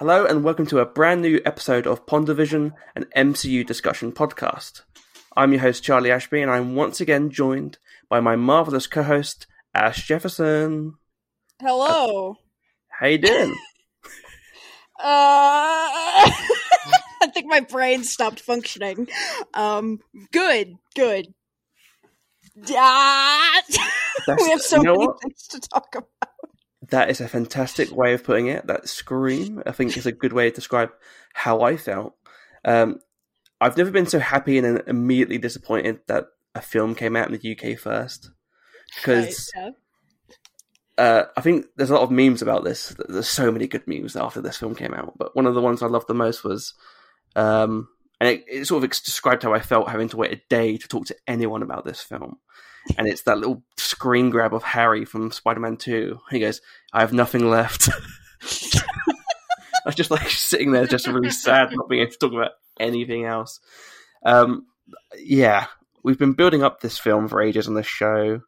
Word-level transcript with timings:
Hello 0.00 0.24
and 0.24 0.42
welcome 0.42 0.64
to 0.64 0.78
a 0.78 0.86
brand 0.86 1.20
new 1.20 1.42
episode 1.44 1.86
of 1.86 2.06
Pondervision, 2.06 2.72
an 2.96 3.04
MCU 3.14 3.66
discussion 3.66 4.12
podcast. 4.12 4.80
I'm 5.36 5.52
your 5.52 5.60
host 5.60 5.84
Charlie 5.84 6.10
Ashby, 6.10 6.40
and 6.40 6.50
I'm 6.50 6.74
once 6.74 7.02
again 7.02 7.28
joined 7.28 7.76
by 8.08 8.18
my 8.18 8.34
marvelous 8.34 8.86
co-host 8.86 9.46
Ash 9.74 10.08
Jefferson. 10.08 10.94
Hello. 11.60 12.36
How 12.88 13.08
you 13.08 13.18
doing? 13.18 13.50
uh, 14.98 15.04
I 15.04 16.32
think 17.34 17.44
my 17.44 17.60
brain 17.60 18.02
stopped 18.02 18.40
functioning. 18.40 19.06
Um, 19.52 20.00
good, 20.32 20.78
good. 20.96 21.26
Ah! 22.70 23.62
we 24.28 24.48
have 24.48 24.62
so 24.62 24.76
you 24.78 24.82
know 24.82 24.94
many 24.94 25.06
what? 25.08 25.20
things 25.20 25.46
to 25.48 25.60
talk 25.60 25.94
about. 25.94 26.30
That 26.90 27.10
is 27.10 27.20
a 27.20 27.28
fantastic 27.28 27.90
way 27.94 28.14
of 28.14 28.24
putting 28.24 28.48
it. 28.48 28.66
That 28.66 28.88
scream, 28.88 29.62
I 29.66 29.72
think, 29.72 29.96
is 29.96 30.06
a 30.06 30.12
good 30.12 30.32
way 30.32 30.50
to 30.50 30.54
describe 30.54 30.90
how 31.32 31.62
I 31.62 31.76
felt. 31.76 32.14
Um, 32.64 33.00
I've 33.60 33.76
never 33.76 33.90
been 33.90 34.06
so 34.06 34.18
happy 34.18 34.58
and 34.58 34.66
then 34.66 34.82
immediately 34.86 35.38
disappointed 35.38 36.00
that 36.06 36.26
a 36.54 36.60
film 36.60 36.94
came 36.94 37.16
out 37.16 37.30
in 37.30 37.38
the 37.38 37.52
UK 37.52 37.78
first, 37.78 38.30
because 38.96 39.50
Right, 39.56 39.72
uh, 41.00 41.24
I 41.34 41.40
think 41.40 41.66
there's 41.76 41.90
a 41.90 41.94
lot 41.94 42.02
of 42.02 42.10
memes 42.10 42.42
about 42.42 42.62
this. 42.62 42.94
There's 43.08 43.28
so 43.28 43.50
many 43.50 43.66
good 43.66 43.86
memes 43.86 44.16
after 44.16 44.42
this 44.42 44.58
film 44.58 44.74
came 44.74 44.92
out, 44.92 45.14
but 45.16 45.34
one 45.34 45.46
of 45.46 45.54
the 45.54 45.60
ones 45.62 45.82
I 45.82 45.86
loved 45.86 46.08
the 46.08 46.14
most 46.14 46.44
was, 46.44 46.74
um, 47.36 47.88
and 48.20 48.28
it, 48.28 48.44
it 48.46 48.66
sort 48.66 48.84
of 48.84 48.90
described 48.90 49.42
how 49.42 49.54
I 49.54 49.60
felt 49.60 49.88
having 49.88 50.10
to 50.10 50.18
wait 50.18 50.32
a 50.32 50.42
day 50.50 50.76
to 50.76 50.88
talk 50.88 51.06
to 51.06 51.16
anyone 51.26 51.62
about 51.62 51.86
this 51.86 52.02
film. 52.02 52.38
And 52.96 53.06
it's 53.06 53.22
that 53.22 53.38
little 53.38 53.62
screen 53.76 54.30
grab 54.30 54.54
of 54.54 54.62
Harry 54.62 55.04
from 55.04 55.30
Spider-Man 55.30 55.76
Two. 55.76 56.20
He 56.30 56.40
goes, 56.40 56.60
"I 56.92 57.00
have 57.00 57.12
nothing 57.12 57.50
left." 57.50 57.88
I 58.42 59.88
was 59.88 59.94
just 59.94 60.10
like 60.10 60.28
sitting 60.28 60.72
there, 60.72 60.86
just 60.86 61.06
really 61.06 61.30
sad, 61.30 61.70
not 61.72 61.88
being 61.88 62.02
able 62.02 62.12
to 62.12 62.18
talk 62.18 62.32
about 62.32 62.52
anything 62.78 63.24
else. 63.24 63.60
Um, 64.24 64.66
yeah, 65.18 65.66
we've 66.02 66.18
been 66.18 66.34
building 66.34 66.62
up 66.62 66.80
this 66.80 66.98
film 66.98 67.28
for 67.28 67.40
ages 67.40 67.68
on 67.68 67.74
this 67.74 67.86
show 67.86 68.42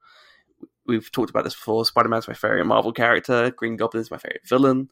we've 0.87 1.11
talked 1.11 1.31
about 1.31 1.45
this 1.45 1.55
before. 1.55 1.85
Spider 1.85 2.09
Man's 2.09 2.29
my 2.29 2.35
favorite 2.35 2.65
Marvel 2.65 2.93
character. 2.93 3.51
Green 3.51 3.77
Goblin's 3.77 4.11
my 4.11 4.19
favorite 4.19 4.47
villain, 4.49 4.89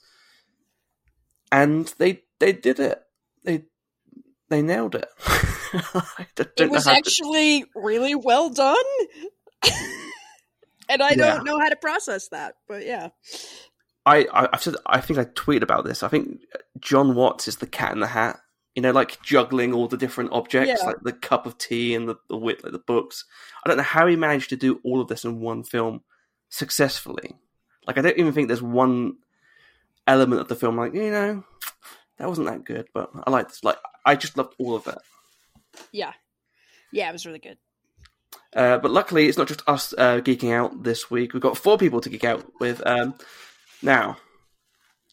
and 1.50 1.92
they 1.98 2.22
they 2.38 2.52
did 2.52 2.80
it. 2.80 3.02
They 3.44 3.64
they 4.48 4.62
nailed 4.62 4.94
it. 4.94 5.08
It 6.56 6.70
was 6.70 6.84
how 6.84 6.92
to- 6.92 6.96
actually 6.98 7.64
really 7.74 8.14
well 8.14 8.50
done. 8.50 8.76
and 10.88 11.02
I 11.02 11.10
Yeah. 11.10 11.14
don't 11.16 11.44
know 11.44 11.58
how 11.58 11.68
to 11.68 11.76
process 11.76 12.28
that, 12.28 12.54
but 12.68 12.84
yeah. 12.84 13.08
I, 14.06 14.26
I 14.32 14.48
I've 14.52 14.62
said 14.62 14.76
I 14.86 15.00
think 15.00 15.18
I 15.18 15.24
tweeted 15.24 15.62
about 15.62 15.84
this. 15.84 16.02
I 16.02 16.08
think 16.08 16.40
Jon 16.78 17.14
Watts 17.14 17.48
is 17.48 17.56
the 17.56 17.66
cat 17.66 17.92
in 17.92 18.00
the 18.00 18.06
hat. 18.06 18.40
You 18.76 18.82
know, 18.82 18.92
like 18.92 19.20
juggling 19.22 19.74
all 19.74 19.88
the 19.88 19.96
different 19.96 20.32
objects, 20.32 20.68
Yeah. 20.80 20.86
like 20.86 21.00
the 21.02 21.12
cup 21.12 21.44
of 21.44 21.58
tea 21.58 21.94
and 21.94 22.08
the 22.08 22.16
the 22.28 22.36
wit, 22.36 22.62
like 22.64 22.72
the 22.72 22.78
books. 22.78 23.24
I 23.64 23.68
don't 23.68 23.76
know 23.76 23.82
how 23.82 24.06
he 24.06 24.16
managed 24.16 24.48
to 24.50 24.56
do 24.56 24.80
all 24.84 25.00
of 25.00 25.08
this 25.08 25.24
in 25.24 25.40
one 25.40 25.64
film 25.64 26.02
successfully. 26.48 27.36
Like, 27.86 27.98
I 27.98 28.02
don't 28.02 28.16
even 28.18 28.32
think 28.32 28.48
there's 28.48 28.62
one 28.62 29.16
element 30.06 30.40
of 30.40 30.48
the 30.48 30.54
film 30.56 30.76
like 30.76 30.94
you 30.94 31.10
know 31.10 31.44
that 32.18 32.28
wasn't 32.28 32.46
that 32.48 32.64
good, 32.64 32.86
but 32.94 33.10
I 33.26 33.30
liked 33.30 33.50
this. 33.50 33.64
Like, 33.64 33.78
I 34.06 34.14
just 34.14 34.36
loved 34.36 34.54
all 34.58 34.74
of 34.76 34.86
it. 34.86 34.98
Yeah. 35.92 36.12
Yeah, 36.92 37.08
it 37.08 37.12
was 37.12 37.26
really 37.26 37.38
good. 37.38 37.58
Uh, 38.54 38.78
but 38.78 38.90
luckily, 38.90 39.28
it's 39.28 39.38
not 39.38 39.48
just 39.48 39.62
us 39.68 39.94
uh, 39.96 40.20
geeking 40.20 40.52
out 40.52 40.82
this 40.82 41.10
week. 41.10 41.32
We've 41.32 41.42
got 41.42 41.56
four 41.56 41.78
people 41.78 42.00
to 42.00 42.08
geek 42.08 42.24
out 42.24 42.44
with. 42.58 42.82
Um, 42.84 43.14
now, 43.82 44.18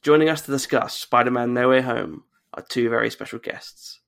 joining 0.02 0.30
us 0.30 0.42
to 0.42 0.52
discuss 0.52 0.98
Spider 0.98 1.32
Man 1.32 1.54
No 1.54 1.70
Way 1.70 1.82
Home 1.82 2.24
are 2.54 2.64
two 2.64 2.90
very 2.90 3.10
special 3.10 3.40
guests. 3.40 4.00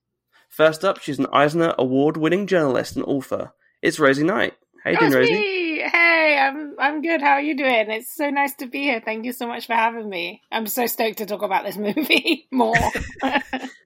First 0.49 0.83
up, 0.83 0.99
she's 0.99 1.19
an 1.19 1.27
Eisner 1.31 1.75
Award 1.77 2.17
winning 2.17 2.47
journalist 2.47 2.95
and 2.95 3.05
author. 3.05 3.53
It's 3.81 3.99
Rosie 3.99 4.23
Knight. 4.23 4.55
How 4.83 4.91
you 4.91 4.97
doing, 4.97 5.11
Rosie? 5.11 5.33
me. 5.33 5.79
Hey, 5.79 6.37
I'm 6.37 6.75
I'm 6.79 7.01
good. 7.01 7.21
How 7.21 7.33
are 7.33 7.41
you 7.41 7.55
doing? 7.55 7.91
It's 7.91 8.13
so 8.15 8.29
nice 8.29 8.55
to 8.55 8.67
be 8.67 8.79
here. 8.79 9.01
Thank 9.03 9.25
you 9.25 9.33
so 9.33 9.47
much 9.47 9.67
for 9.67 9.73
having 9.73 10.09
me. 10.09 10.41
I'm 10.51 10.67
so 10.67 10.87
stoked 10.87 11.19
to 11.19 11.25
talk 11.25 11.43
about 11.43 11.65
this 11.65 11.77
movie 11.77 12.47
more. 12.51 12.75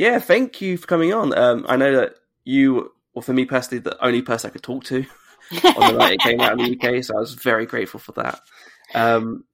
Yeah, 0.00 0.18
thank 0.18 0.62
you 0.62 0.78
for 0.78 0.86
coming 0.86 1.12
on. 1.12 1.36
Um, 1.36 1.66
I 1.68 1.76
know 1.76 1.94
that 1.96 2.14
you, 2.42 2.90
well, 3.12 3.20
for 3.20 3.34
me 3.34 3.44
personally, 3.44 3.82
the 3.82 4.02
only 4.02 4.22
person 4.22 4.48
I 4.48 4.52
could 4.52 4.62
talk 4.62 4.84
to 4.84 5.04
on 5.62 5.92
the 5.92 5.98
night 5.98 6.14
it 6.14 6.20
came 6.20 6.40
out 6.40 6.58
in 6.58 6.64
the 6.64 6.72
UK, 6.74 7.04
so 7.04 7.18
I 7.18 7.20
was 7.20 7.34
very 7.34 7.66
grateful 7.66 8.00
for 8.00 8.12
that. 8.12 8.40
Um, 8.94 9.44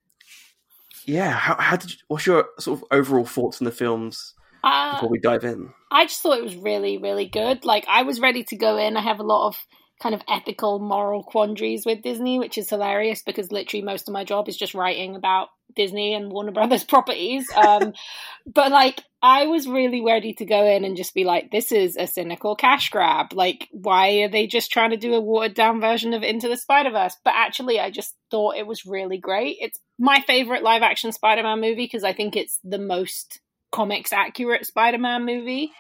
yeah, 1.05 1.33
how, 1.33 1.57
how 1.57 1.75
did 1.75 1.91
you, 1.91 1.97
what's 2.07 2.27
your 2.27 2.47
sort 2.61 2.79
of 2.79 2.85
overall 2.93 3.25
thoughts 3.25 3.61
on 3.61 3.65
the 3.65 3.73
films 3.73 4.35
uh, 4.63 4.95
before 4.95 5.09
we 5.09 5.19
dive 5.19 5.43
in? 5.43 5.71
I 5.91 6.05
just 6.05 6.23
thought 6.23 6.39
it 6.39 6.45
was 6.45 6.55
really, 6.55 6.99
really 6.99 7.27
good. 7.27 7.65
Like 7.65 7.85
I 7.89 8.03
was 8.03 8.21
ready 8.21 8.45
to 8.45 8.57
go 8.57 8.77
in. 8.77 8.97
I 8.97 9.03
have 9.03 9.19
a 9.19 9.25
lot 9.25 9.49
of 9.49 9.57
kind 10.01 10.15
of 10.15 10.23
ethical, 10.29 10.79
moral 10.79 11.25
quandaries 11.25 11.85
with 11.85 12.03
Disney, 12.03 12.39
which 12.39 12.57
is 12.57 12.71
hilarious 12.71 13.23
because 13.23 13.51
literally 13.51 13.83
most 13.83 14.07
of 14.07 14.13
my 14.13 14.23
job 14.23 14.49
is 14.49 14.57
just 14.57 14.75
writing 14.75 15.17
about 15.17 15.49
Disney 15.75 16.15
and 16.15 16.31
Warner 16.31 16.53
Brothers 16.53 16.85
properties. 16.89 17.47
Um, 17.55 17.95
but 18.47 18.71
like, 18.71 19.03
I 19.23 19.47
was 19.47 19.67
really 19.67 20.03
ready 20.03 20.35
to 20.35 20.45
go 20.45 20.67
in 20.67 20.85
and 20.85 20.97
just 20.97 21.15
be 21.15 21.25
like, 21.25 21.51
this 21.51 21.73
is 21.73 21.97
a 21.97 22.07
cynical 22.07 22.55
cash 22.55 22.91
grab. 22.91 23.33
Like, 23.33 23.69
why 23.73 24.21
are 24.23 24.29
they 24.29 24.47
just 24.47 24.71
trying 24.71 24.91
to 24.91 24.97
do 24.97 25.15
a 25.15 25.21
watered 25.21 25.55
down 25.55 25.81
version 25.81 26.15
of 26.15 26.23
Into 26.23 26.49
the 26.49 26.57
Spider 26.57 26.91
Verse? 26.91 27.17
But 27.25 27.35
actually, 27.35 27.81
I 27.81 27.91
just 27.91 28.15
thought 28.31 28.57
it 28.57 28.67
was 28.67 28.87
really 28.87 29.19
great. 29.19 29.57
It's 29.61 29.81
my 29.99 30.21
favorite 30.27 30.63
live 30.63 30.83
action 30.83 31.13
Spider 31.13 31.43
Man 31.43 31.61
movie 31.61 31.85
because 31.85 32.05
I 32.05 32.13
think 32.13 32.37
it's 32.37 32.61
the 32.63 32.79
most 32.79 33.41
comics 33.73 34.13
accurate 34.13 34.67
Spider 34.67 34.99
Man 34.99 35.25
movie 35.25 35.73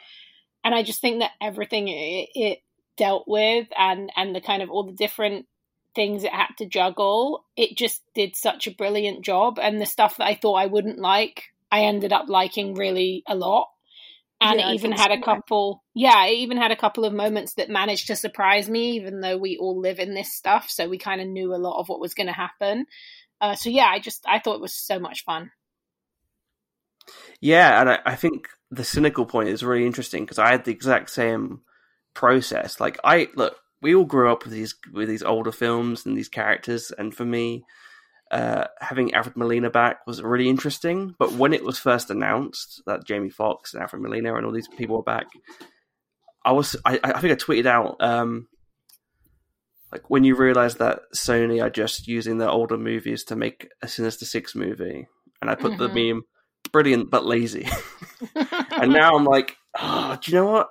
and 0.67 0.75
I 0.75 0.83
just 0.83 1.01
think 1.01 1.21
that 1.21 1.31
everything 1.41 1.87
it, 1.87 2.29
it 2.35 2.59
dealt 2.97 3.29
with 3.29 3.69
and 3.79 4.11
and 4.17 4.35
the 4.35 4.41
kind 4.41 4.65
of 4.65 4.71
all 4.71 4.83
the 4.83 4.93
different 4.93 5.47
things 5.95 6.25
it 6.25 6.33
had 6.33 6.49
to 6.59 6.67
juggle, 6.67 7.45
it 7.57 7.77
just 7.77 8.03
did 8.17 8.35
such 8.35 8.67
a 8.67 8.75
brilliant 8.75 9.25
job. 9.25 9.61
And 9.63 9.81
the 9.81 9.87
stuff 9.87 10.17
that 10.17 10.27
I 10.27 10.35
thought 10.35 10.55
I 10.55 10.67
wouldn't 10.67 10.99
like, 10.99 11.45
I 11.71 11.82
ended 11.82 12.12
up 12.12 12.28
liking 12.28 12.75
really 12.75 13.22
a 13.27 13.34
lot. 13.34 13.69
And 14.41 14.60
Yeah, 14.60 14.71
it 14.72 14.75
even 14.75 14.93
had 14.93 15.10
a 15.12 15.19
same 15.19 15.22
way. 15.22 15.41
couple, 15.41 15.82
yeah, 15.94 16.27
it 16.27 16.34
even 16.34 16.59
had 16.59 16.71
a 16.71 16.77
couple 16.77 17.06
of 17.06 17.15
moments 17.15 17.54
that 17.54 17.71
managed 17.71 18.09
to 18.09 18.16
surprise 18.16 18.69
me, 18.69 18.93
even 18.97 19.21
though 19.21 19.38
we 19.38 19.56
all 19.59 19.81
live 19.81 19.99
in 19.99 20.15
this 20.15 20.34
stuff, 20.34 20.69
so 20.69 20.88
we 20.88 20.99
kind 20.99 21.22
of 21.22 21.26
knew 21.26 21.55
a 21.55 21.56
lot 21.56 21.81
of 21.81 21.88
what 21.88 22.00
was 22.00 22.12
going 22.15 22.26
to 22.26 22.32
happen. 22.34 22.87
Uh, 23.41 23.55
so 23.55 23.71
yeah, 23.71 23.87
I 23.87 23.99
just 23.99 24.25
I 24.28 24.38
thought 24.38 24.56
it 24.56 24.60
was 24.60 24.75
so 24.75 24.99
much 24.99 25.25
fun. 25.25 25.50
Yeah, 27.41 27.81
and 27.81 27.91
I, 27.91 27.99
I 28.05 28.16
think 28.16 28.49
the 28.71 28.84
cynical 28.84 29.26
point 29.26 29.49
is 29.49 29.62
really 29.65 29.87
interesting 29.87 30.25
because 30.25 30.38
I 30.38 30.50
had 30.50 30.65
the 30.65 30.72
exact 30.72 31.10
same 31.10 31.60
process. 32.15 32.81
Like, 32.81 32.99
I 33.05 33.28
look, 33.34 33.56
we 33.82 33.94
all 33.94 34.05
grew 34.05 34.31
up 34.32 34.44
with 34.44 34.53
these 34.53 34.75
with 34.93 35.09
these 35.09 35.22
older 35.22 35.53
films 35.53 36.06
and 36.06 36.16
these 36.16 36.28
characters, 36.28 36.93
and 36.97 37.15
for 37.15 37.25
me, 37.25 37.65
uh, 38.31 38.66
having 38.81 39.14
Alfred 39.14 39.37
Molina 39.37 39.70
back 39.70 40.06
was 40.06 40.22
really 40.22 40.48
interesting. 40.48 41.14
But 41.19 41.32
when 41.32 41.53
it 41.53 41.64
was 41.64 41.78
first 41.78 42.10
announced 42.10 42.82
that 42.87 43.04
Jamie 43.06 43.31
Foxx 43.31 43.72
and 43.72 43.82
Alfred 43.82 44.03
Molina 44.03 44.34
and 44.34 44.44
all 44.44 44.53
these 44.53 44.69
people 44.69 44.97
were 44.97 45.03
back, 45.03 45.26
I 46.44 46.53
was 46.53 46.76
I, 46.84 46.98
I 47.03 47.20
think 47.20 47.32
I 47.32 47.37
tweeted 47.37 47.66
out 47.66 47.97
um, 48.00 48.48
like 49.92 50.10
when 50.10 50.25
you 50.25 50.34
realize 50.34 50.76
that 50.76 51.00
Sony 51.14 51.62
are 51.62 51.70
just 51.70 52.09
using 52.09 52.38
their 52.38 52.50
older 52.50 52.76
movies 52.76 53.25
to 53.25 53.37
make 53.37 53.69
a 53.82 53.88
Sinister 53.88 54.25
Six 54.25 54.54
movie, 54.54 55.06
and 55.41 55.50
I 55.50 55.54
put 55.54 55.78
the 55.78 55.88
Mhm. 55.88 56.08
meme 56.14 56.22
brilliant 56.72 57.10
but 57.10 57.25
lazy. 57.25 57.69
and 58.34 58.93
now 58.93 59.14
I'm 59.16 59.25
like, 59.25 59.56
oh, 59.78 60.19
do 60.20 60.31
you 60.31 60.37
know 60.38 60.47
what? 60.47 60.70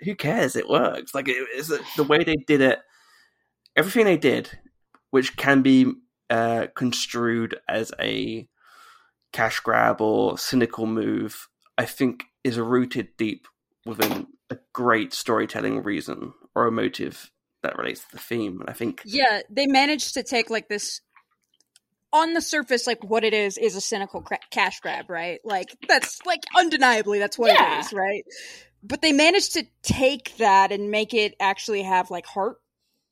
Who 0.00 0.14
cares? 0.14 0.56
It 0.56 0.68
works. 0.68 1.14
Like 1.14 1.28
it, 1.28 1.36
it's 1.52 1.68
the 1.96 2.04
way 2.04 2.24
they 2.24 2.36
did 2.36 2.60
it. 2.62 2.78
Everything 3.76 4.04
they 4.06 4.16
did, 4.16 4.58
which 5.10 5.36
can 5.36 5.60
be 5.62 5.92
uh, 6.30 6.66
construed 6.74 7.58
as 7.68 7.92
a 8.00 8.46
cash 9.32 9.60
grab 9.60 10.00
or 10.00 10.38
cynical 10.38 10.86
move, 10.86 11.48
I 11.76 11.84
think 11.84 12.24
is 12.44 12.58
rooted 12.58 13.16
deep 13.16 13.46
within 13.84 14.26
a 14.50 14.58
great 14.72 15.12
storytelling 15.12 15.82
reason 15.82 16.32
or 16.54 16.66
a 16.66 16.72
motive 16.72 17.30
that 17.62 17.76
relates 17.76 18.00
to 18.00 18.12
the 18.12 18.18
theme. 18.18 18.60
And 18.60 18.70
I 18.70 18.72
think 18.72 19.02
Yeah, 19.04 19.40
they 19.50 19.66
managed 19.66 20.14
to 20.14 20.22
take 20.22 20.50
like 20.50 20.68
this 20.68 21.00
on 22.12 22.32
the 22.34 22.40
surface, 22.40 22.86
like 22.86 23.04
what 23.04 23.24
it 23.24 23.34
is 23.34 23.58
is 23.58 23.76
a 23.76 23.80
cynical 23.80 24.20
cra- 24.22 24.38
cash 24.50 24.80
grab, 24.80 25.10
right? 25.10 25.40
Like 25.44 25.76
that's 25.88 26.18
like 26.24 26.42
undeniably 26.56 27.18
that's 27.18 27.38
what 27.38 27.52
Yeah. 27.52 27.76
it 27.76 27.80
is, 27.80 27.92
right? 27.92 28.24
But 28.82 29.02
they 29.02 29.12
managed 29.12 29.54
to 29.54 29.66
take 29.82 30.36
that 30.38 30.72
and 30.72 30.90
make 30.90 31.12
it 31.12 31.34
actually 31.40 31.82
have 31.82 32.10
like 32.10 32.26
heart, 32.26 32.58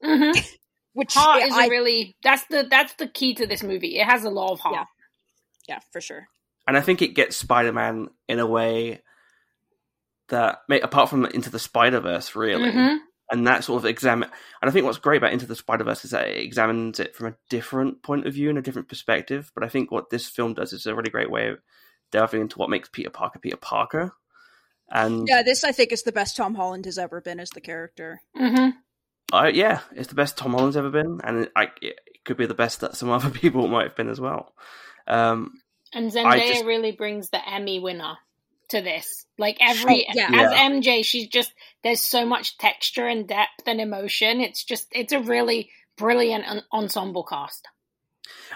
hmm 0.03 0.31
which 0.97 1.15
Heart 1.15 1.43
is 1.45 1.53
I, 1.55 1.67
a 1.67 1.71
really 1.71 2.17
that's 2.23 2.45
the 2.47 2.67
that's 2.69 2.95
the 2.95 3.07
key 3.07 3.35
to 3.35 3.47
this 3.47 3.63
movie. 3.63 3.99
It 3.99 4.05
has 4.07 4.25
a 4.25 4.31
lot 4.31 4.51
of 4.53 4.61
heart. 4.61 4.75
Yeah. 4.75 4.85
yeah, 5.77 5.79
for 5.93 6.01
sure. 6.01 6.27
and 6.67 6.77
I 6.77 6.81
think 6.81 7.03
it 7.03 7.15
gets 7.15 7.37
Spider 7.37 7.73
Man 7.73 8.09
in 8.29 8.39
a 8.41 8.47
way 8.47 9.03
that, 10.29 10.59
ma- 10.69 10.77
apart 10.83 11.09
from 11.11 11.25
Into 11.27 11.51
the 11.51 11.59
Spider 11.59 12.01
Verse, 12.01 12.35
really, 12.35 12.71
Mhm. 12.73 12.99
and 13.31 13.47
that 13.47 13.63
sort 13.65 13.81
of 13.81 13.87
examine. 13.87 14.29
And 14.61 14.69
I 14.69 14.73
think 14.73 14.85
what's 14.85 14.99
great 14.99 15.19
about 15.19 15.33
Into 15.33 15.47
the 15.47 15.55
Spider 15.55 15.85
Verse 15.85 16.05
is 16.05 16.11
that 16.11 16.27
it 16.29 16.39
examines 16.39 16.99
it 16.99 17.15
from 17.15 17.29
a 17.29 17.37
different 17.51 18.03
point 18.03 18.27
of 18.27 18.35
view 18.35 18.49
and 18.49 18.59
a 18.59 18.63
different 18.63 18.89
perspective. 18.89 19.53
But 19.55 19.63
I 19.65 19.69
think 19.69 19.91
what 19.93 20.11
this 20.11 20.29
film 20.29 20.55
does 20.55 20.73
is 20.73 20.87
a 20.87 20.95
really 20.95 21.11
great 21.11 21.31
way 21.31 21.49
of 21.51 21.61
delving 22.11 22.41
into 22.41 22.59
what 22.59 22.71
makes 22.71 22.89
Peter 22.89 23.11
Parker 23.11 23.39
Peter 23.39 23.57
Parker. 23.57 24.13
And 24.91 25.27
Yeah, 25.29 25.43
this 25.43 25.63
I 25.65 25.73
think 25.73 25.93
is 25.93 26.03
the 26.05 26.13
best 26.13 26.37
Tom 26.37 26.55
Holland 26.57 26.85
has 26.87 26.99
ever 26.99 27.21
been 27.21 27.39
as 27.41 27.51
the 27.51 27.61
character. 27.61 28.21
hmm 28.37 28.71
I, 29.33 29.49
yeah, 29.49 29.81
it's 29.95 30.09
the 30.09 30.15
best 30.15 30.37
Tom 30.39 30.53
Holland's 30.53 30.77
ever 30.77 30.91
been, 30.91 31.21
and 31.25 31.45
it, 31.45 31.53
I, 31.57 31.69
it 31.83 31.99
could 32.25 32.37
be 32.37 32.47
the 32.47 32.55
best 32.55 32.81
that 32.81 32.97
some 32.97 33.11
other 33.17 33.31
people 33.31 33.67
might 33.69 33.85
have 33.89 33.97
been 33.97 34.09
as 34.09 34.21
well. 34.21 34.55
Um, 35.07 35.61
And 35.93 36.11
Zendaya 36.13 36.49
just- 36.53 36.65
really 36.65 36.93
brings 36.93 37.31
the 37.31 37.47
Emmy 37.49 37.79
winner 37.81 38.17
to 38.69 38.81
this. 38.83 39.27
Like 39.39 39.59
every 39.61 40.07
Oh, 40.09 40.13
yeah. 40.15 40.27
as 40.33 40.53
Yeah. 40.53 40.69
MJ, 40.71 41.05
she's 41.05 41.29
just 41.29 41.53
there's 41.85 42.01
so 42.01 42.25
much 42.27 42.57
texture 42.59 43.07
and 43.07 43.29
depth 43.29 43.67
and 43.67 43.81
emotion. 43.81 44.41
It's 44.41 44.65
just 44.65 44.89
it's 44.93 45.13
a 45.13 45.21
really 45.21 45.71
brilliant 45.97 46.65
ensemble 46.73 47.23
cast. 47.23 47.69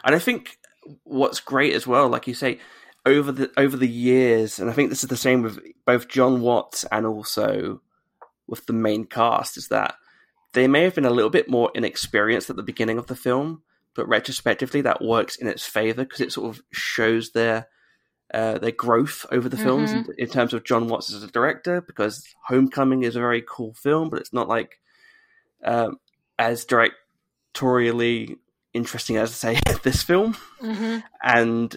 and 0.05 0.15
I 0.15 0.19
think 0.19 0.59
what's 1.05 1.39
great 1.41 1.75
as 1.75 1.87
well, 1.87 2.09
like 2.09 2.27
you 2.27 2.35
say, 2.35 2.59
over 3.07 3.31
the 3.31 3.51
over 3.57 3.77
the 3.77 3.87
years, 3.89 4.59
and 4.59 4.69
I 4.71 4.73
think 4.73 4.89
this 4.91 5.03
is 5.05 5.11
the 5.11 5.17
same 5.17 5.43
with 5.43 5.61
both 5.87 6.09
Jon 6.09 6.41
Watts 6.41 6.85
and 6.91 7.07
also 7.07 7.81
with 8.49 8.67
the 8.67 8.73
main 8.73 9.05
cast, 9.05 9.57
is 9.57 9.69
that 9.69 9.95
they 10.53 10.67
may 10.67 10.83
have 10.83 10.95
been 10.95 11.05
a 11.05 11.11
little 11.11 11.31
bit 11.31 11.49
more 11.49 11.71
inexperienced 11.75 12.51
at 12.51 12.57
the 12.57 12.63
beginning 12.63 12.99
of 12.99 13.07
the 13.07 13.17
film, 13.17 13.63
but 13.95 14.09
retrospectively 14.09 14.81
that 14.83 15.03
works 15.03 15.37
in 15.37 15.47
its 15.47 15.67
favor 15.67 16.05
because 16.05 16.21
it 16.21 16.33
sort 16.33 16.55
of 16.55 16.63
shows 16.73 17.31
their 17.33 17.69
uh, 18.33 18.59
their 18.59 18.71
growth 18.71 19.27
over 19.33 19.49
the 19.49 19.57
films 19.57 19.93
in, 19.93 20.07
in 20.17 20.29
terms 20.29 20.55
of 20.55 20.65
Jon 20.65 20.87
Watts 20.87 21.13
as 21.13 21.25
a 21.25 21.31
director. 21.31 21.81
Because 21.81 22.25
Homecoming 22.47 23.03
is 23.03 23.17
a 23.17 23.21
very 23.21 23.43
cool 23.47 23.75
film, 23.75 24.09
but 24.09 24.21
it's 24.21 24.33
not 24.33 24.49
like 24.49 24.79
um, 25.65 25.99
as 26.39 26.65
directorially 26.65 28.37
interesting 28.73 29.17
as 29.17 29.35
say 29.35 29.59
this 29.83 30.03
film 30.03 30.35
hmm 30.61 30.99
and 31.23 31.77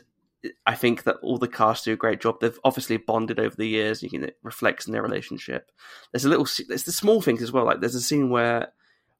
I 0.66 0.75
think 0.75 1.04
that 1.04 1.18
all 1.22 1.38
the 1.38 1.48
cast 1.48 1.86
do 1.86 1.94
a 1.94 1.98
great 1.98 2.19
job. 2.19 2.40
They've 2.40 2.60
obviously 2.63 2.98
bonded 2.98 3.40
over 3.40 3.56
the 3.56 3.68
years. 3.68 4.04
You 4.04 4.10
can 4.10 4.25
it 4.25 4.38
reflects 4.44 4.86
in 4.86 4.94
their 4.94 5.01
relationship. 5.01 5.72
There's 6.12 6.25
a 6.25 6.30
little, 6.30 6.48
there's 6.68 6.84
the 6.84 6.92
small 6.92 7.22
things 7.22 7.42
as 7.42 7.51
well. 7.51 7.66
Like 7.66 7.80
there's 7.80 7.95
a 7.95 8.01
scene 8.01 8.30
where 8.30 8.69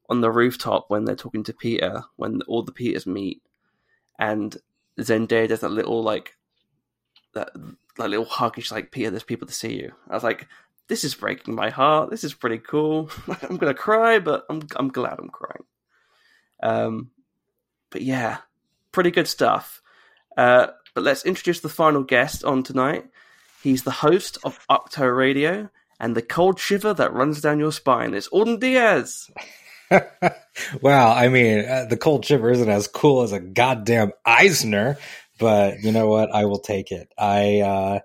on 0.10 0.22
the 0.22 0.32
rooftop 0.32 0.86
when 0.90 1.06
they're 1.06 1.16
talking 1.16 1.44
to 1.46 1.54
Peter, 1.54 2.04
when 2.18 2.42
all 2.44 2.64
the 2.64 2.72
Peters 2.72 3.08
meet, 3.08 3.42
and 4.20 4.58
Zendaya 5.00 5.48
does 5.48 5.62
that 5.62 5.70
little 5.70 6.04
like 6.04 6.36
that 7.34 7.52
that 7.98 8.10
little 8.10 8.26
hug. 8.26 8.56
She's 8.56 8.72
like, 8.72 8.92
"Peter, 8.92 9.10
there's 9.10 9.24
people 9.24 9.48
to 9.48 9.54
see 9.54 9.76
you." 9.76 9.94
I 10.10 10.14
was 10.14 10.24
like, 10.24 10.48
"This 10.88 11.04
is 11.04 11.16
breaking 11.16 11.56
my 11.56 11.70
heart. 11.70 12.10
This 12.10 12.24
is 12.24 12.34
pretty 12.34 12.60
cool. 12.60 13.10
I'm 13.50 13.58
gonna 13.58 13.74
cry, 13.74 14.20
but 14.20 14.46
I'm 14.50 14.62
I'm 14.76 14.90
glad 14.90 15.20
I'm 15.20 15.30
crying." 15.30 15.64
Um, 16.62 17.12
but 17.90 18.02
yeah, 18.02 18.38
pretty 18.92 19.12
good 19.12 19.28
stuff. 19.28 19.82
Uh, 20.38 20.68
but 20.94 21.04
let's 21.04 21.26
introduce 21.26 21.60
the 21.60 21.70
final 21.70 22.04
guest 22.04 22.44
on 22.44 22.64
tonight. 22.64 23.06
He's 23.62 23.84
the 23.84 23.92
host 23.92 24.38
of 24.44 24.60
Ahch-To 24.70 25.12
Radio 25.12 25.70
and 26.00 26.16
the 26.16 26.22
cold 26.22 26.60
shiver 26.60 26.94
that 26.94 27.14
runs 27.14 27.42
down 27.42 27.60
your 27.60 27.72
spine. 27.72 28.14
It's 28.14 28.28
Alden 28.28 28.60
Diaz. 28.60 29.30
well, 30.82 31.12
I 31.12 31.30
mean, 31.30 31.66
uh, 31.66 31.86
the 31.90 31.98
cold 31.98 32.26
shiver 32.26 32.52
isn't 32.52 32.70
as 32.70 32.88
cool 32.88 33.22
as 33.22 33.32
a 33.32 33.40
goddamn 33.40 34.12
Eisner, 34.26 34.98
but 35.40 35.82
you 35.82 35.92
know 35.92 36.08
what? 36.08 36.34
I 36.34 36.46
will 36.46 36.60
take 36.60 36.92
it. 36.92 37.08
I, 37.18 37.62
uh, 37.62 38.00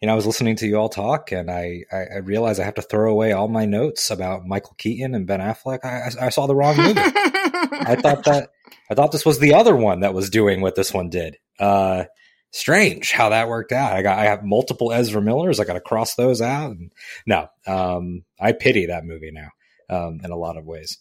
you 0.00 0.06
know, 0.06 0.12
I 0.12 0.16
was 0.16 0.26
listening 0.26 0.56
to 0.56 0.66
you 0.66 0.76
all 0.76 0.88
talk, 0.88 1.32
and 1.32 1.50
I, 1.50 1.84
I, 1.90 1.96
I 1.96 2.16
realized 2.18 2.60
I 2.60 2.64
have 2.64 2.74
to 2.74 2.82
throw 2.82 3.10
away 3.10 3.32
all 3.32 3.48
my 3.48 3.64
notes 3.64 4.10
about 4.10 4.46
Michael 4.46 4.74
Keaton 4.78 5.14
and 5.14 5.26
Ben 5.26 5.40
Affleck. 5.40 5.80
I, 5.84 6.10
I, 6.22 6.26
I 6.26 6.28
saw 6.28 6.46
the 6.46 6.54
wrong 6.54 6.76
movie. 6.76 7.00
I 7.00 7.96
thought 8.00 8.24
that 8.24 8.50
I 8.90 8.94
thought 8.94 9.12
this 9.12 9.24
was 9.24 9.38
the 9.38 9.54
other 9.54 9.74
one 9.74 10.00
that 10.00 10.14
was 10.14 10.30
doing 10.30 10.60
what 10.60 10.74
this 10.74 10.92
one 10.92 11.08
did. 11.08 11.38
Uh, 11.58 12.04
strange 12.50 13.10
how 13.10 13.30
that 13.30 13.48
worked 13.48 13.72
out. 13.72 13.92
I 13.92 14.02
got 14.02 14.18
I 14.18 14.24
have 14.26 14.44
multiple 14.44 14.92
Ezra 14.92 15.20
Millers. 15.20 15.58
I 15.58 15.64
got 15.64 15.74
to 15.74 15.80
cross 15.80 16.14
those 16.14 16.40
out. 16.40 16.70
And 16.72 16.92
no, 17.26 17.48
um, 17.66 18.24
I 18.40 18.52
pity 18.52 18.86
that 18.86 19.04
movie 19.04 19.32
now 19.32 19.50
um, 19.90 20.20
in 20.22 20.30
a 20.30 20.36
lot 20.36 20.56
of 20.56 20.64
ways 20.64 20.98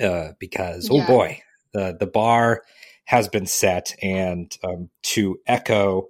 uh, 0.00 0.32
because 0.38 0.88
oh 0.90 1.06
boy, 1.06 1.40
the 1.72 1.96
the 1.98 2.06
bar 2.06 2.62
has 3.04 3.28
been 3.28 3.46
set. 3.46 3.94
And 4.02 4.54
um, 4.64 4.90
to 5.02 5.38
echo 5.46 6.08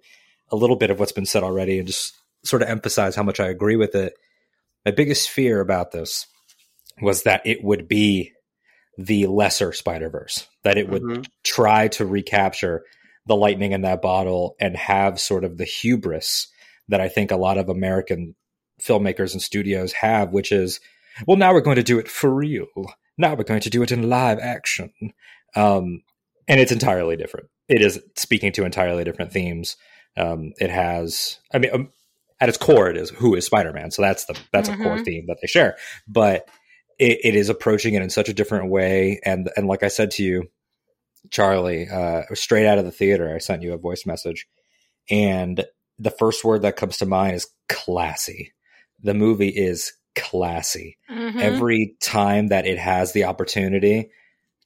a 0.50 0.56
little 0.56 0.76
bit 0.76 0.90
of 0.90 0.98
what's 0.98 1.12
been 1.12 1.26
said 1.26 1.42
already, 1.42 1.78
and 1.78 1.86
just 1.86 2.14
sort 2.44 2.62
of 2.62 2.68
emphasize 2.68 3.14
how 3.14 3.22
much 3.22 3.40
I 3.40 3.48
agree 3.48 3.76
with 3.76 3.94
it. 3.94 4.14
My 4.86 4.92
biggest 4.92 5.28
fear 5.28 5.60
about 5.60 5.90
this 5.90 6.26
was 7.02 7.24
that 7.24 7.42
it 7.44 7.62
would 7.62 7.88
be 7.88 8.32
the 8.96 9.26
lesser 9.26 9.72
Spider 9.72 10.08
Verse, 10.08 10.46
that 10.62 10.78
it 10.78 10.88
would 10.88 11.02
Mhm. 11.02 11.26
try 11.44 11.88
to 11.88 12.06
recapture 12.06 12.84
the 13.28 13.36
lightning 13.36 13.72
in 13.72 13.82
that 13.82 14.02
bottle 14.02 14.56
and 14.58 14.76
have 14.76 15.20
sort 15.20 15.44
of 15.44 15.56
the 15.58 15.64
hubris 15.64 16.48
that 16.88 17.00
I 17.00 17.08
think 17.08 17.30
a 17.30 17.36
lot 17.36 17.58
of 17.58 17.68
American 17.68 18.34
filmmakers 18.82 19.32
and 19.32 19.42
studios 19.42 19.92
have, 19.92 20.32
which 20.32 20.50
is, 20.50 20.80
well, 21.26 21.36
now 21.36 21.52
we're 21.52 21.60
going 21.60 21.76
to 21.76 21.82
do 21.82 21.98
it 21.98 22.08
for 22.08 22.34
real. 22.34 22.66
Now 23.16 23.34
we're 23.34 23.44
going 23.44 23.60
to 23.60 23.70
do 23.70 23.82
it 23.82 23.92
in 23.92 24.08
live 24.08 24.38
action. 24.38 24.90
Um, 25.54 26.02
and 26.48 26.60
it's 26.60 26.72
entirely 26.72 27.16
different. 27.16 27.48
It 27.68 27.82
is 27.82 28.00
speaking 28.16 28.52
to 28.52 28.64
entirely 28.64 29.04
different 29.04 29.32
themes. 29.32 29.76
Um, 30.16 30.52
it 30.58 30.70
has, 30.70 31.38
I 31.52 31.58
mean, 31.58 31.70
um, 31.74 31.90
at 32.40 32.48
its 32.48 32.56
core, 32.58 32.88
it 32.88 32.96
is 32.96 33.10
who 33.10 33.34
is 33.34 33.44
Spider 33.44 33.72
Man. 33.72 33.90
So 33.90 34.00
that's 34.02 34.24
the 34.24 34.38
that's 34.52 34.68
a 34.68 34.76
core 34.76 34.96
Mhm. 34.96 35.04
theme 35.04 35.24
that 35.26 35.38
they 35.42 35.48
share. 35.48 35.76
But 36.06 36.48
it, 36.98 37.18
it 37.24 37.34
is 37.34 37.48
approaching 37.48 37.94
it 37.94 38.02
in 38.02 38.10
such 38.10 38.28
a 38.28 38.34
different 38.34 38.70
way. 38.70 39.20
And 39.24 39.50
and 39.56 39.66
like 39.66 39.82
I 39.82 39.88
said 39.88 40.12
to 40.12 40.22
you, 40.22 40.44
Charlie, 41.30 41.88
uh, 41.88 42.22
straight 42.34 42.66
out 42.66 42.78
of 42.78 42.84
the 42.84 42.90
theater, 42.90 43.34
I 43.34 43.38
sent 43.38 43.62
you 43.62 43.72
a 43.72 43.78
voice 43.78 44.06
message, 44.06 44.46
and 45.10 45.64
the 45.98 46.10
first 46.10 46.44
word 46.44 46.62
that 46.62 46.76
comes 46.76 46.98
to 46.98 47.06
mind 47.06 47.36
is 47.36 47.48
classy. 47.68 48.52
The 49.02 49.14
movie 49.14 49.48
is 49.48 49.92
classy. 50.14 50.96
Mhm. 51.10 51.40
Every 51.40 51.96
time 52.00 52.48
that 52.48 52.66
it 52.66 52.78
has 52.78 53.12
the 53.12 53.24
opportunity 53.24 54.10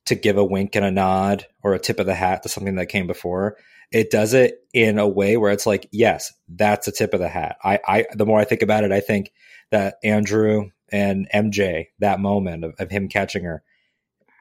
to 0.07 0.15
give 0.15 0.37
a 0.37 0.45
wink 0.45 0.75
and 0.75 0.85
a 0.85 0.91
nod 0.91 1.47
or 1.63 1.75
a 1.75 1.79
tip 1.79 2.01
of 2.01 2.07
the 2.07 2.15
hat 2.15 2.43
to 2.43 2.49
something 2.49 2.77
that 2.77 2.87
came 2.87 3.07
before, 3.07 3.57
it 3.93 4.11
does 4.11 4.35
it 4.35 4.59
in 4.73 4.99
a 4.99 5.07
way 5.07 5.37
where 5.37 5.53
it's 5.53 5.67
like, 5.67 5.89
yes, 5.93 6.33
that's 6.49 6.89
a 6.89 6.93
tip 6.93 7.13
of 7.15 7.21
the 7.21 7.29
hat. 7.29 7.57
I, 7.63 7.79
I 7.87 8.07
the 8.15 8.27
more 8.27 8.41
I 8.41 8.45
think 8.45 8.63
about 8.63 8.85
it, 8.85 8.93
I 8.93 9.01
think 9.01 9.31
that 9.71 9.97
Andrew 10.03 10.71
and 10.91 11.29
MJ, 11.33 11.89
that 11.99 12.21
moment 12.21 12.65
of, 12.65 12.75
of 12.79 12.91
him 12.91 13.09
catching 13.09 13.45
her, 13.45 13.63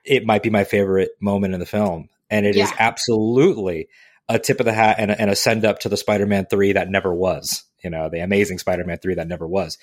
it 0.04 0.26
might 0.26 0.44
be 0.44 0.50
my 0.50 0.64
favorite 0.64 1.12
moment 1.20 1.54
in 1.54 1.60
the 1.60 1.66
film. 1.66 2.10
And 2.30 2.46
it 2.46 2.56
is 2.56 2.70
Yeah. 2.70 2.76
absolutely 2.80 3.88
a 4.30 4.40
tip 4.40 4.60
of 4.60 4.66
the 4.66 4.74
hat 4.74 4.96
and 5.00 5.12
a, 5.12 5.20
and 5.20 5.30
a 5.30 5.36
send 5.36 5.66
up 5.66 5.80
to 5.80 5.90
the 5.90 5.98
Spider-Man 5.98 6.46
3 6.50 6.74
that 6.74 6.90
never 6.90 7.14
was, 7.14 7.64
you 7.84 7.90
know, 7.90 8.10
the 8.10 8.20
amazing 8.20 8.58
Spider-Man 8.58 8.98
3 9.00 9.16
that 9.16 9.28
never 9.28 9.48
was. 9.48 9.78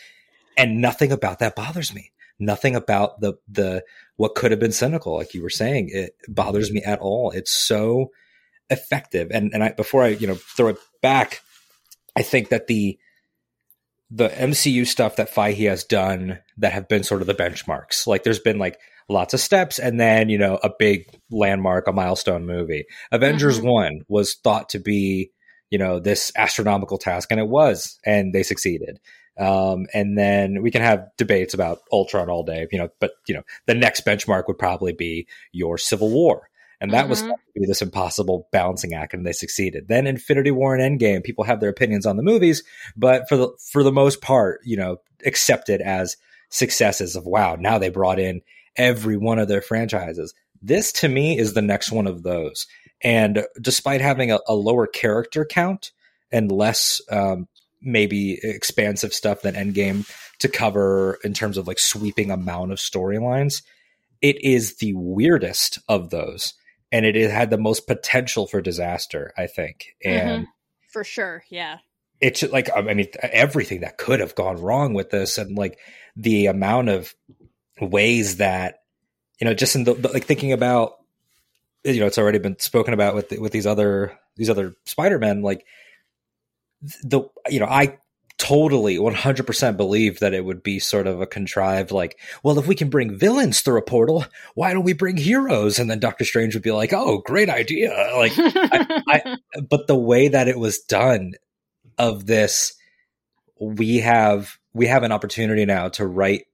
And 0.57 0.81
nothing 0.81 1.13
about 1.13 1.39
that 1.41 1.55
bothers 1.55 1.95
me. 1.95 2.13
Nothing 2.41 2.75
about 2.77 3.21
the 3.21 3.35
the 3.49 3.85
what 4.17 4.35
could 4.37 4.53
have 4.53 4.61
been 4.61 4.73
cynical, 4.73 5.17
like 5.17 5.35
you 5.35 5.43
were 5.43 5.51
saying, 5.51 5.91
it 5.93 6.15
bothers 6.29 6.73
me 6.73 6.83
at 6.83 7.01
all. 7.01 7.31
It's 7.33 7.51
so 7.53 8.11
effective. 8.71 9.29
And 9.33 9.53
and 9.53 9.63
I, 9.65 9.73
before 9.73 10.05
I 10.05 10.09
you 10.09 10.27
know 10.29 10.37
throw 10.37 10.69
it 10.69 10.79
back, 11.03 11.41
I 12.17 12.23
think 12.23 12.49
that 12.51 12.69
the 12.69 12.99
the 14.11 14.29
MCU 14.29 14.87
stuff 14.87 15.17
that 15.17 15.33
Feige 15.35 15.69
has 15.69 15.85
done 15.85 16.39
that 16.57 16.73
have 16.73 16.89
been 16.89 17.03
sort 17.03 17.21
of 17.21 17.27
the 17.27 17.35
benchmarks. 17.35 18.07
Like 18.07 18.23
there's 18.23 18.39
been 18.39 18.59
like 18.59 18.79
lots 19.09 19.35
of 19.35 19.41
steps 19.41 19.79
and 19.79 19.99
then, 19.99 20.29
you 20.29 20.39
know, 20.39 20.59
a 20.63 20.71
big 20.79 21.07
landmark, 21.31 21.87
a 21.87 21.93
milestone 21.93 22.47
movie. 22.47 22.85
Avengers 23.13 23.59
Mhm. 23.59 23.65
1 23.65 24.01
was 24.09 24.35
thought 24.35 24.69
to 24.71 24.79
be, 24.79 25.31
you 25.71 25.79
know, 25.79 25.99
this 25.99 26.33
astronomical 26.37 26.99
task 26.99 27.31
and 27.31 27.41
it 27.41 27.49
was 27.49 27.99
and 28.05 28.35
they 28.35 28.43
succeeded. 28.43 29.01
Um, 29.39 29.87
and 29.95 30.19
then 30.19 30.63
we 30.63 30.71
can 30.71 30.83
have 30.83 31.09
debates 31.17 31.55
about 31.55 31.81
Ultron 31.93 32.29
all 32.29 32.43
day, 32.43 32.67
you 32.73 32.79
know, 32.79 32.89
but 33.01 33.13
you 33.29 33.35
know, 33.35 33.43
the 33.67 33.75
next 33.75 34.05
benchmark 34.05 34.45
would 34.49 34.59
probably 34.59 34.93
be 34.93 35.27
your 35.53 35.79
Civil 35.79 36.11
War. 36.11 36.49
And 36.81 36.93
that 36.93 37.09
was 37.09 37.21
Mhm. 37.21 37.27
thought 37.27 37.41
to 37.55 37.61
be 37.61 37.67
this 37.67 37.83
impossible 37.83 38.49
balancing 38.53 38.95
act, 38.95 39.13
and 39.15 39.27
they 39.27 39.33
succeeded. 39.33 39.89
Then 39.89 40.07
Infinity 40.07 40.53
War 40.53 40.77
and 40.77 41.01
Endgame, 41.01 41.25
people 41.25 41.45
have 41.45 41.61
their 41.61 41.71
opinions 41.71 42.07
on 42.07 42.17
the 42.17 42.23
movies, 42.23 42.63
but 42.97 43.29
for 43.29 43.37
the 43.37 43.49
for 43.73 43.83
the 43.83 43.93
most 43.93 44.21
part, 44.21 44.61
you 44.65 44.77
know, 44.77 44.99
accepted 45.25 45.81
as 45.81 46.17
successes 46.51 47.17
of 47.17 47.27
wow, 47.27 47.57
now 47.59 47.79
they 47.79 47.91
brought 47.91 48.19
in 48.21 48.43
every 48.79 49.17
one 49.17 49.39
of 49.39 49.49
their 49.49 49.61
franchises. 49.61 50.33
This 50.63 50.93
to 50.93 51.09
me 51.09 51.39
is 51.39 51.53
the 51.53 51.63
next 51.63 51.93
one 51.93 52.07
of 52.07 52.23
those. 52.23 52.67
And 53.03 53.45
despite 53.61 54.01
having 54.01 54.33
a, 54.33 54.41
a 54.49 54.55
lower 54.55 54.87
character 54.87 55.45
count 55.45 55.93
and 56.33 56.51
less 56.51 57.01
um, 57.11 57.49
maybe 57.81 58.39
expansive 58.43 59.13
stuff 59.13 59.43
than 59.43 59.55
Endgame 59.55 60.09
to 60.41 60.49
cover 60.49 61.19
in 61.23 61.33
terms 61.33 61.57
of 61.57 61.69
like 61.69 61.79
sweeping 61.79 62.31
amount 62.31 62.73
of 62.73 62.79
storylines, 62.79 63.63
it 64.21 64.43
is 64.45 64.77
the 64.77 64.95
weirdest 64.95 65.79
of 65.89 66.11
those. 66.11 66.55
And 66.91 67.05
it 67.05 67.31
had 67.31 67.51
the 67.51 67.59
most 67.59 67.87
potential 67.87 68.47
for 68.47 68.61
disaster, 68.61 69.33
I 69.37 69.47
think. 69.47 69.95
And 70.05 70.47
For 70.91 71.05
sure, 71.05 71.45
yeah. 71.51 71.79
it's 72.21 72.43
like 72.43 72.71
I 72.75 72.81
mean 72.81 73.07
everything 73.23 73.81
that 73.81 73.99
could 73.99 74.21
have 74.21 74.35
gone 74.35 74.57
wrong 74.57 74.95
with 74.95 75.11
this, 75.11 75.37
and 75.37 75.57
like 75.57 75.79
the 76.17 76.47
amount 76.47 76.89
of 76.89 77.15
ways 77.81 78.37
that 78.37 78.81
you 79.41 79.45
know, 79.45 79.55
just 79.55 79.77
in 79.77 79.85
the, 79.85 79.95
the- 79.95 80.09
like 80.09 80.25
thinking 80.25 80.53
about 80.53 80.95
you 81.85 82.01
know, 82.01 82.07
it's 82.07 82.19
already 82.19 82.39
been 82.39 82.59
spoken 82.59 82.93
about 82.93 83.15
with 83.15 83.31
with 83.39 83.53
these 83.53 83.67
other 83.67 84.19
these 84.37 84.51
other 84.51 84.75
Spider 84.85 85.19
Men. 85.19 85.43
Like 85.43 85.65
the 87.03 87.23
you 87.49 87.61
know 87.61 87.67
I 87.67 87.99
totally 88.39 88.97
100% 88.99 89.77
believe 89.77 90.21
that 90.21 90.33
it 90.33 90.45
would 90.45 90.63
be 90.63 90.79
sort 90.79 91.09
of 91.09 91.21
a 91.21 91.27
contrived 91.27 91.91
like 91.91 92.21
well 92.45 92.57
if 92.57 92.69
we 92.69 92.75
can 92.77 92.89
bring 92.89 93.19
villains 93.19 93.61
through 93.61 93.79
a 93.79 93.83
portal 93.83 94.25
why 94.55 94.73
don't 94.73 94.85
we 94.85 94.93
bring 94.93 95.17
heroes 95.17 95.81
and 95.81 95.91
then 95.91 95.99
doctor 95.99 96.25
strange 96.25 96.55
would 96.55 96.63
be 96.63 96.71
like 96.71 96.93
oh 96.93 97.19
great 97.27 97.51
idea 97.51 97.91
like 98.17 98.31
I, 98.37 99.03
I, 99.09 99.37
but 99.69 99.89
the 99.89 99.97
way 99.99 100.29
that 100.29 100.47
it 100.47 100.57
was 100.57 100.79
done 100.79 101.33
of 101.99 102.27
this 102.27 102.75
we 103.61 103.97
have 103.97 104.57
we 104.73 104.87
have 104.87 105.03
an 105.03 105.11
opportunity 105.11 105.65
now 105.65 105.89
to 105.89 106.07
write 106.07 106.45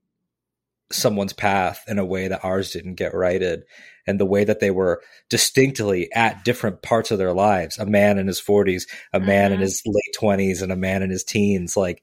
someone's 0.95 1.33
path 1.33 1.83
in 1.89 1.99
a 1.99 2.05
way 2.05 2.29
that 2.29 2.45
ours 2.45 2.71
didn't 2.73 2.95
get 2.95 3.15
righted. 3.15 3.65
And 4.07 4.21
the 4.21 4.27
way 4.27 4.45
that 4.45 4.61
they 4.61 4.71
were 4.71 5.03
distinctly 5.31 6.13
at 6.13 6.45
different 6.45 6.83
parts 6.83 7.11
of 7.11 7.19
their 7.19 7.33
lives 7.33 7.79
a 7.79 7.87
man 7.87 8.19
in 8.19 8.27
his 8.27 8.41
40s 8.41 8.87
a 9.15 9.21
man 9.21 9.53
in 9.53 9.59
Mhm. 9.59 9.63
his 9.63 9.83
late 9.87 10.15
20s 10.15 10.61
and 10.63 10.71
a 10.71 10.77
man 10.77 11.03
in 11.03 11.09
his 11.11 11.25
teens 11.25 11.75
like 11.77 12.03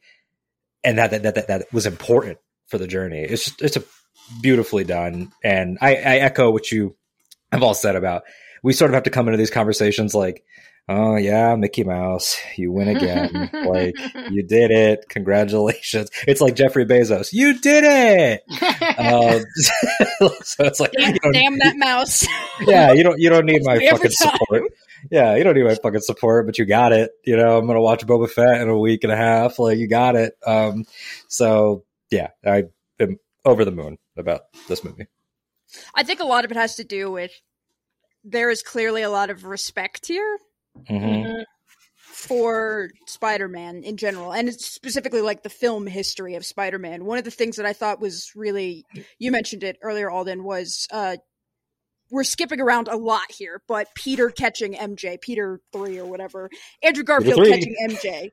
and 0.84 0.98
that 0.98 1.12
that 1.12 1.22
that, 1.36 1.48
that 1.48 1.72
was 1.74 1.86
important 1.86 2.40
for 2.68 2.78
the 2.80 2.88
journey. 2.88 3.20
It's 3.22 3.46
just 3.46 3.62
it's 3.62 3.78
a 3.78 3.84
beautifully 4.42 4.84
done. 4.84 5.32
And 5.44 5.78
i 5.82 5.92
i 5.96 6.16
echo 6.18 6.50
what 6.52 6.72
you 6.72 6.96
have 7.52 7.62
all 7.64 7.74
said 7.76 7.96
about 7.96 8.24
we 8.64 8.74
sort 8.74 8.90
of 8.92 8.94
have 8.96 9.04
to 9.04 9.10
come 9.12 9.28
into 9.28 9.38
these 9.38 9.50
conversations 9.52 10.14
like 10.16 10.44
oh 10.90 11.16
yeah 11.16 11.56
mickey 11.56 11.84
mouse 11.84 12.38
you 12.58 12.72
win 12.72 12.88
again 12.88 13.50
like 13.66 13.96
you 14.30 14.44
did 14.44 14.72
it 14.72 15.06
congratulations 15.10 16.10
it's 16.28 16.42
like 16.42 16.56
jeffrey 16.56 16.86
bezos 16.86 17.32
you 17.32 17.60
did 17.60 17.84
it 17.86 18.44
um, 18.98 19.44
so 20.44 20.64
it's 20.66 20.80
like 20.80 20.92
Damn, 20.94 21.32
damn 21.32 21.60
that 21.60 21.78
mouse. 21.78 22.26
yeah, 22.62 22.92
you 22.94 23.04
don't 23.04 23.20
you 23.20 23.30
don't 23.30 23.46
need 23.46 23.62
my 23.64 23.80
fucking 23.80 24.12
support. 24.12 24.64
Yeah, 25.10 25.36
you 25.36 25.44
don't 25.44 25.56
need 25.56 25.66
my 25.66 25.76
fucking 25.76 26.02
support, 26.02 26.46
but 26.46 26.58
you 26.58 26.66
got 26.66 26.94
it. 26.94 27.12
You 27.26 27.38
know, 27.38 27.58
I'm 27.58 27.68
gonna 27.68 27.82
watch 27.82 28.06
Boba 28.06 28.30
Fett 28.30 28.62
in 28.62 28.70
a 28.70 28.78
week 28.78 29.04
and 29.04 29.12
a 29.12 29.18
half. 29.18 29.60
Like 29.60 29.78
you 29.78 29.88
got 29.88 30.16
it. 30.16 30.34
Um, 30.46 30.86
so 31.28 31.84
yeah, 32.10 32.30
I 32.46 32.66
am 33.00 33.20
over 33.46 33.66
the 33.66 33.72
moon 33.72 33.98
about 34.18 34.42
this 34.68 34.84
movie. 34.84 35.08
I 35.96 36.04
think 36.04 36.20
a 36.20 36.26
lot 36.26 36.46
of 36.46 36.52
it 36.52 36.58
has 36.58 36.76
to 36.76 36.84
do 36.84 37.12
with 37.12 37.32
there 38.24 38.50
is 38.50 38.62
clearly 38.62 39.02
a 39.02 39.10
lot 39.10 39.30
of 39.30 39.46
respect 39.46 40.08
here 40.08 40.38
hmm 40.88 41.42
for 41.98 42.90
Spider-Man 43.08 43.84
in 43.84 43.98
general, 43.98 44.32
and 44.32 44.48
it's 44.48 44.68
specifically 44.68 45.22
like 45.22 45.42
the 45.42 45.50
film 45.50 45.88
history 45.88 46.36
of 46.36 46.46
Spider-Man. 46.46 47.04
One 47.06 47.18
of 47.18 47.24
the 47.24 47.32
things 47.32 47.56
that 47.56 47.66
I 47.66 47.74
thought 47.74 48.00
was 48.00 48.32
really 48.36 48.86
you 49.18 49.32
mentioned 49.32 49.64
it 49.64 49.78
earlier, 49.82 50.10
Alden, 50.10 50.44
was 50.44 50.88
uh, 50.92 51.18
we're 52.12 52.24
skipping 52.24 52.62
around 52.62 52.90
a 52.90 52.96
lot 52.96 53.32
here, 53.32 53.64
but 53.68 53.88
Peter 53.96 54.30
catching 54.30 54.76
MJ, 54.76 55.20
Peter 55.20 55.62
three 55.74 55.98
or 55.98 56.06
whatever, 56.06 56.50
Andrew 56.84 57.04
Garfield 57.04 57.40
three. 57.40 57.50
catching 57.50 57.76
MJ. 57.90 58.30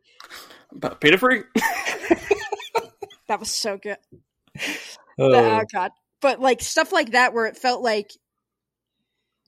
But 0.72 1.00
Peter 1.00 1.16
Free, 1.16 1.44
That 3.28 3.40
was 3.40 3.54
so 3.54 3.78
good. 3.78 3.98
Oh, 5.18 5.32
oh 5.32 5.64
god 5.72 5.92
but 6.20 6.40
like 6.40 6.62
stuff 6.62 6.92
like 6.92 7.12
that 7.12 7.32
where 7.32 7.46
it 7.46 7.56
felt 7.56 7.82
like 7.82 8.10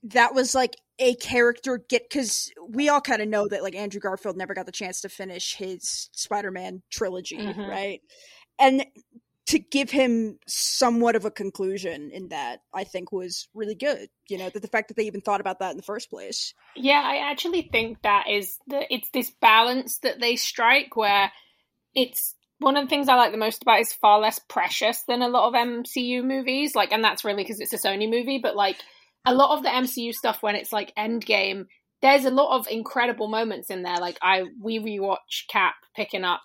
that 0.05 0.35
was 0.35 0.55
like 0.55 0.77
a 1.01 1.15
character 1.17 1.83
get 1.89 2.09
because 2.09 2.53
we 2.69 2.89
all 2.89 3.01
kind 3.01 3.21
of 3.23 3.29
know 3.29 3.49
that 3.49 3.63
like 3.63 3.75
andrew 3.75 4.01
garfield 4.01 4.37
never 4.37 4.55
got 4.55 4.67
the 4.67 4.73
chance 4.73 5.01
to 5.01 5.09
finish 5.09 5.57
his 5.57 6.09
spider-man 6.13 6.83
trilogy 6.91 7.39
Mhm. 7.39 7.67
right 7.69 8.01
and 8.59 8.85
to 9.47 9.59
give 9.59 9.91
him 9.91 10.39
somewhat 10.47 11.17
of 11.17 11.25
a 11.25 11.31
conclusion 11.31 12.11
in 12.13 12.29
that 12.29 12.61
i 12.75 12.85
think 12.85 13.11
was 13.11 13.49
really 13.55 13.75
good 13.75 14.09
you 14.29 14.39
know 14.39 14.49
that 14.51 14.61
the 14.61 14.69
fact 14.69 14.89
that 14.89 14.97
they 14.97 15.05
even 15.05 15.21
thought 15.21 15.41
about 15.41 15.59
that 15.59 15.73
in 15.73 15.77
the 15.77 15.83
first 15.83 16.09
place 16.11 16.55
Yeah, 16.77 17.03
I 17.05 17.31
actually 17.31 17.63
think 17.73 18.03
that 18.03 18.29
is 18.29 18.59
that 18.69 18.87
it's 18.91 19.11
this 19.11 19.31
balance 19.41 19.99
that 20.05 20.21
they 20.21 20.37
strike 20.37 20.95
where 20.95 21.33
it's 21.95 22.37
one 22.59 22.77
of 22.77 22.85
the 22.85 22.89
things 22.91 23.09
I 23.09 23.17
like 23.17 23.33
the 23.33 23.39
most 23.39 23.63
about 23.63 23.81
is 23.81 23.93
far 23.93 24.21
less 24.21 24.39
precious 24.39 25.03
than 25.09 25.23
a 25.23 25.29
lot 25.29 25.49
of 25.49 25.55
MCU 25.55 26.23
movies. 26.23 26.77
Like, 26.77 26.93
and 26.93 27.03
that's 27.03 27.25
really 27.25 27.43
because 27.43 27.59
it's 27.59 27.73
a 27.73 27.79
Sony 27.79 28.09
movie. 28.09 28.39
But 28.39 28.55
like 28.55 28.77
a 29.25 29.35
lot 29.35 29.57
of 29.57 29.63
the 29.63 29.69
MCU 29.69 30.13
stuff, 30.13 30.43
when 30.43 30.55
it's 30.55 30.73
like 30.73 30.95
Endgame, 30.97 31.67
there's 32.03 32.25
a 32.25 32.31
lot 32.31 32.59
of 32.59 32.67
incredible 32.69 33.29
moments 33.29 33.71
in 33.71 33.83
there. 33.83 33.99
Like 33.99 34.19
I 34.23 34.45
we 34.61 34.79
rewatch 34.79 35.47
Cap 35.49 35.75
picking 35.95 36.25
up 36.25 36.41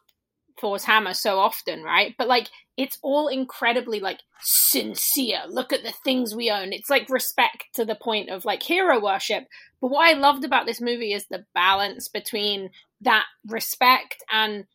Thor's 0.60 0.84
hammer 0.84 1.14
so 1.14 1.40
often, 1.40 1.84
right? 1.84 2.14
But 2.18 2.28
like 2.28 2.50
it's 2.78 2.98
all 3.02 3.28
incredibly 3.28 4.00
like 4.00 4.20
sincere. 4.42 5.42
Look 5.48 5.72
at 5.72 5.84
the 5.84 5.94
things 6.04 6.36
we 6.36 6.50
own. 6.50 6.74
It's 6.74 6.90
like 6.90 7.10
respect 7.10 7.66
to 7.76 7.86
the 7.86 7.96
point 7.96 8.30
of 8.30 8.46
like 8.46 8.64
hero 8.64 9.02
worship. 9.02 9.46
But 9.80 9.92
what 9.92 10.08
I 10.08 10.14
loved 10.14 10.44
about 10.44 10.66
this 10.66 10.82
movie 10.82 11.14
is 11.14 11.26
the 11.28 11.46
balance 11.54 12.10
between 12.10 12.70
that 13.02 13.26
respect 13.48 14.18
and 14.32 14.66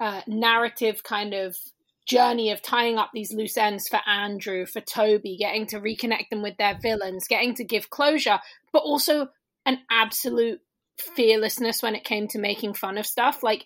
uh, 0.00 0.22
narrative 0.26 1.02
kind 1.02 1.34
of 1.34 1.56
journey 2.06 2.50
of 2.50 2.60
tying 2.62 2.98
up 2.98 3.10
these 3.14 3.32
loose 3.32 3.56
ends 3.56 3.88
for 3.88 4.00
Andrew, 4.06 4.66
for 4.66 4.80
Tobey, 4.80 5.36
getting 5.38 5.66
to 5.68 5.80
reconnect 5.80 6.30
them 6.30 6.42
with 6.42 6.56
their 6.56 6.78
villains, 6.80 7.26
getting 7.28 7.54
to 7.56 7.64
give 7.64 7.90
closure, 7.90 8.38
but 8.72 8.80
also 8.80 9.28
an 9.66 9.78
absolute 9.90 10.60
fearlessness 10.98 11.82
when 11.82 11.94
it 11.94 12.04
came 12.04 12.28
to 12.28 12.38
making 12.38 12.74
fun 12.74 12.98
of 12.98 13.06
stuff. 13.06 13.42
Like 13.42 13.64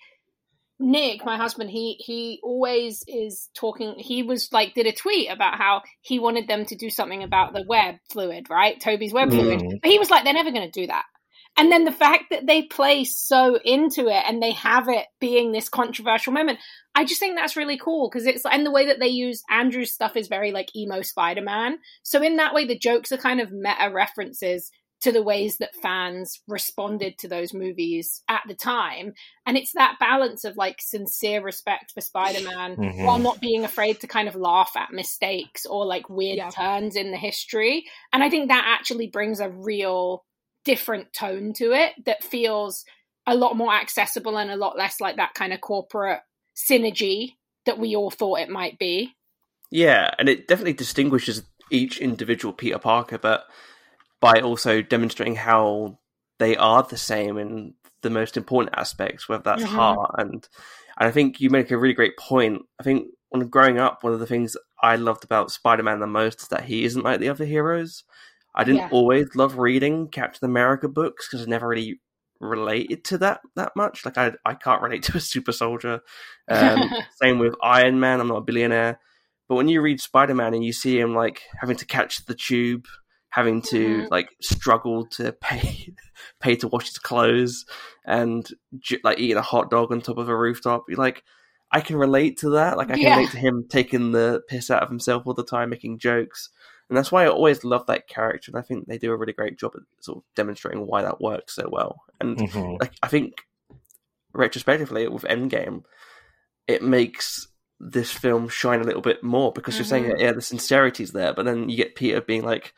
Nick, 0.78 1.24
my 1.24 1.36
husband, 1.38 1.70
he 1.70 1.94
he 1.98 2.38
always 2.42 3.02
is 3.08 3.48
talking. 3.54 3.94
He 3.96 4.22
was 4.22 4.52
like 4.52 4.74
did 4.74 4.86
a 4.86 4.92
tweet 4.92 5.30
about 5.30 5.56
how 5.56 5.82
he 6.02 6.18
wanted 6.18 6.48
them 6.48 6.66
to 6.66 6.76
do 6.76 6.90
something 6.90 7.22
about 7.22 7.54
the 7.54 7.64
web 7.66 7.96
fluid, 8.10 8.48
right? 8.50 8.78
Tobey's 8.78 9.12
web 9.12 9.30
fluid, 9.30 9.60
Mm. 9.60 9.80
but 9.80 9.90
he 9.90 9.98
was 9.98 10.10
like, 10.10 10.24
they're 10.24 10.34
never 10.34 10.50
going 10.50 10.70
to 10.70 10.80
do 10.80 10.86
that. 10.88 11.04
And 11.58 11.72
then 11.72 11.84
the 11.84 11.92
fact 11.92 12.24
that 12.30 12.46
they 12.46 12.62
play 12.62 13.04
so 13.04 13.58
into 13.64 14.08
it 14.08 14.22
and 14.26 14.42
they 14.42 14.52
have 14.52 14.88
it 14.88 15.06
being 15.20 15.52
this 15.52 15.68
controversial 15.68 16.32
moment, 16.32 16.58
I 16.94 17.04
just 17.04 17.18
think 17.20 17.34
that's 17.36 17.56
really 17.56 17.78
cool 17.78 18.08
because 18.10 18.26
it's 18.26 18.44
and 18.44 18.64
the 18.66 18.70
way 18.70 18.86
that 18.86 19.00
they 19.00 19.08
use 19.08 19.42
Andrew's 19.50 19.92
stuff 19.92 20.16
is 20.16 20.28
very 20.28 20.52
like 20.52 20.74
emo 20.76 21.02
Spider 21.02 21.42
Man. 21.42 21.78
So 22.02 22.22
in 22.22 22.36
that 22.36 22.52
way, 22.54 22.66
the 22.66 22.78
jokes 22.78 23.10
are 23.12 23.16
kind 23.16 23.40
of 23.40 23.52
meta 23.52 23.90
references 23.92 24.70
to 25.02 25.12
the 25.12 25.22
ways 25.22 25.58
that 25.58 25.74
fans 25.82 26.40
responded 26.48 27.18
to 27.18 27.28
those 27.28 27.52
movies 27.52 28.22
at 28.28 28.40
the 28.48 28.54
time. 28.54 29.12
And 29.44 29.56
it's 29.56 29.72
that 29.72 29.98
balance 30.00 30.44
of 30.44 30.56
like 30.56 30.80
sincere 30.80 31.42
respect 31.42 31.92
for 31.92 32.00
Spider 32.00 32.42
Man 32.42 32.76
Mhm. 32.78 33.04
while 33.04 33.18
not 33.18 33.40
being 33.40 33.64
afraid 33.64 34.00
to 34.00 34.06
kind 34.06 34.26
of 34.26 34.34
laugh 34.34 34.72
at 34.74 34.92
mistakes 34.92 35.66
or 35.66 35.84
like 35.84 36.08
weird 36.08 36.38
Yeah. 36.38 36.48
turns 36.50 36.96
in 36.96 37.10
the 37.10 37.18
history. 37.18 37.84
And 38.12 38.24
I 38.24 38.30
think 38.30 38.48
that 38.48 38.64
actually 38.66 39.08
brings 39.08 39.38
a 39.40 39.50
real 39.50 40.24
different 40.66 41.12
tone 41.14 41.54
to 41.54 41.72
it 41.72 41.92
that 42.04 42.22
feels 42.22 42.84
a 43.26 43.34
lot 43.34 43.56
more 43.56 43.72
accessible 43.72 44.36
and 44.36 44.50
a 44.50 44.56
lot 44.56 44.76
less 44.76 45.00
like 45.00 45.16
that 45.16 45.32
kind 45.32 45.52
of 45.54 45.60
corporate 45.62 46.20
synergy 46.54 47.32
that 47.64 47.78
we 47.78 47.96
all 47.96 48.10
thought 48.10 48.40
it 48.40 48.50
might 48.50 48.78
be. 48.78 49.14
Yeah, 49.70 50.10
and 50.18 50.28
it 50.28 50.46
definitely 50.46 50.74
distinguishes 50.74 51.42
each 51.70 51.98
individual 51.98 52.52
Peter 52.52 52.78
Parker, 52.78 53.18
but 53.18 53.46
by 54.20 54.40
also 54.40 54.82
demonstrating 54.82 55.36
how 55.36 55.98
they 56.38 56.56
are 56.56 56.82
the 56.82 56.96
same 56.96 57.38
in 57.38 57.74
the 58.02 58.10
most 58.10 58.36
important 58.36 58.76
aspects, 58.76 59.28
whether 59.28 59.42
that's 59.42 59.64
Mhm. 59.64 59.68
heart 59.68 60.14
and 60.18 60.48
and 60.98 61.08
I 61.08 61.10
think 61.10 61.40
you 61.40 61.50
make 61.50 61.70
a 61.70 61.78
really 61.78 61.94
great 61.94 62.16
point. 62.16 62.62
I 62.80 62.82
think 62.82 63.08
when 63.28 63.48
growing 63.48 63.78
up, 63.78 64.02
one 64.02 64.14
of 64.14 64.20
the 64.20 64.26
things 64.26 64.56
I 64.82 64.96
loved 64.96 65.24
about 65.24 65.50
Spider 65.50 65.82
Man 65.82 66.00
the 66.00 66.06
most 66.06 66.42
is 66.42 66.48
that 66.48 66.64
he 66.64 66.84
isn't 66.84 67.02
like 67.02 67.20
the 67.20 67.28
other 67.28 67.44
heroes. 67.44 68.04
I 68.56 68.64
didn't 68.64 68.80
Yeah. 68.80 68.88
always 68.90 69.34
love 69.36 69.58
reading 69.58 70.08
Captain 70.08 70.48
America 70.48 70.88
books 70.88 71.28
because 71.28 71.46
I 71.46 71.50
never 71.50 71.68
really 71.68 72.00
related 72.40 73.04
to 73.04 73.18
that 73.18 73.40
that 73.56 73.72
much. 73.76 74.04
Like 74.04 74.18
I 74.18 74.32
I 74.44 74.54
can't 74.54 74.82
relate 74.82 75.02
to 75.04 75.16
a 75.16 75.20
super 75.20 75.52
soldier. 75.52 76.00
Um, 76.48 76.90
same 77.22 77.38
with 77.38 77.54
Iron 77.62 78.00
Man. 78.00 78.20
I'm 78.20 78.28
not 78.28 78.38
a 78.38 78.42
billionaire, 78.42 78.98
but 79.48 79.56
when 79.56 79.68
you 79.68 79.80
read 79.82 80.00
Spider 80.00 80.34
Man 80.34 80.54
and 80.54 80.64
you 80.64 80.72
see 80.72 80.98
him 80.98 81.14
like 81.14 81.42
having 81.60 81.76
to 81.76 81.86
catch 81.86 82.24
the 82.26 82.34
tube, 82.34 82.84
having 83.30 83.62
to 83.62 84.02
Mhm. 84.04 84.10
like 84.10 84.28
struggle 84.40 85.06
to 85.08 85.32
pay 85.40 85.94
pay 86.40 86.56
to 86.56 86.68
wash 86.68 86.86
his 86.88 86.98
clothes, 86.98 87.64
and 88.06 88.48
like 89.04 89.18
eating 89.18 89.36
a 89.36 89.42
hot 89.42 89.70
dog 89.70 89.92
on 89.92 90.00
top 90.00 90.18
of 90.18 90.28
a 90.28 90.36
rooftop, 90.36 90.84
you're 90.88 90.98
like. 90.98 91.22
I 91.72 91.80
can 91.80 91.96
relate 91.96 92.38
to 92.38 92.50
that. 92.50 92.76
Like 92.76 92.90
I 92.90 92.94
can 92.96 93.02
Yeah. 93.02 93.16
relate 93.16 93.32
to 93.32 93.38
him 93.38 93.64
taking 93.68 94.12
the 94.12 94.40
piss 94.48 94.70
out 94.70 94.84
of 94.84 94.88
himself 94.88 95.24
all 95.26 95.34
the 95.34 95.42
time, 95.44 95.68
making 95.70 95.98
jokes, 95.98 96.48
and 96.88 96.96
that's 96.96 97.10
why 97.12 97.24
I 97.24 97.28
always 97.28 97.64
love 97.64 97.86
that 97.86 98.08
character. 98.08 98.50
And 98.50 98.58
I 98.58 98.62
think 98.62 98.86
they 98.86 98.98
do 98.98 99.12
a 99.12 99.16
really 99.16 99.32
great 99.32 99.58
job 99.58 99.72
at 99.74 99.82
sort 100.04 100.18
of 100.18 100.24
demonstrating 100.34 100.86
why 100.86 101.02
that 101.02 101.20
works 101.20 101.54
so 101.54 101.68
well. 101.70 102.02
And 102.20 102.36
Mhm. 102.38 102.80
like 102.80 102.92
I 103.02 103.08
think 103.08 103.34
retrospectively 104.32 105.08
with 105.08 105.24
Endgame, 105.24 105.82
it 106.66 106.82
makes 106.82 107.48
this 107.80 108.10
film 108.10 108.48
shine 108.48 108.80
a 108.80 108.84
little 108.84 109.02
bit 109.02 109.22
more 109.22 109.52
because 109.52 109.76
you're 109.78 109.84
saying 109.84 110.04
Mhm. 110.04 110.18
yeah, 110.20 110.32
the 110.32 110.40
sincerity's 110.42 111.12
there, 111.12 111.34
but 111.34 111.44
then 111.44 111.68
you 111.68 111.76
get 111.76 111.94
Peter 111.94 112.20
being 112.20 112.42
like, 112.44 112.72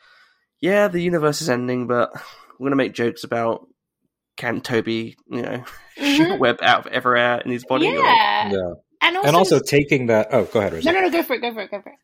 "Yeah, 0.59 0.87
the 0.89 1.01
universe 1.01 1.41
is 1.41 1.49
ending, 1.49 1.87
but 1.87 2.11
we're 2.59 2.65
gonna 2.67 2.75
make 2.75 2.93
jokes 2.93 3.23
about 3.23 3.67
can 4.35 4.61
Tobey, 4.61 5.17
you 5.29 5.41
know, 5.41 5.63
shoot 5.97 6.31
a 6.31 6.33
Mhm. 6.35 6.39
web 6.39 6.59
out 6.61 6.85
of 6.85 6.91
everywhere 6.91 7.39
in 7.45 7.51
his 7.51 7.63
body?" 7.65 7.87
or- 7.87 8.03
yeah. 8.03 8.49
yeah, 8.51 8.73
And 9.01 9.15
also, 9.17 9.27
and 9.27 9.35
also 9.37 9.59
taking 9.59 10.07
that. 10.07 10.27
Oh, 10.33 10.43
go 10.45 10.59
ahead, 10.59 10.73
Rizzo. 10.73 10.91
no, 10.91 10.99
no, 10.99 11.07
no, 11.07 11.11
go 11.11 11.23
for 11.23 11.33
it, 11.35 11.41
go 11.41 11.53
for 11.53 11.61
it, 11.61 11.71
go 11.71 11.81
for 11.81 11.89
it. 11.89 11.95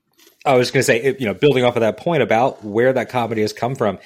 I 0.46 0.56
was 0.56 0.72
going 0.72 0.80
to 0.82 0.86
say, 0.86 1.02
it- 1.02 1.20
you 1.20 1.26
know, 1.26 1.34
building 1.34 1.64
off 1.64 1.76
of 1.76 1.82
that 1.82 1.98
point 1.98 2.22
about 2.24 2.64
where 2.64 2.94
that 2.94 3.10
comedy 3.10 3.42
has 3.42 3.54
come 3.54 3.76
from, 3.76 4.00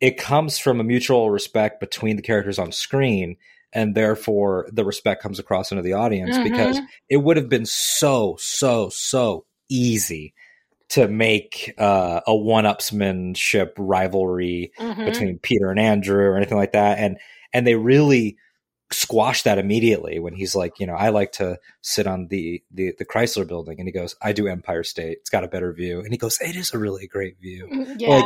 it 0.00 0.18
comes 0.18 0.58
from 0.58 0.80
a 0.80 0.84
mutual 0.84 1.30
respect 1.30 1.80
between 1.80 2.16
the 2.16 2.22
characters 2.22 2.58
on 2.58 2.72
screen 2.72 3.36
and 3.72 3.94
therefore 3.94 4.68
the 4.72 4.84
respect 4.84 5.22
comes 5.22 5.38
across 5.38 5.70
into 5.70 5.82
the 5.82 5.92
audience 5.94 6.36
Mhm. 6.36 6.44
because 6.44 6.78
it 7.08 7.16
would 7.18 7.36
have 7.36 7.48
been 7.48 7.66
so 7.66 8.36
so 8.38 8.88
so 8.90 9.44
easy 9.68 10.34
to 10.90 11.08
make 11.08 11.74
uh, 11.78 12.20
a 12.26 12.34
one-upsmanship 12.34 13.72
rivalry 13.76 14.72
Mhm. 14.78 15.04
between 15.06 15.38
Peter 15.38 15.70
and 15.70 15.80
Andrew 15.80 16.24
or 16.26 16.36
anything 16.36 16.58
like 16.58 16.72
that. 16.72 16.98
And 16.98 17.18
and 17.52 17.66
they 17.66 17.74
really 17.74 18.36
squashed 18.92 19.44
that 19.44 19.58
immediately 19.58 20.18
when 20.18 20.34
he's 20.34 20.54
like, 20.54 20.78
you 20.78 20.86
know, 20.86 20.94
I 20.94 21.08
like 21.08 21.32
to 21.32 21.58
sit 21.82 22.06
on 22.06 22.28
the 22.28 22.62
the 22.70 22.94
the 22.98 23.04
Chrysler 23.04 23.46
building 23.46 23.78
and 23.78 23.88
he 23.88 23.92
goes, 23.92 24.14
I 24.22 24.32
do 24.32 24.46
Empire 24.46 24.84
State. 24.84 25.18
It's 25.20 25.30
got 25.30 25.44
a 25.44 25.48
better 25.48 25.72
view. 25.72 26.00
And 26.00 26.12
he 26.12 26.18
goes, 26.18 26.38
It 26.40 26.56
is 26.56 26.72
a 26.72 26.78
really 26.78 27.06
great 27.06 27.38
view. 27.40 27.68
Mm, 27.72 27.96
yeah. 28.00 28.08
Like 28.08 28.24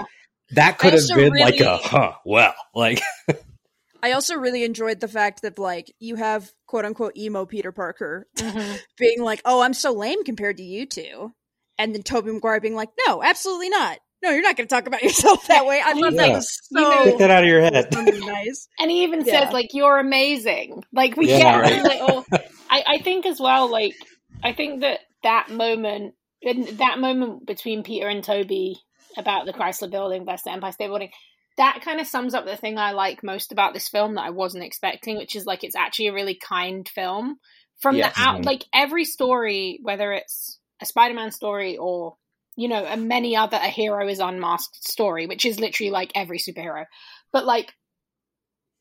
that 0.53 0.79
could 0.79 0.93
have 0.93 1.03
also 1.03 1.15
been 1.15 1.33
like 1.35 1.61
a 1.61 1.77
huh, 1.79 2.13
well, 2.25 2.55
like 2.75 3.01
I 4.03 4.13
also 4.13 4.35
really 4.37 4.65
enjoyed 4.65 5.01
the 5.01 5.09
fact 5.09 5.43
that 5.43 5.59
like 5.59 5.93
you 5.99 6.17
have 6.17 6.51
quote 6.67 6.85
unquote 6.85 7.17
emo 7.17 7.45
Peter 7.47 7.73
Parker 7.73 8.27
Mhm. 8.37 8.81
being 8.99 9.23
like, 9.23 9.43
"Oh, 9.45 9.61
I'm 9.61 9.75
so 9.75 9.93
lame 9.93 10.25
compared 10.25 10.57
to 10.59 10.63
you 10.63 10.87
two. 10.87 11.33
and 11.79 11.95
then 11.95 12.03
Tobey 12.03 12.31
Maguire 12.33 12.61
being 12.61 12.75
like, 12.75 12.91
"No, 13.07 13.23
absolutely 13.23 13.69
not. 13.71 13.99
No, 14.23 14.31
you're 14.31 14.43
not 14.43 14.57
going 14.57 14.69
to 14.69 14.75
talk 14.75 14.87
about 14.87 15.03
yourself 15.09 15.47
that 15.49 15.67
way." 15.67 15.81
I 15.85 15.93
thought 15.95 16.15
that 16.17 16.29
Yeah. 16.29 16.37
was 16.37 16.59
You 16.71 16.83
so 16.83 17.05
get 17.05 17.19
that 17.19 17.31
out 17.31 17.43
of 17.45 17.49
your 17.49 17.61
head. 17.63 17.89
nice. 17.95 18.69
And 18.79 18.91
he 18.91 19.03
even 19.05 19.25
Yeah. 19.25 19.45
says 19.45 19.53
like 19.53 19.69
you're 19.73 19.99
amazing. 19.99 20.83
Like 20.93 21.17
we 21.17 21.29
Yeah, 21.29 21.39
get 21.39 21.61
right. 21.61 21.79
a 21.79 21.83
little. 21.83 22.27
I 22.71 22.85
I 22.87 22.99
think 23.03 23.27
as 23.27 23.41
well. 23.41 23.71
Like 23.71 23.95
I 24.43 24.53
think 24.53 24.81
that 24.83 25.01
that 25.23 25.51
moment, 25.51 26.15
that 26.43 26.99
moment 26.99 27.47
between 27.47 27.83
Peter 27.83 28.09
and 28.09 28.25
Tobey 28.25 28.77
about 29.17 29.45
the 29.47 29.53
Chrysler 29.53 29.91
Building 29.91 30.25
versus 30.25 30.45
the 30.45 30.53
Empire 30.53 30.73
State 30.73 30.89
Building, 30.89 31.11
that 31.57 31.81
kind 31.85 32.01
of 32.01 32.07
sums 32.07 32.33
up 32.35 32.47
the 32.47 32.57
thing 32.57 32.79
I 32.79 32.93
like 32.93 33.23
most 33.23 33.53
about 33.53 33.75
this 33.75 33.89
film 33.89 34.15
that 34.15 34.23
I 34.25 34.31
wasn't 34.31 34.65
expecting, 34.65 35.19
which 35.19 35.37
is 35.37 35.45
like 35.47 35.65
it's 35.65 35.77
actually 35.77 36.07
a 36.09 36.13
really 36.15 36.37
kind 36.37 36.89
film. 36.89 37.39
From 37.81 37.97
Yes. 37.97 38.15
the 38.15 38.21
out, 38.23 38.41
Mhm. 38.41 38.47
like 38.47 38.65
every 38.75 39.05
story, 39.05 39.79
whether 39.83 40.13
it's 40.13 40.59
a 40.81 40.87
Spider-Man 40.87 41.33
story 41.33 41.77
or 41.79 42.17
you 42.61 42.69
know, 42.69 42.85
and 42.85 43.09
many 43.09 43.35
other 43.35 43.57
a 43.57 43.69
hero 43.69 44.07
is 44.07 44.19
unmasked 44.19 44.87
story, 44.87 45.27
which 45.27 45.47
is 45.47 45.59
literally 45.59 45.91
like 45.91 46.13
every 46.15 46.39
superhero. 46.39 46.85
But 47.33 47.47
like 47.47 47.73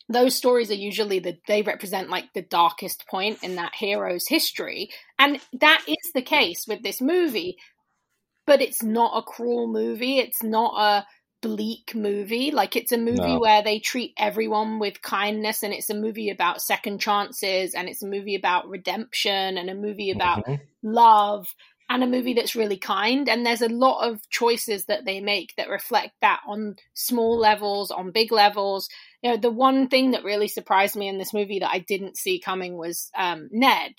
those 0.10 0.36
stories 0.36 0.70
are 0.70 0.76
usually 0.76 1.20
the 1.20 1.38
they 1.48 1.62
represent 1.62 2.10
like 2.10 2.26
the 2.34 2.42
darkest 2.42 3.08
point 3.08 3.42
in 3.42 3.56
that 3.56 3.72
hero's 3.74 4.28
history. 4.28 4.90
And 5.18 5.40
that 5.62 5.82
is 5.88 6.12
the 6.14 6.22
case 6.22 6.66
with 6.68 6.84
this 6.84 7.00
movie. 7.00 7.56
But 8.46 8.62
it's 8.62 8.84
not 8.84 9.18
a 9.18 9.24
cruel 9.24 9.72
movie. 9.72 10.18
It's 10.18 10.44
not 10.44 10.74
a 10.78 11.08
bleak 11.42 11.96
movie. 11.96 12.52
Like 12.52 12.76
it's 12.76 12.92
a 12.92 12.98
movie 12.98 13.22
No. 13.22 13.40
where 13.40 13.64
they 13.64 13.80
treat 13.80 14.12
everyone 14.18 14.80
with 14.80 15.02
kindness 15.02 15.64
and 15.64 15.74
it's 15.74 15.90
a 15.90 15.96
movie 15.96 16.32
about 16.32 16.62
second 16.62 17.00
chances 17.00 17.76
and 17.76 17.88
it's 17.88 18.04
a 18.04 18.08
movie 18.08 18.36
about 18.36 18.68
redemption 18.68 19.58
and 19.58 19.70
a 19.70 19.74
movie 19.76 20.12
about 20.12 20.46
Mhm. 20.46 20.60
love 20.84 21.48
and 21.90 22.04
a 22.04 22.08
movie 22.08 22.36
that's 22.36 22.56
really 22.56 22.78
kind 22.78 23.28
and 23.28 23.46
there's 23.46 23.64
a 23.64 23.68
lot 23.68 24.08
of 24.08 24.22
choices 24.30 24.86
that 24.86 25.06
they 25.06 25.20
make 25.20 25.54
that 25.58 25.70
reflect 25.70 26.14
that 26.22 26.40
on 26.48 26.76
small 26.94 27.38
levels 27.38 27.90
on 27.90 28.12
big 28.12 28.32
levels. 28.32 28.88
You 29.24 29.32
know 29.32 29.38
the 29.38 29.50
one 29.50 29.88
thing 29.88 30.12
that 30.12 30.24
really 30.24 30.48
surprised 30.48 30.96
me 30.96 31.08
in 31.08 31.18
this 31.18 31.34
movie 31.34 31.60
that 31.60 31.72
i 31.72 31.80
didn't 31.80 32.18
see 32.18 32.40
coming 32.40 32.78
was 32.78 33.10
um, 33.18 33.50
ned 33.52 33.94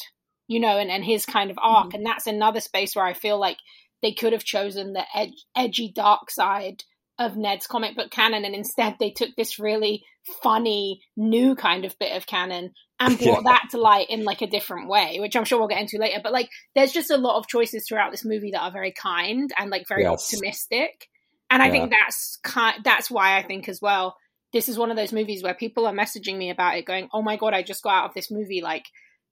you 0.47 0.61
know 0.61 0.78
and, 0.78 0.90
and 0.90 1.04
his 1.04 1.26
kind 1.26 1.50
of 1.50 1.59
arc 1.61 1.92
and 1.94 2.06
that's 2.06 2.26
another 2.26 2.61
space 2.61 2.94
where 2.94 3.04
i 3.04 3.12
feel 3.12 3.38
like 3.38 3.59
they 4.02 4.12
could 4.12 4.32
have 4.32 4.44
chosen 4.44 4.92
the 4.92 5.04
ed- 5.14 5.35
edgy 5.56 5.92
dark 5.94 6.30
side 6.30 6.85
of 7.18 7.37
ned's 7.37 7.66
comic 7.66 7.97
book 7.97 8.11
canon 8.11 8.44
and 8.44 8.54
instead 8.54 8.97
they 8.99 9.11
took 9.11 9.30
this 9.37 9.59
really 9.59 10.02
funny 10.42 11.02
new 11.16 11.54
kind 11.54 11.85
of 11.85 11.99
bit 11.99 12.16
of 12.16 12.26
canon 12.26 12.73
and 13.00 13.19
brought 13.19 13.45
that 13.45 13.69
to 13.71 13.78
light 13.78 14.11
in 14.11 14.25
like 14.25 14.42
a 14.42 14.47
different 14.47 14.88
way 14.88 15.19
which 15.21 15.35
i'm 15.35 15.45
sure 15.45 15.59
we'll 15.59 15.69
get 15.69 15.80
into 15.80 15.99
later. 15.99 16.21
But 16.23 16.33
like 16.33 16.50
there's 16.75 16.92
just 16.92 17.11
a 17.11 17.16
lot 17.16 17.38
of 17.38 17.49
choices 17.49 17.87
throughout 17.88 18.11
this 18.12 18.25
movie 18.25 18.50
that 18.52 18.62
are 18.62 18.71
very 18.71 18.92
kind 18.92 19.50
and 19.58 19.71
like 19.71 19.89
very 19.89 20.02
Yes. 20.02 20.32
optimistic. 20.32 21.08
And 21.49 21.63
i 21.63 21.71
think 21.71 21.91
that's 21.91 22.39
kind 22.45 22.84
that's 22.84 23.10
why 23.10 23.36
i 23.39 23.43
think 23.43 23.69
as 23.69 23.80
well 23.80 24.17
this 24.52 24.69
is 24.69 24.76
one 24.78 24.91
of 24.91 24.97
those 24.97 25.13
movies 25.13 25.43
where 25.43 25.54
people 25.54 25.86
are 25.86 25.93
messaging 25.93 26.36
me 26.36 26.50
about 26.50 26.76
it 26.76 26.84
going 26.84 27.08
oh 27.13 27.23
my 27.23 27.36
god 27.36 27.54
i 27.54 27.63
just 27.63 27.82
got 27.82 27.95
out 28.04 28.08
of 28.10 28.15
this 28.15 28.30
movie. 28.30 28.60
Like 28.60 28.84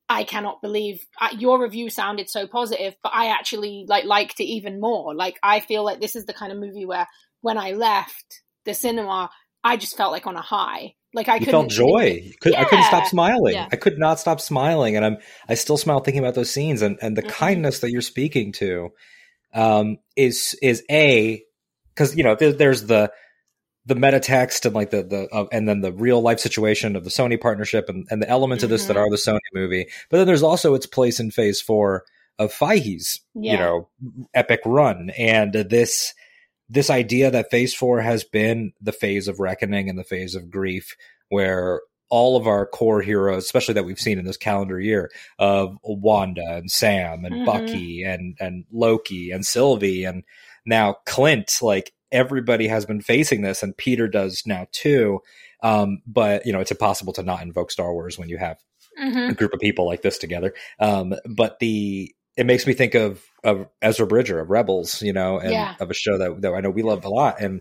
i 0.09 0.25
cannot 0.25 0.63
believe 0.63 1.05
uh, 1.21 1.29
your 1.39 1.63
review 1.63 1.91
sounded 1.91 2.31
so 2.31 2.47
positive 2.47 2.97
but 3.03 3.13
i 3.15 3.27
actually 3.29 3.85
like 3.87 4.05
liked 4.05 4.41
it 4.41 4.45
even 4.45 4.81
more. 4.81 5.15
Like 5.15 5.39
i 5.43 5.61
feel 5.61 5.85
like 5.85 6.01
this 6.01 6.17
is 6.17 6.25
the 6.25 6.33
kind 6.33 6.51
of 6.51 6.59
movie 6.59 6.87
where 6.87 7.07
when 7.43 7.59
i 7.59 7.73
left 7.73 8.41
the 8.65 8.75
cinema 8.75 9.31
i 9.63 9.77
just 9.77 9.97
felt 9.97 10.13
like 10.13 10.27
on 10.27 10.37
a 10.37 10.41
high 10.43 10.95
like 11.15 11.29
i 11.29 11.39
felt 11.41 11.71
joy. 11.71 12.31
Could, 12.41 12.55
I 12.55 12.65
couldn't 12.65 12.85
stop 12.85 13.07
smiling. 13.07 13.55
Yeah. 13.55 13.69
I 13.73 13.77
could 13.77 13.99
not 13.99 14.21
stop 14.21 14.41
smiling, 14.41 14.97
and 14.97 15.05
I'm 15.05 15.17
I 15.49 15.55
still 15.55 15.77
smile 15.79 16.01
thinking 16.01 16.23
about 16.23 16.35
those 16.35 16.51
scenes 16.51 16.83
and 16.83 16.99
and 17.01 17.17
the 17.17 17.23
Mhm. 17.23 17.29
kindness 17.31 17.81
that 17.81 17.91
you're 17.91 18.03
speaking 18.03 18.53
to, 18.53 18.91
um, 19.55 19.99
is 20.17 20.55
is 20.63 20.85
a 20.91 21.43
because 21.95 22.15
you 22.17 22.23
know 22.25 22.35
there, 22.35 22.53
there's 22.53 22.85
the 22.85 23.11
the 23.87 23.95
meta 23.95 24.21
text 24.21 24.67
and 24.67 24.75
like 24.75 24.91
the 24.91 25.03
the 25.03 25.29
uh, 25.33 25.47
and 25.51 25.67
then 25.67 25.81
the 25.81 25.93
real 25.93 26.21
life 26.21 26.41
situation 26.41 26.95
of 26.95 27.05
the 27.05 27.11
Sony 27.11 27.41
partnership 27.41 27.89
and, 27.89 28.07
and 28.11 28.21
the 28.21 28.29
elements 28.29 28.63
of 28.63 28.69
this 28.71 28.85
that 28.85 28.97
Mhm. 28.97 29.01
are 29.01 29.11
the 29.11 29.17
Sony 29.17 29.39
movie, 29.55 29.87
but 30.11 30.19
then 30.19 30.27
there's 30.27 30.43
also 30.43 30.75
its 30.75 30.87
place 30.87 31.19
in 31.19 31.31
Phase 31.31 31.61
Four 31.63 32.05
of 32.39 32.53
Feige's 32.53 33.21
Yeah. 33.35 33.53
you 33.53 33.59
know 33.59 33.89
epic 34.35 34.61
run 34.67 35.11
and 35.17 35.53
this 35.55 36.13
this 36.69 36.91
idea 36.91 37.31
that 37.31 37.51
phase 37.51 37.75
four 37.75 38.01
has 38.01 38.25
been 38.25 38.73
the 38.81 38.93
phase 38.93 39.29
of 39.29 39.41
reckoning 39.41 39.89
and 39.89 39.99
the 39.99 40.05
phase 40.05 40.35
of 40.35 40.51
grief 40.51 40.97
where 41.29 41.81
all 42.11 42.37
of 42.37 42.47
our 42.47 42.65
core 42.67 43.03
heroes 43.03 43.45
especially 43.45 43.75
that 43.75 43.85
we've 43.85 44.01
seen 44.01 44.19
in 44.19 44.25
this 44.25 44.37
calendar 44.37 44.81
year 44.81 45.11
of 45.39 45.77
wanda 45.85 46.57
and 46.57 46.71
sam 46.71 47.25
and 47.25 47.35
Mhm. 47.37 47.45
bucky 47.45 48.03
and 48.03 48.37
and 48.41 48.65
loki 48.73 49.31
and 49.31 49.45
sylvie 49.45 50.05
and 50.05 50.25
now 50.65 50.97
clint 51.05 51.59
like 51.61 51.93
everybody 52.11 52.67
has 52.67 52.87
been 52.87 53.03
facing 53.03 53.43
this 53.43 53.63
and 53.63 53.77
peter 53.77 54.09
does 54.09 54.43
now 54.47 54.67
too 54.73 55.21
um 55.63 56.01
but 56.07 56.47
you 56.47 56.53
know 56.53 56.61
it's 56.61 56.71
impossible 56.71 57.13
to 57.13 57.23
not 57.23 57.43
invoke 57.43 57.71
star 57.71 57.93
wars 57.93 58.19
when 58.19 58.31
you 58.31 58.39
have 58.39 58.59
Mhm. 58.99 59.31
a 59.31 59.35
group 59.35 59.53
of 59.55 59.61
people 59.61 59.87
like 59.87 60.03
this 60.03 60.19
together. 60.19 60.55
Um, 60.81 61.15
but 61.25 61.61
the 61.61 62.13
it 62.39 62.47
makes 62.47 62.67
me 62.67 62.73
think 62.73 62.95
of 62.95 63.23
of 63.45 63.67
Ezra 63.83 64.07
Bridger 64.07 64.41
of 64.41 64.49
Rebels, 64.49 65.03
you 65.03 65.13
know, 65.13 65.39
and 65.39 65.53
Yeah. 65.53 65.75
of 65.81 65.91
a 65.91 65.95
show 65.95 66.17
that 66.19 66.41
that 66.43 66.55
I 66.55 66.61
know 66.61 66.71
we 66.71 66.83
love 66.83 67.05
a 67.05 67.11
lot, 67.11 67.41
and 67.41 67.61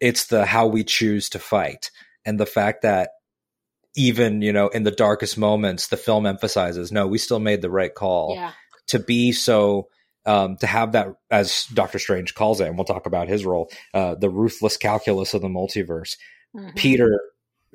it's 0.00 0.26
the 0.26 0.44
how 0.44 0.66
we 0.66 0.82
choose 0.82 1.28
to 1.30 1.38
fight 1.38 1.90
and 2.24 2.40
the 2.40 2.46
fact 2.46 2.82
that 2.82 3.10
even 3.94 4.42
you 4.42 4.52
know 4.52 4.68
in 4.68 4.82
the 4.82 4.90
darkest 4.90 5.38
moments 5.38 5.88
the 5.88 5.96
film 5.96 6.26
emphasizes 6.26 6.92
no 6.92 7.06
we 7.06 7.16
still 7.16 7.38
made 7.38 7.62
the 7.62 7.70
right 7.70 7.94
call 7.94 8.34
yeah 8.36 8.52
to 8.88 8.98
be 8.98 9.32
so 9.32 9.88
um, 10.26 10.56
to 10.58 10.66
have 10.66 10.92
that 10.92 11.08
as 11.30 11.66
Doctor 11.72 11.98
Strange 12.00 12.34
calls 12.34 12.60
it, 12.60 12.66
and 12.66 12.76
we'll 12.76 12.84
talk 12.84 13.06
about 13.06 13.28
his 13.28 13.44
role, 13.46 13.70
uh, 13.94 14.16
the 14.16 14.28
ruthless 14.28 14.76
calculus 14.76 15.34
of 15.34 15.40
the 15.40 15.48
multiverse. 15.48 16.16
Mhm. 16.54 16.74
Peter 16.74 17.20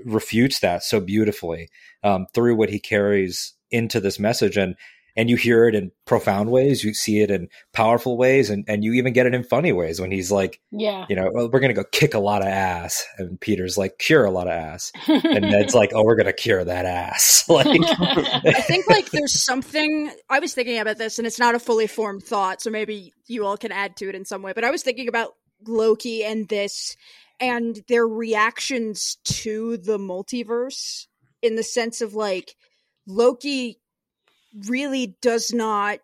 refutes 0.06 0.60
that 0.60 0.84
so 0.84 1.00
beautifully 1.00 1.70
um, 2.04 2.28
through 2.34 2.56
what 2.56 2.70
he 2.70 2.80
carries 2.80 3.54
into 3.72 4.00
this 4.02 4.20
message, 4.20 4.58
and 4.58 4.76
and 5.16 5.30
you 5.30 5.36
hear 5.36 5.68
it 5.68 5.76
in 5.76 5.92
profound 6.06 6.50
ways, 6.50 6.84
you 6.84 6.94
see 6.94 7.22
it 7.22 7.32
in 7.32 7.50
powerful 7.74 8.18
ways, 8.18 8.50
and 8.50 8.66
and 8.68 8.84
you 8.84 8.94
even 8.94 9.14
get 9.14 9.26
it 9.26 9.34
in 9.34 9.44
funny 9.44 9.72
ways 9.72 10.00
when 10.00 10.12
he's 10.12 10.32
like, 10.32 10.60
yeah 10.72 11.06
you 11.10 11.16
know, 11.16 11.30
well, 11.34 11.50
we're 11.52 11.60
gonna 11.60 11.74
go 11.74 11.84
kick 11.84 12.14
a 12.14 12.20
lot 12.20 12.42
of 12.42 12.48
ass, 12.48 13.06
and 13.18 13.40
Peter's 13.40 13.78
like, 13.78 13.98
cure 13.98 14.26
a 14.26 14.32
lot 14.32 14.48
of 14.48 14.54
ass, 14.54 14.92
and 15.08 15.42
Ned's 15.42 15.76
like, 15.76 15.92
oh, 15.94 16.04
we're 16.04 16.16
gonna 16.16 16.34
cure 16.34 16.64
that 16.64 16.86
ass, 16.86 17.46
like. 17.50 17.68
I 17.68 18.62
think 18.62 18.90
like 18.90 19.12
there's 19.12 19.44
something 19.44 20.12
I 20.30 20.40
was 20.40 20.54
thinking 20.54 20.80
about 20.80 20.98
this, 20.98 21.18
and 21.18 21.28
it's 21.28 21.40
not 21.40 21.56
a 21.56 21.60
fully 21.60 21.88
formed 21.88 22.24
thought, 22.24 22.62
so 22.62 22.70
maybe 22.70 23.14
you 23.28 23.46
all 23.46 23.58
can 23.58 23.72
add 23.72 23.98
to 23.98 24.10
it 24.10 24.16
in 24.16 24.26
some 24.26 24.42
way. 24.42 24.54
But 24.54 24.64
I 24.64 24.72
was 24.72 24.84
thinking 24.84 25.08
about 25.08 25.34
Loki 25.68 26.24
and 26.24 26.48
this, 26.48 26.96
and 27.40 27.80
their 27.88 28.08
reactions 28.08 29.18
to 29.26 29.78
the 29.78 29.98
multiverse 29.98 31.08
in 31.42 31.56
the 31.56 31.64
sense 31.64 32.02
of 32.02 32.14
like 32.14 32.56
Loki 33.08 33.81
really 34.68 35.16
does 35.22 35.54
not. 35.54 36.00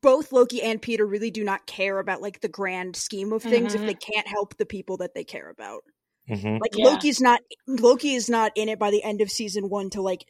Both 0.00 0.32
Loki 0.32 0.62
and 0.62 0.80
Peter 0.80 1.06
really 1.06 1.30
do 1.30 1.44
not 1.44 1.66
care 1.66 1.98
about 1.98 2.22
like 2.22 2.40
the 2.40 2.48
grand 2.48 2.96
scheme 2.96 3.32
of 3.32 3.42
things 3.42 3.74
if 3.74 3.80
Mhm. 3.82 3.86
they 3.86 3.94
can't 3.94 4.26
help 4.26 4.56
the 4.56 4.66
people 4.66 4.96
that 4.98 5.14
they 5.14 5.24
care 5.24 5.50
about. 5.50 5.82
Mhm. 6.28 6.60
Like 6.60 6.72
Yeah. 6.76 6.86
Loki's 6.86 7.20
not 7.20 7.40
Loki 7.66 8.14
is 8.14 8.30
not 8.30 8.52
in 8.54 8.68
it 8.68 8.78
by 8.78 8.90
the 8.90 9.02
end 9.02 9.20
of 9.20 9.30
season 9.30 9.68
one 9.68 9.90
to 9.90 10.00
like 10.00 10.24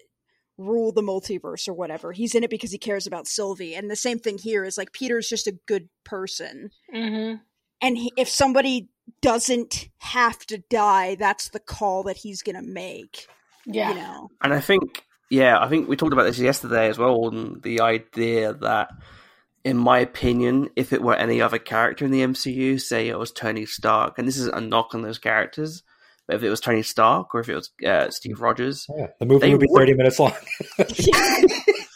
rule 0.58 0.92
the 0.92 1.02
multiverse 1.02 1.68
or 1.68 1.72
whatever. 1.74 2.12
He's 2.12 2.34
in 2.34 2.44
it 2.44 2.50
because 2.50 2.70
he 2.72 2.78
cares 2.78 3.06
about 3.06 3.26
Sylvie. 3.28 3.74
And 3.74 3.90
the 3.90 3.96
same 3.96 4.18
thing 4.18 4.38
here 4.38 4.64
is 4.64 4.76
like 4.78 4.92
Peter's 4.92 5.28
just 5.28 5.46
a 5.46 5.58
good 5.66 5.88
person. 6.04 6.70
Mhm. 6.92 7.40
And 7.80 7.98
he, 7.98 8.12
if 8.16 8.28
somebody 8.28 8.88
doesn't 9.20 9.88
have 9.98 10.38
to 10.46 10.58
die, 10.70 11.14
that's 11.16 11.48
the 11.50 11.60
call 11.60 12.02
that 12.04 12.16
he's 12.18 12.42
gonna 12.42 12.62
make. 12.62 13.26
yeah 13.66 13.90
You 13.90 13.94
know. 13.96 14.28
And 14.42 14.52
I 14.52 14.60
think, 14.60 15.04
yeah, 15.34 15.58
I 15.60 15.68
think 15.68 15.88
we 15.88 15.96
talked 15.96 16.12
about 16.12 16.24
this 16.24 16.38
yesterday 16.38 16.88
as 16.88 16.98
well. 16.98 17.28
And 17.28 17.62
the 17.62 17.80
idea 17.80 18.52
that, 18.54 18.90
in 19.64 19.76
my 19.76 19.98
opinion, 19.98 20.68
if 20.76 20.92
it 20.92 21.02
were 21.02 21.14
any 21.16 21.40
other 21.42 21.58
character 21.58 22.04
in 22.04 22.10
the 22.10 22.20
MCU, 22.22 22.80
say 22.80 23.08
it 23.08 23.18
was 23.18 23.32
Tony 23.32 23.66
Stark, 23.66 24.18
and 24.18 24.28
this 24.28 24.36
isn't 24.36 24.54
a 24.54 24.60
knock 24.60 24.94
on 24.94 25.02
those 25.02 25.18
characters, 25.18 25.82
But 26.26 26.36
if 26.36 26.42
it 26.42 26.50
was 26.50 26.60
Tony 26.60 26.82
Stark 26.82 27.34
or 27.34 27.40
if 27.40 27.48
it 27.48 27.54
was 27.54 27.70
uh, 27.86 28.10
Steve 28.10 28.40
Rogers, 28.40 28.86
Yeah, 28.96 29.08
the 29.18 29.26
movie 29.26 29.50
would 29.50 29.60
be 29.60 29.66
would- 29.70 29.80
30 29.80 29.94
minutes 29.94 30.18
long. 30.18 30.32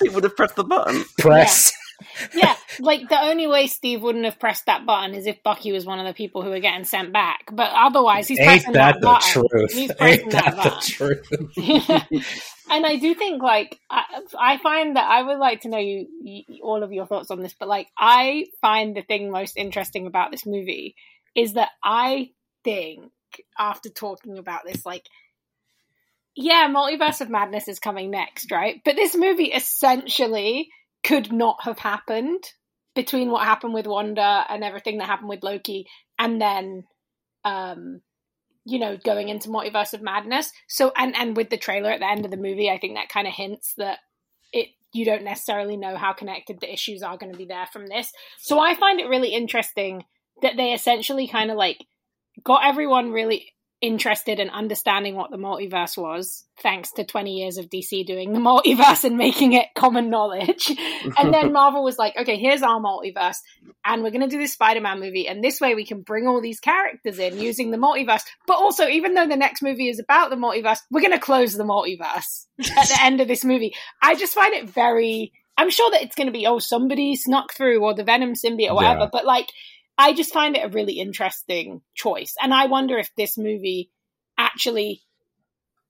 he 0.02 0.08
would 0.08 0.24
have 0.24 0.36
pressed 0.36 0.56
the 0.56 0.64
button. 0.64 1.04
Press. 1.18 1.72
yeah, 1.72 1.87
like 2.80 3.08
the 3.08 3.20
only 3.20 3.46
way 3.46 3.66
Steve 3.66 4.02
wouldn't 4.02 4.24
have 4.24 4.38
pressed 4.38 4.66
that 4.66 4.86
button 4.86 5.14
is 5.14 5.26
if 5.26 5.42
Bucky 5.42 5.72
was 5.72 5.84
one 5.84 5.98
of 5.98 6.06
the 6.06 6.14
people 6.14 6.42
who 6.42 6.50
were 6.50 6.60
getting 6.60 6.84
sent 6.84 7.12
back. 7.12 7.44
But 7.52 7.70
otherwise, 7.74 8.28
he's 8.28 8.38
Ain't 8.38 8.48
pressing 8.48 8.72
that, 8.74 9.00
that, 9.00 9.00
the 9.00 9.06
button. 9.06 9.48
truth? 9.48 9.72
He's 9.72 9.94
pressing 9.94 10.28
that 10.30 10.44
that 10.44 10.56
button. 10.56 11.50
the 11.56 12.10
truth? 12.10 12.42
and 12.70 12.86
I 12.86 12.96
do 12.96 13.14
think, 13.14 13.42
like, 13.42 13.78
I, 13.90 14.04
I 14.38 14.58
find 14.58 14.96
that 14.96 15.08
I 15.08 15.22
would 15.22 15.38
like 15.38 15.62
to 15.62 15.68
know 15.68 15.78
you, 15.78 16.06
you 16.22 16.44
all 16.62 16.82
of 16.82 16.92
your 16.92 17.06
thoughts 17.06 17.30
on 17.30 17.40
this. 17.40 17.54
But 17.58 17.68
like, 17.68 17.88
I 17.98 18.46
find 18.60 18.96
the 18.96 19.02
thing 19.02 19.30
most 19.30 19.56
interesting 19.56 20.06
about 20.06 20.30
this 20.30 20.46
movie 20.46 20.94
is 21.34 21.54
that 21.54 21.70
I 21.82 22.30
think 22.64 23.10
after 23.58 23.88
talking 23.88 24.38
about 24.38 24.62
this, 24.64 24.86
like, 24.86 25.06
yeah, 26.34 26.68
Multiverse 26.70 27.20
of 27.20 27.30
Madness 27.30 27.66
is 27.66 27.80
coming 27.80 28.10
next, 28.10 28.52
right? 28.52 28.80
But 28.84 28.94
this 28.94 29.16
movie 29.16 29.52
essentially 29.52 30.68
could 31.04 31.32
not 31.32 31.62
have 31.62 31.78
happened 31.78 32.44
between 32.94 33.30
what 33.30 33.44
happened 33.44 33.74
with 33.74 33.86
Wanda 33.86 34.44
and 34.48 34.64
everything 34.64 34.98
that 34.98 35.06
happened 35.06 35.28
with 35.28 35.44
Loki, 35.44 35.86
and 36.18 36.40
then, 36.40 36.84
um, 37.44 38.00
you 38.64 38.78
know, 38.78 38.96
going 38.96 39.28
into 39.28 39.50
Multiverse 39.50 39.94
of 39.94 40.02
Madness. 40.02 40.50
So, 40.66 40.92
and 40.96 41.14
and 41.16 41.36
with 41.36 41.50
the 41.50 41.56
trailer 41.56 41.90
at 41.90 42.00
the 42.00 42.10
end 42.10 42.24
of 42.24 42.30
the 42.30 42.36
movie, 42.36 42.70
I 42.70 42.78
think 42.78 42.96
that 42.96 43.08
kind 43.08 43.28
of 43.28 43.34
hints 43.34 43.74
that 43.78 43.98
it 44.52 44.68
you 44.92 45.04
don't 45.04 45.22
necessarily 45.22 45.76
know 45.76 45.96
how 45.96 46.12
connected 46.12 46.60
the 46.60 46.72
issues 46.72 47.02
are 47.02 47.18
going 47.18 47.30
to 47.30 47.38
be 47.38 47.46
there 47.46 47.66
from 47.72 47.86
this. 47.86 48.10
So, 48.38 48.58
I 48.58 48.74
find 48.74 48.98
it 49.00 49.08
really 49.08 49.32
interesting 49.32 50.04
that 50.42 50.56
they 50.56 50.72
essentially 50.72 51.28
kind 51.28 51.50
of 51.50 51.56
like 51.56 51.78
got 52.42 52.64
everyone 52.64 53.12
really 53.12 53.52
interested 53.80 54.40
in 54.40 54.50
understanding 54.50 55.14
what 55.14 55.30
the 55.30 55.36
multiverse 55.36 55.96
was, 55.96 56.44
thanks 56.62 56.90
to 56.92 57.04
20 57.04 57.32
years 57.32 57.58
of 57.58 57.66
DC 57.70 58.04
doing 58.06 58.32
the 58.32 58.38
multiverse 58.40 59.04
and 59.04 59.16
making 59.16 59.52
it 59.52 59.66
common 59.76 60.10
knowledge. 60.10 60.70
and 61.18 61.32
then 61.32 61.52
Marvel 61.52 61.84
was 61.84 61.96
like, 61.98 62.16
okay, 62.16 62.36
here's 62.36 62.62
our 62.62 62.80
multiverse, 62.80 63.36
and 63.84 64.02
we're 64.02 64.10
going 64.10 64.22
to 64.22 64.28
do 64.28 64.38
this 64.38 64.52
Spider 64.52 64.80
Man 64.80 65.00
movie, 65.00 65.28
and 65.28 65.42
this 65.42 65.60
way 65.60 65.74
we 65.74 65.86
can 65.86 66.02
bring 66.02 66.26
all 66.26 66.40
these 66.40 66.60
characters 66.60 67.18
in 67.18 67.38
using 67.38 67.70
the 67.70 67.76
multiverse. 67.76 68.22
But 68.46 68.58
also, 68.58 68.86
even 68.88 69.14
though 69.14 69.28
the 69.28 69.36
next 69.36 69.62
movie 69.62 69.88
is 69.88 70.00
about 70.00 70.30
the 70.30 70.36
multiverse, 70.36 70.78
we're 70.90 71.00
going 71.00 71.12
to 71.12 71.18
close 71.20 71.54
the 71.54 71.64
multiverse 71.64 72.46
at 72.58 72.88
the 72.88 72.98
end 73.02 73.20
of 73.20 73.28
this 73.28 73.44
movie. 73.44 73.74
I 74.02 74.14
just 74.14 74.34
find 74.34 74.54
it 74.54 74.68
very. 74.68 75.32
I'm 75.56 75.70
sure 75.70 75.90
that 75.90 76.02
it's 76.02 76.14
going 76.14 76.28
to 76.28 76.32
be, 76.32 76.46
oh, 76.46 76.60
somebody 76.60 77.16
snuck 77.16 77.52
through, 77.52 77.80
or 77.82 77.92
the 77.92 78.04
Venom 78.04 78.34
symbiote, 78.34 78.70
or 78.70 78.74
whatever, 78.76 79.00
Yeah. 79.00 79.08
but 79.10 79.24
like, 79.24 79.48
I 79.98 80.12
just 80.14 80.32
find 80.32 80.56
it 80.56 80.64
a 80.64 80.68
really 80.68 80.94
interesting 81.00 81.82
choice. 81.94 82.34
And 82.40 82.54
I 82.54 82.66
wonder 82.66 82.96
if 82.98 83.10
this 83.16 83.36
movie 83.36 83.90
actually 84.38 85.02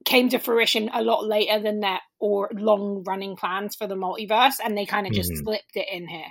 came 0.05 0.31
to 0.31 0.38
fruition 0.38 0.88
a 0.94 1.03
lot 1.03 1.27
later 1.27 1.61
than 1.61 1.81
that 1.81 2.01
or 2.18 2.49
long 2.55 3.05
running 3.07 3.37
plans 3.37 3.77
for 3.77 3.87
the 3.87 3.94
multiverse 3.97 4.55
and 4.64 4.77
they 4.77 4.87
kind 4.87 5.07
of 5.07 5.12
just 5.12 5.31
Mhm. 5.33 5.42
slipped 5.44 5.77
it 5.77 5.87
in 5.92 6.09
here. 6.09 6.29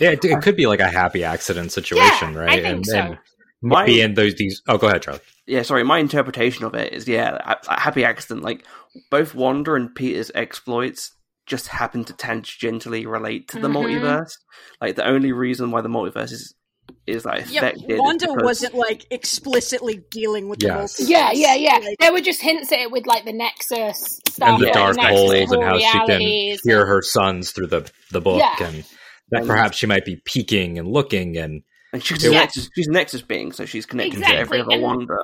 Yeah, 0.00 0.10
it, 0.10 0.24
it 0.24 0.42
could 0.42 0.56
be 0.56 0.66
like 0.66 0.80
a 0.80 0.88
happy 0.90 1.22
accident 1.22 1.70
situation, 1.70 2.32
Yeah, 2.32 2.38
right? 2.40 2.50
I 2.50 2.62
think 2.62 2.66
and, 2.76 2.86
so. 2.86 2.98
and 2.98 3.18
My- 3.62 3.86
maybe 3.86 4.00
in 4.00 4.14
those 4.14 4.34
these. 4.34 4.60
Oh, 4.66 4.76
go 4.78 4.88
ahead, 4.88 5.02
Charlie. 5.02 5.20
yeah, 5.46 5.62
sorry, 5.62 5.84
my 5.84 5.98
interpretation 5.98 6.64
of 6.64 6.74
it 6.74 6.92
is 6.92 7.06
yeah, 7.06 7.36
a, 7.44 7.56
a 7.72 7.78
happy 7.80 8.04
accident. 8.04 8.42
Like 8.42 8.64
both 9.10 9.34
Wanda 9.36 9.74
and 9.74 9.94
Peter's 9.94 10.32
exploits 10.34 11.12
just 11.46 11.68
happen 11.68 12.04
to 12.06 12.12
tangentially 12.14 13.06
relate 13.06 13.46
to 13.48 13.60
the 13.60 13.68
Mhm. 13.68 13.74
multiverse. 13.76 14.32
Like 14.80 14.96
the 14.96 15.06
only 15.06 15.30
reason 15.30 15.70
why 15.70 15.82
the 15.82 15.88
multiverse 15.88 16.32
is 16.32 16.54
is 17.06 17.24
like 17.24 17.44
Yeah, 17.50 17.58
affected. 17.60 17.90
is 17.90 17.98
Wanda 18.00 18.26
because- 18.28 18.42
wasn't 18.42 18.74
like 18.74 19.06
explicitly 19.10 20.00
dealing 20.10 20.48
with 20.48 20.62
Yes. 20.62 20.96
the 20.96 21.04
multiverse. 21.04 21.08
Yeah, 21.08 21.32
yeah, 21.32 21.54
yeah. 21.54 21.78
Like, 21.84 21.96
there 22.00 22.12
were 22.12 22.20
just 22.20 22.40
hints 22.40 22.72
at 22.72 22.78
it 22.80 22.90
with 22.90 23.06
like 23.06 23.24
the 23.24 23.32
Nexus 23.32 24.20
stuff 24.28 24.48
and 24.48 24.62
the 24.62 24.66
yeah, 24.68 24.72
dark 24.72 24.96
holes 24.98 25.50
and 25.52 25.62
how 25.62 25.78
she 25.78 26.06
can 26.06 26.20
hear 26.20 26.80
and- 26.80 26.88
her 26.88 27.02
sons 27.02 27.50
through 27.50 27.66
the 27.68 27.90
the 28.10 28.20
book 28.20 28.38
Yeah. 28.40 28.66
and 28.66 28.84
that 29.30 29.40
And- 29.40 29.46
perhaps 29.46 29.76
she 29.78 29.86
might 29.86 30.04
be 30.04 30.16
peeking 30.24 30.78
and 30.78 30.88
looking 30.88 31.36
and 31.36 31.62
and 31.92 32.02
she's 32.02 32.24
Yeah. 32.24 32.30
a 32.30 32.32
Nexus, 32.32 32.68
she's 32.74 32.88
a 32.88 32.90
Nexus 32.92 33.22
being, 33.22 33.52
so 33.52 33.64
she's 33.66 33.86
connected 33.86 34.14
Exactly, 34.14 34.34
to 34.36 34.40
every 34.40 34.60
other 34.62 34.72
and- 34.72 34.82
Wanda. 34.82 35.14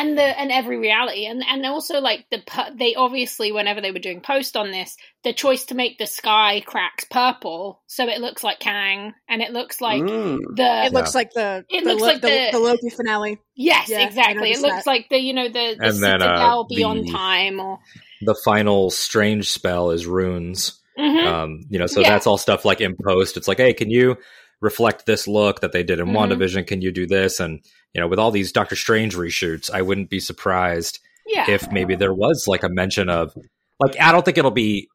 And 0.00 0.18
the 0.18 0.22
and 0.40 0.50
every 0.50 0.78
reality 0.78 1.26
and 1.26 1.42
and 1.46 1.64
also 1.66 2.00
like 2.00 2.24
the 2.30 2.38
pu- 2.46 2.74
they 2.76 2.94
obviously 2.94 3.52
whenever 3.52 3.80
they 3.80 3.90
were 3.92 3.98
doing 3.98 4.20
post 4.20 4.56
on 4.56 4.70
this 4.70 4.96
the 5.24 5.32
choice 5.32 5.66
to 5.66 5.74
make 5.74 5.98
the 5.98 6.06
sky 6.06 6.60
cracks 6.66 7.04
purple 7.04 7.80
so 7.86 8.08
it 8.08 8.20
looks 8.20 8.42
like 8.42 8.58
Kang 8.60 9.12
and 9.28 9.42
it 9.42 9.52
looks 9.52 9.80
like 9.80 10.02
Mm. 10.02 10.38
the 10.56 10.84
it 10.86 10.92
looks 10.92 11.14
like 11.14 11.32
the 11.34 11.64
It 11.68 11.84
the, 11.84 11.90
looks 11.90 12.02
Lo- 12.02 12.08
like 12.08 12.20
the, 12.22 12.28
the- 12.28 12.48
the 12.52 12.58
Loki 12.58 12.90
finale. 12.90 13.38
yes 13.54 13.88
Yeah, 13.88 14.06
exactly 14.06 14.50
it 14.52 14.60
looks 14.60 14.84
that. 14.84 14.86
like 14.90 15.08
the 15.10 15.18
you 15.18 15.34
know 15.34 15.48
the, 15.48 15.76
the 15.78 15.86
And 15.88 16.02
then, 16.02 16.22
uh, 16.22 16.62
beyond 16.68 17.06
the- 17.06 17.12
time 17.12 17.60
or 17.60 17.78
the 18.22 18.34
final 18.44 18.90
strange 18.90 19.48
spell 19.50 19.90
is 19.92 20.06
runes. 20.06 20.78
Mhm. 20.98 21.24
Um, 21.26 21.60
you 21.70 21.78
know, 21.78 21.86
so 21.86 22.00
Yeah. 22.00 22.10
that's 22.10 22.26
all 22.26 22.36
stuff 22.36 22.66
like 22.66 22.82
in 22.82 22.94
post. 22.94 23.38
It's 23.38 23.48
like, 23.48 23.56
hey, 23.56 23.72
can 23.72 23.88
you 23.90 24.18
reflect 24.60 25.06
this 25.06 25.26
look 25.26 25.60
that 25.60 25.72
they 25.72 25.82
did 25.82 25.98
in 26.00 26.08
Mhm. 26.08 26.16
WandaVision? 26.16 26.66
Can 26.66 26.82
you 26.82 26.92
do 26.92 27.06
this? 27.06 27.40
And 27.40 27.60
you 27.94 28.00
know, 28.00 28.08
with 28.08 28.18
all 28.18 28.30
these 28.30 28.52
Doctor 28.52 28.76
Strange 28.76 29.16
reshoots, 29.16 29.70
I 29.70 29.82
wouldn't 29.82 30.10
be 30.10 30.20
surprised 30.20 30.98
yeah 31.26 31.48
if 31.48 31.70
maybe 31.70 31.94
there 31.94 32.12
was 32.14 32.46
like 32.48 32.62
a 32.64 32.68
mention 32.68 33.08
of 33.08 33.32
like 33.78 34.00
I 34.00 34.10
don't 34.12 34.24
think 34.24 34.36
it'll 34.38 34.50
be 34.50 34.88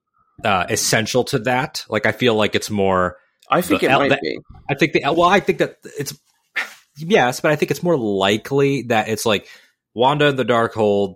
uh, 0.44 0.66
essential 0.70 1.24
to 1.26 1.40
that. 1.40 1.86
Like 1.90 2.06
I 2.06 2.12
feel 2.12 2.36
like 2.36 2.56
it's 2.56 2.70
more. 2.70 3.18
I 3.50 3.62
think 3.62 3.82
The- 3.82 3.88
it 3.88 3.98
might 3.98 4.10
that- 4.10 4.22
be. 4.22 4.40
I 4.70 4.74
think 4.76 4.94
the 4.94 5.02
well, 5.06 5.24
I 5.24 5.40
think 5.40 5.60
that 5.60 5.78
it's 5.98 6.18
yes, 6.98 7.40
but 7.40 7.52
I 7.52 7.56
think 7.56 7.72
it's 7.72 7.84
more 7.84 7.98
likely 7.98 8.84
that 8.84 9.08
it's 9.10 9.26
like 9.26 9.48
Wanda 9.94 10.28
and 10.28 10.38
the 10.40 10.46
Darkhold. 10.46 11.16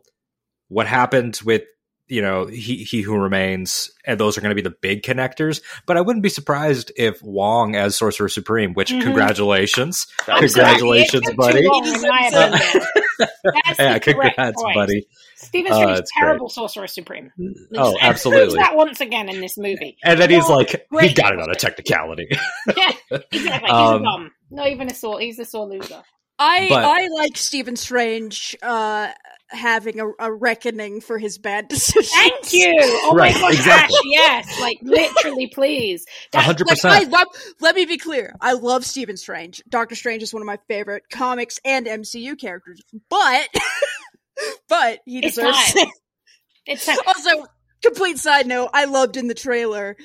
What 0.67 0.85
happened 0.87 1.39
with 1.43 1.63
you 2.10 2.22
know 2.22 2.45
he 2.48 2.84
he 2.84 3.02
who 3.02 3.15
remains, 3.17 3.91
and 4.06 4.19
those 4.19 4.38
are 4.38 4.41
going 4.41 4.50
to 4.50 4.56
be 4.56 4.62
the 4.67 4.76
big 4.82 5.04
connectors. 5.04 5.62
But 5.86 5.95
I 5.98 6.02
wouldn't 6.02 6.24
be 6.24 6.30
surprised 6.30 6.91
if 6.98 7.22
Wong 7.24 7.76
as 7.76 7.95
Sorcerer 7.95 8.28
Supreme, 8.30 8.74
which 8.74 8.91
Mhm. 8.91 9.02
congratulations, 9.02 10.08
That 10.28 10.41
was 10.41 10.54
Congratulations, 10.54 11.13
It 11.24 11.26
took 11.26 11.32
too 11.32 11.38
buddy. 11.38 11.65
long, 11.67 11.86
in 11.88 12.02
my 12.02 12.17
He 12.24 12.30
deserves 12.30 12.56
opinion. 12.65 12.88
That's 13.19 13.78
the 13.78 13.84
yeah, 13.84 14.00
correct 14.00 14.04
congrats, 14.36 14.62
choice. 14.62 14.76
buddy. 14.76 15.08
Stephen 15.36 15.72
Uh, 15.72 15.76
Strange 15.76 15.91
is 15.93 16.00
it's 16.00 16.12
great. 16.12 16.26
terrible 16.26 16.50
sorcerer 16.50 16.88
supreme. 16.88 17.32
Oh, 17.39 17.43
Just- 17.45 17.69
and 17.72 17.78
proves 17.78 17.98
absolutely. 18.02 18.56
that 18.60 18.76
once 18.76 19.00
again 19.02 19.30
in 19.30 19.39
this 19.41 19.58
movie. 19.58 19.98
And 20.04 20.19
then 20.19 20.30
he's 20.30 20.43
Well, 20.48 20.58
like, 20.58 20.86
he 21.02 21.13
got 21.13 21.34
it 21.34 21.39
on 21.39 21.50
a 21.50 21.56
technicality. 21.56 22.28
yeah, 22.78 22.91
exactly. 23.12 23.24
He's 23.32 23.48
Um, 23.48 24.02
a 24.02 24.04
dumb. 24.04 24.32
Not 24.52 24.67
even 24.69 24.89
a 24.89 24.93
sore. 24.93 25.19
He's 25.19 25.39
a 25.39 25.45
sore 25.45 25.67
loser. 25.67 26.02
I 26.38 26.67
But- 26.69 26.84
I 26.86 27.08
like 27.08 27.36
Stephen 27.38 27.76
Strange 27.76 28.56
uh, 28.62 29.10
having 29.51 29.99
a, 29.99 30.07
a 30.19 30.31
reckoning 30.31 31.01
for 31.01 31.17
his 31.17 31.38
bad 31.38 31.67
decisions. 31.69 32.12
Thank 32.12 32.53
you. 32.53 32.75
Oh 32.79 33.15
Right, 33.15 33.33
my 33.35 33.41
gosh, 33.41 33.53
exactly. 33.53 33.97
Yes, 34.05 34.59
like 34.62 34.77
literally, 34.81 35.47
please. 35.47 36.05
A 36.33 36.41
hundred 36.41 36.67
Like, 36.67 36.83
I 36.85 36.99
percent. 36.99 37.12
love. 37.12 37.27
Let 37.59 37.75
me 37.75 37.85
be 37.85 37.97
clear. 37.97 38.35
I 38.41 38.53
love 38.53 38.85
Stephen 38.85 39.17
Strange. 39.17 39.62
Doctor 39.69 39.95
Strange 39.95 40.23
is 40.23 40.33
one 40.33 40.41
of 40.41 40.45
my 40.47 40.57
favorite 40.67 41.03
comics 41.12 41.59
and 41.65 41.85
MCU 41.88 42.39
characters. 42.39 42.81
But, 43.09 43.47
but 44.69 44.99
he 45.05 45.19
It's 45.19 45.35
deserves. 45.35 45.73
time. 45.73 45.88
It's 46.65 46.85
time. 46.85 46.97
also, 47.07 47.45
complete 47.83 48.17
side 48.19 48.45
note. 48.47 48.69
I 48.73 48.85
loved 48.85 49.17
in 49.17 49.27
the 49.27 49.33
trailer 49.33 49.95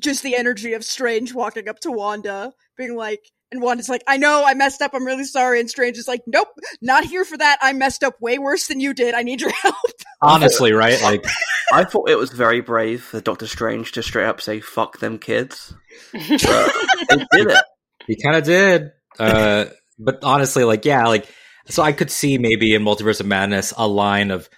just 0.00 0.22
the 0.22 0.36
energy 0.36 0.72
of 0.74 0.84
Strange 0.84 1.34
walking 1.34 1.68
up 1.68 1.80
to 1.80 1.90
Wanda, 1.90 2.52
being 2.76 2.94
like, 2.96 3.20
and 3.52 3.60
Wanda's 3.62 3.88
like, 3.88 4.02
"I 4.06 4.16
know, 4.16 4.44
I 4.46 4.54
messed 4.54 4.82
up. 4.82 4.92
I'm 4.94 5.04
really 5.06 5.24
sorry." 5.24 5.60
And 5.60 5.68
Strange 5.70 5.98
is 5.98 6.08
like, 6.08 6.22
"Nope, 6.26 6.48
not 6.80 7.04
here 7.04 7.24
for 7.24 7.36
that. 7.36 7.58
I 7.60 7.72
messed 7.72 8.04
up 8.04 8.20
way 8.20 8.38
worse 8.38 8.66
than 8.68 8.80
you 8.80 8.94
did. 8.94 9.14
I 9.14 9.22
need 9.22 9.40
your 9.40 9.50
help." 9.62 9.74
Honestly, 10.22 10.72
right? 10.74 11.00
Like, 11.02 11.24
I 11.72 11.84
thought 11.84 12.10
it 12.10 12.18
was 12.18 12.30
very 12.30 12.60
brave 12.60 13.02
for 13.02 13.20
Doctor 13.20 13.46
Strange 13.46 13.92
to 13.92 14.02
straight 14.02 14.26
up 14.26 14.40
say 14.40 14.60
"fuck 14.60 14.98
them 14.98 15.18
kids." 15.18 15.74
But 16.12 16.20
they 17.10 17.16
did 17.32 17.50
it. 17.50 17.64
He 18.06 18.16
kind 18.22 18.36
of 18.36 18.44
did. 18.44 18.90
Uh, 19.18 19.66
but 19.98 20.20
honestly, 20.22 20.64
like, 20.64 20.84
yeah, 20.84 21.06
like, 21.06 21.26
so 21.66 21.82
I 21.82 21.92
could 21.92 22.10
see 22.10 22.38
maybe 22.38 22.74
in 22.74 22.82
Multiverse 22.82 23.20
of 23.20 23.26
Madness 23.26 23.74
a 23.76 23.86
line 23.86 24.30
of, 24.30 24.48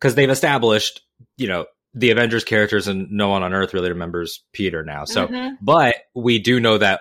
because 0.00 0.14
they've 0.14 0.30
established, 0.30 1.00
you 1.36 1.48
know, 1.48 1.66
the 1.94 2.10
Avengers 2.10 2.44
characters 2.44 2.86
and 2.88 3.10
no 3.10 3.28
one 3.28 3.42
on 3.42 3.52
Earth 3.52 3.74
really 3.74 3.90
remembers 3.90 4.44
Peter 4.52 4.82
now. 4.84 5.04
So, 5.04 5.26
Mhm. 5.26 5.56
but 5.60 5.96
we 6.14 6.38
do 6.38 6.60
know 6.60 6.78
that 6.78 7.00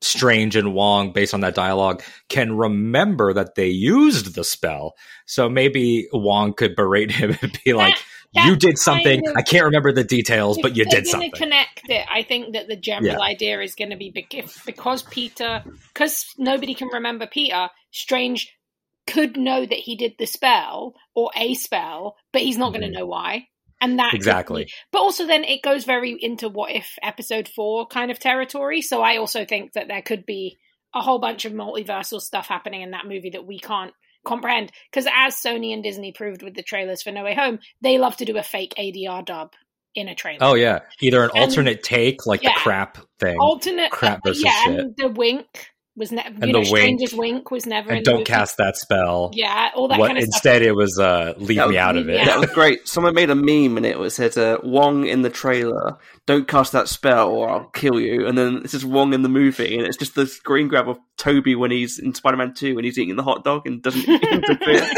Strange 0.00 0.56
and 0.56 0.74
Wong, 0.74 1.12
based 1.12 1.34
on 1.34 1.40
that 1.40 1.54
dialogue, 1.54 2.02
can 2.28 2.56
remember 2.56 3.32
that 3.32 3.54
they 3.54 3.68
used 3.68 4.34
the 4.34 4.44
spell. 4.44 4.94
So 5.26 5.48
maybe 5.48 6.08
Wong 6.12 6.52
could 6.54 6.76
berate 6.76 7.10
him 7.10 7.36
and 7.42 7.58
be 7.64 7.72
like, 7.72 7.96
that 8.34 8.46
you 8.46 8.56
did 8.56 8.78
something. 8.78 9.22
kind 9.22 9.28
of- 9.28 9.36
I 9.36 9.42
can't 9.42 9.64
remember 9.64 9.92
the 9.92 10.04
details, 10.04 10.58
but 10.60 10.76
you 10.76 10.84
did 10.84 11.06
something. 11.06 11.30
Connect 11.30 11.88
it. 11.88 12.06
I 12.12 12.22
think 12.22 12.54
that 12.54 12.68
the 12.68 12.76
general 12.76 13.14
Yeah. 13.14 13.20
idea 13.20 13.60
is 13.60 13.74
going 13.74 13.90
to 13.90 13.96
be 13.96 14.10
because 14.10 15.02
Peter, 15.04 15.62
because 15.92 16.26
nobody 16.36 16.74
can 16.74 16.88
remember 16.88 17.26
Peter. 17.26 17.70
Strange 17.90 18.52
could 19.06 19.36
know 19.36 19.64
that 19.64 19.78
he 19.78 19.96
did 19.96 20.14
the 20.18 20.26
spell 20.26 20.94
or 21.14 21.30
a 21.36 21.54
spell, 21.54 22.16
but 22.32 22.42
he's 22.42 22.58
not 22.58 22.70
going 22.70 22.80
to 22.80 22.88
mm-hmm. 22.88 22.98
know 22.98 23.06
why. 23.06 23.48
And 23.84 23.98
that 23.98 24.14
Exactly. 24.14 24.64
be- 24.64 24.72
but 24.92 25.00
also 25.00 25.26
then 25.26 25.44
it 25.44 25.62
goes 25.62 25.84
very 25.84 26.16
into 26.18 26.48
what 26.48 26.72
if 26.72 26.96
episode 27.02 27.48
four 27.48 27.86
kind 27.86 28.10
of 28.10 28.18
territory. 28.18 28.80
So 28.82 29.02
I 29.02 29.16
also 29.18 29.44
think 29.44 29.72
that 29.74 29.88
there 29.88 30.02
could 30.02 30.24
be 30.26 30.56
a 30.94 31.00
whole 31.00 31.18
bunch 31.18 31.44
of 31.44 31.52
multiversal 31.52 32.20
stuff 32.20 32.46
happening 32.48 32.82
in 32.82 32.92
that 32.92 33.06
movie 33.06 33.30
that 33.30 33.46
we 33.46 33.58
can't 33.58 33.92
comprehend 34.24 34.72
because 34.90 35.06
as 35.14 35.34
Sony 35.36 35.74
and 35.74 35.82
Disney 35.82 36.12
proved 36.12 36.42
with 36.42 36.54
the 36.54 36.62
trailers 36.62 37.02
for 37.02 37.10
No 37.10 37.24
Way 37.24 37.34
Home, 37.34 37.58
they 37.82 37.98
love 37.98 38.16
to 38.18 38.24
do 38.24 38.36
a 38.38 38.42
fake 38.42 38.72
ADR 38.78 39.24
dub 39.24 39.52
in 39.94 40.08
a 40.08 40.14
trailer. 40.14 40.38
Oh 40.40 40.54
yeah, 40.54 40.80
either 41.00 41.22
an 41.24 41.30
And- 41.34 41.44
alternate 41.44 41.82
take, 41.82 42.26
like 42.26 42.42
yeah. 42.42 42.54
the 42.54 42.60
crap 42.60 42.98
thing, 43.20 43.36
alternate 43.38 43.90
crap 43.90 44.20
versus 44.24 44.42
yeah, 44.44 44.64
shit. 44.64 44.78
and 44.80 44.96
the 44.96 45.08
wink 45.08 45.46
was 45.96 46.10
never. 46.12 46.28
And 46.28 46.46
You 46.46 46.52
know, 46.52 46.64
the 46.64 46.70
wink. 46.72 46.82
Stranger's 46.82 47.14
wink 47.14 47.50
was 47.50 47.66
never. 47.66 47.90
in 47.90 47.98
and 47.98 48.04
the 48.06 48.10
don't 48.10 48.18
movie. 48.20 48.24
cast 48.24 48.56
that 48.58 48.76
spell. 48.76 49.30
Yeah, 49.32 49.70
all 49.74 49.86
that 49.88 49.98
what 49.98 50.08
kind 50.08 50.18
of 50.18 50.24
stuff. 50.24 50.34
instead 50.34 50.62
it 50.62 50.72
was 50.74 50.98
uh 50.98 51.34
leave 51.38 51.58
That 51.58 51.68
me 51.68 51.74
was- 51.74 51.80
out 51.80 51.96
of 51.96 52.08
it. 52.08 52.16
Yeah. 52.16 52.24
That 52.26 52.40
was 52.40 52.50
great. 52.50 52.88
Someone 52.88 53.14
made 53.14 53.30
a 53.30 53.34
meme 53.34 53.76
and 53.76 53.86
it 53.86 53.98
was 53.98 54.14
said 54.14 54.36
uh, 54.36 54.58
Wong 54.62 55.06
in 55.06 55.22
the 55.22 55.30
trailer, 55.30 55.98
don't 56.26 56.48
cast 56.48 56.72
that 56.72 56.88
spell 56.88 57.30
or 57.30 57.48
I'll 57.48 57.64
kill 57.70 58.00
you. 58.00 58.26
And 58.26 58.36
then 58.36 58.62
it's 58.64 58.72
just 58.72 58.84
Wong 58.84 59.12
in 59.14 59.22
the 59.22 59.28
movie 59.28 59.76
and 59.78 59.86
it's 59.86 59.96
just 59.96 60.14
the 60.16 60.26
screen 60.26 60.68
grab 60.68 60.88
of 60.88 60.98
Tobey 61.16 61.54
when 61.54 61.70
he's 61.70 61.98
in 61.98 62.12
Spider 62.14 62.36
Man 62.38 62.54
2 62.54 62.74
when 62.74 62.84
he's 62.84 62.98
eating 62.98 63.16
the 63.16 63.22
hot 63.22 63.44
dog 63.44 63.66
and 63.66 63.80
doesn't 63.82 64.08
interfere. 64.08 64.88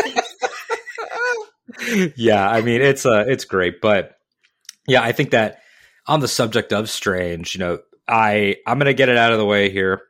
yeah, 2.17 2.49
I 2.49 2.63
mean 2.63 2.81
it's 2.81 3.05
uh 3.05 3.25
it's 3.27 3.45
great, 3.45 3.81
but 3.81 4.13
yeah, 4.89 5.03
I 5.03 5.13
think 5.13 5.31
that 5.33 5.59
on 6.07 6.21
the 6.21 6.29
subject 6.29 6.73
of 6.73 6.89
strange, 6.89 7.55
you 7.55 7.59
know, 7.59 7.79
I 8.09 8.57
I'm 8.67 8.79
gonna 8.79 8.95
get 8.95 9.09
it 9.09 9.17
out 9.17 9.33
of 9.33 9.39
the 9.39 9.45
way 9.45 9.69
here, 9.71 10.03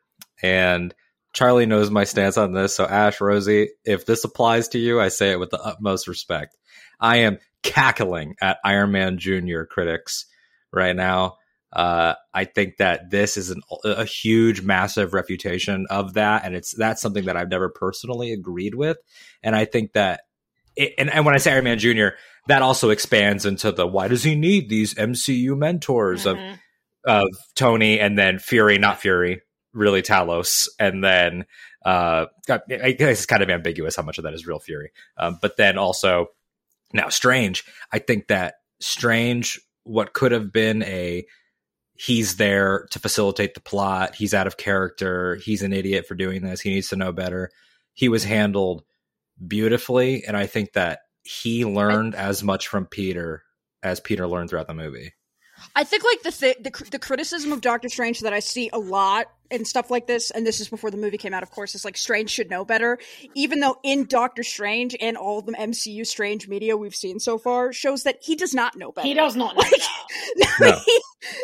and 0.42 0.94
Charlie 1.32 1.66
knows 1.66 1.90
my 1.90 2.04
stance 2.04 2.36
on 2.38 2.52
this. 2.52 2.74
So 2.76 2.84
Ash, 2.84 3.20
Rosie, 3.20 3.68
if 3.84 4.06
this 4.06 4.24
applies 4.24 4.68
to 4.68 4.78
you, 4.78 5.00
I 5.00 5.08
say 5.08 5.32
it 5.32 5.40
with 5.40 5.50
the 5.50 5.60
utmost 5.62 6.08
respect. 6.08 6.56
I 6.98 7.18
am 7.18 7.38
cackling 7.62 8.36
at 8.40 8.58
Iron 8.64 8.92
Man 8.92 9.18
Junior 9.18 9.66
critics 9.66 10.26
right 10.72 10.96
now. 10.96 11.36
Uh, 11.72 12.14
I 12.32 12.44
think 12.44 12.78
that 12.78 13.10
this 13.10 13.36
is 13.36 13.50
an, 13.50 13.60
a 13.84 14.04
huge, 14.04 14.62
massive 14.62 15.12
refutation 15.12 15.86
of 15.90 16.14
that, 16.14 16.44
and 16.44 16.54
it's 16.54 16.72
that's 16.74 17.02
something 17.02 17.26
that 17.26 17.36
I've 17.36 17.50
never 17.50 17.68
personally 17.68 18.32
agreed 18.32 18.74
with, 18.74 18.96
and 19.42 19.54
I 19.54 19.66
think 19.66 19.92
that 19.92 20.22
it, 20.74 20.94
and, 20.96 21.10
and 21.12 21.26
when 21.26 21.34
I 21.34 21.38
say 21.38 21.52
Iron 21.52 21.64
Man 21.64 21.78
Jr., 21.78 22.08
that 22.46 22.62
also 22.62 22.90
expands 22.90 23.44
into 23.44 23.72
the 23.72 23.86
why 23.86 24.08
does 24.08 24.22
he 24.22 24.36
need 24.36 24.70
these 24.70 24.94
MCU 24.94 25.56
mentors 25.58 26.24
of 26.24 26.38
Mhm. 26.38 26.58
of 27.04 27.28
Tony 27.56 28.00
and 28.00 28.16
then 28.16 28.38
Fury, 28.38 28.78
not 28.78 29.00
Fury, 29.00 29.42
really 29.76 30.02
Talos, 30.02 30.68
and 30.80 31.04
then 31.04 31.44
uh, 31.84 32.26
I 32.48 32.92
guess 32.92 33.18
it's 33.18 33.26
kind 33.26 33.42
of 33.42 33.50
ambiguous 33.50 33.96
how 33.96 34.02
much 34.02 34.18
of 34.18 34.24
that 34.24 34.34
is 34.34 34.46
real 34.46 34.58
Fury, 34.58 34.90
um, 35.16 35.38
but 35.40 35.56
then 35.56 35.78
also 35.78 36.28
now 36.92 37.08
Strange. 37.10 37.64
I 37.92 37.98
think 37.98 38.28
that 38.28 38.54
Strange, 38.80 39.60
what 39.84 40.12
could 40.12 40.32
have 40.32 40.52
been 40.52 40.82
a 40.82 41.24
he's 41.94 42.36
there 42.36 42.86
to 42.90 42.98
facilitate 42.98 43.54
the 43.54 43.60
plot. 43.60 44.14
He's 44.14 44.34
out 44.34 44.46
of 44.46 44.56
character. 44.56 45.36
He's 45.36 45.62
an 45.62 45.72
idiot 45.72 46.06
for 46.06 46.14
doing 46.14 46.42
this. 46.42 46.60
He 46.60 46.70
needs 46.70 46.90
to 46.90 46.96
know 46.96 47.12
better. 47.12 47.50
He 47.94 48.08
was 48.08 48.24
handled 48.24 48.84
beautifully, 49.46 50.24
and 50.26 50.36
I 50.36 50.46
think 50.46 50.74
that 50.74 51.00
he 51.22 51.64
learned 51.64 52.14
as 52.14 52.42
much 52.42 52.68
from 52.68 52.86
Peter 52.86 53.42
as 53.82 54.00
Peter 54.00 54.26
learned 54.26 54.50
throughout 54.50 54.66
the 54.66 54.74
movie. 54.74 55.12
I 55.74 55.84
think 55.84 56.04
like 56.04 56.22
the, 56.22 56.32
th- 56.32 56.58
the 56.62 56.90
the 56.90 56.98
criticism 56.98 57.52
of 57.52 57.60
Doctor 57.60 57.88
Strange 57.88 58.20
that 58.20 58.32
I 58.32 58.40
see 58.40 58.70
a 58.72 58.78
lot 58.78 59.26
and 59.50 59.66
stuff 59.66 59.90
like 59.90 60.06
this, 60.06 60.30
and 60.30 60.46
this 60.46 60.60
is 60.60 60.68
before 60.68 60.90
the 60.90 60.96
movie 60.96 61.18
came 61.18 61.34
out, 61.34 61.42
of 61.42 61.50
course, 61.50 61.74
is 61.74 61.84
like 61.84 61.96
Strange 61.96 62.30
should 62.30 62.50
know 62.50 62.64
better. 62.64 62.98
Even 63.34 63.60
though 63.60 63.76
in 63.82 64.06
Doctor 64.06 64.42
Strange 64.42 64.96
and 65.00 65.16
all 65.16 65.42
the 65.42 65.52
MCU 65.52 66.06
Strange 66.06 66.48
media 66.48 66.76
we've 66.76 66.94
seen 66.94 67.18
so 67.20 67.38
far 67.38 67.72
shows 67.72 68.02
that 68.04 68.18
he 68.22 68.34
does 68.36 68.54
not 68.54 68.76
know 68.76 68.92
better. 68.92 69.06
He 69.08 69.14
does 69.14 69.36
not 69.36 69.54
know 69.54 69.60
Like, 69.60 69.70
that. 69.70 70.06
no, 70.60 70.68
No. 70.70 70.78
he, 70.84 71.00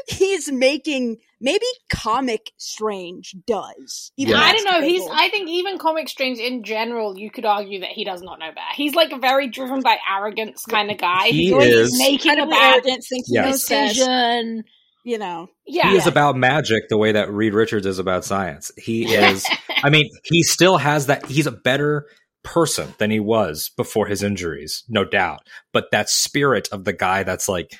he's 0.09 0.51
making 0.53 1.19
maybe 1.41 1.67
comic 1.93 2.53
Strange 2.57 3.35
does. 3.47 4.13
Even 4.17 4.35
Yeah. 4.35 4.41
I 4.43 4.53
don't 4.53 4.65
know. 4.65 4.81
He's. 4.87 5.03
I 5.11 5.29
think 5.29 5.49
even 5.49 5.79
comic 5.79 6.09
strange 6.09 6.39
in 6.39 6.63
general, 6.65 7.19
you 7.19 7.31
could 7.31 7.45
argue 7.45 7.81
that 7.81 7.91
he 7.91 8.05
does 8.05 8.23
not 8.23 8.39
know 8.39 8.49
better. 8.51 8.75
He's 8.75 8.95
like 8.95 9.13
a 9.13 9.19
very 9.19 9.49
driven 9.49 9.81
by 9.83 9.99
arrogance 10.09 10.65
kind 10.65 10.91
of 10.91 10.99
guy. 10.99 11.29
He 11.29 11.45
He's 11.47 11.53
always 11.53 11.69
is. 11.69 11.99
making 11.99 12.31
a 12.31 12.33
incredibly 12.35 12.53
bad 12.55 12.75
arrogant, 12.75 13.05
think 13.09 13.25
he 13.27 13.35
Yes. 13.35 13.45
knows 13.45 13.69
best. 13.69 13.95
decision. 13.95 14.65
You 15.05 15.19
know, 15.19 15.49
Yeah, 15.67 15.91
He 15.91 15.97
is 15.97 16.07
about 16.07 16.37
magic 16.37 16.89
the 16.89 16.97
way 16.99 17.13
that 17.13 17.31
Reed 17.33 17.55
Richards 17.55 17.87
is 17.87 17.99
about 17.99 18.25
science. 18.25 18.71
He 18.77 19.13
is, 19.15 19.47
I 19.83 19.91
mean, 19.91 20.09
he 20.25 20.43
still 20.43 20.77
has 20.79 21.07
that. 21.07 21.27
He's 21.27 21.47
a 21.47 21.53
better 21.53 22.07
person 22.45 22.95
than 22.99 23.11
he 23.11 23.19
was 23.21 23.71
before 23.77 24.07
his 24.07 24.23
injuries, 24.23 24.85
no 24.89 25.05
doubt. 25.05 25.41
But 25.73 25.91
that 25.91 26.09
spirit 26.09 26.69
of 26.73 26.85
the 26.85 26.93
guy 26.93 27.23
that's 27.25 27.49
like, 27.49 27.71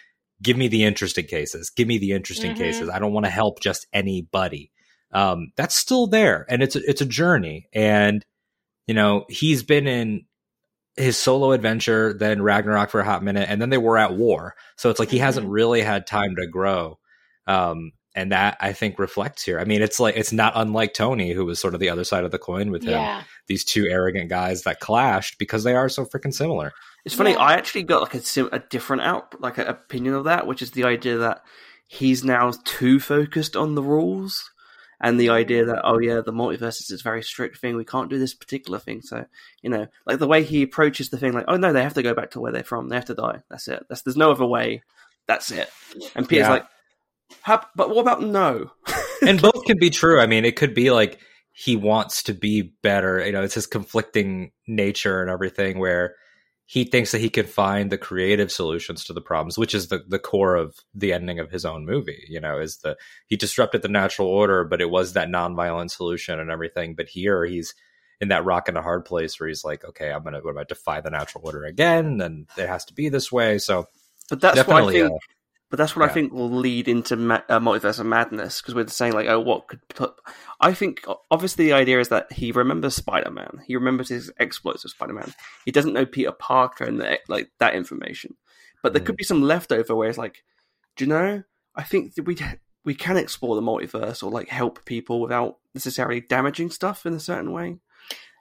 give 0.43 0.57
me 0.57 0.67
the 0.69 0.83
interesting 0.85 1.27
cases, 1.27 1.71
give 1.71 1.87
me 1.87 1.99
the 1.99 2.13
interesting 2.13 2.53
Mhm. 2.53 2.57
cases. 2.59 2.89
I 2.89 2.99
don't 2.99 3.13
want 3.13 3.27
to 3.27 3.31
help 3.31 3.61
just 3.61 3.87
anybody. 3.93 4.73
Um, 5.13 5.53
that's 5.57 5.77
still 5.77 6.07
there, 6.09 6.45
and 6.49 6.63
it's 6.63 6.75
a, 6.75 6.81
it's 6.89 7.01
a 7.03 7.07
journey. 7.07 7.69
And 7.73 8.25
you 8.89 8.95
know, 8.95 9.25
he's 9.29 9.63
been 9.63 9.87
in 9.87 10.23
his 10.97 11.17
solo 11.17 11.53
adventure, 11.53 12.13
then 12.13 12.43
Ragnarok 12.43 12.91
for 12.91 13.01
a 13.01 13.05
hot 13.05 13.23
minute, 13.23 13.49
and 13.49 13.63
then 13.63 13.71
they 13.71 13.79
were 13.79 13.97
at 13.97 14.15
war. 14.17 14.55
So 14.77 14.91
it's 14.91 14.99
like 14.99 15.11
he 15.11 15.19
hasn't 15.19 15.49
really 15.49 15.83
had 15.83 16.07
time 16.07 16.35
to 16.37 16.47
grow. 16.49 16.99
Um, 17.47 17.93
and 18.15 18.31
that 18.33 18.59
I 18.61 18.75
think 18.75 18.99
reflects 18.99 19.43
here. 19.43 19.59
I 19.59 19.65
mean, 19.65 19.81
it's 19.81 19.99
like 19.99 20.17
it's 20.17 20.33
not 20.33 20.53
unlike 20.55 20.93
Tony, 20.93 21.33
who 21.33 21.47
was 21.47 21.59
sort 21.59 21.73
of 21.73 21.81
the 21.81 21.89
other 21.89 22.05
side 22.05 22.25
of 22.25 22.31
the 22.31 22.39
coin 22.39 22.71
with 22.71 22.83
him. 22.83 22.91
yeah. 22.91 23.23
These 23.47 23.65
two 23.65 23.87
arrogant 23.87 24.29
guys 24.29 24.65
that 24.65 24.81
clashed 24.81 25.39
because 25.39 25.65
they 25.65 25.75
are 25.75 25.89
so 25.89 26.05
freaking 26.05 26.35
similar. 26.35 26.73
It's 27.07 27.15
funny. 27.15 27.31
Yeah. 27.33 27.39
I 27.39 27.55
actually 27.55 27.85
got 27.85 28.03
like 28.03 28.15
a 28.15 28.21
sim- 28.21 28.51
a 28.53 28.59
different 28.59 29.03
out 29.03 29.41
like 29.41 29.57
an 29.59 29.67
opinion 29.67 30.15
of 30.15 30.25
that, 30.25 30.47
which 30.47 30.61
is 30.61 30.73
the 30.73 30.85
idea 30.85 31.17
that 31.19 31.41
he's 31.89 32.23
now 32.23 32.53
too 32.65 33.01
focused 33.01 33.57
on 33.57 33.75
the 33.77 33.83
rules, 33.83 34.51
and 35.01 35.19
the 35.19 35.31
idea 35.31 35.65
that 35.65 35.81
oh 35.83 35.99
yeah, 35.99 36.21
the 36.21 36.33
multiverse 36.35 36.81
is 36.81 36.89
this 36.91 37.01
very 37.01 37.23
strict 37.23 37.59
thing. 37.59 37.77
We 37.77 37.85
can't 37.87 38.11
do 38.11 38.19
this 38.19 38.35
particular 38.35 38.79
thing. 38.79 39.01
So 39.01 39.25
you 39.63 39.71
know, 39.71 39.87
like 40.07 40.19
the 40.19 40.29
way 40.29 40.43
he 40.43 40.63
approaches 40.63 41.09
the 41.09 41.17
thing, 41.17 41.33
like 41.33 41.47
oh 41.49 41.57
no, 41.57 41.73
they 41.73 41.83
have 41.83 41.95
to 41.95 42.03
go 42.03 42.13
back 42.15 42.33
to 42.33 42.41
where 42.41 42.53
they're 42.53 42.63
from. 42.63 42.91
They 42.91 42.97
have 42.97 43.07
to 43.07 43.15
die. 43.15 43.41
That's 43.49 43.69
it. 43.69 43.85
That's 43.89 44.03
there's 44.03 44.19
no 44.19 44.33
other 44.33 44.45
way. 44.47 44.83
That's 45.27 45.51
it. 45.51 45.71
And 46.15 46.29
Peter's 46.29 46.43
Yeah. 46.47 46.51
like, 46.51 46.67
"How- 47.43 47.67
but 47.75 47.91
what 47.91 48.03
about 48.03 48.23
no? 48.23 48.71
and 49.27 49.41
both 49.41 49.65
can 49.65 49.79
be 49.79 49.91
true. 49.91 50.21
I 50.21 50.27
mean, 50.27 50.45
it 50.45 50.57
could 50.57 50.75
be 50.75 50.91
like 50.91 51.19
he 51.53 51.77
wants 51.77 52.23
to 52.25 52.35
be 52.35 52.75
better. 52.83 53.25
You 53.25 53.33
know, 53.33 53.43
it's 53.43 53.55
his 53.55 53.67
conflicting 53.67 54.53
nature 54.67 55.21
and 55.21 55.31
everything 55.31 55.79
where 55.79 56.17
he 56.65 56.85
thinks 56.85 57.13
that 57.13 57.21
he 57.21 57.29
can 57.29 57.45
find 57.45 57.91
the 57.93 57.99
creative 57.99 58.51
solutions 58.51 59.05
to 59.05 59.13
the 59.13 59.21
problems, 59.21 59.59
which 59.59 59.75
is 59.75 59.89
the, 59.89 60.03
the 60.09 60.19
core 60.19 60.55
of 60.57 60.77
the 60.95 61.13
ending 61.13 61.39
of 61.39 61.51
his 61.51 61.65
own 61.67 61.85
movie. 61.85 62.25
You 62.29 62.41
know, 62.41 62.59
is 62.59 62.79
the 62.79 62.97
he 63.27 63.37
disrupted 63.37 63.83
the 63.83 63.89
natural 63.89 64.29
order, 64.29 64.65
but 64.65 64.81
it 64.81 64.91
was 64.91 65.13
that 65.13 65.29
nonviolent 65.29 65.91
solution 65.91 66.41
and 66.41 66.51
everything. 66.51 66.95
But 66.95 67.09
here 67.09 67.45
he's 67.45 67.75
in 68.21 68.29
that 68.29 68.45
rock 68.45 68.69
and 68.69 68.79
a 68.79 68.83
hard 68.83 69.05
place 69.05 69.39
where 69.39 69.49
he's 69.49 69.65
like, 69.65 69.85
okay, 69.85 70.11
I'm 70.13 70.23
gonna 70.23 70.39
what 70.41 70.57
I 70.57 70.65
defy 70.65 71.01
the 71.01 71.11
natural 71.11 71.45
order 71.45 71.65
again, 71.65 72.21
and 72.21 72.47
it 72.57 72.69
has 72.69 72.85
to 72.87 72.95
be 72.95 73.09
this 73.09 73.31
way. 73.31 73.59
So 73.59 73.89
But 74.31 74.41
that's 74.41 74.57
what 74.57 74.69
I 74.69 74.81
definitely, 74.81 75.01
think. 75.03 75.13
uh, 75.13 75.17
But 75.73 75.79
that's 75.79 75.97
what 75.97 76.05
Yeah. 76.05 76.11
I 76.11 76.13
think 76.13 76.35
will 76.35 76.51
lead 76.51 76.87
into 76.87 77.17
ma- 77.17 77.41
uh, 77.49 77.59
multiverse 77.59 77.99
of 77.99 78.05
madness 78.05 78.61
because 78.61 78.75
we're 78.75 78.87
saying 78.89 79.15
like, 79.15 79.27
oh, 79.27 79.41
what 79.41 79.69
could 79.69 79.81
put? 79.89 80.15
I 80.61 80.75
think 80.75 81.03
obviously 81.31 81.65
the 81.65 81.73
idea 81.73 81.99
is 81.99 82.11
that 82.11 82.31
he 82.31 82.53
remembers 82.53 82.95
Spider 82.95 83.31
Man. 83.31 83.63
He 83.67 83.75
remembers 83.75 84.11
his 84.11 84.31
exploits 84.39 84.85
of 84.85 84.91
Spider 84.91 85.15
Man. 85.15 85.33
He 85.65 85.73
doesn't 85.73 85.95
know 85.95 86.05
Peter 86.05 86.31
Parker 86.31 86.85
and 86.85 87.01
the, 87.01 87.19
like 87.27 87.49
that 87.59 87.75
information. 87.75 88.37
But 88.83 88.93
there 88.93 89.01
Mm. 89.01 89.07
could 89.07 89.17
be 89.17 89.25
some 89.25 89.41
leftover 89.41 89.97
where 89.97 90.11
it's 90.11 90.19
like, 90.19 90.45
do 90.97 91.05
you 91.05 91.09
know? 91.09 91.43
I 91.75 91.83
think 91.85 92.17
that 92.17 92.25
we 92.27 92.37
we 92.85 92.95
can 92.95 93.17
explore 93.17 93.55
the 93.57 93.63
multiverse 93.63 94.23
or 94.23 94.31
like 94.31 94.49
help 94.51 94.85
people 94.85 95.23
without 95.23 95.57
necessarily 95.75 96.21
damaging 96.21 96.69
stuff 96.69 97.07
in 97.07 97.15
a 97.15 97.21
certain 97.21 97.51
way. 97.51 97.79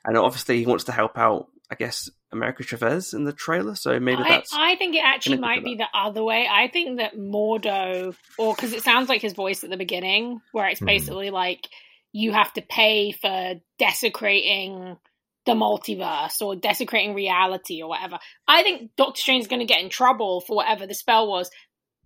And 0.04 0.18
obviously, 0.18 0.60
he 0.60 0.66
wants 0.66 0.84
to 0.84 0.92
help 0.92 1.18
out. 1.18 1.48
I 1.70 1.76
guess 1.76 2.10
America 2.32 2.64
Chavez 2.64 3.14
in 3.14 3.24
the 3.24 3.34
trailer, 3.34 3.76
so 3.76 4.00
maybe 4.00 4.22
I, 4.24 4.30
that's 4.30 4.54
I 4.54 4.76
think 4.76 4.96
it 4.96 5.04
actually 5.04 5.38
might 5.38 5.64
be 5.64 5.76
the 5.76 5.88
other 5.94 6.24
way. 6.24 6.48
I 6.50 6.68
think 6.70 6.98
that 7.00 7.16
Mordo, 7.18 8.16
or 8.38 8.56
because 8.56 8.74
it 8.74 8.84
sounds 8.84 9.10
like 9.10 9.22
his 9.22 9.34
voice 9.34 9.64
at 9.64 9.70
the 9.70 9.78
beginning, 9.78 10.42
where 10.52 10.68
it's 10.68 10.80
Mhm. 10.80 10.86
basically 10.86 11.30
like 11.30 11.68
you 12.14 12.32
have 12.32 12.52
to 12.54 12.62
pay 12.62 13.12
for 13.12 13.56
desecrating 13.80 14.98
the 15.46 15.54
multiverse 15.54 16.42
or 16.42 16.56
desecrating 16.56 17.16
reality 17.16 17.82
or 17.82 17.90
whatever. 17.90 18.20
I 18.48 18.64
think 18.64 18.92
Doctor 18.96 19.20
Strange 19.22 19.42
is 19.42 19.48
going 19.48 19.60
to 19.60 19.66
get 19.66 19.82
in 19.82 19.90
trouble 19.90 20.42
for 20.42 20.56
whatever 20.56 20.86
the 20.86 20.94
spell 20.94 21.28
was. 21.28 21.50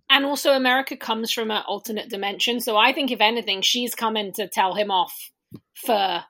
And 0.08 0.24
also, 0.24 0.52
America 0.52 0.96
comes 0.96 1.32
from 1.32 1.50
an 1.50 1.62
alternate 1.66 2.08
dimension, 2.08 2.60
so 2.60 2.76
I 2.76 2.92
think 2.92 3.10
if 3.10 3.20
anything, 3.20 3.60
she's 3.62 3.94
coming 3.94 4.32
to 4.34 4.48
tell 4.48 4.74
him 4.74 4.90
off 4.90 5.12
for 5.74 6.24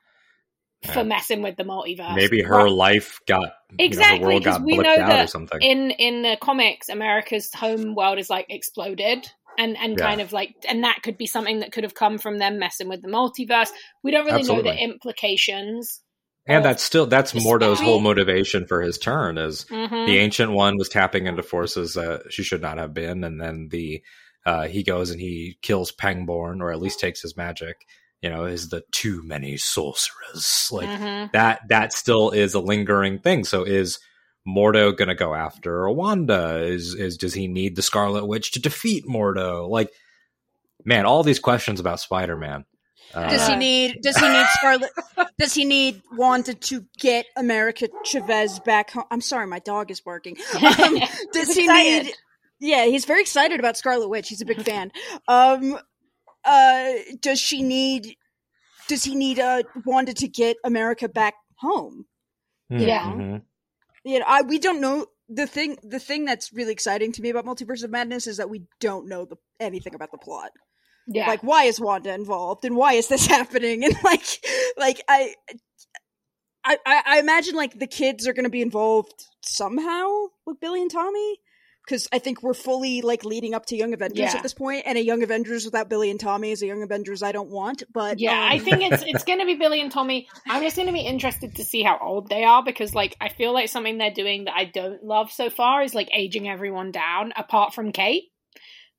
for 0.85 1.05
messing 1.05 1.43
with 1.43 1.57
the 1.57 1.65
multiverse. 1.65 2.15
maybe 2.15 2.43
her 2.43 2.65
Right. 2.65 2.73
life 2.73 3.21
got 3.27 3.53
Exactly, 3.79 4.17
you 4.17 4.21
know, 4.21 4.27
her 4.27 4.31
world 4.33 4.45
'cause 4.45 4.59
got 4.59 4.65
we 4.67 4.79
know 4.79 4.91
out 4.91 4.97
or 4.99 5.03
that 5.17 5.31
something. 5.31 5.61
in 5.63 5.91
in 5.93 6.23
the 6.23 6.37
comics 6.41 6.89
america's 6.89 7.51
home 7.55 7.95
world 7.95 8.19
is 8.19 8.31
like 8.31 8.47
exploded 8.49 9.27
and 9.59 9.77
and 9.77 9.99
Yeah. 9.99 10.05
kind 10.07 10.21
of 10.21 10.33
like 10.33 10.55
and 10.69 10.85
that 10.85 11.01
could 11.03 11.19
be 11.19 11.27
something 11.27 11.59
that 11.61 11.73
could 11.73 11.83
have 11.85 11.95
come 11.95 12.19
from 12.19 12.39
them 12.39 12.59
messing 12.59 12.89
with 12.89 13.03
the 13.03 13.09
multiverse 13.09 13.71
we 14.05 14.11
don't 14.11 14.27
really 14.27 14.43
know 14.45 14.63
the 14.63 14.77
implications 14.83 16.03
And 16.47 16.65
that's 16.65 16.83
still 16.85 17.07
that's 17.07 17.33
Mordo's 17.33 17.81
whole 17.81 17.99
motivation 18.01 18.67
for 18.67 18.81
his 18.81 18.99
turn 18.99 19.37
is 19.39 19.65
Mhm. 19.65 20.07
the 20.07 20.19
ancient 20.19 20.53
one 20.53 20.77
was 20.77 20.89
tapping 20.89 21.27
into 21.27 21.43
forces 21.43 21.95
that 21.95 22.33
she 22.33 22.45
should 22.45 22.63
not 22.63 22.79
have 22.79 22.95
been, 22.95 23.25
and 23.25 23.41
then 23.41 23.69
the 23.71 24.03
uh, 24.45 24.69
he 24.69 24.85
goes 24.85 25.11
and 25.11 25.21
he 25.21 25.59
kills 25.61 25.91
Pangborn, 25.91 26.63
or 26.63 26.71
at 26.71 26.81
least 26.81 27.01
takes 27.01 27.21
his 27.21 27.37
magic, 27.37 27.85
you 28.23 28.31
know, 28.31 28.45
is 28.45 28.69
the 28.71 28.83
too 28.93 29.23
many 29.23 29.57
sorcerers. 29.57 30.69
Like 30.73 30.89
Mhm. 30.89 31.33
that 31.33 31.61
that 31.69 31.93
still 31.93 32.31
is 32.31 32.55
a 32.55 32.61
lingering 32.61 33.19
thing. 33.19 33.45
So 33.45 33.63
is 33.65 33.99
Mordo 34.49 34.97
gonna 34.97 35.15
go 35.15 35.35
after 35.35 35.89
Wanda? 35.91 36.63
Is 36.65 36.95
is 36.95 37.17
does 37.17 37.35
he 37.35 37.47
need 37.49 37.77
the 37.77 37.83
Scarlet 37.83 38.27
Witch 38.27 38.53
to 38.53 38.61
defeat 38.61 39.05
Mordo? 39.07 39.69
Like, 39.69 39.91
man, 40.85 41.05
all 41.07 41.23
these 41.23 41.39
questions 41.41 41.81
about 41.81 42.01
Spider 42.01 42.37
Man. 42.37 42.65
Uh, 43.15 43.29
Does 43.31 43.47
he 43.47 43.53
Uh, 43.55 43.59
need? 43.59 43.99
Does 44.03 44.17
he 44.17 44.29
need 44.29 44.47
Scarlet? 44.59 44.91
does 45.39 45.55
he 45.55 45.65
need 45.65 46.03
Wanda 46.13 46.55
to 46.55 46.85
get 46.99 47.25
America 47.37 47.89
Chavez 48.05 48.59
back 48.61 48.91
home? 48.91 49.05
I'm 49.13 49.21
sorry, 49.21 49.47
my 49.47 49.61
dog 49.61 49.91
is 49.93 50.01
barking. 50.01 50.37
Um, 50.55 50.99
does 51.33 51.55
he 51.55 51.65
excited. 51.65 52.05
need? 52.07 52.15
Yeah, 52.59 52.87
he's 52.87 53.05
very 53.05 53.21
excited 53.21 53.61
about 53.61 53.77
Scarlet 53.77 54.09
Witch. 54.09 54.29
He's 54.29 54.41
a 54.41 54.45
big 54.47 54.61
fan. 54.63 54.91
Um, 55.29 55.79
uh, 56.47 56.93
does 57.21 57.41
she 57.41 57.63
need? 57.63 58.17
Does 58.89 59.05
he 59.05 59.15
need 59.15 59.41
uh, 59.41 59.65
Wanda 59.85 60.15
to 60.15 60.29
get 60.29 60.57
America 60.65 61.09
back 61.09 61.35
home? 61.59 62.07
hmm, 62.71 62.81
Yeah. 62.81 63.05
mhm. 63.05 63.43
You 64.05 64.21
know, 64.21 64.25
I 64.29 64.43
we 64.43 64.59
don't 64.59 64.81
know 64.81 65.07
the 65.29 65.47
thing. 65.47 65.79
The 65.83 65.99
thing 66.01 66.25
that's 66.25 66.53
really 66.53 66.73
exciting 66.73 67.13
to 67.13 67.23
me 67.23 67.31
about 67.31 67.45
Multiverse 67.47 67.83
of 67.85 67.91
Madness 67.91 68.27
is 68.27 68.37
that 68.39 68.51
we 68.51 68.63
don't 68.81 69.09
know 69.09 69.25
the 69.25 69.37
anything 69.61 69.95
about 69.95 70.13
the 70.13 70.19
plot. 70.19 70.53
Yeah. 71.09 71.29
like 71.29 71.43
why 71.43 71.65
is 71.65 71.79
wanda 71.81 72.13
involved 72.13 72.65
and 72.65 72.77
why 72.77 72.95
is 72.95 73.07
this 73.09 73.27
happening 73.37 73.85
and 73.85 73.95
like 74.03 74.27
like 74.77 75.01
i 75.09 75.35
i 76.65 76.77
i 76.85 77.03
I 77.07 77.19
imagine 77.21 77.55
like 77.55 77.79
the 77.79 77.87
kids 77.87 78.27
are 78.27 78.33
going 78.33 78.45
to 78.45 78.51
be 78.51 78.61
involved 78.63 79.27
somehow 79.41 80.09
with 80.47 80.59
billy 80.61 80.83
and 80.83 80.91
tommy 80.91 81.39
because 81.87 82.09
i 82.13 82.19
think 82.19 82.43
we're 82.43 82.53
fully 82.55 83.01
like 83.01 83.25
leading 83.25 83.55
up 83.55 83.65
to 83.67 83.77
young 83.77 83.95
avengers 83.95 84.19
Yeah. 84.19 84.37
at 84.37 84.43
this 84.43 84.53
point 84.55 84.83
and 84.87 84.99
a 84.99 85.03
young 85.05 85.23
avengers 85.23 85.65
without 85.65 85.89
billy 85.89 86.11
and 86.11 86.19
tommy 86.21 86.51
is 86.51 86.61
a 86.63 86.67
young 86.67 86.83
avengers 86.83 87.23
i 87.23 87.33
don't 87.33 87.49
want 87.51 87.85
but 87.95 88.19
Yeah, 88.19 88.33
um, 88.33 88.53
I 88.53 88.59
think 88.59 88.83
it's 88.83 89.03
it's 89.07 89.25
going 89.25 89.39
to 89.39 89.47
be 89.47 89.55
Billy 89.55 89.81
and 89.81 89.91
Tommy. 89.93 90.29
I'm 90.49 90.63
just 90.63 90.77
going 90.77 90.89
to 90.89 90.93
be 90.93 91.01
interested 91.01 91.55
to 91.57 91.65
see 91.65 91.83
how 91.83 91.99
old 92.03 92.29
they 92.29 92.45
are 92.45 92.63
because, 92.65 92.95
like, 92.95 93.17
I 93.21 93.29
feel 93.29 93.53
like 93.55 93.69
something 93.69 93.99
they're 93.99 94.11
doing 94.11 94.45
that 94.45 94.55
I 94.57 94.65
don't 94.65 95.03
love 95.05 95.31
so 95.31 95.51
far 95.51 95.83
is 95.83 95.95
like 95.95 96.09
aging 96.13 96.49
everyone 96.49 96.91
down, 96.91 97.33
apart 97.37 97.75
from 97.75 97.93
Kate. 97.93 98.25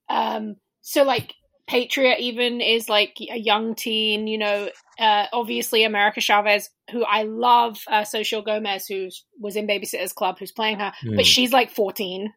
Um, 0.10 0.56
so 0.82 1.04
like 1.04 1.34
Patriot 1.67 2.19
even 2.19 2.62
is 2.62 2.88
like 2.89 3.17
a 3.30 3.38
young 3.38 3.76
teen. 3.76 4.28
You 4.28 4.38
know, 4.38 4.69
uh, 5.00 5.26
obviously 5.34 5.84
America 5.84 6.21
Chavez, 6.21 6.69
who 6.91 7.04
I 7.04 7.23
love, 7.23 7.80
uh, 7.88 8.02
Xochitl 8.02 8.45
Gomez, 8.45 8.88
who 8.88 9.10
was 9.39 9.56
in 9.56 9.67
Babysitters 9.67 10.13
Club, 10.15 10.38
who's 10.39 10.52
playing 10.52 10.80
her, 10.80 10.93
Hmm. 11.02 11.15
but 11.15 11.26
she's 11.26 11.52
like 11.52 11.71
14. 11.71 12.34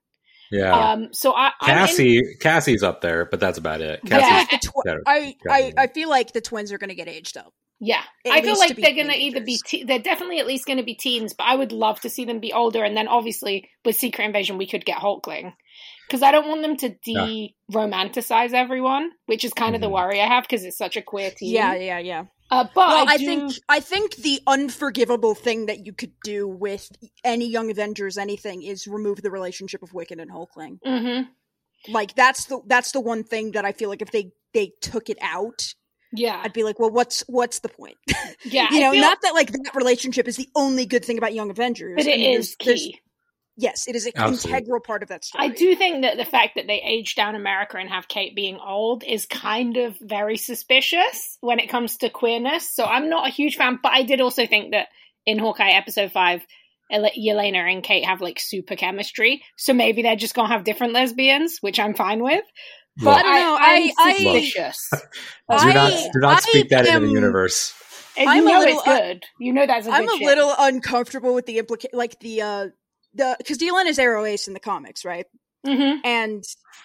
Yeah. 0.51 0.73
Um, 0.93 1.09
so 1.13 1.33
I 1.35 1.53
I'm 1.61 1.71
in- 1.71 1.77
Cassie 1.87 2.23
Cassie's 2.41 2.83
up 2.83 3.01
there, 3.01 3.25
but 3.25 3.41
that's 3.41 3.59
about 3.59 3.81
it. 3.81 4.01
I 4.05 4.09
Yeah. 4.09 4.19
feel 4.19 4.21
Cassie's 4.21 4.53
like 4.53 4.61
the 4.61 4.67
twi- 4.69 4.83
better. 4.85 5.03
I, 5.07 5.35
I, 5.49 5.73
I 5.79 5.87
feel 5.89 6.09
like 6.11 6.33
the 6.33 6.41
twins 6.41 6.73
are 6.73 6.79
going 6.79 6.91
to 6.91 6.95
get 6.97 7.09
aged 7.09 7.37
up. 7.37 7.53
Yeah, 7.83 8.03
At 8.27 8.33
I 8.33 8.43
feel 8.43 8.59
like 8.59 8.77
they're 8.77 8.95
gonna 8.95 9.15
either 9.17 9.41
be 9.41 9.59
te- 9.65 9.85
they're 9.85 9.99
definitely 10.01 10.39
at 10.39 10.47
least 10.47 10.67
gonna 10.67 10.83
be 10.83 10.95
teens, 10.95 11.33
but 11.33 11.45
I 11.45 11.55
would 11.57 11.73
love 11.73 11.99
to 12.03 12.11
see 12.11 12.27
them 12.27 12.39
be 12.39 12.53
older. 12.53 12.85
And 12.85 12.95
then 12.95 13.09
obviously 13.09 13.71
with 13.87 13.97
Secret 13.97 14.27
Invasion, 14.27 14.59
we 14.59 14.67
could 14.67 14.85
get 14.85 14.99
Hulkling 14.99 15.55
because 16.07 16.23
I 16.23 16.31
don't 16.31 16.47
want 16.47 16.61
them 16.61 16.77
to 16.77 16.91
de 17.03 17.55
romanticize 17.73 18.53
everyone, 18.53 19.13
which 19.25 19.47
is 19.47 19.55
kind 19.55 19.75
of 19.75 19.81
the 19.81 19.87
Mhm. 19.89 19.93
worry 19.93 20.21
I 20.21 20.27
have 20.27 20.45
because 20.45 20.63
it's 20.67 20.77
such 20.77 20.99
a 20.99 21.03
queer 21.03 21.31
team. 21.31 21.55
Yeah, 21.55 21.75
yeah, 21.75 21.99
yeah. 22.01 22.25
Uh, 22.51 22.65
but 22.65 22.77
well, 22.77 23.09
I, 23.09 23.13
I, 23.13 23.17
do- 23.17 23.27
think 23.27 23.53
I 23.69 23.81
think 23.81 24.17
the 24.17 24.41
unforgivable 24.47 25.35
thing 25.35 25.67
that 25.67 25.87
you 25.87 25.93
could 25.93 26.13
do 26.25 26.49
with 26.49 26.91
any 27.25 27.49
Young 27.49 27.71
Avengers 27.71 28.19
anything 28.19 28.63
is 28.63 28.87
remove 28.87 29.23
the 29.23 29.31
relationship 29.31 29.83
of 29.83 29.91
Wiccan 29.93 30.21
and 30.21 30.31
Hulkling. 30.31 30.79
Mhm. 30.85 31.29
Like 31.89 32.15
that's 32.15 32.47
the 32.47 32.61
that's 32.67 32.93
the 32.93 33.01
one 33.01 33.25
thing 33.25 33.53
that 33.53 33.65
I 33.65 33.73
feel 33.73 33.89
like 33.89 34.03
if 34.03 34.11
they 34.11 34.33
they 34.53 34.73
took 34.83 35.09
it 35.09 35.19
out, 35.23 35.75
yeah, 36.13 36.41
I'd 36.43 36.53
be 36.53 36.65
like, 36.65 36.79
well, 36.79 36.91
what's 36.91 37.23
what's 37.29 37.61
the 37.61 37.69
point? 37.69 37.97
yeah, 38.45 38.67
you 38.73 38.81
know, 38.81 38.93
not 38.93 39.19
that 39.23 39.33
like 39.33 39.51
that 39.53 39.75
relationship 39.75 40.29
is 40.29 40.37
the 40.37 40.49
only 40.55 40.85
good 40.87 41.05
thing 41.05 41.17
about 41.19 41.33
Young 41.33 41.51
Avengers, 41.51 41.95
but 41.97 42.05
I 42.07 42.17
mean, 42.17 42.39
is 42.39 42.57
key. 42.57 43.01
Yes, 43.61 43.87
it 43.87 43.95
is 43.95 44.07
an 44.07 44.13
Absolutely. 44.17 44.51
integral 44.59 44.81
part 44.81 45.03
of 45.03 45.11
that 45.11 45.25
story. 45.25 45.45
I 45.45 45.49
do 45.49 45.75
think 45.77 46.03
that 46.03 46.17
the 46.17 46.25
fact 46.25 46.55
that 46.57 46.67
they 46.67 46.81
age 46.81 47.15
down 47.15 47.35
America 47.35 47.77
and 47.77 47.89
have 47.91 48.09
Kate 48.09 48.35
being 48.35 48.59
old 48.59 49.05
is 49.05 49.27
kind 49.27 49.77
of 49.77 49.97
very 50.01 50.37
suspicious 50.37 51.37
when 51.41 51.59
it 51.59 51.69
comes 51.69 51.99
to 51.99 52.09
queerness. 52.11 52.75
So 52.75 52.85
I'm 52.85 53.11
not 53.11 53.29
a 53.29 53.31
huge 53.31 53.57
fan, 53.57 53.79
but 53.83 53.93
I 53.93 54.03
did 54.03 54.21
also 54.21 54.47
think 54.47 54.73
that 54.73 54.89
in 55.27 55.39
Hawkeye 55.39 55.73
episode 55.73 56.11
five, 56.13 56.43
Ele- 56.91 57.11
Yelena 57.19 57.71
and 57.73 57.83
Kate 57.83 58.05
have 58.05 58.21
like 58.21 58.39
super 58.41 58.77
chemistry. 58.77 59.43
So 59.57 59.73
maybe 59.75 60.03
they're 60.03 60.17
just 60.17 60.35
gonna 60.35 60.49
have 60.49 60.65
different 60.65 60.93
lesbians, 60.95 61.59
which 61.61 61.79
I'm 61.79 61.95
fine 61.95 62.23
with. 62.23 62.45
But 62.97 63.19
I 63.19 63.23
don't 63.23 63.35
know, 63.35 63.57
I'm 63.61 63.83
I- 63.83 63.93
I- 63.99 64.15
suspicious. 64.15 64.91
do 64.93 65.73
not 65.73 65.93
do 66.13 66.19
not 66.21 66.37
I 66.39 66.41
speak 66.41 66.69
that 66.71 66.87
into 66.87 67.01
the 67.07 67.13
universe. 67.13 67.75
And 68.19 68.29
I'm 68.29 68.43
you 68.43 68.49
a 68.49 68.53
know 68.53 68.59
little- 68.59 68.75
it's 68.79 68.85
good. 68.87 69.25
you 69.39 69.53
know 69.53 69.67
that's 69.67 69.87
a 69.87 69.91
I'm 69.91 70.07
good 70.07 70.15
a 70.15 70.19
shit. 70.19 70.27
little 70.27 70.55
uncomfortable 70.59 71.35
with 71.35 71.47
the 71.47 71.59
implication, 71.59 71.97
like 71.97 72.19
the 72.21 72.43
uh 72.43 72.69
the 73.15 73.35
because 73.39 73.59
Dylan 73.59 73.87
is 73.87 73.99
Arrow 73.99 74.25
Ace 74.25 74.49
in 74.49 74.55
the 74.55 74.61
comics, 74.61 75.05
right? 75.05 75.27
Mhm. 75.67 76.01
And 76.05 76.45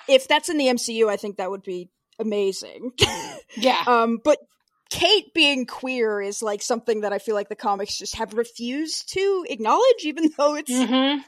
if 0.10 0.28
that's 0.28 0.50
in 0.50 0.58
the 0.58 0.68
MCU, 0.68 1.10
I 1.10 1.18
think 1.18 1.38
that 1.38 1.50
would 1.52 1.64
be 1.64 1.90
amazing. 2.20 2.92
Yeah. 3.58 3.82
um, 3.88 4.20
but 4.24 4.38
Kate 4.90 5.34
being 5.34 5.66
queer 5.66 6.20
is 6.22 6.42
like 6.44 6.62
something 6.62 7.02
that 7.02 7.14
I 7.14 7.20
feel 7.20 7.36
like 7.36 7.48
the 7.48 7.56
comics 7.56 7.98
just 7.98 8.16
have 8.18 8.34
refused 8.34 9.14
to 9.14 9.46
acknowledge, 9.50 10.04
even 10.04 10.30
though 10.38 10.56
it's 10.56 10.72
Mhm. 10.72 11.24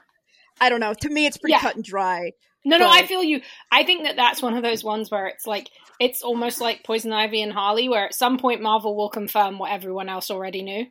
I 0.60 0.70
don't 0.70 0.80
know. 0.82 0.94
To 0.94 1.10
me, 1.10 1.26
it's 1.26 1.38
pretty 1.38 1.54
Yeah. 1.54 1.62
cut 1.62 1.76
and 1.76 1.84
dry. 1.86 2.32
No, 2.66 2.78
no, 2.78 2.90
I 2.90 3.06
feel 3.06 3.24
you. 3.24 3.42
I 3.72 3.84
think 3.84 4.04
that 4.04 4.18
that's 4.18 4.42
one 4.42 4.56
of 4.56 4.64
those 4.64 4.84
ones 4.84 5.10
where 5.10 5.28
it's 5.28 5.46
like 5.48 5.70
it's 6.02 6.22
almost 6.22 6.60
like 6.60 6.84
Poison 6.84 7.14
Ivy 7.14 7.42
and 7.42 7.54
Harley, 7.54 7.88
where 7.88 8.06
at 8.06 8.14
some 8.14 8.38
point 8.38 8.62
Marvel 8.62 8.96
will 8.96 9.10
confirm 9.10 9.58
what 9.58 9.72
everyone 9.72 10.10
else 10.10 10.30
already 10.30 10.64
knew. 10.64 10.86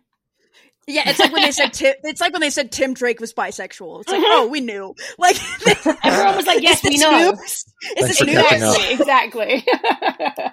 Yeah, 0.89 1.03
it's 1.09 1.19
like 1.19 1.33
when 1.33 1.43
they 1.43 1.51
said 1.53 1.73
Tim, 1.73 1.95
it's 2.05 2.21
like 2.21 2.33
when 2.33 2.41
they 2.41 2.51
said 2.51 2.71
Tim 2.71 2.95
Drake 2.95 3.19
was 3.21 3.33
bisexual. 3.35 4.03
It's 4.03 4.11
like, 4.13 4.23
oh, 4.25 4.47
we 4.49 4.61
knew. 4.61 4.95
Like 5.19 5.37
Everyone 6.05 6.37
was 6.37 6.47
like, 6.47 6.63
"Yes, 6.63 6.83
we 6.85 6.97
know." 6.99 7.31
news? 7.33 7.65
Is 7.97 8.07
this 8.09 8.19
for 8.19 8.25
news? 8.25 8.37
catching 8.37 8.63
up. 8.63 8.77
Exactly, 8.91 9.55
exactly. 9.55 10.53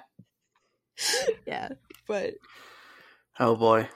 Yeah, 1.46 1.68
but 2.06 2.34
Oh 3.38 3.56
boy. 3.56 3.88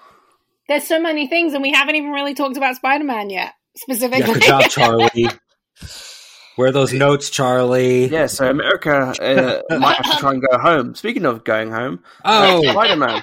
There's 0.68 0.86
so 0.86 1.00
many 1.00 1.28
things, 1.28 1.54
and 1.54 1.62
we 1.62 1.72
haven't 1.72 1.94
even 1.94 2.10
really 2.10 2.34
talked 2.34 2.56
about 2.56 2.76
Spider 2.76 3.04
Man 3.04 3.30
yet, 3.30 3.54
Yeah, 3.74 3.80
specifically. 3.82 4.34
good 4.34 4.42
job, 4.42 4.62
Charlie. 4.64 5.10
Where 6.56 6.68
are 6.68 6.72
those 6.72 6.92
notes, 6.92 7.30
Charlie? 7.30 8.08
Yeah, 8.08 8.26
so 8.26 8.50
America 8.50 9.14
uh, 9.20 9.78
might 9.78 9.96
have 9.96 10.12
to 10.16 10.18
try 10.18 10.32
and 10.32 10.42
go 10.42 10.58
home. 10.58 10.96
Speaking 10.96 11.24
of 11.24 11.44
going 11.44 11.70
home, 11.70 12.02
Oh, 12.24 12.62
Spider 12.64 12.96
Man. 12.96 13.22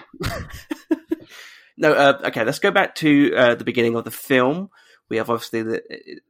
No, 1.78 1.94
uh, 1.94 2.20
okay, 2.26 2.44
let's 2.44 2.60
go 2.60 2.72
back 2.72 2.96
to 2.96 3.34
uh, 3.36 3.56
the 3.56 3.64
beginning 3.66 3.96
of 3.96 4.04
the 4.04 4.12
film. 4.12 4.70
We 5.10 5.18
have 5.18 5.30
obviously 5.30 5.62
the, 5.64 5.84
it 5.90 6.24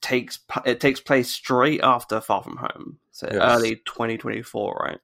takes 0.00 0.38
it 0.64 0.80
takes 0.80 1.00
place 1.00 1.30
straight 1.30 1.80
after 1.82 2.20
Far 2.20 2.42
From 2.42 2.56
Home, 2.56 2.98
so 3.12 3.28
Yes. 3.30 3.40
early 3.40 3.76
2024, 3.84 4.74
right? 4.74 4.98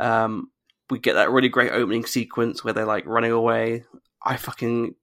Um, 0.00 0.50
we 0.90 0.98
get 0.98 1.14
that 1.14 1.30
really 1.30 1.48
great 1.48 1.72
opening 1.72 2.06
sequence 2.06 2.62
where 2.64 2.72
they're 2.72 2.86
like 2.86 3.06
running 3.06 3.32
away. 3.32 3.84
I 4.22 4.36
fucking 4.36 4.94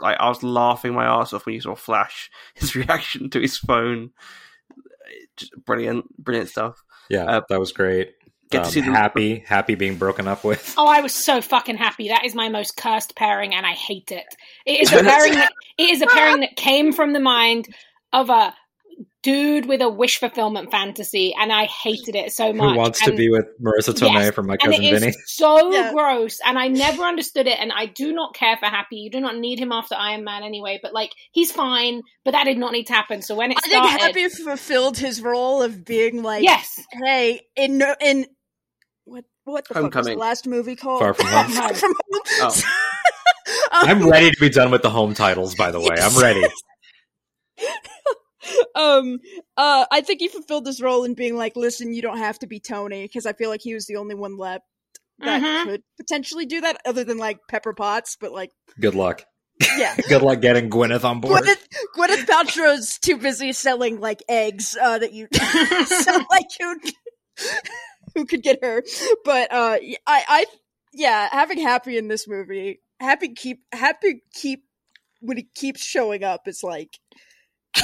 like 0.00 0.18
I 0.18 0.28
was 0.28 0.42
laughing 0.42 0.92
my 0.92 1.06
ass 1.06 1.32
off 1.32 1.46
when 1.46 1.54
you 1.54 1.60
saw 1.60 1.74
Flash 1.74 2.30
his 2.54 2.76
reaction 2.76 3.30
to 3.30 3.40
his 3.40 3.56
phone. 3.56 4.10
Just 5.36 5.52
brilliant, 5.64 6.16
brilliant 6.16 6.50
stuff. 6.50 6.82
yeah, 7.08 7.24
uh, 7.24 7.40
that 7.48 7.60
was 7.60 7.72
great. 7.72 8.14
Get 8.52 8.58
to 8.60 8.64
Um, 8.66 8.70
see 8.72 8.80
the 8.80 8.92
happy, 8.92 9.44
happy 9.46 9.74
being 9.74 9.96
broken 9.96 10.28
up 10.28 10.44
with. 10.44 10.74
Oh, 10.78 10.86
I 10.86 11.00
was 11.00 11.12
so 11.14 11.40
fucking 11.40 11.76
happy. 11.76 12.08
That 12.08 12.24
is 12.24 12.34
my 12.34 12.48
most 12.48 12.76
cursed 12.76 13.16
pairing, 13.16 13.54
and 13.54 13.66
I 13.66 13.72
hate 13.72 14.12
it. 14.12 14.24
It 14.66 14.80
is 14.82 14.92
a 14.92 15.02
pairing. 15.02 15.32
That, 15.34 15.52
it 15.78 15.90
is 15.90 16.02
a 16.02 16.06
pairing 16.06 16.40
that 16.40 16.54
came 16.56 16.92
from 16.92 17.12
the 17.12 17.20
mind 17.20 17.66
of 18.12 18.30
a 18.30 18.54
dude 19.22 19.66
with 19.66 19.80
a 19.80 19.88
wish 19.88 20.18
fulfillment 20.18 20.70
fantasy, 20.72 21.32
and 21.38 21.52
I 21.52 21.66
hated 21.66 22.16
it 22.16 22.32
so 22.32 22.52
much. 22.52 22.72
Who 22.72 22.76
wants 22.76 23.00
to 23.02 23.10
And- 23.10 23.16
be 23.16 23.30
with 23.30 23.44
Marisa 23.62 23.94
Tomei 23.94 24.14
Yes, 24.14 24.34
from 24.34 24.48
My 24.48 24.54
and 24.54 24.62
Cousin 24.62 24.82
it 24.82 24.92
is 24.94 25.00
Vinny? 25.00 25.12
so 25.26 25.72
Yeah. 25.72 25.92
gross, 25.92 26.40
and 26.44 26.58
I 26.58 26.66
never 26.68 27.04
understood 27.04 27.46
it. 27.46 27.58
And 27.60 27.70
I 27.72 27.86
do 27.86 28.12
not 28.12 28.34
care 28.34 28.56
for 28.56 28.66
Happy. 28.66 28.96
You 28.96 29.10
do 29.10 29.20
not 29.20 29.36
need 29.36 29.60
him 29.60 29.70
after 29.70 29.94
Iron 29.96 30.24
Man 30.24 30.42
anyway. 30.42 30.80
But 30.82 30.92
like, 30.92 31.12
he's 31.30 31.52
fine. 31.52 32.02
But 32.24 32.32
that 32.32 32.44
did 32.44 32.58
not 32.58 32.72
need 32.72 32.88
to 32.88 32.94
happen. 32.94 33.22
So 33.22 33.36
when 33.36 33.52
it 33.52 33.58
I 33.58 33.68
think 33.68 34.00
Happy 34.00 34.28
fulfilled 34.28 34.98
his 34.98 35.20
role 35.22 35.62
of 35.62 35.84
being 35.84 36.22
like, 36.24 36.42
yes, 36.42 36.80
hey, 37.04 37.42
in 37.54 37.80
in 38.00 38.26
what 39.44 39.52
what 39.54 39.64
the 39.68 39.74
fuck 39.74 39.82
was 39.82 39.84
Homecoming. 39.94 40.14
the 40.14 40.20
last 40.20 40.46
movie 40.46 40.76
called? 40.76 41.00
Far 41.00 41.14
From 41.14 41.26
Home. 41.30 41.50
Far 41.52 41.74
from 41.74 41.92
home. 41.94 42.22
Oh. 42.40 42.62
Um, 43.72 43.88
I'm 43.88 44.08
ready 44.08 44.30
to 44.30 44.36
be 44.40 44.48
done 44.50 44.70
with 44.70 44.82
the 44.82 44.90
home 44.90 45.14
titles. 45.14 45.54
By 45.54 45.70
the 45.72 45.80
way, 45.80 45.96
I'm 45.98 46.16
ready. 46.20 46.42
um 48.74 49.18
uh 49.56 49.84
I 49.90 50.00
think 50.02 50.20
he 50.20 50.28
fulfilled 50.28 50.66
his 50.66 50.80
role 50.80 51.04
in 51.04 51.14
being 51.14 51.36
like, 51.36 51.56
listen, 51.56 51.92
you 51.92 52.02
don't 52.02 52.18
have 52.18 52.38
to 52.40 52.46
be 52.46 52.60
Tony 52.60 53.02
because 53.02 53.24
I 53.26 53.32
feel 53.32 53.48
like 53.50 53.60
he 53.62 53.74
was 53.74 53.86
the 53.86 53.96
only 53.96 54.14
one 54.14 54.36
left 54.36 54.64
that 55.20 55.40
Mhm. 55.42 55.64
could 55.64 55.82
potentially 55.98 56.46
do 56.46 56.60
that, 56.62 56.80
other 56.84 57.04
than 57.04 57.18
like 57.18 57.38
Pepper 57.48 57.72
Potts. 57.72 58.16
But 58.20 58.32
like, 58.32 58.50
Good 58.80 58.94
luck. 58.94 59.24
yeah, 59.78 59.96
Good 60.08 60.22
luck 60.22 60.40
getting 60.40 60.68
Gwyneth 60.70 61.04
on 61.04 61.20
board. 61.20 61.42
Gwyneth, 61.42 61.66
Gwyneth 61.96 62.26
Paltrow's 62.26 62.98
too 62.98 63.16
busy 63.16 63.52
selling 63.52 64.00
like 64.00 64.22
eggs 64.28 64.76
uh, 64.80 64.98
that 64.98 65.12
you 65.12 65.28
so 65.32 66.20
like 66.30 66.46
who 66.58 66.74
who 68.16 68.24
could 68.26 68.42
get 68.42 68.58
her. 68.62 68.82
But 69.24 69.52
uh, 69.52 69.78
I 70.06 70.24
I 70.28 70.44
yeah, 70.92 71.28
having 71.32 71.58
Happy 71.60 71.96
in 71.96 72.08
this 72.08 72.28
movie, 72.28 72.80
Happy 73.00 73.30
keep 73.34 73.60
Happy 73.72 74.22
keep 74.34 74.64
when 75.20 75.36
he 75.36 75.48
keeps 75.54 75.82
showing 75.84 76.24
up, 76.24 76.42
it's 76.46 76.62
like, 76.62 76.98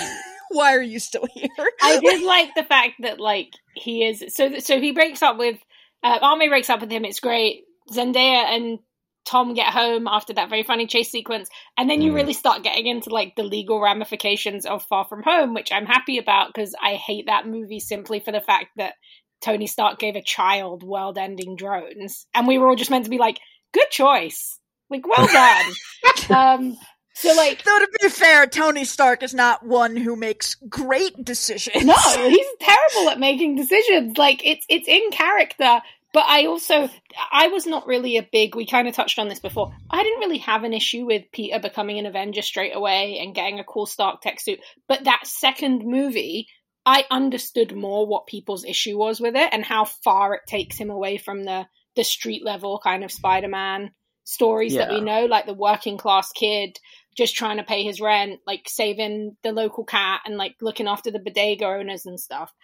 why 0.51 0.75
are 0.75 0.83
you 0.83 0.99
still 0.99 1.27
here? 1.33 1.49
I 1.83 1.97
did 2.01 2.23
like 2.23 2.55
the 2.55 2.65
fact 2.65 2.95
that 3.01 3.21
like 3.21 3.51
he 3.75 4.05
is 4.05 4.25
so 4.35 4.59
so 4.59 4.81
he 4.81 4.93
breaks 4.93 5.23
up 5.23 5.39
with 5.39 5.59
uh, 6.03 6.19
Army 6.21 6.49
breaks 6.49 6.71
up 6.71 6.81
with 6.81 6.91
him. 6.91 7.05
It's 7.05 7.21
great. 7.21 7.65
Zendaya 7.93 8.45
and 8.55 8.79
Tom 9.25 9.53
get 9.55 9.67
home 9.67 10.07
after 10.09 10.33
that 10.35 10.49
very 10.49 10.63
funny 10.63 10.87
chase 10.87 11.11
sequence, 11.11 11.49
and 11.77 11.89
then 11.89 12.01
you 12.01 12.13
Mm. 12.13 12.15
really 12.15 12.33
start 12.33 12.63
getting 12.63 12.87
into 12.87 13.11
like 13.11 13.35
the 13.37 13.43
legal 13.43 13.81
ramifications 13.81 14.65
of 14.65 14.83
Far 14.85 15.05
From 15.05 15.23
Home, 15.23 15.55
which 15.55 15.71
I'm 15.73 15.87
happy 15.87 16.19
about 16.19 16.49
because 16.53 16.75
I 16.81 16.95
hate 16.95 17.27
that 17.27 17.47
movie 17.47 17.81
simply 17.81 18.21
for 18.21 18.33
the 18.33 18.41
fact 18.41 18.69
that 18.77 18.95
Tony 19.41 19.67
Stark 19.67 19.99
gave 19.99 20.17
a 20.17 20.23
child 20.23 20.83
world-ending 20.83 21.57
drones, 21.57 22.27
and 22.35 22.47
we 22.47 22.59
were 22.59 22.69
all 22.69 22.77
just 22.77 22.91
meant 22.91 23.05
to 23.05 23.11
be 23.11 23.19
like, 23.19 23.39
"Good 23.73 23.91
choice, 23.91 24.59
like 24.91 25.07
well 25.07 25.27
done." 26.31 26.31
um, 26.31 26.77
so 27.15 27.35
like 27.35 27.65
Though 27.65 27.79
to 27.79 27.89
be 28.01 28.09
fair, 28.09 28.47
Tony 28.47 28.85
Stark 28.85 29.25
is 29.25 29.35
not 29.35 29.67
one 29.67 29.97
who 29.97 30.15
makes 30.15 30.55
great 30.69 31.25
decisions. 31.25 31.85
No, 31.85 31.95
he's 32.29 32.47
terrible 32.61 33.11
at 33.11 33.19
making 33.19 33.57
decisions. 33.57 34.17
Like 34.17 34.43
it's 34.45 34.65
it's 34.69 34.87
in 34.87 35.11
character, 35.11 35.81
but 36.15 36.25
I 36.27 36.47
also 36.47 36.89
I 37.33 37.49
was 37.49 37.67
not 37.67 37.89
really 37.89 38.19
a 38.19 38.23
big. 38.23 38.55
We 38.55 38.67
kind 38.67 38.87
of 38.87 38.95
touched 38.95 39.19
on 39.19 39.29
this 39.29 39.41
before. 39.41 39.75
I 39.91 40.05
didn't 40.05 40.21
really 40.21 40.39
have 40.39 40.63
an 40.63 40.73
issue 40.73 41.07
with 41.07 41.25
Peter 41.33 41.59
becoming 41.59 41.99
an 41.99 42.07
Avenger 42.07 42.43
straight 42.43 42.77
away 42.77 43.19
and 43.21 43.35
getting 43.35 43.59
a 43.59 43.65
cool 43.65 43.87
Stark 43.87 44.21
tech 44.21 44.39
suit. 44.39 44.61
But 44.87 45.05
that 45.05 45.27
second 45.27 45.85
movie, 45.85 46.47
I 46.89 47.05
understood 47.11 47.77
more 47.77 48.07
what 48.07 48.27
people's 48.27 48.65
issue 48.65 48.97
was 48.97 49.21
with 49.21 49.37
it 49.37 49.51
and 49.53 49.63
how 49.63 49.85
far 49.85 50.33
it 50.33 50.47
takes 50.47 50.79
him 50.79 50.89
away 50.89 51.19
from 51.19 51.45
the 51.45 51.67
the 51.97 52.03
street 52.03 52.43
level 52.43 52.81
kind 52.83 53.05
of 53.05 53.13
Spider 53.13 53.49
Man 53.49 53.91
stories 54.25 54.75
that 54.75 54.91
we 54.91 55.03
know, 55.03 55.27
like 55.27 55.45
the 55.45 55.53
working 55.53 55.99
class 55.99 56.33
kid 56.33 56.79
just 57.15 57.35
trying 57.35 57.59
to 57.59 57.63
pay 57.63 57.83
his 57.83 58.01
rent, 58.01 58.41
like 58.47 58.69
saving 58.69 59.37
the 59.43 59.53
local 59.53 59.85
cat 59.85 60.23
and 60.25 60.39
like 60.39 60.55
looking 60.63 60.89
after 60.89 61.11
the 61.11 61.19
bodega 61.19 61.67
owners 61.67 62.07
and 62.07 62.19
stuff. 62.19 62.55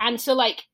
And 0.00 0.20
so, 0.20 0.34
like, 0.34 0.64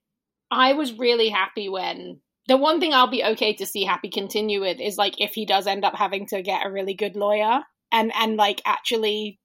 I 0.51 0.73
was 0.73 0.99
really 0.99 1.29
happy 1.29 1.69
when 1.69 2.21
the 2.49 2.57
one 2.57 2.81
thing 2.81 2.95
I'll 2.95 3.11
be 3.11 3.25
okay 3.25 3.53
to 3.57 3.67
see 3.67 3.85
Happy 3.85 4.09
continue 4.09 4.63
with 4.63 4.81
is 4.81 4.97
like 4.97 5.21
if 5.21 5.35
he 5.35 5.45
does 5.45 5.67
end 5.67 5.85
up 5.85 5.95
having 5.95 6.27
to 6.29 6.41
get 6.41 6.65
a 6.65 6.73
really 6.73 6.95
good 6.95 7.17
lawyer 7.17 7.65
and 7.93 8.13
and 8.15 8.39
like 8.39 8.63
actually 8.65 9.41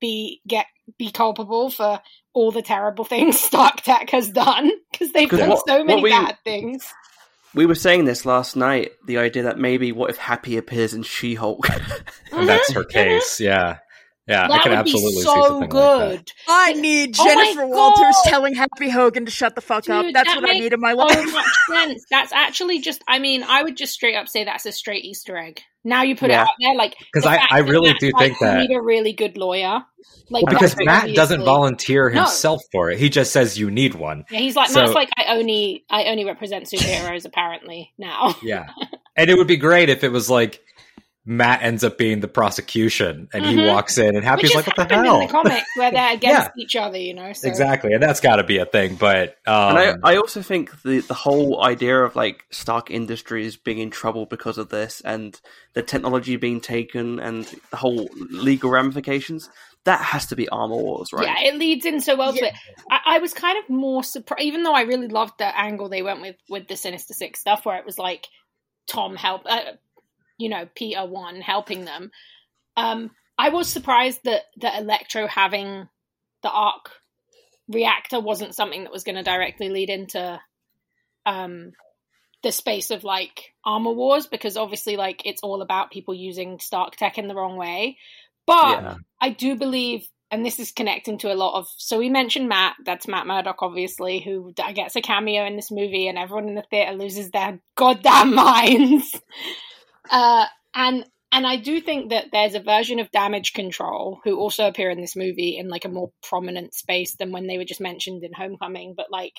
be 0.00 0.40
get 0.46 0.66
be 0.98 1.10
culpable 1.10 1.70
for 1.70 2.00
all 2.32 2.50
the 2.52 2.62
terrible 2.62 3.04
things 3.04 3.38
Stark 3.40 3.80
Tech 3.82 4.10
has 4.10 4.30
done 4.30 4.70
because 4.92 5.12
they've 5.12 5.28
'Cause 5.28 5.38
done 5.40 5.48
what- 5.50 5.66
so 5.66 5.84
many 5.84 6.02
we- 6.02 6.10
bad 6.10 6.36
things. 6.44 6.86
We 7.54 7.64
were 7.64 7.74
saying 7.74 8.04
this 8.04 8.26
last 8.26 8.56
night. 8.56 8.92
The 9.06 9.16
idea 9.18 9.44
that 9.44 9.58
maybe 9.58 9.90
what 9.90 10.10
if 10.10 10.18
Happy 10.18 10.58
appears 10.58 10.92
in 10.92 11.02
She-Hulk? 11.02 11.66
And 12.30 12.46
that's 12.46 12.70
her 12.72 12.84
case. 12.98 13.40
Yeah. 13.40 13.78
Yeah. 14.28 14.44
I 14.44 14.48
That 14.48 14.62
can 14.62 14.70
would 14.72 14.78
absolutely 14.80 15.10
be 15.12 15.16
see 15.18 15.22
so 15.22 15.34
something 15.34 15.60
like 15.60 15.70
that. 15.70 16.08
good. 16.10 16.32
I 16.48 16.72
need 16.74 17.16
Oh 17.18 17.24
Jennifer 17.24 17.66
Walters 17.66 18.14
God. 18.24 18.30
telling 18.30 18.54
Happy 18.54 18.90
Hogan 18.90 19.24
to 19.24 19.30
shut 19.30 19.54
the 19.54 19.60
fuck 19.62 19.88
up. 19.88 20.04
That's 20.12 20.28
that 20.32 20.42
what 20.42 20.50
I 20.50 20.58
need 20.58 20.72
in 20.72 20.80
my 20.80 20.92
life. 20.92 21.12
so 21.12 21.20
life. 21.20 21.32
much 21.32 21.46
sense. 21.88 22.04
That's 22.10 22.32
actually 22.32 22.80
just. 22.80 23.02
I 23.08 23.18
mean, 23.20 23.42
I 23.42 23.62
would 23.62 23.76
just 23.76 23.92
straight 23.94 24.14
up 24.16 24.28
say 24.28 24.44
that's 24.44 24.66
a 24.66 24.72
straight 24.72 25.04
Easter 25.04 25.36
egg. 25.36 25.60
Now 25.84 26.02
you 26.02 26.14
put 26.16 26.30
Yeah. 26.30 26.42
it 26.42 26.44
out 26.44 26.48
there, 26.60 26.74
like 26.74 26.94
'Cause 27.14 27.22
the 27.22 27.30
I- 27.30 27.46
I 27.50 27.58
really 27.60 27.88
Matt's 27.90 28.00
do 28.00 28.10
like, 28.12 28.18
think 28.22 28.38
that- 28.40 28.60
you 28.62 28.68
need 28.68 28.74
a 28.76 28.82
really 28.82 29.12
good 29.14 29.38
lawyer. 29.38 29.82
Like 30.30 30.44
Well, 30.44 30.52
because 30.54 30.76
Matt 30.76 30.88
obviously- 31.04 31.14
doesn't 31.16 31.44
volunteer 31.44 32.10
No. 32.10 32.20
himself 32.22 32.60
for 32.70 32.90
it. 32.90 32.98
He 32.98 33.08
just 33.08 33.32
says 33.32 33.58
you 33.58 33.70
need 33.70 33.94
one. 33.94 34.24
Yeah, 34.30 34.40
he's 34.40 34.56
like 34.56 34.68
So- 34.68 34.80
Matt's 34.82 34.92
like 34.94 35.08
I 35.16 35.36
only 35.36 35.84
I 35.88 36.04
only 36.04 36.26
represent 36.26 36.66
superheroes 36.66 37.24
apparently 37.24 37.92
now. 37.96 38.36
Yeah. 38.42 38.66
and 39.16 39.30
it 39.30 39.38
would 39.38 39.46
be 39.46 39.56
great 39.56 39.88
if 39.88 40.04
it 40.04 40.10
was 40.12 40.28
like 40.28 40.60
Matt 41.30 41.62
ends 41.62 41.84
up 41.84 41.98
being 41.98 42.20
the 42.20 42.26
prosecution 42.28 43.28
and 43.34 43.44
he 43.44 43.54
Mhm. 43.54 43.66
walks 43.68 43.98
in 43.98 44.16
and 44.16 44.24
Happy's 44.24 44.54
like, 44.54 44.66
what 44.66 44.76
the 44.76 44.82
happened 44.84 45.06
hell? 45.06 45.20
in 45.20 45.26
the 45.26 45.32
comics 45.32 45.68
where 45.76 45.90
they're 45.90 46.14
against 46.14 46.50
Yeah. 46.56 46.62
each 46.62 46.74
other, 46.74 46.96
you 46.96 47.12
know. 47.12 47.34
So. 47.34 47.46
Exactly. 47.46 47.92
And 47.92 48.02
that's 48.02 48.20
got 48.20 48.36
to 48.36 48.44
be 48.44 48.56
a 48.56 48.64
thing. 48.64 48.94
But 48.94 49.36
um, 49.46 49.76
and 49.76 50.00
I, 50.02 50.12
I 50.12 50.16
also 50.16 50.40
think 50.40 50.70
the 50.82 51.00
the 51.00 51.12
whole 51.12 51.62
idea 51.62 51.98
of 52.02 52.16
like 52.16 52.46
Stark 52.50 52.90
Industries 52.90 53.56
being 53.58 53.76
in 53.78 53.90
trouble 53.90 54.24
because 54.24 54.56
of 54.56 54.70
this, 54.70 55.02
and 55.02 55.38
the 55.74 55.82
technology 55.82 56.36
being 56.36 56.62
taken, 56.62 57.20
and 57.20 57.44
the 57.70 57.76
whole 57.76 58.08
legal 58.30 58.70
ramifications, 58.70 59.50
that 59.84 60.00
has 60.00 60.24
to 60.28 60.36
be 60.36 60.48
Armor 60.48 60.76
Wars, 60.76 61.12
right? 61.12 61.26
Yeah, 61.26 61.50
it 61.50 61.56
leads 61.58 61.84
in 61.84 62.00
so 62.00 62.16
well 62.16 62.32
to 62.32 62.42
it. 62.46 62.54
I, 62.90 63.00
I 63.04 63.18
was 63.18 63.34
kind 63.34 63.58
of 63.58 63.68
more 63.68 64.02
surprised, 64.02 64.42
even 64.44 64.62
though 64.62 64.72
I 64.74 64.82
really 64.82 65.08
loved 65.08 65.34
the 65.38 65.58
angle 65.60 65.90
they 65.90 66.00
went 66.02 66.22
with 66.22 66.36
with 66.48 66.68
the 66.68 66.76
Sinister 66.76 67.12
Six 67.12 67.38
stuff, 67.38 67.66
where 67.66 67.76
it 67.76 67.84
was 67.84 67.98
like 67.98 68.26
Tom 68.88 69.14
help, 69.14 69.42
uh, 69.44 69.60
you 70.38 70.48
know, 70.48 70.68
Peter 70.74 71.04
one 71.04 71.40
helping 71.40 71.84
them. 71.84 72.10
Um, 72.76 73.10
I 73.36 73.50
was 73.50 73.68
surprised 73.68 74.20
that 74.24 74.42
that 74.58 74.80
Electro 74.80 75.26
having 75.26 75.88
the 76.42 76.50
arc 76.50 76.90
reactor 77.68 78.20
wasn't 78.20 78.54
something 78.54 78.84
that 78.84 78.92
was 78.92 79.04
going 79.04 79.16
to 79.16 79.22
directly 79.22 79.68
lead 79.68 79.90
into 79.90 80.40
um 81.26 81.72
the 82.42 82.52
space 82.52 82.90
of 82.90 83.04
like 83.04 83.52
armor 83.64 83.92
wars 83.92 84.26
because 84.26 84.56
obviously 84.56 84.96
like 84.96 85.22
it's 85.26 85.42
all 85.42 85.60
about 85.60 85.90
people 85.90 86.14
using 86.14 86.60
stark 86.60 86.96
tech 86.96 87.18
in 87.18 87.28
the 87.28 87.34
wrong 87.34 87.56
way 87.56 87.98
but 88.48 88.82
Yeah. 88.82 88.94
I 89.20 89.28
do 89.28 89.56
believe, 89.56 90.08
and 90.30 90.44
this 90.44 90.58
is 90.58 90.72
connecting 90.72 91.18
to 91.18 91.30
a 91.30 91.36
lot 91.36 91.58
of. 91.58 91.68
So 91.76 91.98
we 91.98 92.08
mentioned 92.08 92.48
Matt. 92.48 92.76
That's 92.82 93.06
Matt 93.06 93.26
Murdock, 93.26 93.62
obviously, 93.62 94.20
who 94.20 94.54
gets 94.54 94.96
a 94.96 95.02
cameo 95.02 95.44
in 95.44 95.54
this 95.54 95.70
movie, 95.70 96.08
and 96.08 96.16
everyone 96.16 96.48
in 96.48 96.54
the 96.54 96.64
theater 96.70 96.96
loses 96.96 97.30
their 97.30 97.60
goddamn 97.76 98.34
minds. 98.34 99.14
Uh, 100.10 100.46
and 100.74 101.04
and 101.30 101.46
I 101.46 101.56
do 101.56 101.80
think 101.80 102.10
that 102.10 102.26
there's 102.32 102.54
a 102.54 102.60
version 102.60 103.00
of 103.00 103.10
Damage 103.10 103.52
Control 103.52 104.20
who 104.24 104.38
also 104.38 104.66
appear 104.66 104.90
in 104.90 105.00
this 105.00 105.14
movie 105.16 105.58
in 105.58 105.68
like 105.68 105.84
a 105.84 105.90
more 105.90 106.10
prominent 106.22 106.72
space 106.74 107.16
than 107.16 107.32
when 107.32 107.46
they 107.46 107.58
were 107.58 107.64
just 107.64 107.80
mentioned 107.80 108.24
in 108.24 108.32
Homecoming. 108.32 108.94
But 108.96 109.10
like, 109.10 109.34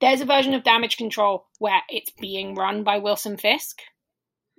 there's 0.00 0.20
a 0.20 0.24
version 0.26 0.54
of 0.54 0.64
Damage 0.64 0.96
Control 0.96 1.46
where 1.58 1.80
it's 1.88 2.10
being 2.20 2.56
run 2.56 2.82
by 2.82 2.98
Wilson 2.98 3.36
Fisk 3.36 3.78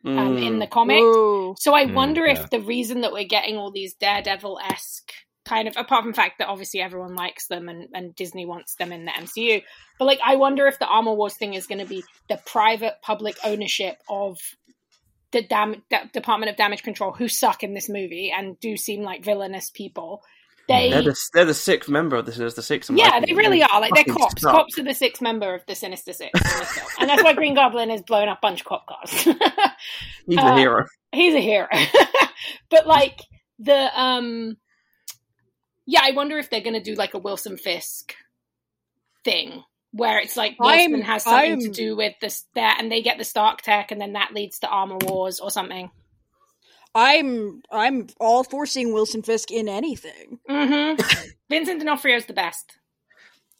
um, 0.05 0.37
in 0.37 0.53
Mm. 0.55 0.59
the 0.61 0.67
comics. 0.67 1.01
Ooh. 1.01 1.55
So 1.59 1.73
I 1.73 1.85
Mm, 1.85 1.93
wonder 1.93 2.25
yeah. 2.25 2.33
if 2.33 2.49
the 2.49 2.61
reason 2.61 3.01
that 3.01 3.11
we're 3.11 3.23
getting 3.25 3.57
all 3.57 3.71
these 3.71 3.93
Daredevil 3.95 4.59
esque 4.63 5.11
kind 5.45 5.67
of, 5.67 5.75
apart 5.75 6.03
from 6.03 6.11
the 6.11 6.15
fact 6.15 6.39
that 6.39 6.47
obviously 6.47 6.79
everyone 6.81 7.15
likes 7.15 7.47
them 7.47 7.67
and, 7.67 7.89
and 7.93 8.15
Disney 8.15 8.45
wants 8.45 8.75
them 8.75 8.93
in 8.93 9.03
the 9.05 9.11
MCU, 9.11 9.61
but 9.99 10.05
like 10.05 10.19
I 10.23 10.37
wonder 10.37 10.67
if 10.67 10.79
the 10.79 10.87
Armor 10.87 11.13
Wars 11.13 11.35
thing 11.35 11.53
is 11.53 11.67
going 11.67 11.79
to 11.79 11.85
be 11.85 12.03
the 12.29 12.39
private 12.45 12.95
public 13.01 13.37
ownership 13.43 13.97
of 14.07 14.37
the 15.33 15.41
dam- 15.41 15.83
da- 15.89 16.05
Department 16.13 16.49
of 16.49 16.55
Damage 16.55 16.83
Control, 16.83 17.11
who 17.11 17.27
suck 17.27 17.63
in 17.63 17.73
this 17.73 17.89
movie 17.89 18.31
and 18.35 18.57
do 18.61 18.77
seem 18.77 19.01
like 19.03 19.23
villainous 19.25 19.69
people. 19.69 20.23
They, 20.69 20.91
They're 20.91 21.01
the 21.01 21.15
they're 21.33 21.43
the 21.43 21.53
sixth 21.53 21.89
member 21.89 22.15
of 22.15 22.25
this. 22.25 22.39
Is 22.39 22.53
the 22.53 22.61
sixth. 22.61 22.89
yeah, 22.95 23.19
they 23.19 23.33
really 23.33 23.61
are. 23.61 23.81
Like 23.81 23.93
they're 23.95 24.05
cops. 24.15 24.41
suck. 24.41 24.53
Cops 24.55 24.79
are 24.79 24.83
the 24.83 24.93
sixth 24.93 25.21
member 25.21 25.53
of 25.53 25.65
the 25.65 25.75
Sinister 25.75 26.13
Six, 26.13 26.31
in 26.41 26.59
this 26.59 26.71
film. 26.71 26.87
and 27.01 27.09
that's 27.09 27.21
why 27.21 27.33
Green 27.33 27.53
Goblin 27.53 27.91
is 27.91 28.01
blowing 28.01 28.29
up 28.29 28.37
a 28.37 28.41
bunch 28.41 28.61
of 28.61 28.65
cop 28.67 28.85
cars. 28.87 29.11
He's 30.25 30.37
uh, 30.37 30.55
the 30.55 30.57
hero. 30.57 30.85
he's 31.11 31.33
a 31.35 31.41
hero 31.41 31.67
but 32.69 32.87
like 32.87 33.19
the 33.59 33.89
um 34.01 34.55
yeah 35.85 35.99
i 36.01 36.11
wonder 36.11 36.37
if 36.37 36.49
they're 36.49 36.61
gonna 36.61 36.81
do 36.81 36.95
like 36.95 37.13
a 37.13 37.17
wilson 37.17 37.57
fisk 37.57 38.15
thing 39.25 39.63
where 39.93 40.19
it's 40.19 40.35
like 40.35 40.57
I'm- 40.59 40.91
wilson 40.91 41.05
has 41.05 41.23
something 41.23 41.59
to 41.59 41.65
I'm- 41.67 41.71
do 41.71 41.95
with 41.95 42.13
this 42.19 42.45
that 42.55 42.77
and 42.79 42.91
they 42.91 43.01
get 43.01 43.17
the 43.17 43.23
stark 43.23 43.61
tech 43.61 43.91
and 43.91 44.01
then 44.01 44.13
that 44.13 44.33
leads 44.33 44.59
to 44.59 44.67
armor 44.67 44.97
wars 45.01 45.39
or 45.39 45.49
something 45.51 45.89
I'm 46.95 47.61
I'm 47.71 48.07
all 48.19 48.43
for 48.43 48.65
seeing 48.67 48.93
Wilson 48.93 49.23
Fisk 49.23 49.49
in 49.51 49.67
anything. 49.67 50.39
mm-hmm. 50.49 51.01
vincent 51.49 51.79
d'onofrio's 51.81 52.25
the 52.25 52.33
best 52.33 52.77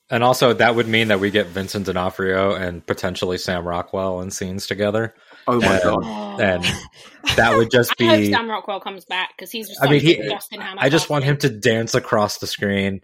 and 0.10 0.24
also 0.24 0.54
that 0.54 0.76
would 0.76 0.88
mean 0.88 1.08
that 1.08 1.20
we 1.20 1.32
get 1.32 1.48
Vincent 1.48 1.86
D'Onofrio 1.88 2.54
and 2.54 2.86
potentially 2.86 3.38
Sam 3.40 3.66
Rockwell 3.68 4.22
in 4.22 4.30
scenes 4.32 4.68
together. 4.68 5.16
Oh 5.48 5.60
my 5.60 5.76
and- 5.80 5.84
god. 5.84 6.42
And 6.42 6.64
that 7.38 7.56
would 7.58 7.72
just 7.72 7.94
i 8.00 8.06
hope 8.06 8.18
be. 8.20 8.32
sam 8.32 8.50
rockwell 8.50 8.80
comes 8.80 9.06
back 9.06 9.30
because 9.36 9.50
he's 9.50 9.68
just 9.70 9.82
I 9.82 9.90
mean, 9.90 10.02
he- 10.02 10.18
justin 10.30 10.62
Hammer 10.62 10.82
I 10.82 10.90
just 10.90 11.10
want 11.10 11.24
him 11.24 11.38
to 11.38 11.50
dance 11.50 11.96
across 11.96 12.38
the 12.38 12.48
screen 12.48 13.02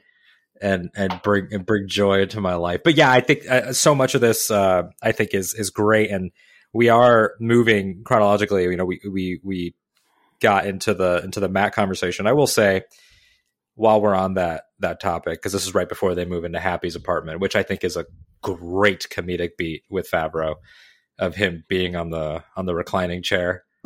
and 0.61 0.89
and 0.95 1.19
bring 1.23 1.47
and 1.51 1.65
bring 1.65 1.87
joy 1.87 2.25
to 2.27 2.41
my 2.41 2.55
life. 2.55 2.81
But 2.83 2.95
yeah, 2.95 3.11
I 3.11 3.21
think 3.21 3.49
uh, 3.49 3.73
so 3.73 3.95
much 3.95 4.15
of 4.15 4.21
this 4.21 4.51
uh, 4.51 4.83
I 5.01 5.11
think 5.11 5.33
is 5.33 5.53
is 5.53 5.69
great, 5.69 6.11
and 6.11 6.31
we 6.73 6.89
are 6.89 7.33
moving 7.39 8.03
chronologically. 8.03 8.63
You 8.63 8.77
know, 8.77 8.85
we 8.85 8.99
we 9.09 9.39
we 9.43 9.75
got 10.39 10.65
into 10.65 10.93
the 10.93 11.21
into 11.23 11.39
the 11.39 11.49
Matt 11.49 11.73
conversation. 11.73 12.27
I 12.27 12.33
will 12.33 12.47
say, 12.47 12.83
while 13.75 14.01
we're 14.01 14.15
on 14.15 14.35
that 14.35 14.63
that 14.79 14.99
topic, 14.99 15.39
because 15.39 15.53
this 15.53 15.65
is 15.65 15.73
right 15.73 15.89
before 15.89 16.15
they 16.15 16.25
move 16.25 16.45
into 16.45 16.59
Happy's 16.59 16.95
apartment, 16.95 17.39
which 17.39 17.55
I 17.55 17.63
think 17.63 17.83
is 17.83 17.97
a 17.97 18.05
great 18.41 19.07
comedic 19.09 19.51
beat 19.57 19.83
with 19.89 20.09
Favreau 20.09 20.55
of 21.17 21.35
him 21.35 21.63
being 21.67 21.95
on 21.95 22.09
the 22.09 22.43
on 22.55 22.65
the 22.65 22.75
reclining 22.75 23.21
chair. 23.21 23.63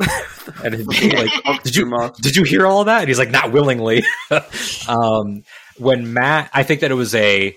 and 0.64 0.86
like, 0.86 1.62
did 1.62 1.76
you 1.76 2.10
did 2.20 2.36
you 2.36 2.42
hear 2.42 2.66
all 2.66 2.84
that? 2.84 3.00
And 3.00 3.08
he's 3.08 3.18
like, 3.18 3.30
not 3.30 3.52
willingly. 3.52 4.04
um, 4.88 5.42
when 5.78 6.12
Matt, 6.12 6.50
I 6.52 6.62
think 6.62 6.80
that 6.80 6.90
it 6.90 6.94
was 6.94 7.14
a, 7.14 7.56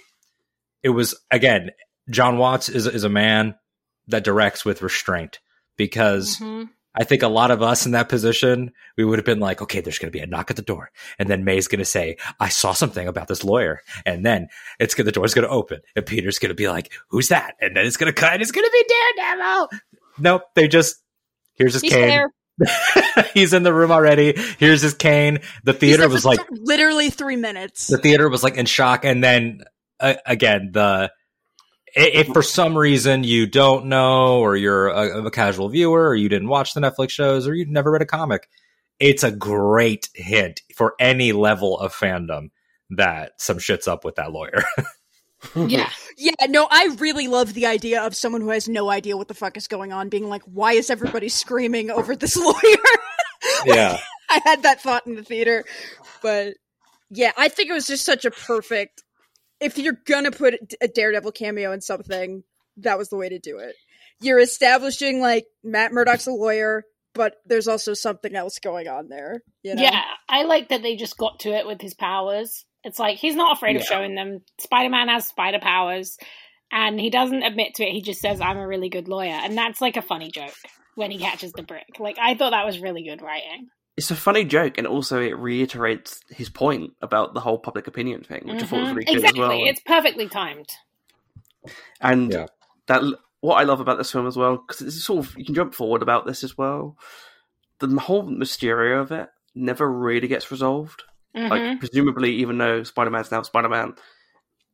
it 0.83 0.89
was 0.89 1.15
again, 1.31 1.71
Jon 2.09 2.37
Watts 2.37 2.69
is 2.69 2.87
is 2.87 3.03
a 3.03 3.09
man 3.09 3.55
that 4.07 4.23
directs 4.23 4.63
with 4.63 4.81
restraint, 4.81 5.39
because 5.75 6.37
Mhm. 6.37 6.69
I 6.99 7.03
think 7.03 7.21
a 7.21 7.27
lot 7.27 7.51
of 7.51 7.61
us 7.61 7.85
in 7.85 7.91
that 7.91 8.09
position, 8.09 8.71
we 8.97 9.05
would 9.05 9.19
have 9.19 9.25
been 9.25 9.39
like, 9.39 9.61
okay, 9.61 9.81
there's 9.81 9.99
going 9.99 10.11
to 10.11 10.17
be 10.17 10.23
a 10.23 10.25
knock 10.25 10.49
at 10.49 10.55
the 10.55 10.63
door. 10.63 10.89
And 11.19 11.29
then 11.29 11.43
May's 11.43 11.67
going 11.67 11.77
to 11.77 11.85
say, 11.85 12.17
I 12.39 12.49
saw 12.49 12.73
something 12.73 13.07
about 13.07 13.27
this 13.27 13.43
lawyer. 13.43 13.81
And 14.03 14.25
then 14.25 14.47
it's 14.79 14.95
going 14.95 15.05
the 15.05 15.11
door's 15.11 15.35
going 15.35 15.45
to 15.47 15.53
open 15.53 15.81
and 15.95 16.03
Peter's 16.07 16.39
going 16.39 16.49
to 16.49 16.55
be 16.55 16.67
like, 16.69 16.91
who's 17.09 17.27
that? 17.27 17.53
And 17.61 17.77
then 17.77 17.85
it's 17.85 17.97
going 17.97 18.11
to 18.11 18.19
cut 18.19 18.33
and 18.33 18.41
it's 18.41 18.49
going 18.51 18.65
to 18.65 18.71
be 18.71 18.95
Daredevil. 19.15 19.69
Nope. 20.17 20.41
They 20.55 20.67
just, 20.67 20.95
here's 21.53 21.73
his 21.73 21.83
He's 21.83 21.93
cane. 21.93 22.07
there. 22.07 22.33
He's 23.33 23.53
in 23.53 23.63
the 23.63 23.73
room 23.73 23.91
already. 23.91 24.33
Here's 24.57 24.81
his 24.81 24.93
cane. 24.93 25.39
The 25.63 25.73
theater 25.73 26.09
was 26.09 26.25
like, 26.25 26.39
literally 26.51 27.09
three 27.09 27.35
minutes. 27.35 27.87
the 27.87 27.97
theater 27.97 28.29
was 28.29 28.43
like 28.43 28.55
in 28.55 28.65
shock 28.65 29.05
and 29.05 29.23
then 29.23 29.61
uh, 29.99 30.15
again 30.25 30.71
the 30.73 31.11
if 31.95 32.27
for 32.27 32.43
some 32.43 32.77
reason 32.77 33.23
you 33.23 33.47
don't 33.47 33.87
know 33.87 34.39
or 34.39 34.55
you're 34.55 34.87
a, 34.89 35.25
a 35.25 35.31
casual 35.31 35.69
viewer 35.69 36.09
or 36.09 36.15
you 36.15 36.29
didn't 36.29 36.47
watch 36.49 36.73
the 36.73 36.81
netflix 36.81 37.09
shows 37.11 37.47
or 37.47 37.55
you've 37.55 37.69
never 37.69 37.89
read 37.89 38.01
a 38.01 38.05
comic 38.05 38.47
it's 38.99 39.23
a 39.23 39.31
great 39.31 40.09
hint 40.13 40.61
for 40.75 40.93
any 40.99 41.31
level 41.31 41.79
of 41.79 41.93
fandom 41.93 42.49
that 42.91 43.31
some 43.37 43.57
shit's 43.57 43.87
up 43.87 44.05
with 44.05 44.15
that 44.15 44.31
lawyer 44.31 44.63
Yeah. 45.55 45.89
Yeah, 46.19 46.47
no, 46.49 46.67
I 46.71 46.95
really 46.97 47.27
love 47.27 47.53
the 47.53 47.67
idea 47.67 48.01
of 48.01 48.15
someone 48.15 48.41
who 48.41 48.49
has 48.49 48.67
no 48.67 48.89
idea 48.89 49.15
what 49.15 49.27
the 49.27 49.35
fuck 49.35 49.55
is 49.55 49.67
going 49.67 49.93
on 49.93 50.09
being 50.09 50.27
like, 50.27 50.41
why 50.45 50.73
is 50.73 50.89
everybody 50.89 51.29
screaming 51.29 51.91
over 51.91 52.15
this 52.15 52.35
lawyer? 52.43 52.55
yeah 53.67 53.99
I 54.29 54.41
had 54.43 54.63
that 54.63 54.81
thought 54.81 55.05
in 55.05 55.15
the 55.15 55.23
theater, 55.23 55.63
but 56.21 56.55
yeah, 57.09 57.31
I 57.37 57.49
think 57.49 57.69
it 57.69 57.73
was 57.73 57.87
just 57.87 58.05
such 58.05 58.25
a 58.25 58.31
perfect. 58.31 59.03
If 59.59 59.77
you're 59.77 59.99
gonna 60.05 60.31
put 60.31 60.55
a 60.81 60.87
Daredevil 60.87 61.31
cameo 61.33 61.71
in 61.71 61.81
something, 61.81 62.43
that 62.77 62.97
was 62.97 63.09
the 63.09 63.15
way 63.17 63.29
to 63.29 63.39
do 63.39 63.59
it. 63.59 63.75
You're 64.19 64.39
establishing 64.39 65.21
like 65.21 65.45
Matt 65.63 65.93
Murdock's 65.93 66.27
a 66.27 66.31
lawyer, 66.31 66.83
but 67.13 67.35
there's 67.45 67.67
also 67.67 67.93
something 67.93 68.35
else 68.35 68.59
going 68.59 68.87
on 68.87 69.09
there. 69.09 69.41
You 69.63 69.75
know? 69.75 69.83
Yeah, 69.83 70.03
I 70.27 70.43
like 70.43 70.69
that 70.69 70.81
they 70.81 70.95
just 70.95 71.17
got 71.17 71.39
to 71.41 71.49
it 71.49 71.65
with 71.65 71.81
his 71.81 71.93
powers. 71.93 72.65
It's 72.87 72.99
like 72.99 73.17
he's 73.17 73.35
not 73.35 73.55
afraid 73.55 73.75
of 73.75 73.83
showing 73.83 74.15
them. 74.15 74.41
Spider 74.57 74.89
Man 74.89 75.09
has 75.09 75.27
spider 75.27 75.59
powers, 75.59 76.17
and 76.71 76.99
he 76.99 77.09
doesn't 77.09 77.43
admit 77.43 77.75
to 77.75 77.83
it. 77.85 77.91
He 77.91 78.01
just 78.01 78.21
says, 78.21 78.41
"I'm 78.41 78.57
a 78.57 78.67
really 78.67 78.89
good 78.89 79.07
lawyer," 79.07 79.33
and 79.43 79.57
that's 79.57 79.81
like 79.81 79.97
a 79.97 80.01
funny 80.01 80.31
joke 80.31 80.55
when 80.95 81.11
he 81.11 81.17
catches 81.19 81.51
the 81.51 81.63
brick. 81.63 81.99
Like 81.99 82.17
I 82.19 82.33
thought 82.35 82.51
that 82.51 82.65
was 82.65 82.79
really 82.79 83.03
good 83.03 83.21
writing. 83.21 83.67
It's 83.97 84.09
a 84.11 84.15
funny 84.15 84.45
joke, 84.45 84.77
and 84.77 84.87
also 84.87 85.21
it 85.21 85.37
reiterates 85.37 86.21
his 86.29 86.49
point 86.49 86.91
about 87.01 87.33
the 87.33 87.39
whole 87.39 87.57
public 87.59 87.87
opinion 87.87 88.23
thing, 88.23 88.43
which 88.45 88.63
I 88.63 88.65
thought 88.65 88.79
was 88.81 88.89
Mhm. 88.89 88.95
really 88.95 89.05
good 89.05 89.15
exactly, 89.17 89.41
as 89.43 89.47
well. 89.49 89.65
it's 89.65 89.81
perfectly 89.81 90.27
timed. 90.29 90.69
and 91.99 92.31
Yeah. 92.31 92.45
that 92.85 93.01
what 93.41 93.55
I 93.55 93.63
love 93.63 93.79
about 93.81 93.97
this 93.97 94.11
film 94.11 94.27
as 94.27 94.37
well, 94.37 94.57
because 94.57 94.81
it's 94.81 95.03
sort 95.03 95.25
of 95.25 95.37
you 95.37 95.43
can 95.45 95.55
jump 95.55 95.73
forward 95.73 96.01
about 96.01 96.25
this 96.25 96.43
as 96.43 96.57
well. 96.57 96.97
The 97.79 97.87
whole 97.99 98.23
Mysterio 98.23 99.01
of 99.01 99.11
it 99.11 99.29
never 99.53 99.91
really 99.91 100.27
gets 100.27 100.49
resolved. 100.51 101.03
Mhm. 101.37 101.49
Like 101.49 101.79
presumably, 101.79 102.35
even 102.35 102.57
though 102.57 102.83
Spider 102.83 103.09
Man's 103.11 103.31
now 103.31 103.41
Spider 103.43 103.69
Man, 103.69 103.93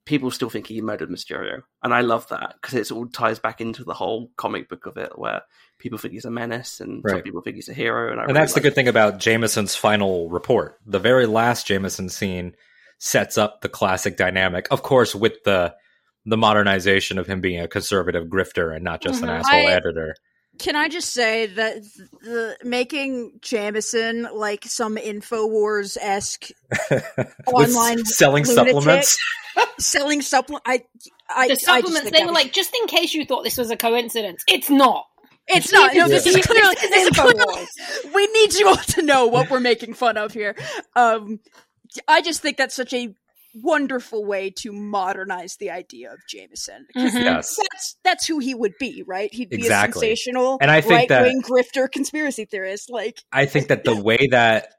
people 0.05 0.32
still 0.32 0.49
think 0.49 0.68
he 0.68 0.82
murdered 0.82 1.09
Mysterio, 1.09 1.61
and 1.84 1.93
I 1.93 2.01
love 2.01 2.28
that 2.30 2.55
because 2.61 2.74
it 2.74 2.91
all 2.91 3.07
ties 3.07 3.39
back 3.39 3.61
into 3.61 3.84
the 3.84 3.93
whole 3.93 4.32
comic 4.38 4.70
book 4.70 4.86
of 4.86 4.97
it, 4.97 5.18
where 5.18 5.41
people 5.80 5.97
think 5.97 6.14
he's 6.14 6.26
a 6.26 6.32
menace 6.32 6.80
and 6.80 7.03
some 7.07 7.22
people 7.22 7.41
think 7.41 7.55
he's 7.55 7.70
a 7.70 7.74
hero, 7.74 8.11
and 8.11 8.20
I 8.20 8.24
and 8.24 8.30
really 8.30 8.39
that's 8.39 8.53
the 8.53 8.57
like 8.59 8.64
good 8.64 8.76
thing 8.76 8.88
about 8.88 9.20
jameson's 9.20 9.76
final 9.76 10.30
report 10.30 10.78
the 10.86 10.99
very 10.99 11.26
last 11.26 11.68
jameson 11.68 12.07
scene 12.09 12.55
sets 12.99 13.38
up 13.38 13.59
the 13.61 13.68
classic 13.70 14.16
dynamic 14.16 14.68
of 14.72 14.82
course 14.84 15.14
with 15.14 15.43
the 15.43 15.74
the 16.26 16.38
modernization 16.38 17.18
of 17.18 17.28
him 17.28 17.41
being 17.41 17.59
a 17.59 17.68
conservative 17.68 18.28
grifter 18.28 18.74
and 18.74 18.84
not 18.84 19.01
just 19.01 19.22
an 19.22 19.28
Mhm. 19.28 19.39
asshole 19.39 19.68
I- 19.68 19.72
editor 19.72 20.16
Can 20.60 20.76
I 20.76 20.88
just 20.88 21.10
say 21.12 21.47
that 21.47 21.78
the 22.22 22.58
making 22.64 23.39
Jameson 23.41 24.28
like 24.34 24.64
some 24.66 24.97
Infowars 24.97 25.97
esque 25.99 26.49
Online 27.47 28.06
selling 28.06 28.45
lunatic. 28.45 28.74
supplements 28.74 29.18
selling 29.80 30.22
supplement? 30.22 30.64
I, 30.66 30.84
I, 31.30 31.43
I 31.43 31.47
the 31.49 31.56
supplements 31.56 32.01
think 32.01 32.16
they 32.16 32.22
were 32.24 32.32
was- 32.32 32.43
like, 32.43 32.54
just 32.54 32.74
in 32.80 32.88
case 32.88 33.14
you 33.14 33.26
thought 33.26 33.43
this 33.43 33.58
was 33.58 33.72
a 33.72 33.78
coincidence, 33.78 34.43
it's 34.47 34.70
not. 34.70 35.06
it's 35.47 35.72
not. 35.72 35.93
No, 35.95 36.08
this 36.08 36.26
Yeah. 36.26 36.38
is 36.38 36.45
clearly. 36.45 36.76
This 36.80 36.91
is 37.04 37.10
Infowars. 37.10 37.32
clearly 37.34 38.14
we 38.14 38.28
need 38.28 38.54
you 38.54 38.68
all 38.70 38.76
to 38.76 39.01
know 39.01 39.28
what 39.28 39.49
we're 39.49 39.60
making 39.60 39.95
fun 39.95 40.18
of 40.18 40.32
here. 40.34 40.56
Um, 40.95 41.39
I 42.08 42.22
just 42.22 42.41
think 42.41 42.58
that's 42.58 42.76
such 42.76 42.93
a 42.93 43.14
wonderful 43.56 44.26
way 44.26 44.49
to 44.49 44.72
modernize 44.72 45.58
the 45.58 45.70
idea 45.72 46.12
of 46.12 46.20
Jameson. 46.28 46.88
'Cause 46.93 47.12
Mhm. 47.14 47.24
yes 47.24 47.56
That's 47.72 47.95
that's 48.04 48.28
who 48.28 48.39
he 48.39 48.56
would 48.56 48.74
be, 48.80 49.04
right? 49.06 49.34
He'd 49.34 49.49
be 49.49 49.58
Exactly. 49.58 50.08
a 50.08 50.16
sensational, 50.16 50.58
And 50.62 50.72
I 50.72 50.82
think 50.82 51.10
that- 51.10 51.22
right 51.22 51.28
wing 51.28 51.41
grifter 51.41 51.91
conspiracy 51.91 52.45
theorist. 52.45 52.89
Like, 52.89 53.20
I 53.32 53.45
think 53.45 53.68
that 53.68 53.84
the 53.84 53.95
way 54.01 54.28
that 54.32 54.74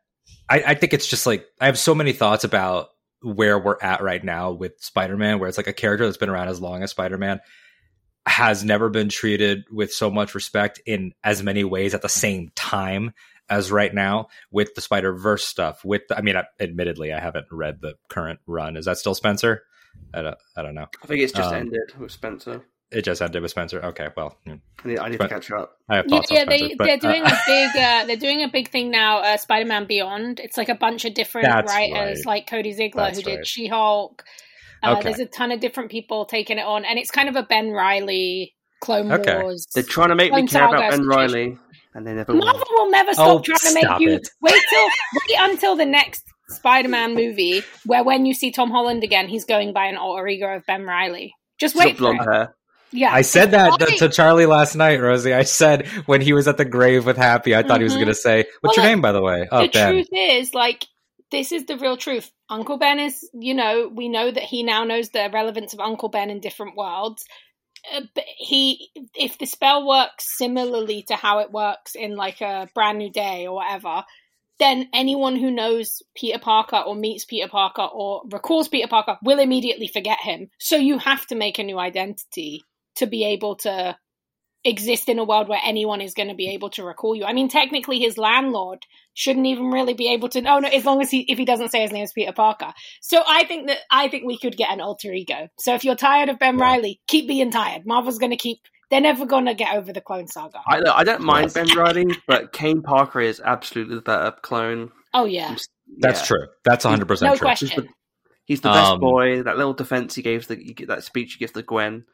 I, 0.48 0.62
I 0.68 0.74
think 0.74 0.92
it's 0.92 1.06
just 1.06 1.26
like 1.26 1.46
I 1.60 1.66
have 1.66 1.78
so 1.78 1.94
many 1.94 2.12
thoughts 2.12 2.44
about 2.44 2.88
where 3.22 3.58
we're 3.58 3.78
at 3.80 4.02
right 4.02 4.22
now 4.22 4.52
with 4.52 4.72
Spider-Man, 4.80 5.38
where 5.38 5.48
it's 5.48 5.56
like 5.56 5.66
a 5.66 5.72
character 5.72 6.04
that's 6.04 6.18
been 6.18 6.28
around 6.28 6.48
as 6.48 6.60
long 6.60 6.82
as 6.82 6.90
Spider-Man 6.90 7.40
has 8.26 8.64
never 8.64 8.88
been 8.88 9.08
treated 9.08 9.64
with 9.70 9.92
so 9.92 10.10
much 10.10 10.34
respect 10.34 10.80
in 10.86 11.12
as 11.22 11.42
many 11.42 11.62
ways 11.64 11.94
at 11.94 12.02
the 12.02 12.08
same 12.08 12.50
time 12.54 13.12
as 13.48 13.70
right 13.70 13.92
now 13.92 14.28
with 14.50 14.74
the 14.74 14.80
Spider-Verse 14.80 15.44
stuff. 15.44 15.84
With 15.84 16.02
the, 16.08 16.16
I 16.18 16.22
mean, 16.22 16.36
I, 16.36 16.44
admittedly, 16.60 17.12
I 17.12 17.20
haven't 17.20 17.46
read 17.50 17.80
the 17.80 17.94
current 18.08 18.40
run. 18.46 18.76
Is 18.76 18.86
that 18.86 18.98
still 18.98 19.14
Spencer? 19.14 19.62
I 20.12 20.22
don't, 20.22 20.36
I 20.56 20.62
don't 20.62 20.74
know. 20.74 20.86
I 21.02 21.06
think 21.06 21.20
it's 21.20 21.32
just 21.32 21.48
Um, 21.50 21.54
ended 21.54 21.92
with 21.98 22.12
Spencer. 22.12 22.62
It 22.90 23.02
just 23.02 23.20
ended 23.22 23.42
with 23.42 23.50
Spencer. 23.50 23.84
Okay, 23.86 24.08
well, 24.16 24.36
hmm, 24.44 24.54
I 24.84 24.88
need, 24.88 24.98
I 24.98 25.08
need 25.08 25.20
to 25.20 25.28
catch 25.28 25.50
up. 25.50 25.78
I 25.88 25.96
have 25.96 26.04
Yeah, 26.08 26.16
thoughts 26.16 26.30
on 26.30 26.36
yeah, 26.36 26.42
Spencer. 26.44 26.68
they 26.68 26.74
but, 26.74 26.84
they're 26.84 26.98
doing 26.98 27.22
uh, 27.22 27.26
a 27.26 27.38
big 27.46 27.70
uh, 27.76 28.04
they're 28.06 28.16
doing 28.16 28.42
a 28.44 28.48
big 28.48 28.68
thing 28.68 28.90
now. 28.90 29.18
Uh, 29.18 29.36
Spider-Man 29.36 29.86
Beyond. 29.86 30.38
It's 30.38 30.56
like 30.56 30.68
a 30.68 30.74
bunch 30.74 31.04
of 31.04 31.14
different 31.14 31.48
writers, 31.48 32.18
right. 32.18 32.26
like 32.26 32.46
Cody 32.46 32.72
Ziglar 32.74 32.94
That's 32.94 33.18
who 33.18 33.24
did 33.24 33.36
right. 33.36 33.46
She-Hulk. 33.46 34.24
Uh, 34.82 34.94
Okay. 34.96 35.02
There's 35.02 35.18
a 35.18 35.26
ton 35.26 35.50
of 35.50 35.60
different 35.60 35.90
people 35.90 36.26
taking 36.26 36.58
it 36.58 36.64
on, 36.64 36.84
and 36.84 36.98
it's 36.98 37.10
kind 37.10 37.28
of 37.28 37.36
a 37.36 37.42
Ben 37.42 37.70
Reilly 37.70 38.54
Clone 38.80 39.10
Okay. 39.10 39.40
Wars. 39.42 39.66
They're 39.74 39.82
trying 39.82 40.10
to 40.10 40.14
make 40.14 40.30
me 40.30 40.46
Clone 40.46 40.48
care 40.48 40.68
about 40.68 40.90
Ben 40.90 41.02
situation. 41.02 41.08
Reilly, 41.08 41.58
and 41.94 42.06
they 42.06 42.12
never 42.14 42.32
will. 42.32 42.40
Marvel 42.44 42.64
will 42.72 42.90
never 42.90 43.12
stop 43.14 43.28
Oh, 43.28 43.40
trying 43.40 43.58
to 43.58 43.74
make 43.74 44.00
you 44.00 44.10
it. 44.12 44.28
wait 44.40 44.62
till 44.70 44.84
wait 44.84 45.50
until 45.50 45.76
the 45.76 45.86
next 45.86 46.24
Spider-Man 46.48 47.14
movie, 47.14 47.62
where 47.86 48.04
when 48.04 48.26
you 48.26 48.34
see 48.34 48.50
Tom 48.50 48.70
Holland 48.70 49.02
again, 49.04 49.28
he's 49.28 49.44
going 49.44 49.72
by 49.72 49.86
an 49.86 49.96
alter 49.96 50.26
ego 50.28 50.54
of 50.56 50.66
Ben 50.66 50.82
Reilly. 50.84 51.34
Just 51.58 51.74
wait 51.76 51.96
for 51.96 52.02
blonde 52.12 52.20
it. 52.20 52.32
hair. 52.32 52.56
Yeah, 52.92 53.12
I 53.12 53.22
said 53.22 53.52
that 53.52 53.80
Why? 53.80 53.96
to 53.96 54.08
Charlie 54.08 54.46
last 54.46 54.76
night, 54.76 55.00
Rosie. 55.00 55.32
I 55.34 55.42
said 55.42 55.86
when 56.06 56.20
he 56.20 56.32
was 56.32 56.46
at 56.46 56.56
the 56.58 56.64
grave 56.64 57.06
with 57.06 57.16
Happy, 57.16 57.54
I 57.56 57.62
thought 57.62 57.78
he 57.80 57.84
was 57.84 57.94
Mhm. 57.94 57.96
going 57.96 58.06
to 58.08 58.14
say, 58.14 58.44
"What's 58.60 58.76
Well, 58.76 58.84
your 58.84 58.92
look, 58.92 58.96
name, 58.98 59.00
by 59.00 59.12
the 59.12 59.22
way?" 59.22 59.48
Oh, 59.50 59.62
the 59.62 59.68
Ben. 59.68 59.92
truth 59.92 60.08
is, 60.12 60.54
like, 60.54 60.84
this 61.32 61.50
is 61.50 61.64
the 61.66 61.76
real 61.76 61.96
truth. 61.96 62.30
Uncle 62.48 62.76
Ben 62.78 63.00
is, 63.00 63.28
you 63.32 63.54
know, 63.54 63.88
we 63.92 64.08
know 64.08 64.30
that 64.30 64.42
he 64.44 64.62
now 64.62 64.84
knows 64.84 65.08
the 65.08 65.28
relevance 65.32 65.72
of 65.74 65.80
Uncle 65.80 66.08
Ben 66.08 66.30
in 66.30 66.38
different 66.38 66.76
worlds. 66.76 67.24
Uh, 67.92 68.02
but 68.14 68.24
he, 68.36 68.90
if 69.14 69.38
the 69.38 69.46
spell 69.46 69.86
works 69.86 70.36
similarly 70.38 71.02
to 71.02 71.16
how 71.16 71.40
it 71.40 71.50
works 71.50 71.94
in 71.94 72.16
like 72.16 72.40
a 72.40 72.68
brand 72.74 72.98
new 72.98 73.10
day 73.10 73.46
or 73.46 73.56
whatever, 73.56 74.04
then 74.58 74.88
anyone 74.92 75.36
who 75.36 75.50
knows 75.50 76.02
Peter 76.14 76.38
Parker 76.38 76.76
or 76.76 76.94
meets 76.94 77.24
Peter 77.24 77.48
Parker 77.48 77.82
or 77.82 78.22
recalls 78.30 78.68
Peter 78.68 78.88
Parker 78.88 79.18
will 79.22 79.38
immediately 79.38 79.88
forget 79.88 80.20
him. 80.20 80.48
So 80.58 80.76
you 80.76 80.98
have 80.98 81.26
to 81.26 81.34
make 81.34 81.58
a 81.58 81.64
new 81.64 81.78
identity 81.78 82.64
to 82.96 83.06
be 83.06 83.24
able 83.24 83.56
to 83.56 83.96
exist 84.64 85.08
in 85.08 85.18
a 85.18 85.24
world 85.24 85.48
where 85.48 85.60
anyone 85.64 86.00
is 86.00 86.14
going 86.14 86.28
to 86.28 86.34
be 86.34 86.50
able 86.54 86.70
to 86.70 86.84
recall 86.84 87.14
you. 87.14 87.24
I 87.24 87.32
mean, 87.32 87.48
technically, 87.48 87.98
his 87.98 88.16
landlord 88.16 88.80
shouldn't 89.12 89.46
even 89.46 89.66
really 89.70 89.94
be 89.94 90.12
able 90.12 90.28
to. 90.30 90.40
Oh 90.48 90.58
no, 90.58 90.68
as 90.68 90.84
long 90.84 91.00
as 91.02 91.10
he 91.10 91.20
if 91.30 91.38
he 91.38 91.44
doesn't 91.44 91.70
say 91.70 91.82
his 91.82 91.92
name 91.92 92.04
is 92.04 92.12
Peter 92.12 92.32
Parker. 92.32 92.72
So 93.00 93.22
I 93.26 93.44
think 93.44 93.68
that 93.68 93.78
I 93.90 94.08
think 94.08 94.24
we 94.24 94.38
could 94.38 94.56
get 94.56 94.70
an 94.70 94.80
alter 94.80 95.12
ego. 95.12 95.48
So 95.58 95.74
if 95.74 95.84
you're 95.84 95.94
tired 95.96 96.28
of 96.28 96.38
Ben 96.38 96.58
Yeah. 96.58 96.72
Reilly, 96.72 97.00
keep 97.06 97.28
being 97.28 97.50
tired. 97.50 97.86
Marvel's 97.86 98.18
going 98.18 98.30
to 98.30 98.36
keep. 98.36 98.58
They're 98.90 99.00
never 99.00 99.26
going 99.26 99.46
to 99.46 99.54
get 99.54 99.74
over 99.74 99.92
the 99.92 100.00
clone 100.00 100.28
saga. 100.28 100.58
I, 100.66 100.80
I 100.94 101.04
don't 101.04 101.22
mind 101.22 101.52
Ben 101.54 101.66
Reilly, 101.76 102.06
but 102.28 102.52
Kaine 102.52 102.82
Parker 102.82 103.20
is 103.20 103.40
absolutely 103.44 103.96
the 103.96 104.02
better 104.02 104.32
clone. 104.42 104.92
oh 105.14 105.24
yeah, 105.24 105.56
That's 105.98 106.20
Yeah. 106.20 106.26
true. 106.26 106.46
That's 106.64 106.84
100 106.84 107.06
percent 107.06 107.30
no 107.32 107.36
true. 107.36 107.46
question. 107.46 107.88
He's 108.44 108.60
the 108.60 108.68
best 108.68 108.92
Um, 108.92 109.00
boy. 109.00 109.42
That 109.42 109.56
little 109.56 109.72
defense 109.72 110.14
he 110.14 110.22
gave 110.22 110.46
the 110.48 110.74
that 110.86 111.02
speech 111.02 111.32
he 111.34 111.38
gives 111.38 111.52
to 111.52 111.62
Gwen 111.62 112.04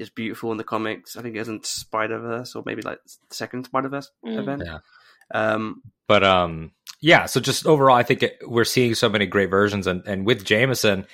is 0.00 0.10
beautiful 0.10 0.50
in 0.50 0.58
the 0.58 0.64
comics. 0.64 1.16
I 1.16 1.22
think 1.22 1.36
it 1.36 1.38
was 1.38 1.48
in 1.48 1.62
Spider 1.62 2.18
Verse 2.18 2.54
or 2.54 2.62
maybe 2.66 2.82
like 2.82 2.98
the 3.04 3.34
second 3.34 3.64
Spider 3.64 3.88
Verse 3.88 4.10
Mm. 4.24 4.38
event. 4.38 4.62
Yeah. 4.66 4.78
Um, 5.32 5.82
But 6.08 6.24
um, 6.24 6.72
yeah. 7.00 7.26
So 7.26 7.40
just 7.40 7.66
overall, 7.66 7.96
I 7.96 8.02
think 8.02 8.22
it, 8.22 8.38
we're 8.46 8.64
seeing 8.64 8.94
so 8.94 9.08
many 9.08 9.26
great 9.26 9.50
versions, 9.50 9.86
and 9.86 10.02
and 10.06 10.26
with 10.26 10.44
Jameson 10.44 11.06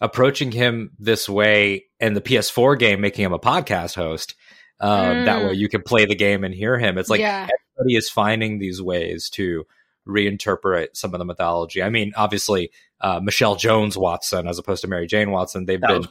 approaching 0.00 0.52
him 0.52 0.92
this 0.98 1.28
way, 1.28 1.86
and 2.00 2.16
the 2.16 2.20
PS4 2.20 2.78
game 2.78 3.00
making 3.00 3.24
him 3.24 3.32
a 3.32 3.38
podcast 3.38 3.94
host. 3.96 4.34
Um, 4.80 5.24
That 5.24 5.40
Mm. 5.40 5.48
way, 5.48 5.54
you 5.54 5.68
can 5.68 5.82
play 5.82 6.06
the 6.06 6.14
game 6.14 6.44
and 6.44 6.54
hear 6.54 6.78
him. 6.78 6.98
It's 6.98 7.10
like 7.10 7.20
yeah, 7.20 7.48
everybody 7.76 7.96
is 7.96 8.08
finding 8.08 8.58
these 8.58 8.80
ways 8.80 9.28
to 9.30 9.66
reinterpret 10.08 10.88
some 10.94 11.14
of 11.14 11.18
the 11.18 11.24
mythology. 11.24 11.82
I 11.82 11.90
mean, 11.90 12.12
obviously, 12.16 12.70
uh, 13.00 13.20
Michelle 13.20 13.56
Jones 13.56 13.96
Watson 13.96 14.48
as 14.48 14.58
opposed 14.58 14.82
to 14.82 14.88
Mary 14.88 15.06
Jane 15.06 15.30
Watson, 15.30 15.66
they've 15.66 15.80
That 15.80 15.88
been 15.88 16.02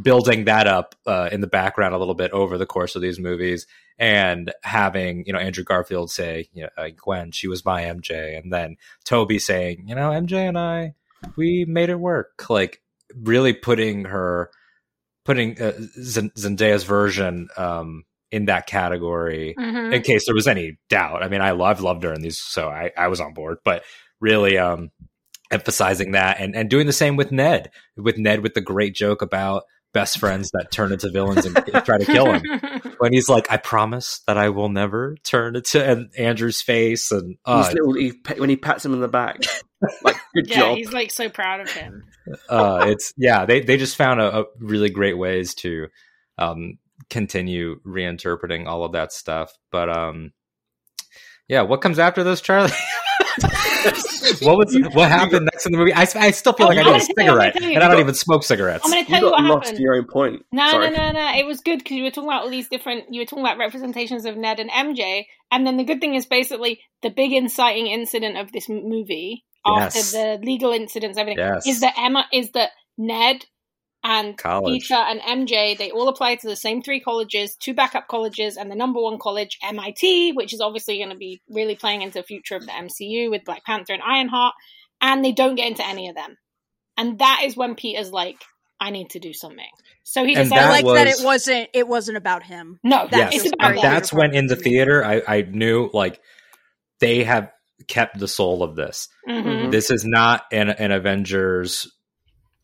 building 0.00 0.44
that 0.44 0.66
up 0.66 0.94
uh, 1.06 1.28
in 1.32 1.40
the 1.40 1.46
background 1.46 1.94
a 1.94 1.98
little 1.98 2.14
bit 2.14 2.30
over 2.32 2.58
the 2.58 2.66
course 2.66 2.94
of 2.94 3.02
these 3.02 3.18
movies 3.18 3.66
and 3.98 4.52
having 4.62 5.24
you 5.26 5.32
know 5.32 5.38
andrew 5.38 5.64
garfield 5.64 6.10
say 6.10 6.48
you 6.52 6.62
know 6.62 6.68
uh, 6.76 6.88
gwen 6.96 7.32
she 7.32 7.48
was 7.48 7.64
my 7.64 7.82
mj 7.82 8.38
and 8.38 8.52
then 8.52 8.76
tobey 9.04 9.38
saying 9.38 9.84
you 9.86 9.94
know 9.94 10.10
mj 10.10 10.32
and 10.32 10.58
i 10.58 10.94
we 11.36 11.64
made 11.64 11.88
it 11.88 11.98
work 11.98 12.44
like 12.48 12.80
really 13.16 13.52
putting 13.52 14.04
her 14.04 14.50
putting 15.24 15.60
uh, 15.60 15.72
Z- 16.00 16.30
zendaya's 16.38 16.84
version 16.84 17.48
um, 17.56 18.04
in 18.30 18.46
that 18.46 18.66
category 18.66 19.54
Mhm. 19.58 19.94
in 19.94 20.02
case 20.02 20.26
there 20.26 20.34
was 20.34 20.46
any 20.46 20.78
doubt. 20.88 21.22
I 21.22 21.28
mean, 21.28 21.40
I 21.40 21.52
love 21.52 21.80
loved 21.80 22.02
her 22.04 22.12
in 22.12 22.20
these, 22.22 22.38
so 22.38 22.68
I, 22.68 22.90
I 22.96 23.08
was 23.08 23.20
on 23.20 23.32
board. 23.34 23.58
But 23.64 23.84
really, 24.20 24.58
um, 24.58 24.90
emphasizing 25.50 26.12
that 26.12 26.38
and 26.40 26.54
and 26.54 26.68
doing 26.68 26.86
the 26.86 26.92
same 26.92 27.16
with 27.16 27.32
Ned, 27.32 27.70
with 27.96 28.18
Ned 28.18 28.40
with 28.42 28.54
the 28.54 28.60
great 28.60 28.94
joke 28.94 29.22
about 29.22 29.62
best 29.94 30.18
friends 30.18 30.50
that 30.52 30.70
turn 30.70 30.92
into 30.92 31.10
villains 31.10 31.46
and 31.46 31.56
try 31.86 31.96
to 31.98 32.04
kill 32.04 32.32
him. 32.32 32.42
When 32.98 33.12
he's 33.12 33.28
like, 33.28 33.48
"I 33.50 33.58
promise 33.58 34.22
that 34.26 34.36
I 34.36 34.48
will 34.48 34.68
never 34.68 35.16
turn 35.22 35.54
into 35.54 35.82
and 35.84 36.10
Andrew's 36.18 36.60
face," 36.60 37.12
and 37.12 37.36
uh, 37.44 37.70
little, 37.72 37.94
he, 37.94 38.12
when 38.38 38.50
he 38.50 38.56
pats 38.56 38.84
him 38.84 38.92
in 38.92 39.00
the 39.00 39.06
back, 39.06 39.40
like 40.02 40.16
good 40.34 40.48
yeah, 40.50 40.56
job. 40.56 40.76
he's 40.78 40.92
like 40.92 41.12
so 41.12 41.28
proud 41.28 41.60
of 41.60 41.70
him. 41.70 42.02
uh, 42.48 42.86
it's 42.88 43.14
yeah, 43.16 43.46
they 43.46 43.60
they 43.60 43.76
just 43.76 43.94
found 43.94 44.20
a, 44.20 44.40
a 44.40 44.44
really 44.58 44.90
great 44.90 45.16
ways 45.16 45.54
to 45.56 45.86
um, 46.38 46.78
continue 47.10 47.80
reinterpreting 47.86 48.66
all 48.66 48.84
of 48.84 48.92
that 48.92 49.12
stuff. 49.12 49.52
But 49.72 49.88
um, 49.90 50.32
yeah, 51.48 51.62
what 51.62 51.80
comes 51.80 51.98
after 51.98 52.22
this, 52.24 52.40
Charlie? 52.40 52.70
what 54.42 54.58
was 54.58 54.76
what 54.92 55.08
happened 55.10 55.48
next 55.52 55.66
in 55.66 55.72
the 55.72 55.78
movie? 55.78 55.94
I, 55.94 56.02
I 56.16 56.30
still 56.32 56.52
feel 56.52 56.66
Oh, 56.66 56.68
like 56.70 56.78
I 56.78 56.82
I'm 56.82 56.86
need 56.92 57.02
a 57.02 57.14
gonna 57.14 57.14
tell 57.14 57.24
you, 57.24 57.30
I'm 57.30 57.36
gonna 57.38 57.52
cigarette, 57.52 57.62
you. 57.62 57.74
and 57.74 57.84
I 57.84 57.88
don't 57.88 57.96
You 57.98 58.02
even 58.02 58.14
smoke 58.14 58.42
cigarettes. 58.44 58.84
I'm 58.84 58.90
going 58.90 59.04
to 59.04 59.10
tell 59.10 59.20
You 59.20 59.26
you 59.26 59.30
what 59.32 59.44
happened. 59.64 59.78
your 59.78 59.94
own 59.96 60.06
point. 60.06 60.42
No, 60.52 60.70
Sorry. 60.70 60.90
no, 60.90 60.96
no, 60.96 61.12
no. 61.12 61.32
It 61.38 61.46
was 61.46 61.60
good 61.60 61.78
because 61.78 61.96
you 61.96 62.02
were 62.04 62.10
talking 62.10 62.28
about 62.28 62.42
all 62.42 62.50
these 62.50 62.68
different. 62.68 63.04
You 63.10 63.20
were 63.20 63.26
talking 63.26 63.44
about 63.44 63.58
representations 63.58 64.24
of 64.24 64.36
Ned 64.36 64.60
and 64.60 64.70
MJ, 64.70 65.24
and 65.50 65.66
then 65.66 65.76
the 65.76 65.84
good 65.84 66.00
thing 66.00 66.14
is 66.14 66.26
basically 66.26 66.80
the 67.02 67.10
big 67.10 67.32
inciting 67.32 67.86
incident 67.86 68.36
of 68.36 68.52
this 68.52 68.68
m- 68.68 68.88
movie 68.88 69.44
Yes. 69.66 69.96
after 69.96 70.16
the 70.16 70.46
legal 70.46 70.72
incidents, 70.72 71.18
everything 71.18 71.44
Yes. 71.44 71.66
is 71.66 71.80
that 71.80 71.94
Emma 71.98 72.26
is 72.32 72.50
that 72.52 72.70
Ned 72.96 73.44
and 74.04 74.36
College. 74.38 74.82
Peter 74.82 74.94
and 74.94 75.20
MJ 75.20 75.76
they 75.76 75.90
all 75.90 76.08
apply 76.08 76.36
to 76.36 76.46
the 76.46 76.56
same 76.56 76.82
three 76.82 77.00
colleges, 77.00 77.56
two 77.56 77.74
backup 77.74 78.06
colleges, 78.08 78.56
and 78.56 78.70
the 78.70 78.76
number 78.76 79.00
one 79.00 79.18
college, 79.18 79.58
MIT, 79.62 80.32
which 80.32 80.52
is 80.54 80.60
obviously 80.60 80.98
going 80.98 81.10
to 81.10 81.16
be 81.16 81.40
really 81.48 81.74
playing 81.74 82.02
into 82.02 82.18
the 82.18 82.22
future 82.22 82.56
of 82.56 82.64
the 82.64 82.72
MCU 82.72 83.30
with 83.30 83.44
Black 83.44 83.64
Panther 83.64 83.92
and 83.94 84.02
Ironheart, 84.02 84.54
and 85.00 85.24
they 85.24 85.32
don't 85.32 85.56
get 85.56 85.68
into 85.68 85.86
any 85.86 86.08
of 86.08 86.14
them, 86.14 86.36
and 86.96 87.18
that 87.18 87.42
is 87.44 87.56
when 87.56 87.74
Peter's 87.74 88.12
like, 88.12 88.36
"I 88.80 88.90
need 88.90 89.10
to 89.10 89.18
do 89.18 89.32
something." 89.32 89.66
So 90.04 90.24
he 90.24 90.34
And 90.36 90.52
I 90.52 90.56
that 90.58 90.70
like 90.70 90.84
that 90.84 91.06
was- 91.06 91.20
it 91.20 91.24
wasn't 91.24 91.68
it 91.74 91.88
wasn't 91.88 92.16
about 92.18 92.42
him. 92.44 92.78
"No, 92.82 92.98
That 93.02 93.10
that 93.10 93.32
yes, 93.34 93.46
about 93.46 93.70
and 93.70 93.78
them." 93.78 93.82
that's 93.94 94.12
when 94.12 94.34
in 94.34 94.46
the 94.46 94.56
theater 94.56 95.04
I, 95.04 95.22
I 95.26 95.42
knew 95.42 95.90
like 95.92 96.20
they 97.00 97.24
have 97.24 97.50
kept 97.86 98.18
the 98.18 98.26
soul 98.28 98.62
of 98.62 98.74
this. 98.74 99.08
Mhm. 99.28 99.70
This 99.70 99.90
is 99.90 100.04
not 100.04 100.44
an, 100.50 100.68
an 100.70 100.90
Avengers 100.92 101.86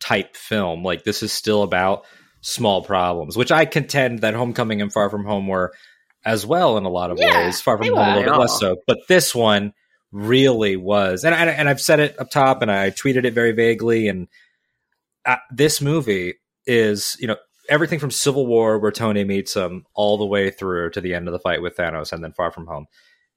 type 0.05 0.35
film. 0.35 0.83
Like 0.83 1.03
this 1.03 1.23
is 1.23 1.31
still 1.31 1.63
about 1.63 2.05
small 2.41 2.83
problems, 2.83 3.35
which 3.35 3.51
I 3.51 3.65
contend 3.65 4.19
that 4.19 4.33
Homecoming 4.33 4.81
and 4.81 4.93
Far 4.93 5.09
From 5.09 5.25
Home 5.25 5.47
were 5.47 5.73
as 6.23 6.45
well 6.45 6.77
in 6.77 6.85
a 6.85 6.89
lot 6.89 7.11
of 7.11 7.17
Yeah, 7.19 7.45
ways. 7.45 7.61
Far 7.61 7.77
From 7.77 7.87
Home 7.87 7.97
a 7.97 8.15
little 8.15 8.33
bit 8.33 8.39
less 8.39 8.59
so, 8.59 8.77
but 8.87 8.99
this 9.07 9.33
one 9.33 9.73
really 10.11 10.75
was. 10.75 11.23
And 11.23 11.33
I, 11.33 11.45
and 11.45 11.67
I've 11.67 11.81
said 11.81 11.99
it 11.99 12.19
up 12.19 12.29
top, 12.29 12.61
and 12.61 12.71
I 12.71 12.91
tweeted 12.91 13.25
it 13.25 13.33
very 13.33 13.51
vaguely. 13.51 14.07
And 14.07 14.27
uh, 15.25 15.37
this 15.51 15.81
movie 15.81 16.35
is, 16.65 17.17
you 17.19 17.27
know. 17.27 17.37
Everything 17.67 17.97
from 17.97 18.11
Civil 18.11 18.45
War, 18.45 18.77
where 18.77 18.91
Tony 18.91 19.23
meets 19.23 19.55
him, 19.55 19.87
all 19.95 20.19
the 20.19 20.25
way 20.27 20.51
through 20.51 20.91
to 20.91 21.01
the 21.01 21.15
end 21.15 21.27
of 21.27 21.31
the 21.31 21.39
fight 21.39 21.63
with 21.63 21.75
Thanos, 21.75 22.13
and 22.13 22.23
then 22.23 22.31
Far 22.31 22.51
From 22.51 22.67
Home, 22.67 22.85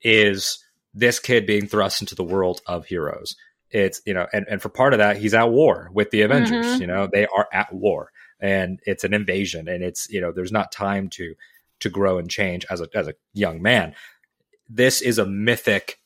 is 0.03 0.63
this 0.93 1.19
kid 1.19 1.47
being 1.47 1.67
thrust 1.67 2.03
into 2.03 2.15
the 2.15 2.23
world 2.23 2.61
of 2.67 2.85
heroes. 2.85 3.37
It's 3.71 4.01
you 4.07 4.15
know, 4.15 4.27
and, 4.33 4.47
and 4.49 4.63
for 4.63 4.69
part 4.69 4.95
of 4.95 4.99
that, 4.99 5.17
he's 5.19 5.35
at 5.35 5.51
war 5.51 5.91
with 5.93 6.11
the 6.11 6.23
Avengers. 6.23 6.67
Mhm. 6.67 6.81
You 6.81 6.87
know, 6.87 7.07
they 7.13 7.27
are 7.27 7.49
at 7.53 7.73
war, 7.73 8.11
and 8.41 8.81
it's 8.87 9.05
an 9.05 9.13
invasion, 9.15 9.69
and 9.69 9.83
it's 9.85 10.09
you 10.11 10.21
know, 10.21 10.33
there's 10.33 10.53
not 10.53 10.73
time 10.73 11.09
to 11.11 11.35
to 11.81 11.89
grow 11.91 12.19
and 12.19 12.31
change 12.31 12.65
as 12.71 12.81
a 12.81 12.89
as 12.95 13.09
a 13.09 13.15
young 13.35 13.61
man. 13.63 13.95
This 14.69 15.01
is 15.01 15.19
a 15.19 15.27
mythic. 15.27 16.01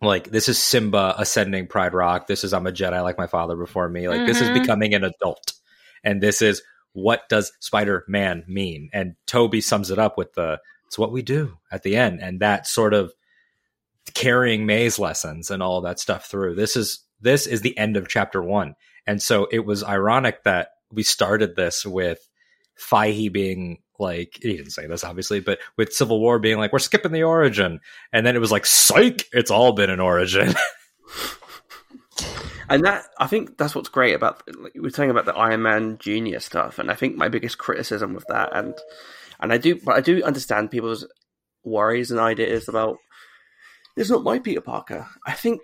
Like 0.00 0.30
this 0.30 0.48
is 0.48 0.58
Simba 0.58 1.14
ascending 1.18 1.66
Pride 1.68 1.94
Rock. 1.94 2.26
This 2.26 2.44
is 2.44 2.52
I'm 2.52 2.66
a 2.66 2.72
Jedi 2.72 3.02
like 3.02 3.16
my 3.18 3.26
father 3.26 3.56
before 3.56 3.88
me. 3.88 4.08
Like 4.08 4.26
this 4.26 4.40
is 4.40 4.48
Mhm. 4.48 4.60
becoming 4.60 4.94
an 4.94 5.04
adult, 5.04 5.52
and 6.02 6.22
this 6.22 6.42
is 6.42 6.62
what 6.92 7.28
does 7.28 7.52
Spider 7.60 8.04
Man 8.08 8.44
mean? 8.46 8.88
And 8.92 9.14
Tobey 9.26 9.60
sums 9.60 9.90
it 9.90 9.98
up 9.98 10.16
with 10.18 10.32
the 10.34 10.60
it's 10.86 10.98
what 10.98 11.12
we 11.12 11.22
do 11.22 11.58
at 11.72 11.82
the 11.82 11.96
end, 11.96 12.20
and 12.20 12.40
that 12.40 12.66
sort 12.66 12.92
of 12.94 13.12
carrying 14.12 14.66
May's 14.66 14.98
lessons 14.98 15.50
and 15.50 15.62
all 15.62 15.80
that 15.82 15.98
stuff 15.98 16.26
through. 16.26 16.54
This 16.54 16.76
is 16.76 17.00
this 17.20 17.46
is 17.46 17.62
the 17.62 17.76
end 17.78 17.96
of 17.96 18.08
chapter 18.08 18.42
one, 18.42 18.74
and 19.06 19.22
so 19.22 19.48
it 19.50 19.64
was 19.64 19.82
ironic 19.82 20.44
that 20.44 20.68
we 20.90 21.02
started 21.02 21.56
this 21.56 21.86
with 21.86 22.18
Feige 22.78 23.32
being 23.32 23.78
like 23.98 24.38
he 24.42 24.56
didn't 24.56 24.72
say 24.72 24.86
this 24.86 25.04
obviously, 25.04 25.40
but 25.40 25.58
with 25.76 25.92
Civil 25.92 26.20
War 26.20 26.38
being 26.38 26.58
like 26.58 26.72
we're 26.72 26.78
skipping 26.80 27.12
the 27.12 27.22
origin, 27.22 27.80
and 28.12 28.26
then 28.26 28.36
it 28.36 28.40
was 28.40 28.52
like 28.52 28.66
psych, 28.66 29.26
it's 29.32 29.50
all 29.50 29.72
been 29.72 29.90
an 29.90 30.00
origin. 30.00 30.54
And 32.68 32.84
that 32.84 33.04
I 33.18 33.26
think 33.26 33.58
that's 33.58 33.74
what's 33.74 33.88
great 33.88 34.14
about 34.14 34.42
like, 34.58 34.72
we're 34.74 34.90
talking 34.90 35.10
about 35.10 35.26
the 35.26 35.34
Iron 35.34 35.62
Man 35.62 35.98
Junior 35.98 36.40
stuff, 36.40 36.78
and 36.78 36.90
I 36.90 36.94
think 36.94 37.16
my 37.16 37.28
biggest 37.28 37.58
criticism 37.58 38.16
of 38.16 38.24
that, 38.28 38.50
and 38.56 38.74
and 39.40 39.52
I 39.52 39.58
do, 39.58 39.78
but 39.84 39.96
I 39.96 40.00
do 40.00 40.22
understand 40.22 40.70
people's 40.70 41.06
worries 41.62 42.10
and 42.10 42.20
ideas 42.20 42.68
about 42.68 42.98
it's 43.96 44.10
not 44.10 44.24
my 44.24 44.38
Peter 44.38 44.60
Parker. 44.60 45.06
I 45.26 45.32
think 45.32 45.62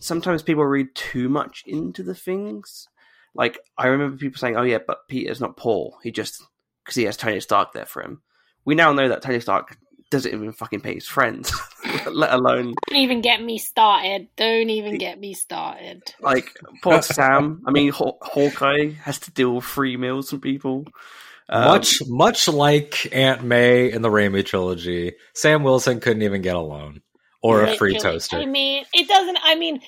sometimes 0.00 0.42
people 0.42 0.64
read 0.64 0.94
too 0.94 1.28
much 1.28 1.62
into 1.66 2.02
the 2.02 2.14
things. 2.14 2.88
Like 3.34 3.58
I 3.78 3.86
remember 3.86 4.16
people 4.16 4.38
saying, 4.38 4.56
"Oh 4.56 4.62
yeah, 4.62 4.78
but 4.86 5.08
Peter's 5.08 5.40
not 5.40 5.56
Paul. 5.56 5.96
He 6.02 6.10
just 6.10 6.42
because 6.84 6.96
he 6.96 7.04
has 7.04 7.16
Tony 7.16 7.40
Stark 7.40 7.72
there 7.72 7.86
for 7.86 8.02
him." 8.02 8.22
We 8.64 8.74
now 8.74 8.92
know 8.92 9.08
that 9.08 9.22
Tony 9.22 9.40
Stark 9.40 9.76
doesn't 10.10 10.32
even 10.32 10.52
fucking 10.52 10.82
pay 10.82 10.94
his 10.94 11.08
friends, 11.08 11.52
let 12.06 12.34
alone 12.34 12.74
Don't 12.88 12.98
even 12.98 13.22
get 13.22 13.42
me 13.42 13.56
started. 13.56 14.28
Don't 14.36 14.68
even 14.68 14.98
get 14.98 15.18
me 15.18 15.32
started. 15.32 16.02
like 16.20 16.54
poor 16.82 17.00
Sam. 17.00 17.62
I 17.66 17.70
mean, 17.70 17.90
Haw- 17.90 18.18
Hawkeye 18.20 18.90
has 19.02 19.20
to 19.20 19.30
deal 19.30 19.54
with 19.54 19.64
free 19.64 19.96
meals 19.96 20.28
from 20.28 20.40
people. 20.40 20.84
Um, 21.48 21.64
much 21.64 21.96
much 22.06 22.48
like 22.48 23.08
Aunt 23.12 23.42
May 23.42 23.90
in 23.90 24.02
the 24.02 24.10
Raimi 24.10 24.44
trilogy, 24.44 25.14
Sam 25.32 25.62
Wilson 25.62 26.00
couldn't 26.00 26.22
even 26.22 26.42
get 26.42 26.56
a 26.56 26.60
loan 26.60 27.00
or 27.42 27.62
a 27.62 27.76
free 27.76 27.98
toaster. 27.98 28.38
I 28.38 28.46
mean, 28.46 28.84
it 28.92 29.08
doesn't. 29.08 29.38
I 29.42 29.54
mean, 29.56 29.80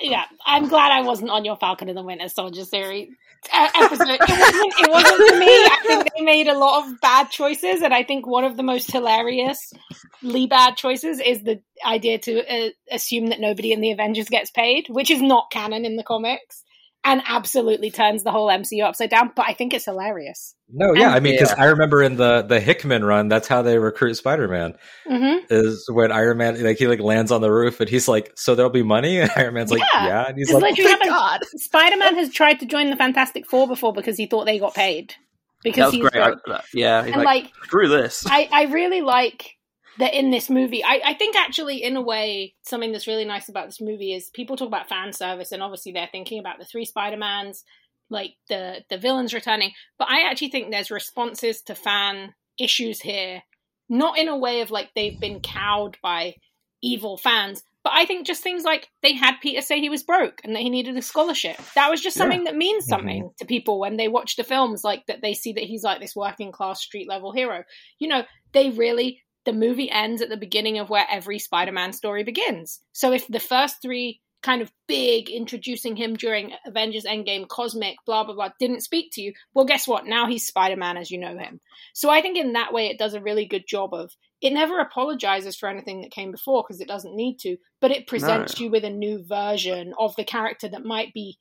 yeah. 0.00 0.24
I'm 0.44 0.68
glad 0.68 0.92
I 0.92 1.02
wasn't 1.02 1.30
on 1.30 1.44
your 1.44 1.56
Falcon 1.56 1.88
and 1.88 1.96
the 1.96 2.02
Winter 2.02 2.28
Soldier 2.28 2.64
series 2.64 3.08
episode. 3.52 4.08
It 4.10 4.20
wasn't. 4.20 4.74
It 4.78 4.90
wasn't 4.90 5.30
for 5.30 5.38
me. 5.38 5.46
I 5.46 5.82
think 5.86 6.08
they 6.16 6.24
made 6.24 6.48
a 6.48 6.58
lot 6.58 6.84
of 6.84 7.00
bad 7.00 7.30
choices, 7.30 7.82
and 7.82 7.94
I 7.94 8.02
think 8.02 8.26
one 8.26 8.44
of 8.44 8.56
the 8.56 8.62
most 8.62 8.90
hilariously 8.90 10.46
bad 10.48 10.76
choices 10.76 11.20
is 11.20 11.42
the 11.42 11.60
idea 11.84 12.18
to 12.18 12.66
uh, 12.66 12.70
assume 12.90 13.28
that 13.28 13.40
nobody 13.40 13.72
in 13.72 13.80
the 13.80 13.92
Avengers 13.92 14.28
gets 14.28 14.50
paid, 14.50 14.86
which 14.88 15.10
is 15.10 15.22
not 15.22 15.50
canon 15.50 15.84
in 15.84 15.96
the 15.96 16.02
comics. 16.02 16.62
And 17.08 17.22
absolutely 17.26 17.90
turns 17.92 18.24
the 18.24 18.32
whole 18.32 18.48
MCU 18.48 18.82
upside 18.84 19.10
down, 19.10 19.30
but 19.36 19.46
I 19.48 19.52
think 19.52 19.72
it's 19.72 19.84
hilarious. 19.84 20.54
No, 20.68 20.92
yeah, 20.92 21.06
And- 21.06 21.14
I 21.14 21.20
mean, 21.20 21.34
because 21.34 21.52
Yeah. 21.56 21.62
I 21.62 21.66
remember 21.66 22.02
in 22.02 22.16
the 22.16 22.42
the 22.42 22.58
Hickman 22.58 23.04
run, 23.04 23.28
that's 23.28 23.46
how 23.46 23.62
they 23.62 23.78
recruit 23.78 24.14
Spider 24.14 24.48
Man. 24.48 24.74
hmm 25.06 25.36
Is 25.48 25.86
when 25.88 26.10
Iron 26.10 26.38
Man 26.38 26.60
like 26.62 26.78
he 26.78 26.88
like 26.88 26.98
lands 27.00 27.30
on 27.30 27.40
the 27.40 27.50
roof 27.52 27.78
and 27.80 27.88
he's 27.88 28.08
like, 28.08 28.32
"So 28.36 28.54
there'll 28.56 28.70
be 28.72 28.82
money?" 28.82 29.20
And 29.20 29.30
Iron 29.36 29.54
Man's 29.54 29.70
like, 29.70 29.82
Yeah. 29.94 30.06
"Yeah," 30.06 30.24
and 30.28 30.36
he's 30.36 30.50
It's 30.50 30.54
like, 30.60 30.76
literally 30.76 30.90
"Thank. 30.98 31.04
God." 31.10 31.40
Spider 31.56 31.96
Man 31.96 32.16
has 32.16 32.32
tried 32.32 32.58
to 32.60 32.66
join 32.66 32.90
the 32.90 32.96
Fantastic 32.96 33.46
Four 33.48 33.68
before 33.68 33.92
because 33.92 34.16
he 34.16 34.26
thought 34.26 34.44
they 34.46 34.58
got 34.58 34.74
paid. 34.74 35.10
that 35.10 35.16
Because 35.62 35.84
was 35.86 35.94
he's 35.94 36.02
great. 36.02 36.12
broke. 36.24 36.40
I- 36.48 36.60
yeah, 36.74 37.04
he's 37.04 37.14
and 37.14 37.22
like, 37.22 37.44
like 37.44 37.52
screw 37.64 37.88
this. 37.88 38.24
I, 38.28 38.48
I 38.52 38.64
really 38.64 39.00
like 39.02 39.55
that 39.98 40.14
in 40.14 40.30
this 40.30 40.50
movie. 40.50 40.84
I, 40.84 41.00
I 41.04 41.14
think 41.14 41.36
actually, 41.36 41.82
in 41.82 41.96
a 41.96 42.02
way, 42.02 42.54
something 42.62 42.92
that's 42.92 43.06
really 43.06 43.24
nice 43.24 43.48
about 43.48 43.66
this 43.66 43.80
movie 43.80 44.12
is 44.12 44.30
people 44.30 44.56
talk 44.56 44.68
about 44.68 44.88
fan 44.88 45.12
service, 45.12 45.52
and 45.52 45.62
obviously 45.62 45.92
they're 45.92 46.08
thinking 46.10 46.38
about 46.38 46.58
the 46.58 46.64
three 46.64 46.84
Spider 46.84 47.16
Mans, 47.16 47.64
like 48.10 48.34
the 48.48 48.84
the 48.90 48.98
villains 48.98 49.34
returning. 49.34 49.72
But 49.98 50.08
I 50.10 50.28
actually 50.30 50.50
think 50.50 50.70
there's 50.70 50.90
responses 50.90 51.62
to 51.62 51.74
fan 51.74 52.34
issues 52.58 53.00
here, 53.00 53.42
not 53.88 54.18
in 54.18 54.28
a 54.28 54.36
way 54.36 54.60
of 54.60 54.70
like 54.70 54.90
they've 54.94 55.18
been 55.18 55.40
cowed 55.40 55.96
by 56.02 56.34
evil 56.82 57.16
fans. 57.16 57.62
But 57.82 57.92
I 57.94 58.04
think 58.04 58.26
just 58.26 58.42
things 58.42 58.64
like 58.64 58.88
they 59.02 59.14
had 59.14 59.36
Peter 59.40 59.60
say 59.60 59.78
he 59.78 59.88
was 59.88 60.02
broke 60.02 60.40
and 60.42 60.56
that 60.56 60.62
he 60.62 60.70
needed 60.70 60.96
a 60.96 61.02
scholarship. 61.02 61.56
That 61.76 61.88
was 61.88 62.00
just 62.00 62.16
Yeah. 62.16 62.22
something 62.22 62.44
that 62.44 62.56
means 62.56 62.82
mm-hmm. 62.84 62.90
something 62.90 63.30
to 63.38 63.44
people 63.44 63.78
when 63.78 63.96
they 63.96 64.08
watch 64.08 64.34
the 64.34 64.42
films, 64.42 64.82
like 64.82 65.06
that 65.06 65.22
they 65.22 65.34
see 65.34 65.52
that 65.52 65.62
he's 65.62 65.84
like 65.84 66.00
this 66.00 66.16
working 66.16 66.50
class 66.50 66.82
street 66.82 67.08
level 67.08 67.30
hero. 67.30 67.62
You 68.00 68.08
know, 68.08 68.24
they 68.52 68.70
really 68.70 69.22
the 69.46 69.52
movie 69.54 69.90
ends 69.90 70.20
at 70.20 70.28
the 70.28 70.36
beginning 70.36 70.78
of 70.78 70.90
where 70.90 71.06
every 71.10 71.38
Spider-Man 71.38 71.94
story 71.94 72.22
begins. 72.24 72.80
So 72.92 73.12
if 73.12 73.26
the 73.28 73.40
first 73.40 73.80
three 73.80 74.20
kind 74.42 74.60
of 74.62 74.70
big 74.86 75.28
introducing 75.30 75.96
him 75.96 76.14
during 76.14 76.52
Avengers 76.66 77.04
Endgame 77.04 77.48
cosmic 77.48 77.96
blah 78.04 78.22
blah 78.22 78.34
blah 78.34 78.50
didn't 78.60 78.82
speak 78.82 79.10
to 79.12 79.22
you, 79.22 79.32
well 79.54 79.64
guess 79.64 79.88
what? 79.88 80.06
Now 80.06 80.26
he's 80.28 80.46
Spider-Man 80.46 80.98
as 80.98 81.10
you 81.10 81.18
know 81.18 81.38
him. 81.38 81.60
So 81.94 82.10
I 82.10 82.20
think 82.20 82.36
in 82.36 82.52
that 82.52 82.72
way 82.72 82.88
it 82.88 82.98
does 82.98 83.14
a 83.14 83.20
really 83.22 83.46
good 83.46 83.66
job 83.66 83.94
of 83.94 84.12
it 84.42 84.52
never 84.52 84.78
apologizes 84.78 85.56
for 85.56 85.68
anything 85.68 86.02
that 86.02 86.10
came 86.12 86.30
before 86.30 86.62
because 86.62 86.80
it 86.82 86.86
doesn't 86.88 87.16
need 87.16 87.38
to, 87.40 87.56
but 87.80 87.90
it 87.90 88.06
presents 88.06 88.60
No. 88.60 88.64
you 88.66 88.70
with 88.70 88.84
a 88.84 88.90
new 88.90 89.24
version 89.24 89.94
of 89.98 90.14
the 90.16 90.24
character 90.24 90.68
that 90.68 90.84
might 90.84 91.14
be 91.14 91.38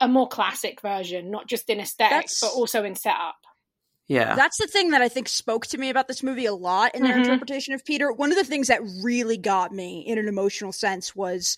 a 0.00 0.06
more 0.06 0.28
classic 0.28 0.80
version, 0.82 1.30
not 1.30 1.48
just 1.48 1.70
in 1.70 1.80
aesthetics 1.80 2.38
That's- 2.40 2.52
but 2.54 2.58
also 2.58 2.84
in 2.84 2.94
setup. 2.94 3.36
Yeah. 4.08 4.34
That's 4.36 4.58
the 4.58 4.66
thing 4.66 4.90
that 4.90 5.00
I 5.02 5.08
think 5.08 5.28
spoke 5.28 5.66
to 5.68 5.78
me 5.78 5.88
about 5.90 6.08
this 6.08 6.22
movie 6.22 6.46
a 6.46 6.54
lot 6.54 6.94
in 6.94 7.02
their 7.02 7.14
Mhm. 7.14 7.24
interpretation 7.24 7.72
of 7.74 7.84
Peter. 7.84 8.12
One 8.12 8.30
of 8.30 8.36
the 8.36 8.44
things 8.44 8.68
that 8.68 8.80
really 9.02 9.38
got 9.38 9.72
me 9.72 10.00
in 10.06 10.18
an 10.18 10.28
emotional 10.28 10.72
sense 10.72 11.16
was 11.16 11.56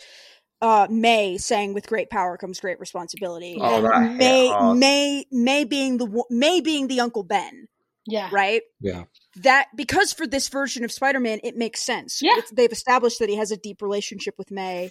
uh, 0.62 0.86
May 0.88 1.36
saying, 1.36 1.74
"With 1.74 1.86
great 1.86 2.08
power 2.08 2.38
comes 2.38 2.60
great 2.60 2.80
responsibility." 2.80 3.58
Oh, 3.60 3.76
And 3.76 3.84
that 3.84 4.16
May, 4.16 4.48
hard. 4.48 4.78
May, 4.78 5.26
May 5.30 5.64
being 5.64 5.98
the 5.98 6.24
May 6.30 6.60
being 6.62 6.86
the 6.88 7.00
Uncle 7.00 7.24
Ben, 7.24 7.66
Yeah. 8.06 8.28
right? 8.32 8.62
Yeah. 8.80 9.04
That 9.42 9.66
because 9.76 10.12
for 10.12 10.26
this 10.26 10.48
version 10.48 10.84
of 10.84 10.92
Spider-Man, 10.92 11.40
it 11.42 11.56
makes 11.56 11.80
sense. 11.84 12.20
Yeah. 12.22 12.32
It's- 12.38 12.52
they've 12.54 12.70
established 12.72 13.18
that 13.18 13.28
he 13.28 13.36
has 13.36 13.50
a 13.50 13.56
deep 13.56 13.82
relationship 13.82 14.34
with 14.38 14.50
May, 14.50 14.90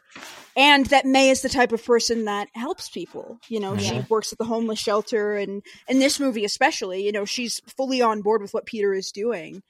and 0.55 0.85
that 0.87 1.05
May 1.05 1.29
is 1.29 1.41
the 1.41 1.49
type 1.49 1.71
of 1.71 1.83
person 1.83 2.25
that 2.25 2.49
helps 2.53 2.89
people. 2.89 3.37
You 3.49 3.59
know, 3.59 3.77
she 3.77 3.91
Mhm. 3.95 4.09
works 4.09 4.31
at 4.31 4.37
the 4.37 4.45
homeless 4.45 4.79
shelter, 4.79 5.35
and 5.35 5.63
in 5.87 5.99
this 5.99 6.19
movie 6.19 6.45
especially, 6.45 7.03
you 7.05 7.11
know, 7.11 7.25
she's 7.25 7.61
fully 7.77 8.01
on 8.01 8.21
board 8.21 8.41
with 8.41 8.53
what 8.53 8.65
Peter 8.65 8.93
is 8.93 9.11
doing, 9.11 9.61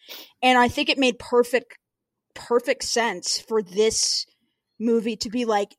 and 0.42 0.58
I 0.58 0.68
think 0.68 0.90
it 0.90 0.98
made 0.98 1.20
perfect, 1.20 1.78
perfect 2.34 2.84
sense 2.84 3.40
for 3.40 3.62
this 3.62 4.26
movie 4.80 5.16
to 5.18 5.30
be 5.30 5.46
like 5.46 5.70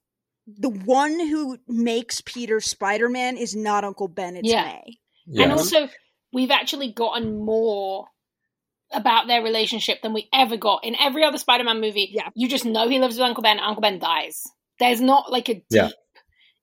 the 0.46 0.70
one 0.70 1.18
who 1.18 1.58
makes 1.66 2.20
Peter 2.24 2.60
Spider-Man 2.60 3.36
is 3.36 3.56
not 3.56 3.82
Uncle 3.84 4.08
Ben, 4.08 4.36
it's 4.36 4.48
Yeah. 4.48 4.62
May. 4.64 4.82
Yeah. 5.26 5.42
And 5.42 5.52
also, 5.52 5.88
we've 6.36 6.50
actually 6.50 6.92
gotten 6.92 7.38
more 7.38 8.08
about 8.92 9.26
their 9.26 9.42
relationship 9.42 10.02
than 10.02 10.12
we 10.12 10.28
ever 10.34 10.58
got 10.58 10.84
in 10.84 10.94
every 11.00 11.24
other 11.24 11.38
Spider-Man 11.38 11.80
movie. 11.80 12.10
Yeah. 12.12 12.28
You 12.34 12.46
just 12.46 12.66
know 12.66 12.90
he 12.90 12.98
lives 12.98 13.16
with 13.16 13.22
Uncle 13.22 13.42
Ben. 13.42 13.58
Uncle 13.58 13.80
Ben 13.80 13.98
dies. 13.98 14.44
There's 14.78 15.00
not 15.00 15.32
like 15.32 15.48
a 15.48 15.54
deep. 15.54 15.64
Yeah. 15.70 15.88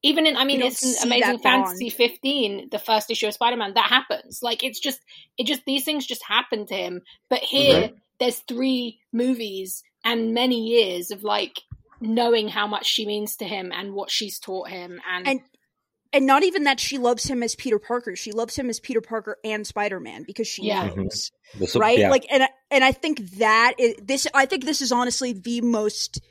Even 0.04 0.28
in, 0.28 0.38
I 0.38 0.46
mean, 0.46 0.62
it's 0.62 0.84
in 0.84 1.08
Amazing 1.08 1.38
that 1.38 1.44
bond. 1.44 1.66
Fantasy 1.66 1.90
15, 1.90 2.70
the 2.70 2.78
first 2.78 3.10
issue 3.10 3.26
of 3.26 3.34
Spider-Man, 3.34 3.74
that 3.74 3.88
happens. 3.88 4.42
Like, 4.44 4.64
it's 4.64 4.80
just, 4.80 5.00
it 5.40 5.48
just, 5.48 5.66
these 5.66 5.86
things 5.86 6.06
just 6.06 6.24
happen 6.24 6.68
to 6.68 6.76
him. 6.76 7.02
But 7.32 7.40
here, 7.40 7.90
there's 8.20 8.40
three 8.48 9.00
movies 9.12 9.82
and 10.06 10.36
many 10.36 10.68
years 10.68 11.10
of 11.10 11.24
like 11.24 11.62
knowing 12.00 12.48
how 12.48 12.68
much 12.68 12.86
she 12.86 13.08
means 13.08 13.38
to 13.38 13.46
him 13.46 13.72
and 13.74 13.96
what 13.96 14.12
she's 14.12 14.38
taught 14.38 14.70
him. 14.70 15.02
And, 15.12 15.28
And- 15.28 15.42
and 16.14 16.26
not 16.26 16.44
even 16.44 16.64
that 16.64 16.80
she 16.80 16.98
loves 16.98 17.24
him 17.26 17.44
as 17.44 17.56
Peter 17.56 17.80
Parker. 17.80 18.16
She 18.16 18.32
loves 18.32 18.56
him 18.56 18.70
as 18.70 18.80
Peter 18.80 19.02
Parker 19.02 19.38
and 19.44 19.66
Spider 19.66 20.00
Man 20.00 20.24
because 20.24 20.48
she 20.48 20.64
Yeah. 20.64 20.86
knows, 20.86 21.32
mm-hmm. 21.56 21.60
This- 21.60 21.76
right? 21.76 21.98
yeah. 21.98 22.10
Like, 22.10 22.26
and 22.32 22.44
I- 22.44 22.50
and 22.72 22.84
I 22.84 22.92
think 22.92 23.20
that 23.38 23.74
is, 23.78 23.96
this. 24.02 24.28
I 24.34 24.46
think 24.46 24.64
this 24.66 24.82
is 24.82 24.92
honestly 24.92 25.34
the 25.34 25.62
most 25.62 26.22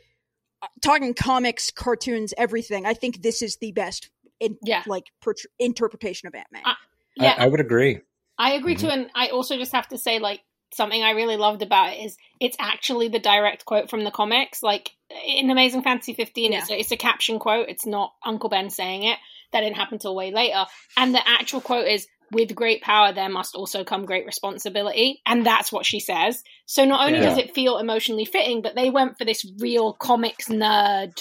uh, 0.63 0.69
talking 0.81 1.13
comics, 1.15 1.71
cartoons, 1.71 2.33
everything. 2.39 2.87
I 2.87 2.95
think 2.95 3.21
this 3.23 3.43
is 3.43 3.57
the 3.57 3.73
best, 3.73 4.11
in, 4.39 4.57
Yeah. 4.63 4.85
like 4.87 5.07
per- 5.21 5.35
interpretation 5.59 6.29
of 6.29 6.35
Aunt 6.35 6.47
May. 6.53 6.61
Uh, 6.61 6.69
I- 6.71 6.75
yeah, 7.17 7.35
I, 7.37 7.45
I 7.45 7.49
would 7.49 7.61
agree. 7.61 8.01
I 8.39 8.53
agree 8.53 8.77
too, 8.77 8.87
mm-hmm. 8.87 9.01
and 9.03 9.11
I 9.15 9.29
also 9.29 9.57
just 9.59 9.73
have 9.73 9.89
to 9.89 9.99
say, 9.99 10.19
like, 10.19 10.41
something 10.75 11.03
I 11.03 11.11
really 11.11 11.37
loved 11.37 11.61
about 11.63 11.93
it 11.93 11.97
is 12.05 12.17
it's 12.41 12.57
actually 12.59 13.09
the 13.09 13.19
direct 13.19 13.65
quote 13.65 13.91
from 13.91 14.05
the 14.05 14.11
comics. 14.11 14.63
Like 14.63 14.91
in 15.27 15.51
Amazing 15.51 15.83
Fantasy 15.83 16.15
15, 16.15 16.53
it's, 16.55 16.71
a, 16.71 16.81
it's 16.81 16.91
a 16.93 16.97
caption 16.97 17.39
quote. 17.39 17.69
It's 17.69 17.85
not 17.85 18.15
Uncle 18.25 18.49
Ben 18.49 18.71
saying 18.71 19.03
it. 19.05 19.19
That 19.53 19.61
didn't 19.61 19.77
happen 19.77 19.99
till 19.99 20.15
way 20.15 20.31
later. 20.33 20.65
And 20.97 21.15
the 21.15 21.21
actual 21.27 21.61
quote 21.61 21.87
is, 21.89 22.07
with 22.31 22.55
great 22.55 22.81
power, 22.83 23.13
there 23.13 23.29
must 23.29 23.55
also 23.55 23.85
come 23.85 24.07
great 24.07 24.25
responsibility. 24.25 25.21
And 25.27 25.45
that's 25.45 25.71
what 25.71 25.85
she 25.85 26.01
says. 26.01 26.43
So 26.67 26.85
not 26.87 27.07
only 27.07 27.21
Yeah. 27.21 27.29
does 27.29 27.39
it 27.39 27.55
feel 27.55 27.77
emotionally 27.79 28.25
fitting, 28.25 28.63
but 28.63 28.75
they 28.75 28.89
went 28.89 29.19
for 29.19 29.25
this 29.27 29.45
real 29.59 29.93
comics 29.93 30.49
nerd, 30.49 31.13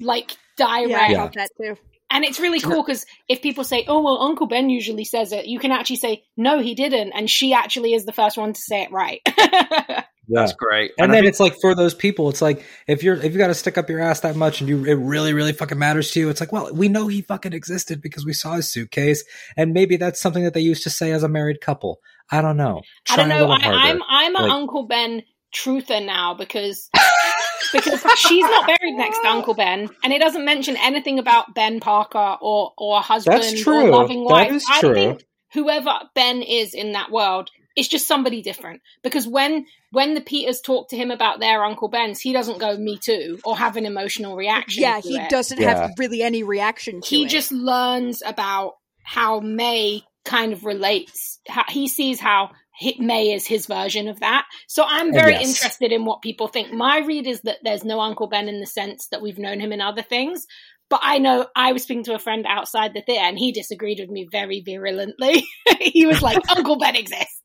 like, 0.00 0.30
direct 0.56 0.90
yeah, 0.90 1.00
I 1.00 1.12
love 1.24 1.32
that 1.34 1.50
too. 1.60 1.76
and 2.10 2.24
it's 2.24 2.38
really 2.38 2.60
cool 2.60 2.82
because 2.84 3.04
if 3.28 3.42
people 3.42 3.64
say, 3.64 3.84
"Oh 3.88 4.00
well, 4.02 4.22
Uncle 4.22 4.46
Ben 4.46 4.70
usually 4.70 5.04
says 5.04 5.32
it," 5.32 5.46
you 5.46 5.58
can 5.58 5.72
actually 5.72 5.96
say, 5.96 6.22
"No, 6.36 6.60
he 6.60 6.76
didn't," 6.76 7.10
and 7.12 7.28
she 7.28 7.52
actually 7.52 7.92
is 7.94 8.04
the 8.04 8.12
first 8.12 8.36
one 8.36 8.52
to 8.52 8.60
say 8.60 8.82
it 8.82 8.92
right. 8.92 9.20
Yeah. 10.26 10.40
That's 10.40 10.52
great. 10.54 10.92
And 10.98 11.10
I 11.10 11.14
then 11.14 11.22
think- 11.24 11.30
it's 11.30 11.40
like 11.40 11.54
for 11.60 11.74
those 11.74 11.94
people, 11.94 12.28
it's 12.30 12.40
like 12.42 12.64
if 12.86 13.02
you're 13.02 13.16
if 13.16 13.32
you 13.32 13.38
got 13.38 13.48
to 13.48 13.54
stick 13.54 13.76
up 13.76 13.88
your 13.90 14.00
ass 14.00 14.20
that 14.20 14.36
much 14.36 14.60
and 14.60 14.68
you 14.68 14.84
it 14.84 14.94
really 14.94 15.32
really 15.34 15.52
fucking 15.52 15.78
matters 15.78 16.10
to 16.12 16.20
you, 16.20 16.28
it's 16.30 16.40
like 16.40 16.52
well 16.52 16.72
we 16.72 16.88
know 16.88 17.08
he 17.08 17.22
fucking 17.22 17.52
existed 17.52 18.00
because 18.00 18.24
we 18.24 18.32
saw 18.32 18.54
his 18.54 18.70
suitcase, 18.70 19.22
and 19.56 19.72
maybe 19.72 19.96
that's 19.96 20.20
something 20.20 20.44
that 20.44 20.54
they 20.54 20.60
used 20.60 20.82
to 20.84 20.90
say 20.90 21.12
as 21.12 21.22
a 21.22 21.28
married 21.28 21.60
couple. 21.60 21.98
I 22.30 22.40
don't 22.40 22.56
know. 22.56 22.80
I 23.10 23.16
don't 23.16 23.26
Try 23.28 23.36
a 23.36 23.40
know. 23.40 23.46
little 23.46 23.52
I, 23.56 23.60
harder. 23.60 23.78
I'm 23.78 24.02
I'm 24.08 24.36
an 24.36 24.42
Like- 24.42 24.50
Uncle 24.52 24.86
Ben 24.86 25.22
truther 25.54 26.04
now 26.04 26.34
because 26.34 26.88
because 27.72 28.00
she's 28.18 28.42
not 28.44 28.66
buried 28.66 28.94
next 28.96 29.20
to 29.20 29.28
Uncle 29.28 29.54
Ben, 29.54 29.88
and 30.02 30.12
it 30.12 30.20
doesn't 30.20 30.44
mention 30.44 30.76
anything 30.78 31.18
about 31.18 31.54
Ben 31.54 31.80
Parker 31.80 32.36
or 32.40 32.72
or 32.78 33.00
husband 33.02 33.42
That's 33.42 33.52
or 33.60 33.64
true. 33.64 33.90
loving 33.90 34.24
That 34.24 34.30
wife. 34.32 34.52
is 34.52 34.64
I 34.70 34.80
think 34.80 35.24
whoever 35.52 35.90
Ben 36.14 36.42
is 36.42 36.74
in 36.74 36.92
that 36.92 37.10
world 37.10 37.50
is 37.76 37.88
just 37.88 38.06
somebody 38.06 38.40
different 38.42 38.80
because 39.02 39.26
when 39.26 39.66
when 39.90 40.14
the 40.14 40.20
Peters 40.20 40.60
talk 40.60 40.88
to 40.90 40.96
him 40.96 41.10
about 41.10 41.40
their 41.40 41.64
Uncle 41.64 41.88
Ben's, 41.88 42.20
he 42.20 42.32
doesn't 42.32 42.58
go 42.58 42.76
"me 42.76 42.98
too" 42.98 43.38
or 43.44 43.56
have 43.56 43.76
an 43.76 43.86
emotional 43.86 44.36
reaction. 44.36 44.82
Yeah, 44.82 45.00
to 45.00 45.08
he 45.08 45.16
it. 45.16 45.28
doesn't 45.30 45.60
Yeah. 45.60 45.76
have 45.76 45.90
really 45.98 46.22
any 46.22 46.42
reaction 46.42 47.00
to 47.00 47.08
he 47.08 47.24
it. 47.24 47.28
just 47.28 47.52
learns 47.52 48.22
about 48.24 48.74
how 49.02 49.40
May 49.40 50.02
kind 50.24 50.52
of 50.52 50.64
relates. 50.64 51.38
How, 51.48 51.64
he 51.68 51.88
sees 51.88 52.18
how 52.20 52.50
May 52.98 53.32
is 53.32 53.46
his 53.46 53.66
version 53.66 54.08
of 54.08 54.20
that. 54.20 54.46
So 54.66 54.84
I'm 54.86 55.12
very 55.12 55.32
Yes. 55.32 55.48
interested 55.48 55.92
in 55.92 56.04
what 56.04 56.22
people 56.22 56.48
think. 56.48 56.72
My 56.72 56.98
read 56.98 57.26
is 57.26 57.40
that 57.42 57.58
there's 57.62 57.84
no 57.84 58.00
Uncle 58.00 58.26
Ben 58.26 58.48
in 58.48 58.58
the 58.60 58.66
sense 58.66 59.06
that 59.08 59.22
we've 59.22 59.38
known 59.38 59.60
him 59.60 59.72
in 59.72 59.80
other 59.80 60.02
things. 60.02 60.46
But 60.90 61.00
I 61.02 61.18
know 61.18 61.46
I 61.54 61.72
was 61.72 61.82
speaking 61.84 62.04
to 62.04 62.14
a 62.14 62.18
friend 62.18 62.44
outside 62.48 62.92
the 62.94 63.00
theater 63.02 63.24
and 63.24 63.38
he 63.38 63.52
disagreed 63.52 64.00
with 64.00 64.10
me 64.10 64.26
very 64.30 64.60
virulently. 64.64 65.44
he 65.80 66.04
was 66.06 66.20
like, 66.22 66.38
Uncle 66.50 66.78
Ben 66.78 66.96
exists. 66.96 67.40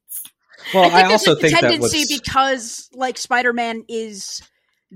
Well, 0.73 0.83
I 0.83 0.87
I, 0.87 0.89
think 0.89 1.09
there's 1.09 1.11
also 1.27 1.31
a 1.31 1.35
think 1.35 1.53
that 1.53 1.61
tendency 1.61 1.97
was 1.99 2.19
because 2.19 2.89
like 2.93 3.17
Spider-Man 3.17 3.83
is 3.87 4.41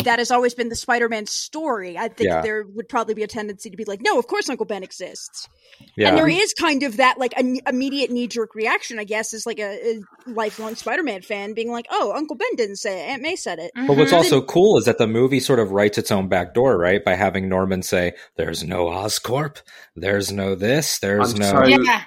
that 0.03 0.17
has 0.17 0.31
always 0.31 0.55
been 0.55 0.69
the 0.69 0.75
Spider-Man 0.75 1.27
story. 1.27 1.99
I 1.99 2.07
think 2.07 2.27
Yeah. 2.27 2.41
there 2.41 2.65
would 2.73 2.89
probably 2.89 3.13
be 3.13 3.21
a 3.21 3.27
tendency 3.27 3.69
to 3.69 3.77
be 3.77 3.85
like, 3.85 4.01
no, 4.01 4.17
of 4.17 4.25
course 4.25 4.49
Uncle 4.49 4.65
Ben 4.65 4.81
exists. 4.81 5.47
yeah. 5.95 6.09
And 6.09 6.17
there 6.17 6.27
is 6.27 6.51
kind 6.59 6.81
of 6.81 6.97
that 6.97 7.19
like 7.19 7.33
an 7.37 7.59
immediate 7.67 8.09
knee-jerk 8.09 8.55
reaction, 8.55 8.97
I 8.97 9.03
guess, 9.03 9.33
is 9.35 9.45
like 9.45 9.59
a, 9.59 9.91
a 9.97 9.99
lifelong 10.25 10.73
Spider-Man 10.73 11.21
fan 11.21 11.53
being 11.53 11.71
like, 11.71 11.85
oh, 11.91 12.11
Uncle 12.15 12.35
Ben 12.35 12.55
didn't 12.55 12.77
say 12.77 13.03
it, 13.03 13.09
Aunt 13.11 13.21
May 13.21 13.35
said 13.35 13.59
it. 13.59 13.69
But 13.75 13.95
what's 13.95 14.11
Mhm. 14.11 14.17
also 14.17 14.41
cool 14.41 14.79
is 14.79 14.85
that 14.85 14.97
the 14.97 15.05
movie 15.05 15.39
sort 15.39 15.59
of 15.59 15.69
writes 15.71 15.99
its 15.99 16.11
own 16.11 16.27
back 16.27 16.55
door, 16.55 16.75
right? 16.75 17.03
By 17.05 17.13
having 17.13 17.47
Norman 17.47 17.83
say, 17.83 18.13
"There's 18.35 18.63
no 18.63 18.85
Oscorp, 18.85 19.57
there's 19.95 20.31
no 20.31 20.55
this, 20.55 20.97
there's 20.99 21.33
I'm 21.33 21.39
no." 21.39 21.51
so- 21.51 21.65
yeah. 21.67 22.01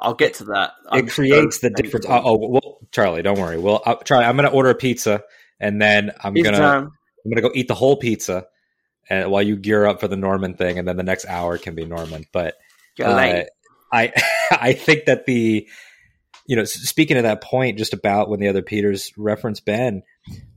I'll 0.00 0.14
get 0.14 0.34
to 0.34 0.44
that. 0.44 0.72
it 0.92 0.98
I'm 0.98 1.06
creates 1.08 1.60
so 1.60 1.68
the 1.68 1.74
difference. 1.74 2.06
thankful. 2.06 2.30
Oh, 2.30 2.34
oh, 2.42 2.48
well, 2.48 2.71
Charlie, 2.92 3.22
don't 3.22 3.38
worry. 3.38 3.58
Well, 3.58 3.82
uh, 3.84 3.96
Charlie, 3.96 4.26
I'm 4.26 4.36
going 4.36 4.48
to 4.48 4.54
order 4.54 4.70
a 4.70 4.74
pizza, 4.74 5.22
and 5.58 5.80
then 5.80 6.12
I'm 6.22 6.34
gonna. 6.34 6.90
I'm 7.24 7.30
gonna 7.30 7.40
go 7.40 7.52
eat 7.54 7.68
the 7.68 7.74
whole 7.74 7.96
pizza, 7.96 8.46
and 9.08 9.30
while 9.30 9.42
you 9.42 9.56
gear 9.56 9.86
up 9.86 10.00
for 10.00 10.08
the 10.08 10.16
Norman 10.16 10.54
thing, 10.54 10.78
and 10.78 10.86
then 10.86 10.96
the 10.96 11.02
next 11.02 11.26
hour 11.26 11.56
can 11.56 11.74
be 11.74 11.84
Norman. 11.84 12.26
But 12.32 12.54
uh. 13.00 13.44
I 13.92 14.12
I 14.50 14.72
think 14.74 15.06
that 15.06 15.26
the 15.26 15.68
you 16.46 16.56
know 16.56 16.64
speaking 16.64 17.16
of 17.16 17.22
that 17.22 17.42
point 17.42 17.78
just 17.78 17.94
about 17.94 18.28
when 18.28 18.40
the 18.40 18.48
other 18.48 18.62
Peters 18.62 19.12
reference 19.16 19.60
Ben, 19.60 20.02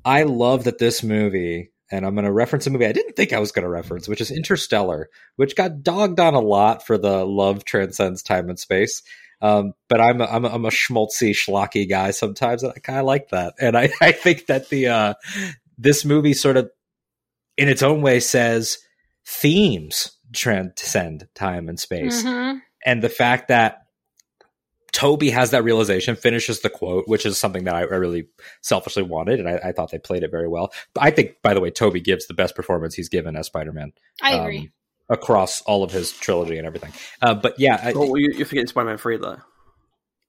I 0.04 0.24
love 0.24 0.66
that 0.66 0.78
this 0.78 1.04
movie. 1.04 1.72
And 1.92 2.04
I'm 2.04 2.16
going 2.16 2.26
to 2.26 2.32
reference 2.32 2.66
a 2.66 2.72
movie 2.72 2.88
I 2.88 2.94
didn't 2.94 3.16
think 3.16 3.32
I 3.32 3.38
was 3.38 3.52
going 3.52 3.62
to 3.62 3.70
reference, 3.70 4.08
which 4.08 4.20
is 4.20 4.32
Interstellar, 4.32 5.08
which 5.36 5.56
got 5.56 5.84
dogged 5.84 6.20
on 6.20 6.34
a 6.34 6.40
lot 6.40 6.84
for 6.84 6.98
the 6.98 7.24
love 7.24 7.64
transcends 7.64 8.24
time 8.24 8.50
and 8.50 8.58
space. 8.58 9.04
Um, 9.42 9.74
but 9.90 10.00
I'm 10.02 10.22
a, 10.22 10.26
I'm 10.26 10.46
a, 10.46 10.50
I'm 10.50 10.66
a 10.66 10.70
schmaltzy 10.70 11.32
schlocky 11.32 11.88
guy 11.90 12.12
sometimes, 12.12 12.64
and 12.64 12.74
I 12.76 12.80
kind 12.80 13.00
of 13.00 13.06
like 13.06 13.30
that. 13.30 13.54
And 13.60 13.78
I, 13.78 13.90
I 14.02 14.12
think 14.12 14.48
that 14.48 14.70
the 14.70 14.88
uh, 14.88 15.14
this 15.78 16.06
movie 16.06 16.34
sort 16.34 16.58
of, 16.58 16.70
in 17.58 17.68
its 17.68 17.84
own 17.84 18.02
way, 18.02 18.20
says 18.20 18.78
themes 19.26 20.12
transcend 20.34 21.28
time 21.36 21.70
and 21.70 21.80
space, 21.80 22.24
Mhm. 22.24 22.62
and 22.86 23.02
the 23.04 23.10
fact 23.10 23.48
that 23.50 23.82
Tobey 24.92 25.30
has 25.32 25.52
that 25.52 25.66
realization, 25.66 26.16
finishes 26.16 26.62
the 26.62 26.70
quote, 26.70 27.04
which 27.08 27.26
is 27.26 27.38
something 27.38 27.66
that 27.66 27.76
I, 27.76 27.82
I 27.82 27.96
really 27.96 28.30
selfishly 28.62 29.04
wanted, 29.04 29.42
and 29.42 29.50
I, 29.50 29.60
I 29.66 29.72
thought 29.74 29.92
they 29.92 30.00
played 30.00 30.24
it 30.24 30.32
very 30.32 30.48
well. 30.48 30.72
But 30.94 31.04
I 31.04 31.12
think, 31.12 31.42
by 31.42 31.54
the 31.54 31.60
way, 31.60 31.70
Tobey 31.70 32.00
gives 32.00 32.28
the 32.28 32.34
best 32.34 32.56
performance 32.56 32.96
he's 32.96 33.10
given 33.10 33.36
as 33.36 33.48
Spider 33.48 33.74
Man 33.74 33.92
I 34.22 34.36
agree. 34.38 34.72
Across 35.10 35.62
all 35.62 35.84
of 35.84 35.92
his 35.92 36.12
trilogy 36.12 36.58
and 36.58 36.66
everything. 36.66 36.92
Uh, 37.22 37.34
but 37.36 37.60
yeah, 37.60 37.80
I, 37.82 37.94
Oh, 37.96 38.16
you, 38.16 38.32
you're 38.36 38.46
forgetting 38.46 38.68
Spider-Man 38.68 38.98
Three 38.98 39.18
though. 39.18 39.38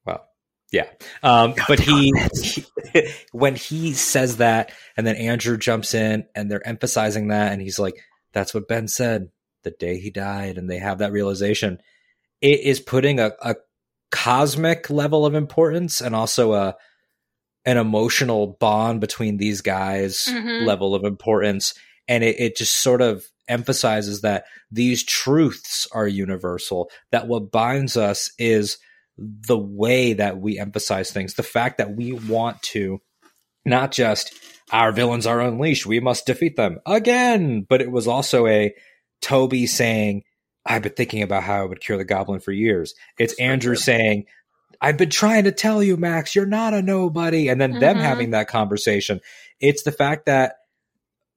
well, 0.04 0.26
Yeah. 0.72 0.86
Um, 1.22 1.54
but 1.68 1.80
he, 1.80 2.12
he, 2.92 3.08
when 3.32 3.54
he 3.56 3.92
says 3.94 4.36
that, 4.38 4.72
and 4.96 5.06
then 5.06 5.16
Andrew 5.16 5.56
jumps 5.56 5.94
in 5.94 6.26
and 6.34 6.50
they're 6.50 6.66
emphasizing 6.66 7.28
that, 7.28 7.52
and 7.52 7.62
he's 7.62 7.78
like, 7.78 7.94
that's 8.32 8.52
what 8.52 8.68
Ben 8.68 8.86
said 8.88 9.30
the 9.62 9.70
day 9.70 9.98
he 9.98 10.10
died. 10.10 10.58
And 10.58 10.68
they 10.70 10.78
have 10.78 10.98
that 10.98 11.12
realization. 11.12 11.78
It 12.42 12.60
is 12.60 12.78
putting 12.80 13.18
a, 13.18 13.32
a 13.42 13.56
cosmic 14.10 14.90
level 14.90 15.24
of 15.26 15.34
importance 15.34 16.00
and 16.00 16.14
also 16.14 16.52
a, 16.52 16.76
an 17.64 17.76
emotional 17.78 18.56
bond 18.60 19.00
between 19.00 19.38
these 19.38 19.60
guys 19.62 20.26
Mhm. 20.30 20.66
level 20.66 20.94
of 20.94 21.04
importance. 21.04 21.74
And 22.06 22.22
it, 22.22 22.38
it 22.38 22.56
just 22.56 22.74
sort 22.82 23.00
of 23.02 23.24
emphasizes 23.48 24.22
that 24.22 24.44
these 24.70 25.02
truths 25.04 25.86
are 25.92 26.08
universal, 26.08 26.90
that 27.12 27.28
what 27.28 27.50
binds 27.50 27.96
us 27.96 28.30
is 28.38 28.78
the 29.18 29.58
way 29.58 30.12
that 30.14 30.38
we 30.38 30.58
emphasize 30.58 31.10
things, 31.10 31.34
the 31.34 31.42
fact 31.42 31.78
that 31.78 31.96
we 31.96 32.12
want 32.12 32.60
to 32.62 33.00
not 33.64 33.92
just 33.92 34.32
our 34.72 34.92
villains 34.92 35.26
are 35.26 35.40
unleashed, 35.40 35.86
we 35.86 36.00
must 36.00 36.26
defeat 36.26 36.56
them 36.56 36.78
again, 36.86 37.66
but 37.68 37.80
it 37.80 37.90
was 37.90 38.06
also 38.06 38.46
a 38.46 38.74
Tobey 39.22 39.66
saying, 39.66 40.22
I've 40.64 40.82
been 40.82 40.92
thinking 40.92 41.22
about 41.22 41.44
how 41.44 41.62
I 41.62 41.64
would 41.64 41.80
cure 41.80 41.98
the 41.98 42.04
goblin 42.04 42.40
for 42.40 42.52
years. 42.52 42.94
It's 43.18 43.32
That's 43.34 43.40
Andrew 43.40 43.74
good. 43.74 43.80
saying, 43.82 44.24
I've 44.80 44.96
been 44.98 45.10
trying 45.10 45.44
to 45.44 45.52
tell 45.52 45.82
you, 45.82 45.96
Max, 45.96 46.34
you're 46.34 46.44
not 46.46 46.74
a 46.74 46.82
nobody. 46.82 47.48
And 47.48 47.60
then 47.60 47.78
them 47.78 47.96
Mhm. 47.96 48.02
having 48.02 48.30
that 48.30 48.48
conversation. 48.48 49.20
It's 49.60 49.84
the 49.84 49.92
fact 49.92 50.26
that 50.26 50.56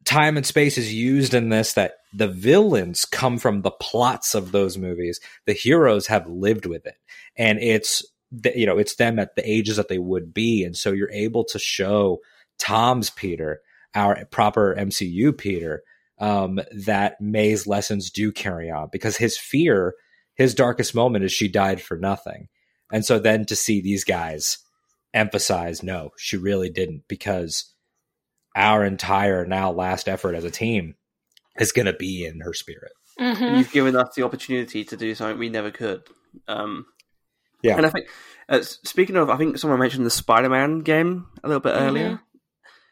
time 0.06 0.36
and 0.38 0.46
space 0.46 0.78
is 0.78 0.94
used 0.94 1.34
in 1.34 1.50
this 1.50 1.74
that 1.74 1.94
the 2.14 2.28
villains 2.28 3.06
come 3.06 3.38
from 3.38 3.62
the 3.62 3.72
plots 3.72 4.36
of 4.36 4.52
those 4.52 4.78
movies. 4.78 5.20
The 5.46 5.54
heroes 5.54 6.08
have 6.08 6.28
lived 6.28 6.66
with 6.66 6.86
it. 6.86 6.96
And 7.38 7.60
it's 7.60 8.04
you 8.56 8.66
know, 8.66 8.78
it's 8.78 8.96
them 8.96 9.18
at 9.18 9.36
the 9.36 9.50
ages 9.50 9.78
that 9.78 9.88
they 9.88 9.98
would 9.98 10.34
be. 10.34 10.64
And 10.64 10.78
so 10.78 10.92
you're 10.92 11.12
able 11.12 11.44
to 11.46 11.60
show 11.60 12.20
Tom's 12.60 13.10
Peter, 13.10 13.62
our 13.96 14.24
proper 14.26 14.76
MCU 14.76 15.36
Peter, 15.36 15.82
um, 16.20 16.60
that 16.72 17.20
May's 17.20 17.66
lessons 17.66 18.12
do 18.12 18.32
carry 18.32 18.70
on 18.70 18.90
because 18.92 19.18
his 19.18 19.38
fear, 19.38 19.96
his 20.36 20.54
darkest 20.54 20.94
moment 20.94 21.26
is 21.26 21.32
she 21.32 21.48
died 21.48 21.82
for 21.82 21.98
nothing. 21.98 22.50
And 22.92 23.06
so 23.06 23.20
then 23.20 23.46
to 23.46 23.56
see 23.56 23.82
these 23.82 24.04
guys 24.04 24.60
emphasize, 25.14 25.82
no, 25.82 26.12
she 26.18 26.38
really 26.38 26.70
didn't 26.70 27.04
because 27.08 27.74
our 28.56 28.84
entire 28.84 29.46
now 29.46 29.72
last 29.72 30.08
effort 30.10 30.36
as 30.36 30.44
a 30.44 30.52
team 30.52 30.96
is 31.60 31.72
going 31.72 31.86
to 31.86 31.94
be 31.94 32.26
in 32.26 32.40
her 32.42 32.54
spirit. 32.54 32.92
And 33.18 33.38
Mhm. 33.38 33.58
you've 33.58 33.72
given 33.72 33.96
us 33.96 34.16
the 34.16 34.24
opportunity 34.24 34.84
to 34.86 34.96
do 34.98 35.14
something 35.16 35.38
we 35.38 35.50
never 35.50 35.72
could. 35.72 36.04
Um, 36.48 36.86
Yeah. 37.62 37.76
And 37.76 37.86
I 37.86 37.90
think, 37.90 38.08
uh, 38.48 38.62
speaking 38.62 39.18
of, 39.18 39.30
I 39.30 39.36
think 39.36 39.58
someone 39.58 39.80
mentioned 39.82 40.06
the 40.06 40.10
Spider-Man 40.12 40.80
game 40.80 41.28
a 41.44 41.48
little 41.50 41.60
bit 41.60 41.74
earlier. 41.76 42.22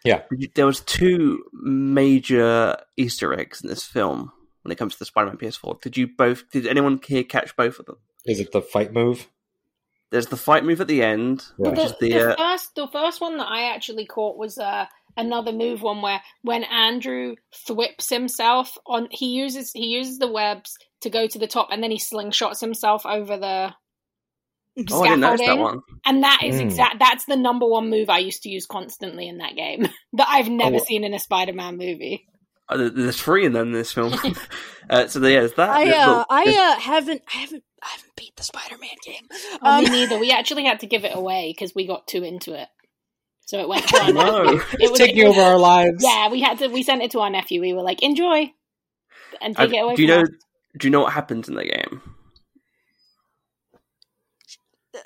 Yeah. 0.03 0.24
There 0.55 0.65
was 0.65 0.82
two 0.82 1.45
major 1.53 2.76
Easter 2.97 3.34
eggs 3.34 3.61
in 3.61 3.70
this 3.70 3.84
film 3.86 4.32
when 4.63 4.72
it 4.74 4.78
comes 4.78 4.93
to 4.93 4.99
the 4.99 5.05
Spider-Man 5.05 5.38
PS4. 5.38 5.80
Did 5.82 5.95
you 5.95 6.07
both? 6.07 6.49
Did 6.51 6.68
anyone 6.68 6.99
here 7.05 7.24
catch 7.24 7.55
both 7.55 7.80
of 7.80 7.86
them? 7.86 7.97
Is 8.26 8.39
it 8.41 8.51
the 8.51 8.61
fight 8.61 8.91
move? 8.93 9.28
There's 10.09 10.28
the 10.28 10.38
fight 10.38 10.63
move 10.65 10.82
at 10.82 10.88
the 10.88 11.01
end, 11.01 11.45
Yeah. 11.57 11.70
which 11.70 11.80
the, 11.80 11.86
is 11.86 11.93
the, 11.99 12.09
the 12.09 12.32
uh, 12.32 12.36
first 12.36 12.76
the 12.76 12.88
first 12.88 13.22
one 13.22 13.38
that 13.38 13.47
I 13.47 13.74
actually 13.74 14.05
caught 14.05 14.38
was 14.38 14.57
uh, 14.57 14.86
another 15.18 15.51
move 15.51 15.82
one 15.82 16.01
where 16.01 16.22
when 16.43 16.63
Andrew 16.63 17.36
thwips 17.65 18.09
himself 18.09 18.78
on 18.86 19.07
he 19.11 19.28
uses 19.34 19.72
he 19.74 19.88
uses 19.88 20.20
the 20.20 20.32
webs 20.32 20.78
to 21.01 21.09
go 21.09 21.28
to 21.28 21.39
the 21.39 21.47
top 21.47 21.70
and 21.72 21.82
then 21.84 21.91
he 21.91 21.97
slingshots 21.97 22.61
himself 22.61 23.05
over 23.05 23.38
the 23.38 23.74
oh, 24.91 25.01
I 25.03 25.07
didn't 25.09 25.20
that 25.22 25.38
scaffolding. 25.39 25.63
one. 25.63 25.82
and 26.05 26.24
that 26.24 26.41
is 26.43 26.55
Mm. 26.55 26.61
exact 26.65 26.99
that's 26.99 27.26
the 27.26 27.36
number 27.36 27.65
one 27.68 27.89
move 27.89 28.09
I 28.09 28.20
used 28.20 28.43
to 28.43 28.49
use 28.49 28.65
constantly 28.65 29.28
in 29.28 29.39
that 29.39 29.55
game 29.55 29.88
that 30.13 30.28
I've 30.30 30.49
never 30.49 30.78
Oh. 30.78 30.84
seen 30.86 31.03
in 31.03 31.13
a 31.13 31.20
Spider-Man 31.20 31.78
movie. 31.78 32.26
Uh, 32.70 32.89
There's 32.93 33.20
three 33.20 33.45
in 33.45 33.53
them 33.53 33.68
in 33.68 33.74
this 33.74 33.93
film. 33.93 34.13
uh, 34.89 35.07
so 35.07 35.20
yeah, 35.22 35.39
there's 35.39 35.53
that. 35.53 35.70
I 35.70 35.84
uh, 35.89 36.18
the- 36.20 36.26
I 36.30 36.43
uh, 36.76 36.80
haven't 36.80 37.22
I 37.34 37.38
haven't 37.39 37.63
I 37.82 37.88
haven't 37.89 38.15
beat 38.15 38.36
the 38.36 38.43
Spider-Man 38.43 38.89
game. 39.05 39.28
Oh, 39.61 39.78
Um, 39.78 39.84
me 39.86 39.89
neither. 39.91 40.20
We 40.20 40.32
actually 40.32 40.65
had 40.65 40.82
to 40.82 40.88
give 40.88 41.05
it 41.05 41.15
away 41.15 41.53
because 41.55 41.74
we 41.74 41.88
got 41.88 42.07
too 42.07 42.24
into 42.24 42.53
it. 42.59 42.68
So 43.48 43.60
it 43.60 43.68
went 43.68 43.88
to 43.89 43.98
our 44.02 44.14
No. 44.14 44.43
nephew. 44.43 44.62
It 44.80 44.91
was, 44.91 45.00
Taking 45.00 45.18
it 45.18 45.28
was- 45.30 45.38
over 45.38 45.41
our 45.48 45.58
lives. 45.58 46.04
Yeah, 46.04 46.30
we 46.30 46.41
had 46.41 46.60
to. 46.60 46.68
We 46.68 46.84
sent 46.84 47.02
it 47.02 47.12
to 47.12 47.20
our 47.22 47.30
nephew. 47.30 47.60
We 47.62 47.74
were 47.74 47.82
like, 47.82 48.04
enjoy, 48.04 48.52
and 49.41 49.56
take 49.56 49.70
I've- 49.70 49.76
it 49.78 49.80
away. 49.80 49.95
do 49.95 50.02
you 50.04 50.08
from 50.10 50.18
know? 50.18 50.24
us. 50.24 50.30
Do 50.78 50.88
you 50.88 50.91
know 50.91 51.02
what 51.02 51.14
happens 51.14 51.48
in 51.50 51.56
the 51.56 51.64
game? 51.66 52.02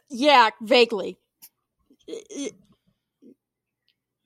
yeah, 0.09 0.49
vaguely. 0.61 1.17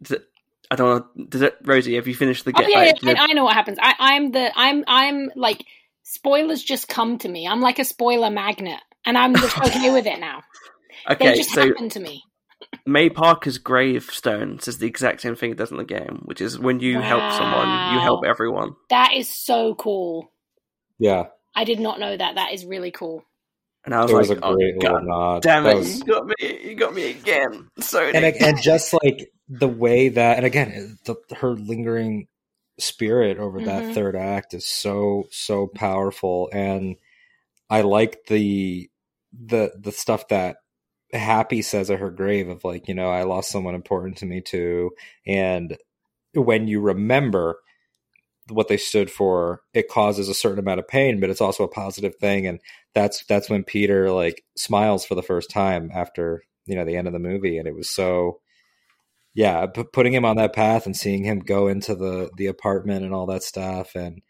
Does 0.01 0.11
it, 0.11 0.25
I 0.71 0.75
don't 0.75 1.15
know. 1.17 1.25
Does 1.25 1.41
it, 1.41 1.57
Rosie? 1.63 1.95
Have 1.95 2.07
you 2.07 2.15
finished 2.15 2.45
the 2.45 2.53
Oh 2.55 2.59
game? 2.61 2.69
yeah, 2.71 2.93
yeah, 3.01 3.21
I, 3.21 3.25
I 3.29 3.33
know 3.33 3.43
what 3.43 3.53
happens. 3.53 3.77
I, 3.81 3.93
I'm 3.99 4.31
the. 4.31 4.51
I'm. 4.55 4.83
I'm 4.87 5.31
like 5.35 5.65
spoilers 6.03 6.63
just 6.63 6.87
come 6.87 7.17
to 7.19 7.27
me. 7.27 7.47
I'm 7.47 7.61
like 7.61 7.79
a 7.79 7.85
spoiler 7.85 8.29
magnet, 8.29 8.79
and 9.05 9.17
I'm 9.17 9.35
just 9.35 9.57
okay 9.59 9.91
with 9.91 10.05
it 10.07 10.19
now. 10.19 10.41
They 11.07 11.15
okay, 11.15 11.35
just 11.35 11.51
so 11.51 11.67
happen 11.67 11.89
to 11.89 11.99
me. 11.99 12.23
May 12.85 13.09
Parker's 13.09 13.57
gravestone 13.57 14.59
says 14.59 14.77
the 14.77 14.85
exact 14.87 15.21
same 15.21 15.35
thing 15.35 15.51
it 15.51 15.57
does 15.57 15.71
in 15.71 15.77
the 15.77 15.83
game, 15.83 16.21
which 16.25 16.39
is 16.41 16.59
when 16.59 16.79
you 16.79 16.99
help 16.99 17.31
someone, 17.33 17.93
you 17.93 17.99
help 17.99 18.23
everyone. 18.25 18.75
That 18.89 19.13
is 19.15 19.27
so 19.27 19.73
cool. 19.75 20.31
Yeah. 20.99 21.25
I 21.55 21.63
did 21.63 21.79
not 21.79 21.99
know 21.99 22.15
that. 22.15 22.35
That 22.35 22.53
is 22.53 22.63
really 22.65 22.91
cool. 22.91 23.23
And 23.85 23.93
I 23.93 24.01
was 24.03 24.11
It 24.11 24.13
like, 24.13 24.19
was 24.21 24.29
a 24.31 24.39
oh, 24.45 24.55
great 24.55 24.79
God 24.81 25.03
nod. 25.05 25.41
damn 25.41 25.63
That 25.63 25.75
it, 25.75 25.79
was- 25.79 25.99
you 25.99 26.05
got 26.05 26.25
me, 26.27 26.59
you 26.63 26.75
got 26.75 26.93
me 26.93 27.09
again. 27.11 27.69
So 27.79 28.01
and 28.03 28.23
and 28.25 28.61
just 28.61 28.93
like 28.93 29.29
the 29.49 29.67
way 29.67 30.09
that 30.09 30.37
and 30.37 30.45
again 30.45 30.97
the, 31.05 31.15
her 31.37 31.53
lingering 31.53 32.27
spirit 32.79 33.37
over 33.37 33.59
Mhm. 33.59 33.65
that 33.65 33.93
third 33.93 34.15
act 34.15 34.53
is 34.53 34.67
so 34.67 35.25
so 35.31 35.65
powerful 35.67 36.49
and 36.51 36.95
i 37.69 37.79
like 37.81 38.25
the 38.27 38.89
the 39.31 39.71
the 39.79 39.91
stuff 39.93 40.27
that 40.27 40.57
happy 41.13 41.61
says 41.61 41.89
at 41.91 41.99
her 41.99 42.09
grave 42.11 42.49
of 42.49 42.63
like 42.63 42.87
you 42.87 42.93
know 42.93 43.09
i 43.09 43.23
lost 43.23 43.49
someone 43.51 43.75
important 43.75 44.17
to 44.17 44.25
me 44.25 44.41
too. 44.41 44.91
And 45.25 45.77
when 46.33 46.67
you 46.67 46.81
remember 46.81 47.57
what 48.49 48.67
they 48.67 48.77
stood 48.77 49.09
for 49.09 49.61
it 49.73 49.89
causes 49.89 50.29
a 50.29 50.33
certain 50.33 50.59
amount 50.59 50.79
of 50.79 50.87
pain 50.87 51.19
but 51.19 51.29
it's 51.29 51.41
also 51.41 51.63
a 51.63 51.67
positive 51.69 52.15
thing. 52.17 52.47
And 52.47 52.59
that's 52.93 53.23
that's 53.25 53.49
when 53.49 53.63
peter 53.63 54.11
like 54.11 54.43
smiles 54.57 55.05
for 55.05 55.15
the 55.15 55.23
first 55.23 55.49
time 55.49 55.91
after 55.93 56.43
you 56.65 56.75
know 56.75 56.85
the 56.85 56.95
end 56.97 57.07
of 57.07 57.13
the 57.13 57.19
movie. 57.19 57.57
And 57.57 57.67
it 57.67 57.75
was 57.75 57.89
so 57.89 58.39
yeah 59.33 59.65
p- 59.67 59.83
putting 59.83 60.13
him 60.13 60.25
on 60.25 60.37
that 60.37 60.53
path 60.53 60.85
and 60.85 60.95
seeing 60.97 61.23
him 61.23 61.39
go 61.39 61.67
into 61.67 61.95
the 61.95 62.29
the 62.37 62.47
apartment 62.47 63.03
and 63.05 63.13
all 63.13 63.27
that 63.27 63.43
stuff. 63.43 63.95
And 63.95 64.21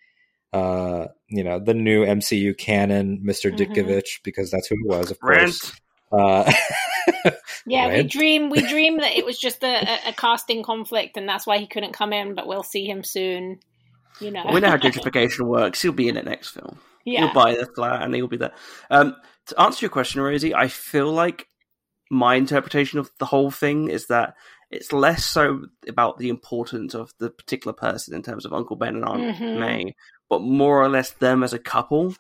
uh 0.54 1.08
you 1.28 1.44
know 1.44 1.60
the 1.60 1.74
new 1.74 2.06
mcu 2.06 2.58
canon 2.58 3.22
mr 3.26 3.52
Mhm. 3.52 3.58
ditkovich 3.58 4.22
because 4.24 4.52
that's 4.52 4.68
who 4.68 4.76
he 4.78 4.88
was 4.88 5.12
of 5.12 5.18
Rent. 5.22 5.50
course 5.50 5.72
uh 6.18 6.52
Yeah, 7.68 7.88
we 7.98 8.04
dream. 8.04 8.50
We 8.50 8.62
dream 8.68 9.00
that 9.00 9.18
it 9.18 9.26
was 9.26 9.38
just 9.40 9.64
a, 9.64 9.68
a, 9.68 10.10
a 10.10 10.14
casting 10.14 10.62
conflict, 10.64 11.18
and 11.18 11.28
that's 11.28 11.48
why 11.48 11.58
he 11.58 11.66
couldn't 11.68 11.94
come 11.94 12.14
in. 12.14 12.36
But 12.36 12.48
we'll 12.48 12.64
see 12.64 12.86
him 12.86 13.04
soon. 13.04 13.60
You 14.22 14.32
know. 14.32 14.46
we 14.54 14.60
know 14.62 14.70
how 14.70 14.78
gentrification 14.78 15.46
works. 15.48 15.82
He'll 15.82 15.92
be 15.92 16.08
in 16.08 16.16
it 16.16 16.26
next 16.26 16.50
film. 16.52 16.80
yeah. 17.04 17.26
He'll 17.26 17.34
buy 17.34 17.56
the 17.56 17.66
flat 17.76 18.02
and 18.02 18.14
he'll 18.16 18.28
be 18.30 18.38
there. 18.38 18.54
Um, 18.90 19.16
to 19.48 19.60
answer 19.60 19.84
your 19.84 19.90
question, 19.90 20.22
Rosie, 20.22 20.56
I 20.56 20.68
feel 20.70 21.12
like 21.12 21.48
my 22.10 22.36
interpretation 22.36 23.00
of 23.00 23.10
the 23.20 23.26
whole 23.26 23.52
thing 23.52 23.90
is 23.90 24.08
that 24.08 24.36
it's 24.72 24.94
less 24.94 25.26
so 25.26 25.66
about 25.88 26.18
the 26.18 26.30
importance 26.30 26.94
of 26.94 27.12
the 27.20 27.30
particular 27.30 27.74
person 27.74 28.14
in 28.16 28.22
terms 28.24 28.46
of 28.46 28.54
Uncle 28.54 28.76
Ben 28.78 28.96
and 28.96 29.06
Aunt 29.06 29.22
Mhm. 29.38 29.60
May, 29.60 29.96
but 30.30 30.42
more 30.42 30.82
or 30.82 30.88
less 30.88 31.10
them 31.12 31.44
as 31.44 31.52
a 31.54 31.60
couple, 31.60 32.16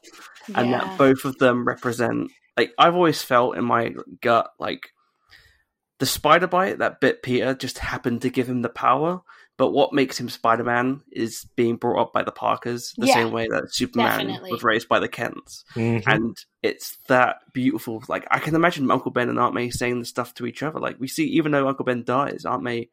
and 0.53 0.69
Yeah. 0.71 0.79
that 0.79 0.97
both 0.97 1.23
of 1.23 1.37
them 1.37 1.65
represent. 1.65 2.29
Like 2.57 2.73
I've 2.77 2.95
always 2.95 3.21
felt 3.21 3.57
in 3.57 3.65
my 3.65 3.93
gut, 4.21 4.51
like 4.59 4.91
the 5.99 6.05
spider 6.05 6.47
bite 6.47 6.79
that 6.79 6.99
bit 6.99 7.23
Peter 7.23 7.53
just 7.53 7.77
happened 7.79 8.21
to 8.21 8.29
give 8.29 8.47
him 8.49 8.61
the 8.61 8.69
power. 8.69 9.21
But 9.57 9.71
what 9.71 9.93
makes 9.93 10.19
him 10.19 10.27
Spider 10.27 10.65
Man 10.65 11.01
is 11.13 11.45
being 11.55 11.77
brought 11.77 12.01
up 12.01 12.11
by 12.11 12.23
the 12.23 12.31
Parkers, 12.33 12.93
the 12.97 13.07
Yeah, 13.07 13.13
same 13.13 13.31
way 13.31 13.47
that 13.47 13.73
Superman 13.73 14.27
definitely. 14.27 14.51
was 14.51 14.63
raised 14.65 14.89
by 14.89 14.99
the 14.99 15.07
Kents 15.07 15.63
mhm. 15.75 16.03
and 16.05 16.35
it's 16.61 16.97
that 17.07 17.37
beautiful. 17.53 18.03
Like 18.09 18.27
I 18.29 18.39
can 18.39 18.53
imagine 18.55 18.91
Uncle 18.91 19.11
Ben 19.11 19.29
and 19.29 19.39
Aunt 19.39 19.53
May 19.53 19.69
saying 19.69 19.99
the 19.99 20.05
stuff 20.05 20.33
to 20.33 20.45
each 20.45 20.61
other. 20.61 20.81
Like 20.81 20.99
we 20.99 21.07
see, 21.07 21.23
even 21.27 21.53
though 21.53 21.69
Uncle 21.69 21.85
Ben 21.85 22.03
dies, 22.03 22.43
Aunt 22.43 22.63
May 22.63 22.89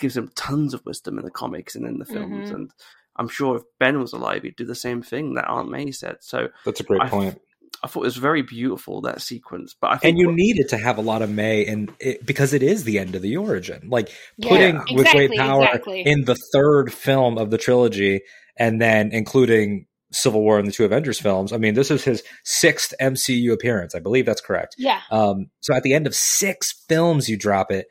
gives 0.00 0.16
him 0.16 0.30
tons 0.34 0.72
of 0.72 0.86
wisdom 0.86 1.18
in 1.18 1.24
the 1.26 1.30
comics 1.30 1.74
and 1.74 1.84
in 1.86 1.98
the 1.98 2.06
films. 2.06 2.50
Mhm. 2.50 2.54
And 2.54 2.70
I'm 3.16 3.28
sure 3.28 3.56
if 3.56 3.62
Ben 3.78 4.00
was 4.00 4.14
alive, 4.14 4.42
he'd 4.44 4.56
do 4.56 4.64
the 4.64 4.74
same 4.74 5.02
thing 5.02 5.34
that 5.34 5.48
Aunt 5.48 5.70
May 5.70 5.90
said. 5.90 6.16
So 6.20 6.48
that's 6.64 6.80
a 6.80 6.84
great 6.84 7.02
I- 7.02 7.08
point 7.10 7.38
I 7.82 7.88
thought 7.88 8.00
it 8.00 8.04
was 8.04 8.16
very 8.16 8.42
beautiful 8.42 9.02
that 9.02 9.20
sequence. 9.20 9.74
But 9.80 9.90
I 9.92 9.96
think 9.98 10.10
and 10.12 10.18
you 10.18 10.26
what- 10.28 10.36
needed 10.36 10.68
to 10.70 10.78
have 10.78 10.98
a 10.98 11.02
lot 11.02 11.22
of 11.22 11.30
May, 11.30 11.66
and 11.66 11.92
it, 12.00 12.24
because 12.24 12.52
it 12.52 12.62
is 12.62 12.84
the 12.84 12.98
end 12.98 13.14
of 13.14 13.22
the 13.22 13.36
origin, 13.36 13.88
like 13.88 14.10
Yeah, 14.38 14.48
putting 14.48 14.96
with 14.96 15.08
great 15.10 15.32
power 15.36 15.64
exactly. 15.64 16.02
in 16.06 16.24
the 16.24 16.36
third 16.52 16.92
film 16.92 17.38
of 17.38 17.50
the 17.50 17.58
trilogy, 17.58 18.20
and 18.58 18.80
then 18.80 19.10
including 19.12 19.86
Civil 20.12 20.40
War 20.40 20.58
and 20.58 20.66
the 20.68 20.72
two 20.72 20.84
Avengers 20.84 21.20
films. 21.20 21.52
I 21.52 21.58
mean, 21.58 21.74
this 21.74 21.90
is 21.90 22.04
his 22.04 22.22
sixth 22.44 22.94
MCU 23.00 23.52
appearance. 23.52 23.94
I 23.94 23.98
believe 23.98 24.24
that's 24.24 24.40
correct. 24.40 24.74
Yeah. 24.78 25.00
Um, 25.10 25.46
so 25.60 25.74
at 25.74 25.82
the 25.82 25.94
end 25.94 26.06
of 26.06 26.14
six 26.14 26.72
films, 26.88 27.28
you 27.28 27.36
drop 27.36 27.70
it. 27.70 27.86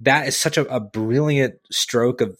That 0.00 0.26
is 0.26 0.36
such 0.36 0.58
a, 0.58 0.66
a 0.66 0.80
brilliant 0.80 1.54
stroke 1.70 2.20
of 2.20 2.36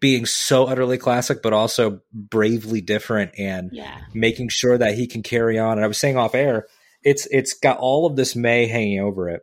being 0.00 0.26
so 0.26 0.66
utterly 0.66 0.98
classic, 0.98 1.42
but 1.42 1.52
also 1.52 2.00
bravely 2.12 2.80
different 2.80 3.32
and 3.38 3.70
Yeah. 3.72 3.98
making 4.14 4.48
sure 4.50 4.76
that 4.76 4.94
he 4.94 5.06
can 5.06 5.22
carry 5.22 5.58
on. 5.58 5.78
And 5.78 5.84
I 5.84 5.88
was 5.88 5.98
saying 5.98 6.16
off 6.16 6.34
air, 6.34 6.66
it's 7.02 7.26
it's 7.30 7.54
got 7.54 7.78
all 7.78 8.06
of 8.06 8.16
this 8.16 8.36
May 8.36 8.66
hanging 8.66 9.00
over 9.00 9.28
it, 9.28 9.42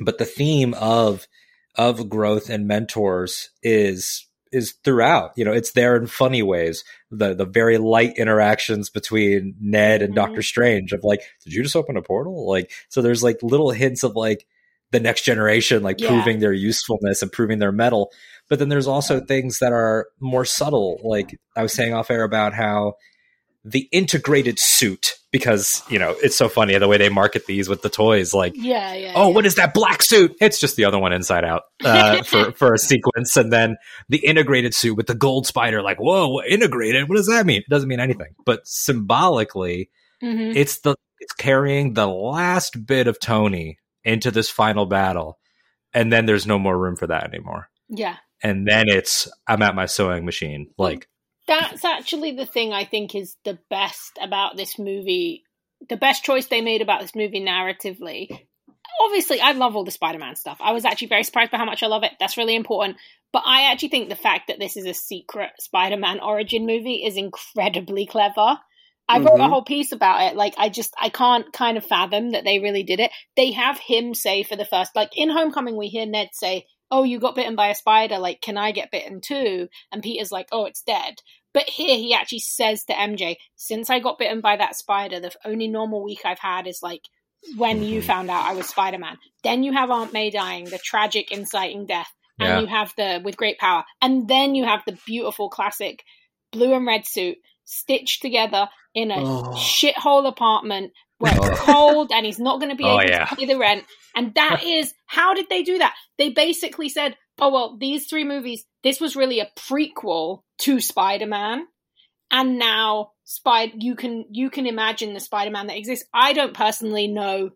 but 0.00 0.18
the 0.18 0.24
theme 0.24 0.74
of 0.74 1.26
of 1.76 2.08
growth 2.08 2.48
and 2.50 2.66
mentors 2.66 3.50
is 3.62 4.26
is 4.52 4.72
throughout. 4.84 5.32
You 5.36 5.44
know, 5.44 5.52
it's 5.52 5.72
there 5.72 5.96
in 5.96 6.06
funny 6.06 6.42
ways. 6.42 6.84
The 7.10 7.34
the 7.34 7.44
very 7.44 7.78
light 7.78 8.14
interactions 8.16 8.88
between 8.90 9.54
Ned 9.60 10.02
and 10.02 10.12
Mhm. 10.12 10.16
Doctor 10.16 10.42
Strange 10.42 10.92
of 10.92 11.04
like, 11.04 11.20
did 11.44 11.52
you 11.52 11.62
just 11.62 11.76
open 11.76 11.96
a 11.96 12.02
portal? 12.02 12.48
Like, 12.48 12.70
so 12.88 13.02
there's 13.02 13.22
like 13.22 13.42
little 13.42 13.70
hints 13.70 14.02
of 14.02 14.16
like 14.16 14.46
the 14.92 15.00
next 15.00 15.22
generation 15.22 15.82
like 15.82 16.00
Yeah. 16.00 16.08
proving 16.08 16.38
their 16.38 16.52
usefulness 16.52 17.20
and 17.20 17.30
proving 17.32 17.58
their 17.58 17.72
mettle. 17.72 18.12
But 18.48 18.58
then 18.60 18.68
there's 18.68 18.86
also 18.86 19.20
things 19.20 19.58
that 19.58 19.72
are 19.72 20.06
more 20.20 20.44
subtle. 20.44 21.00
Like 21.02 21.38
I 21.56 21.62
was 21.62 21.72
saying 21.72 21.94
off 21.94 22.10
air 22.10 22.22
about 22.22 22.52
how 22.54 22.94
the 23.64 23.88
integrated 23.90 24.60
suit, 24.60 25.14
because 25.32 25.82
you 25.88 25.98
know 25.98 26.14
it's 26.22 26.36
so 26.36 26.48
funny 26.48 26.78
the 26.78 26.86
way 26.86 26.98
they 26.98 27.08
market 27.08 27.46
these 27.46 27.68
with 27.68 27.82
the 27.82 27.88
toys. 27.88 28.32
Like, 28.32 28.52
Yeah. 28.54 28.94
Yeah. 28.94 29.12
oh, 29.16 29.28
yeah. 29.28 29.34
what 29.34 29.44
is 29.46 29.56
that 29.56 29.74
black 29.74 30.02
suit? 30.02 30.36
It's 30.40 30.60
just 30.60 30.76
the 30.76 30.84
other 30.84 30.98
one 31.00 31.12
inside 31.12 31.44
out 31.44 31.62
uh, 31.84 32.22
for 32.22 32.52
for 32.52 32.72
a 32.74 32.78
sequence, 32.78 33.36
and 33.36 33.52
then 33.52 33.76
the 34.08 34.18
integrated 34.24 34.72
suit 34.74 34.96
with 34.96 35.08
the 35.08 35.16
gold 35.16 35.48
spider. 35.48 35.82
Like, 35.82 35.98
whoa, 35.98 36.28
what 36.28 36.46
integrated? 36.46 37.08
What 37.08 37.16
does 37.16 37.26
that 37.26 37.44
mean? 37.44 37.58
It 37.62 37.68
doesn't 37.70 37.88
mean 37.88 37.98
anything. 38.00 38.34
But 38.44 38.60
symbolically, 38.64 39.90
Mhm. 40.22 40.54
it's 40.54 40.78
the 40.80 40.94
it's 41.18 41.32
carrying 41.32 41.94
the 41.94 42.06
last 42.06 42.86
bit 42.86 43.08
of 43.08 43.18
Tony 43.18 43.78
into 44.04 44.30
this 44.30 44.48
final 44.48 44.86
battle, 44.86 45.38
and 45.92 46.12
then 46.12 46.26
there's 46.26 46.46
no 46.46 46.58
more 46.58 46.78
room 46.78 46.94
for 46.94 47.08
that 47.08 47.24
anymore. 47.24 47.68
Yeah. 47.88 48.16
And 48.42 48.66
then 48.66 48.88
it's 48.88 49.28
I'm 49.46 49.62
at 49.62 49.74
my 49.74 49.86
sewing 49.86 50.24
machine. 50.24 50.68
Like, 50.78 51.08
That's 51.46 51.84
actually 51.84 52.32
the 52.32 52.46
thing 52.46 52.72
I 52.72 52.84
think 52.84 53.14
is 53.14 53.36
the 53.44 53.58
best 53.70 54.18
about 54.20 54.56
this 54.56 54.78
movie. 54.78 55.44
The 55.88 55.96
best 55.96 56.24
choice 56.24 56.46
they 56.46 56.60
made 56.60 56.82
about 56.82 57.00
this 57.00 57.14
movie 57.14 57.40
narratively. 57.40 58.28
Obviously, 59.00 59.40
I 59.40 59.52
love 59.52 59.76
all 59.76 59.84
the 59.84 59.90
Spider 59.90 60.18
Man 60.18 60.36
stuff. 60.36 60.58
I 60.60 60.72
was 60.72 60.84
actually 60.84 61.08
very 61.08 61.22
surprised 61.22 61.50
by 61.50 61.58
how 61.58 61.66
much 61.66 61.82
I 61.82 61.86
love 61.86 62.02
it. 62.02 62.12
That's 62.18 62.36
really 62.36 62.56
important. 62.56 62.96
But 63.32 63.42
I 63.44 63.70
actually 63.70 63.90
think 63.90 64.08
the 64.08 64.16
fact 64.16 64.48
that 64.48 64.58
this 64.58 64.76
is 64.76 64.86
a 64.86 64.94
secret 64.94 65.50
Spider 65.58 65.96
Man 65.96 66.20
origin 66.20 66.66
movie 66.66 67.04
is 67.04 67.16
incredibly 67.16 68.06
clever. 68.06 68.58
I 69.08 69.18
wrote 69.18 69.38
a 69.38 69.44
Mhm. 69.44 69.50
whole 69.50 69.64
piece 69.64 69.92
about 69.92 70.22
it. 70.22 70.36
Like, 70.36 70.54
I 70.58 70.68
just, 70.68 70.92
I 70.98 71.10
can't 71.10 71.52
kind 71.52 71.76
of 71.76 71.86
fathom 71.86 72.32
that 72.32 72.44
they 72.44 72.58
really 72.58 72.82
did 72.82 72.98
it. 72.98 73.12
They 73.36 73.52
have 73.52 73.78
him 73.78 74.14
say 74.14 74.42
for 74.42 74.56
the 74.56 74.64
first, 74.64 74.96
like, 74.96 75.10
in 75.14 75.30
Homecoming, 75.30 75.76
we 75.76 75.88
hear 75.88 76.06
Ned 76.06 76.30
say, 76.32 76.66
Oh, 76.90 77.02
you 77.02 77.18
got 77.18 77.34
bitten 77.34 77.56
by 77.56 77.68
a 77.68 77.74
spider. 77.74 78.18
Like, 78.18 78.40
can 78.40 78.56
I 78.56 78.72
get 78.72 78.90
bitten 78.90 79.20
too? 79.20 79.68
And 79.92 80.02
Peter's 80.02 80.32
like, 80.32 80.48
Oh, 80.52 80.66
it's 80.66 80.82
dead. 80.82 81.14
But 81.52 81.64
here 81.68 81.96
he 81.96 82.14
actually 82.14 82.40
says 82.40 82.84
to 82.84 82.92
MJ, 82.92 83.36
Since 83.56 83.90
I 83.90 83.98
got 83.98 84.18
bitten 84.18 84.40
by 84.40 84.56
that 84.56 84.76
spider, 84.76 85.20
the 85.20 85.32
only 85.44 85.68
normal 85.68 86.02
week 86.04 86.20
I've 86.24 86.38
had 86.38 86.66
is 86.66 86.82
like 86.82 87.02
when 87.56 87.82
you 87.82 88.00
Mhm. 88.00 88.04
found 88.04 88.30
out 88.30 88.46
I 88.46 88.54
was 88.54 88.68
Spider 88.68 88.98
Man. 88.98 89.18
Then 89.42 89.62
you 89.62 89.72
have 89.72 89.90
Aunt 89.90 90.12
May 90.12 90.30
dying, 90.30 90.64
the 90.64 90.78
tragic, 90.78 91.30
inciting 91.30 91.86
death. 91.86 92.12
And 92.38 92.48
Yeah. 92.48 92.60
you 92.60 92.66
have 92.66 92.92
the 92.96 93.20
with 93.24 93.36
great 93.36 93.58
power. 93.58 93.84
And 94.02 94.28
then 94.28 94.54
you 94.54 94.64
have 94.64 94.82
the 94.84 94.98
beautiful 95.06 95.48
classic 95.48 96.04
blue 96.52 96.74
and 96.74 96.86
red 96.86 97.06
suit 97.06 97.38
stitched 97.64 98.20
together 98.22 98.68
in 98.94 99.10
a 99.10 99.16
Oh. 99.18 99.54
shithole 99.56 100.26
apartment 100.26 100.92
where 101.18 101.34
Oh. 101.40 101.46
it's 101.50 101.60
cold 101.60 102.10
and 102.12 102.26
he's 102.26 102.38
not 102.38 102.60
going 102.60 102.70
to 102.70 102.76
be 102.76 102.84
Oh, 102.84 103.00
able 103.00 103.10
yeah. 103.10 103.24
to 103.26 103.36
pay 103.36 103.46
the 103.46 103.58
rent. 103.58 103.84
And 104.14 104.34
that 104.34 104.62
is 104.66 104.94
how 105.06 105.34
did 105.34 105.46
they 105.48 105.62
do 105.62 105.78
that? 105.78 105.94
They 106.18 106.30
basically 106.30 106.88
said, 106.88 107.16
"Oh 107.38 107.50
well, 107.52 107.76
these 107.78 108.06
three 108.06 108.24
movies. 108.24 108.64
This 108.82 109.00
was 109.00 109.16
really 109.16 109.40
a 109.40 109.50
prequel 109.58 110.40
to 110.60 110.80
Spider 110.80 111.26
Man, 111.26 111.66
and 112.30 112.58
now 112.58 113.12
Spider. 113.24 113.72
You 113.78 113.94
can 113.96 114.24
you 114.30 114.50
can 114.50 114.66
imagine 114.66 115.14
the 115.14 115.20
Spider 115.20 115.50
Man 115.50 115.66
that 115.68 115.76
exists. 115.78 116.06
I 116.12 116.32
don't 116.32 116.54
personally 116.54 117.08
know." 117.08 117.50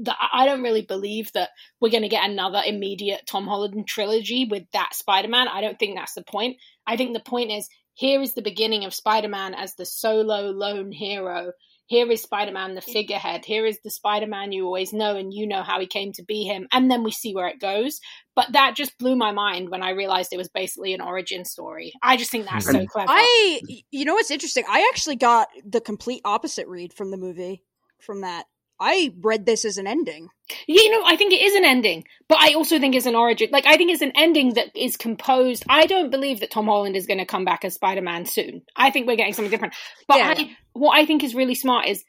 That 0.00 0.16
I 0.32 0.46
don't 0.46 0.62
really 0.62 0.82
believe 0.82 1.32
that 1.32 1.50
we're 1.80 1.90
going 1.90 2.04
to 2.04 2.08
get 2.08 2.28
another 2.30 2.62
immediate 2.64 3.22
Tom 3.26 3.48
Holland 3.48 3.84
trilogy 3.88 4.46
with 4.48 4.62
that 4.72 4.94
Spider 4.94 5.26
Man. 5.26 5.48
I 5.48 5.60
don't 5.60 5.76
think 5.76 5.96
that's 5.96 6.14
the 6.14 6.22
point. 6.22 6.56
I 6.86 6.96
think 6.96 7.14
the 7.14 7.20
point 7.20 7.50
is 7.50 7.68
here 7.94 8.22
is 8.22 8.34
the 8.34 8.42
beginning 8.42 8.84
of 8.84 8.94
Spider 8.94 9.26
Man 9.28 9.54
as 9.54 9.74
the 9.74 9.84
solo 9.84 10.50
lone 10.50 10.92
hero. 10.92 11.50
Here 11.88 12.10
is 12.10 12.20
Spider 12.20 12.52
Man 12.52 12.74
the 12.74 12.82
figurehead. 12.82 13.46
Here 13.46 13.64
is 13.64 13.78
the 13.82 13.90
Spider 13.90 14.26
Man 14.26 14.52
you 14.52 14.66
always 14.66 14.92
know, 14.92 15.16
and 15.16 15.32
you 15.32 15.46
know 15.46 15.62
how 15.62 15.80
he 15.80 15.86
came 15.86 16.12
to 16.12 16.22
be 16.22 16.44
him. 16.44 16.68
And 16.70 16.90
then 16.90 17.02
we 17.02 17.10
see 17.10 17.34
where 17.34 17.48
it 17.48 17.60
goes. 17.60 17.98
But 18.36 18.52
that 18.52 18.76
just 18.76 18.96
blew 18.98 19.16
my 19.16 19.32
mind 19.32 19.70
when 19.70 19.82
I 19.82 19.90
realized 19.90 20.30
it 20.32 20.36
was 20.36 20.50
basically 20.50 20.92
an 20.92 21.00
origin 21.00 21.46
story. 21.46 21.92
I 22.02 22.18
just 22.18 22.30
think 22.30 22.44
that's 22.44 22.66
so 22.66 22.72
Mhm. 22.78 22.88
clever. 22.88 23.10
I, 23.10 23.60
you 23.90 24.04
know 24.04 24.14
what's 24.14 24.30
interesting? 24.30 24.64
I 24.68 24.86
actually 24.92 25.16
got 25.16 25.48
the 25.64 25.80
complete 25.80 26.20
opposite 26.26 26.68
read 26.68 26.92
from 26.92 27.10
the 27.10 27.16
movie. 27.16 27.64
From 28.00 28.20
that, 28.20 28.44
I 28.80 29.12
read 29.20 29.44
this 29.44 29.64
as 29.64 29.76
an 29.78 29.86
ending. 29.86 30.28
You 30.66 30.90
know, 30.92 31.02
I 31.04 31.16
think 31.16 31.32
it 31.32 31.42
is 31.42 31.54
an 31.54 31.64
ending, 31.64 32.04
but 32.28 32.38
I 32.40 32.54
also 32.54 32.78
think 32.78 32.94
it's 32.94 33.06
an 33.06 33.16
origin. 33.16 33.48
Like, 33.50 33.66
I 33.66 33.76
think 33.76 33.90
it's 33.90 34.02
an 34.02 34.12
ending 34.14 34.54
that 34.54 34.76
is 34.76 34.96
composed. 34.96 35.64
I 35.68 35.86
don't 35.86 36.10
believe 36.10 36.40
that 36.40 36.50
Tom 36.50 36.66
Holland 36.66 36.94
is 36.96 37.06
going 37.06 37.18
to 37.18 37.26
come 37.26 37.44
back 37.44 37.64
as 37.64 37.74
Spider 37.74 38.02
Man 38.02 38.24
soon. 38.24 38.62
I 38.76 38.90
think 38.90 39.06
we're 39.06 39.16
getting 39.16 39.34
something 39.34 39.50
different. 39.50 39.74
But 40.06 40.18
Yeah. 40.18 40.34
I, 40.36 40.56
what 40.74 40.96
I 40.98 41.06
think 41.06 41.24
is 41.24 41.34
really 41.34 41.54
smart 41.56 41.86
is 41.88 42.04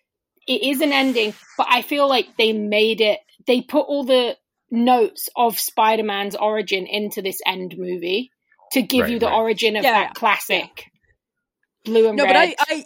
it 0.47 0.63
is 0.63 0.81
an 0.81 0.93
ending, 0.93 1.33
but 1.57 1.67
I 1.69 1.81
feel 1.81 2.07
like 2.07 2.37
they 2.37 2.53
made 2.53 3.01
it, 3.01 3.19
they 3.47 3.61
put 3.61 3.87
all 3.87 4.03
the 4.03 4.37
notes 4.71 5.27
of 5.35 5.57
Spider 5.59 6.03
Man's 6.03 6.35
origin 6.35 6.85
into 6.87 7.21
this 7.23 7.39
end 7.45 7.75
movie 7.77 8.29
to 8.73 8.81
give 8.83 9.01
Right, 9.05 9.11
you 9.13 9.19
the 9.19 9.25
right. 9.25 9.35
origin 9.35 9.75
of 9.75 9.83
Yeah, 9.83 9.91
that 9.93 10.03
yeah. 10.09 10.13
classic 10.13 10.85
blue 11.83 12.07
and 12.07 12.17
No, 12.17 12.25
red. 12.25 12.33
but 12.57 12.67
I, 12.69 12.75
I, 12.75 12.85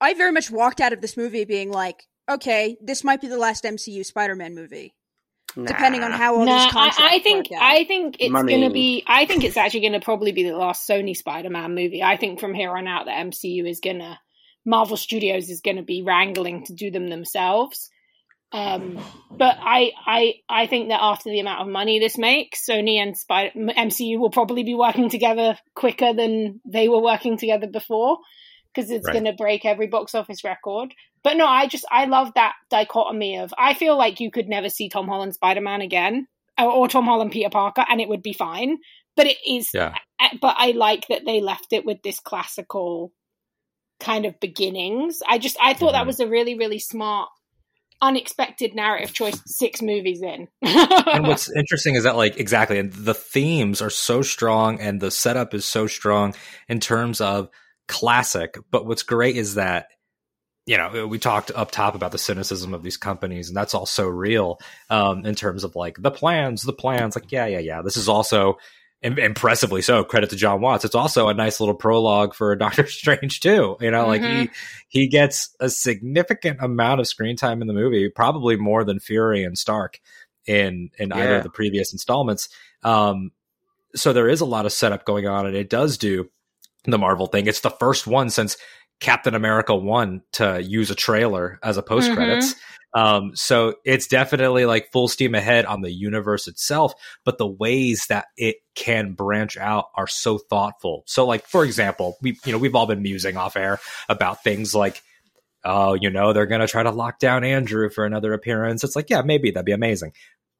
I 0.00 0.14
very 0.14 0.32
much 0.32 0.50
walked 0.50 0.80
out 0.80 0.92
of 0.94 1.00
this 1.02 1.16
movie 1.16 1.44
being 1.44 1.70
like, 1.70 2.02
okay, 2.30 2.76
this 2.80 3.04
might 3.04 3.20
be 3.20 3.28
the 3.28 3.38
last 3.38 3.64
MCU 3.64 4.04
Spider-Man 4.04 4.54
movie, 4.54 4.94
depending 5.54 6.02
on 6.02 6.12
how 6.12 6.36
all 6.36 6.44
Nah, 6.44 6.64
these 6.64 6.72
contracts 6.72 6.98
I, 7.00 7.16
I 7.16 7.18
think 7.20 7.50
work 7.50 7.60
out. 7.60 7.72
I 7.72 7.84
think 7.84 8.16
it's 8.20 8.30
Money. 8.30 8.52
gonna 8.54 8.70
be. 8.72 9.04
I 9.06 9.26
think 9.26 9.44
it's 9.44 9.56
actually 9.56 9.80
gonna 9.82 10.00
probably 10.00 10.32
be 10.32 10.44
the 10.44 10.56
last 10.56 10.88
Sony 10.88 11.16
Spider-Man 11.16 11.74
movie. 11.74 12.02
I 12.02 12.16
think 12.16 12.40
from 12.40 12.54
here 12.54 12.76
on 12.76 12.86
out, 12.86 13.04
the 13.06 13.12
MCU 13.12 13.68
is 13.68 13.80
gonna 13.80 14.18
Marvel 14.64 14.96
Studios 14.96 15.48
is 15.50 15.60
gonna 15.60 15.82
be 15.82 16.02
wrangling 16.02 16.64
to 16.66 16.74
do 16.74 16.90
them 16.90 17.08
themselves. 17.08 17.90
Um, 18.52 18.98
but 19.30 19.56
I, 19.60 19.92
I, 20.04 20.34
I 20.48 20.66
think 20.66 20.88
that 20.88 20.98
after 21.00 21.30
the 21.30 21.38
amount 21.38 21.60
of 21.62 21.68
money 21.68 22.00
this 22.00 22.18
makes, 22.18 22.66
Sony 22.66 22.96
and 22.96 23.16
Spider- 23.16 23.52
MCU 23.54 24.18
will 24.18 24.30
probably 24.30 24.64
be 24.64 24.74
working 24.74 25.08
together 25.08 25.56
quicker 25.76 26.12
than 26.14 26.60
they 26.64 26.88
were 26.88 27.00
working 27.00 27.38
together 27.38 27.68
before 27.68 28.18
because 28.74 28.90
it's 28.90 29.06
Right. 29.06 29.12
going 29.12 29.24
to 29.24 29.32
break 29.32 29.64
every 29.64 29.86
box 29.86 30.14
office 30.14 30.44
record. 30.44 30.94
But 31.22 31.36
no, 31.36 31.46
I 31.46 31.66
just 31.66 31.84
I 31.90 32.06
love 32.06 32.32
that 32.34 32.54
dichotomy 32.70 33.36
of 33.38 33.52
I 33.58 33.74
feel 33.74 33.96
like 33.98 34.20
you 34.20 34.30
could 34.30 34.48
never 34.48 34.68
see 34.68 34.88
Tom 34.88 35.06
Holland 35.08 35.34
Spider 35.34 35.60
Man 35.60 35.80
again, 35.82 36.26
or, 36.58 36.70
or 36.70 36.88
Tom 36.88 37.04
Holland 37.04 37.32
Peter 37.32 37.50
Parker, 37.50 37.84
and 37.88 38.00
it 38.00 38.08
would 38.08 38.22
be 38.22 38.32
fine. 38.32 38.78
But 39.16 39.26
it 39.26 39.36
is, 39.46 39.68
Yeah. 39.74 39.94
but 40.40 40.54
I 40.58 40.70
like 40.70 41.06
that 41.08 41.22
they 41.26 41.40
left 41.40 41.72
it 41.72 41.84
with 41.84 41.98
this 42.02 42.20
classical 42.20 43.12
kind 43.98 44.24
of 44.24 44.38
beginnings. 44.40 45.18
I 45.28 45.36
just 45.38 45.58
I 45.60 45.74
thought 45.74 45.92
that 45.92 46.04
Mhm. 46.04 46.06
was 46.06 46.20
a 46.20 46.26
really 46.26 46.54
really 46.56 46.78
smart, 46.78 47.28
unexpected 48.00 48.74
narrative 48.74 49.12
choice. 49.12 49.38
Six 49.46 49.82
movies 49.82 50.22
in, 50.22 50.48
and 50.62 51.26
what's 51.26 51.50
interesting 51.56 51.96
is 51.96 52.04
that 52.04 52.16
like 52.16 52.38
exactly 52.38 52.78
and 52.78 52.92
the 52.92 53.12
themes 53.14 53.82
are 53.82 53.90
so 53.90 54.22
strong 54.22 54.80
and 54.80 55.00
the 55.00 55.10
setup 55.10 55.52
is 55.52 55.64
so 55.66 55.86
strong 55.86 56.34
in 56.68 56.80
terms 56.80 57.20
of 57.20 57.50
classic 57.90 58.56
but 58.70 58.86
what's 58.86 59.02
great 59.02 59.36
is 59.36 59.56
that 59.56 59.88
you 60.66 60.76
know 60.76 61.06
we 61.08 61.18
talked 61.18 61.50
up 61.56 61.70
top 61.72 61.94
about 61.96 62.12
the 62.12 62.18
cynicism 62.18 62.72
of 62.74 62.82
these 62.82 62.96
companies 62.96 63.48
and 63.48 63.56
that's 63.56 63.74
all 63.74 63.86
so 63.86 64.06
real 64.06 64.58
um 64.90 65.26
in 65.26 65.34
terms 65.34 65.64
of 65.64 65.74
like 65.74 65.96
the 66.00 66.10
plans 66.10 66.62
the 66.62 66.72
plans 66.72 67.16
like 67.16 67.32
yeah 67.32 67.46
yeah 67.46 67.58
yeah 67.58 67.82
this 67.82 67.96
is 67.96 68.08
also 68.08 68.56
im- 69.02 69.18
impressively 69.18 69.82
so 69.82 70.04
credit 70.04 70.30
to 70.30 70.36
jon 70.36 70.60
watts 70.60 70.84
it's 70.84 70.94
also 70.94 71.26
a 71.28 71.34
nice 71.34 71.58
little 71.58 71.74
prologue 71.74 72.34
for 72.34 72.54
doctor 72.64 72.86
strange 72.86 73.40
too 73.40 73.76
you 73.80 73.90
know 73.90 74.06
like 74.06 74.22
he 74.22 74.48
he 74.88 75.08
gets 75.08 75.54
a 75.58 75.68
significant 75.68 76.58
amount 76.62 77.00
of 77.00 77.08
screen 77.08 77.34
time 77.36 77.60
in 77.62 77.66
the 77.66 77.74
movie 77.74 78.08
probably 78.08 78.56
more 78.56 78.84
than 78.84 79.00
fury 79.00 79.42
and 79.42 79.58
stark 79.58 79.98
in 80.46 80.90
in 80.98 81.10
either 81.12 81.30
Yeah. 81.32 81.36
of 81.38 81.42
the 81.42 81.50
previous 81.50 81.92
installments 81.92 82.48
um 82.84 83.30
so 83.96 84.12
there 84.12 84.28
is 84.28 84.40
a 84.40 84.46
lot 84.46 84.66
of 84.66 84.72
setup 84.72 85.04
going 85.04 85.26
on 85.26 85.46
and 85.46 85.56
it 85.56 85.68
does 85.68 85.98
do 85.98 86.28
the 86.84 86.98
marvel 86.98 87.26
thing 87.26 87.46
it's 87.46 87.60
the 87.60 87.70
first 87.70 88.06
one 88.06 88.30
since 88.30 88.56
captain 89.00 89.34
america 89.34 89.74
1 89.74 90.22
to 90.32 90.62
use 90.62 90.90
a 90.90 90.94
trailer 90.94 91.58
as 91.62 91.76
a 91.76 91.82
post 91.82 92.12
credits 92.12 92.54
Um, 92.92 93.32
so 93.36 93.74
it's 93.84 94.08
definitely 94.08 94.64
like 94.64 94.90
full 94.90 95.06
steam 95.06 95.34
ahead 95.36 95.64
on 95.64 95.80
the 95.80 95.92
universe 95.92 96.48
itself, 96.48 96.92
but 97.24 97.38
the 97.38 97.46
ways 97.46 98.06
that 98.08 98.26
it 98.36 98.56
can 98.74 99.12
branch 99.12 99.56
out 99.56 99.86
are 99.94 100.08
so 100.08 100.38
thoughtful. 100.38 101.04
So, 101.06 101.24
like 101.24 101.46
for 101.46 101.64
example, 101.64 102.16
we 102.20 102.36
you 102.44 102.50
know 102.52 102.58
we've 102.58 102.74
all 102.74 102.86
been 102.86 103.02
musing 103.02 103.36
off 103.36 103.56
air 103.56 103.78
about 104.08 104.42
things 104.42 104.74
like. 104.74 105.02
Oh, 105.62 105.92
you 105.92 106.08
know, 106.08 106.32
they're 106.32 106.46
going 106.46 106.62
to 106.62 106.66
try 106.66 106.82
to 106.82 106.90
lock 106.90 107.18
down 107.18 107.44
Andrew 107.44 107.90
for 107.90 108.06
another 108.06 108.32
appearance. 108.32 108.82
It's 108.82 108.96
like, 108.96 109.10
yeah, 109.10 109.20
maybe 109.20 109.50
that'd 109.50 109.66
be 109.66 109.72
amazing. 109.72 110.12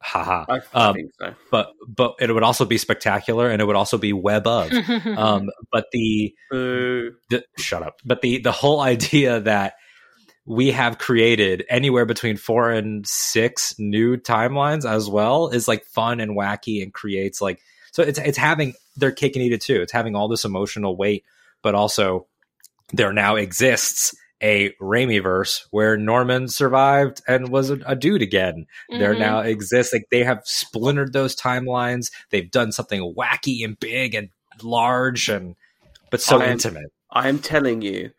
Haha. 0.02 0.46
I, 0.48 0.60
I 0.74 0.88
Um, 0.88 0.94
think 0.94 1.10
so. 1.18 1.34
but 1.50 1.72
but 1.86 2.14
it 2.20 2.32
would 2.32 2.42
also 2.42 2.64
be 2.64 2.78
spectacular 2.78 3.50
and 3.50 3.60
it 3.60 3.66
would 3.66 3.76
also 3.76 3.98
be 3.98 4.12
web 4.12 4.46
of. 4.46 4.70
Um, 5.06 5.50
but 5.70 5.86
the 5.92 6.34
Boo. 6.50 7.12
the, 7.28 7.44
shut 7.58 7.82
up. 7.82 8.00
But 8.04 8.22
the 8.22 8.38
the 8.38 8.52
whole 8.52 8.80
idea 8.80 9.40
that 9.40 9.74
we 10.46 10.70
have 10.72 10.98
created 10.98 11.64
anywhere 11.68 12.06
between 12.06 12.36
four 12.38 12.70
and 12.70 13.06
six 13.06 13.74
new 13.78 14.16
timelines 14.16 14.88
as 14.90 15.08
well 15.08 15.48
is 15.48 15.68
like 15.68 15.84
fun 15.84 16.18
and 16.18 16.36
wacky 16.36 16.82
and 16.82 16.92
creates 16.94 17.40
like 17.42 17.60
so 17.92 18.02
it's 18.02 18.18
it's 18.18 18.38
having 18.38 18.72
their 18.96 19.12
cake 19.12 19.36
and 19.36 19.44
eat 19.44 19.52
it 19.52 19.60
too. 19.60 19.80
It's 19.82 19.92
having 19.92 20.16
all 20.16 20.28
this 20.28 20.44
emotional 20.44 20.96
weight, 20.96 21.24
but 21.62 21.74
also 21.74 22.26
there 22.92 23.12
now 23.12 23.36
exists 23.36 24.14
a 24.42 24.70
Raimi 24.80 25.22
verse 25.22 25.66
where 25.70 25.96
Norman 25.96 26.48
survived 26.48 27.20
and 27.28 27.48
was 27.48 27.70
a, 27.70 27.78
a 27.86 27.94
dude 27.96 28.22
again. 28.22 28.66
There 28.88 29.14
Mhm. 29.14 29.18
now 29.18 29.40
exists 29.40 29.92
like 29.92 30.06
they 30.10 30.24
have 30.24 30.40
splintered 30.44 31.12
those 31.12 31.36
timelines. 31.36 32.10
They've 32.30 32.50
done 32.50 32.72
something 32.72 33.14
wacky 33.16 33.64
and 33.64 33.78
big 33.78 34.14
and 34.14 34.30
large 34.62 35.28
and 35.28 35.56
but 36.10 36.20
so 36.20 36.40
I 36.40 36.44
am- 36.46 36.52
intimate. 36.52 36.92
I 37.12 37.28
am 37.28 37.38
telling 37.38 37.82
you, 37.82 38.10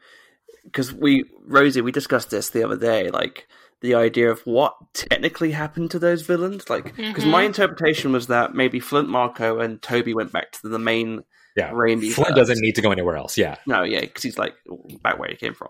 because 0.65 0.93
we, 0.93 1.25
Rosie, 1.45 1.81
we 1.81 1.91
discussed 1.91 2.29
this 2.29 2.49
the 2.49 2.63
other 2.63 2.77
day, 2.77 3.09
like 3.09 3.47
the 3.81 3.95
idea 3.95 4.29
of 4.29 4.41
what 4.41 4.75
technically 4.93 5.51
happened 5.51 5.89
to 5.91 5.97
those 5.99 6.21
villains. 6.21 6.69
Like, 6.69 6.95
because 6.95 7.25
my 7.25 7.43
Mhm. 7.43 7.47
interpretation 7.47 8.11
was 8.11 8.27
that 8.27 8.53
maybe 8.53 8.79
Flint 8.79 9.09
Marko 9.09 9.59
and 9.59 9.81
Tobey 9.81 10.13
went 10.13 10.31
back 10.31 10.51
to 10.51 10.67
the 10.69 10.77
main 10.77 11.23
Yeah. 11.55 11.71
Raimi. 11.71 12.11
Flint 12.11 12.29
verse. 12.29 12.35
doesn't 12.37 12.61
need 12.61 12.75
to 12.75 12.81
go 12.81 12.91
anywhere 12.91 13.17
else. 13.17 13.37
Yeah. 13.37 13.55
No, 13.67 13.83
yeah, 13.83 14.01
because 14.01 14.23
he's 14.23 14.37
like 14.37 14.55
back 15.01 15.19
where 15.19 15.29
he 15.29 15.35
came 15.35 15.53
from. 15.53 15.69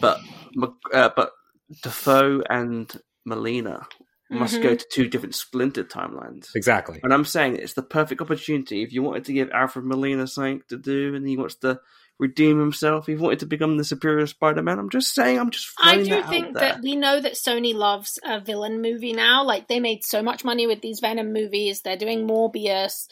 But 0.00 0.18
uh, 0.92 1.10
but 1.14 1.30
Dafoe 1.82 2.42
and 2.48 2.92
Molina 3.24 3.86
must 4.30 4.56
Mhm. 4.56 4.62
go 4.62 4.74
to 4.74 4.84
two 4.90 5.08
different 5.08 5.34
splintered 5.34 5.90
timelines. 5.90 6.48
Exactly. 6.54 7.00
And 7.02 7.12
I'm 7.12 7.24
saying 7.24 7.56
it's 7.56 7.74
the 7.74 7.82
perfect 7.82 8.20
opportunity. 8.20 8.82
If 8.82 8.92
you 8.92 9.02
wanted 9.02 9.26
to 9.26 9.32
give 9.32 9.50
Alfred 9.50 9.84
Molina 9.84 10.26
something 10.26 10.62
to 10.70 10.76
do, 10.78 11.14
and 11.14 11.26
he 11.26 11.36
wants 11.36 11.56
to 11.56 11.80
redeem 12.18 12.58
himself, 12.58 13.06
he 13.06 13.14
wanted 13.14 13.40
to 13.40 13.46
become 13.46 13.76
the 13.76 13.84
superior 13.84 14.26
Spider-Man. 14.26 14.78
I'm 14.78 14.90
just 14.90 15.14
saying. 15.14 15.38
I'm 15.38 15.50
just. 15.50 15.70
I 15.78 15.96
do 15.98 16.04
that 16.10 16.28
think 16.28 16.48
out 16.48 16.54
there. 16.54 16.62
that 16.74 16.82
we 16.82 16.96
know 16.96 17.20
that 17.20 17.34
Sony 17.34 17.74
loves 17.74 18.18
a 18.24 18.40
villain 18.40 18.80
movie 18.82 19.12
now. 19.12 19.44
Like 19.44 19.68
they 19.68 19.80
made 19.80 20.02
so 20.04 20.22
much 20.22 20.44
money 20.44 20.66
with 20.66 20.80
these 20.82 21.00
Venom 21.00 21.32
movies. 21.32 21.82
They're 21.82 21.96
doing 21.96 22.26
Morbius. 22.26 23.08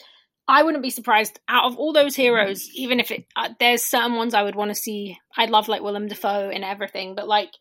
I 0.51 0.63
wouldn't 0.63 0.83
be 0.83 0.89
surprised 0.89 1.39
out 1.47 1.65
of 1.71 1.77
all 1.77 1.93
those 1.93 2.15
heroes, 2.15 2.69
even 2.75 2.99
if 2.99 3.09
it 3.09 3.25
uh, 3.37 3.49
there's 3.59 3.83
certain 3.83 4.15
ones 4.15 4.33
I 4.33 4.43
would 4.43 4.55
want 4.55 4.69
to 4.69 4.75
see. 4.75 5.17
I 5.35 5.45
love 5.45 5.69
like 5.69 5.81
Willem 5.81 6.07
Dafoe 6.07 6.49
and 6.49 6.63
everything, 6.65 7.15
but 7.15 7.27
like 7.27 7.51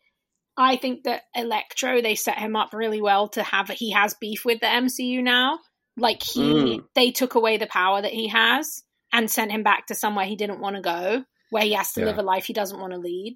I 0.56 0.76
think 0.76 1.04
that 1.04 1.22
Electro 1.34 2.02
they 2.02 2.16
set 2.16 2.36
him 2.38 2.56
up 2.56 2.74
really 2.74 3.00
well 3.00 3.28
to 3.30 3.42
have 3.44 3.68
he 3.70 3.92
has 3.92 4.14
beef 4.14 4.44
with 4.44 4.58
the 4.60 4.66
MCU 4.66 5.22
now. 5.22 5.60
Like 5.96 6.22
he 6.22 6.42
Mm. 6.42 6.84
they 6.96 7.12
took 7.12 7.36
away 7.36 7.56
the 7.58 7.66
power 7.68 8.02
that 8.02 8.12
he 8.12 8.28
has 8.28 8.82
and 9.12 9.30
sent 9.30 9.52
him 9.52 9.62
back 9.62 9.86
to 9.86 9.94
somewhere 9.94 10.26
he 10.26 10.36
didn't 10.36 10.60
want 10.60 10.74
to 10.76 10.82
go, 10.82 11.24
where 11.50 11.62
he 11.62 11.72
has 11.74 11.92
to 11.92 12.00
Yeah. 12.00 12.06
live 12.06 12.18
a 12.18 12.22
life 12.22 12.46
he 12.46 12.52
doesn't 12.52 12.80
want 12.80 12.92
to 12.92 12.98
lead. 12.98 13.34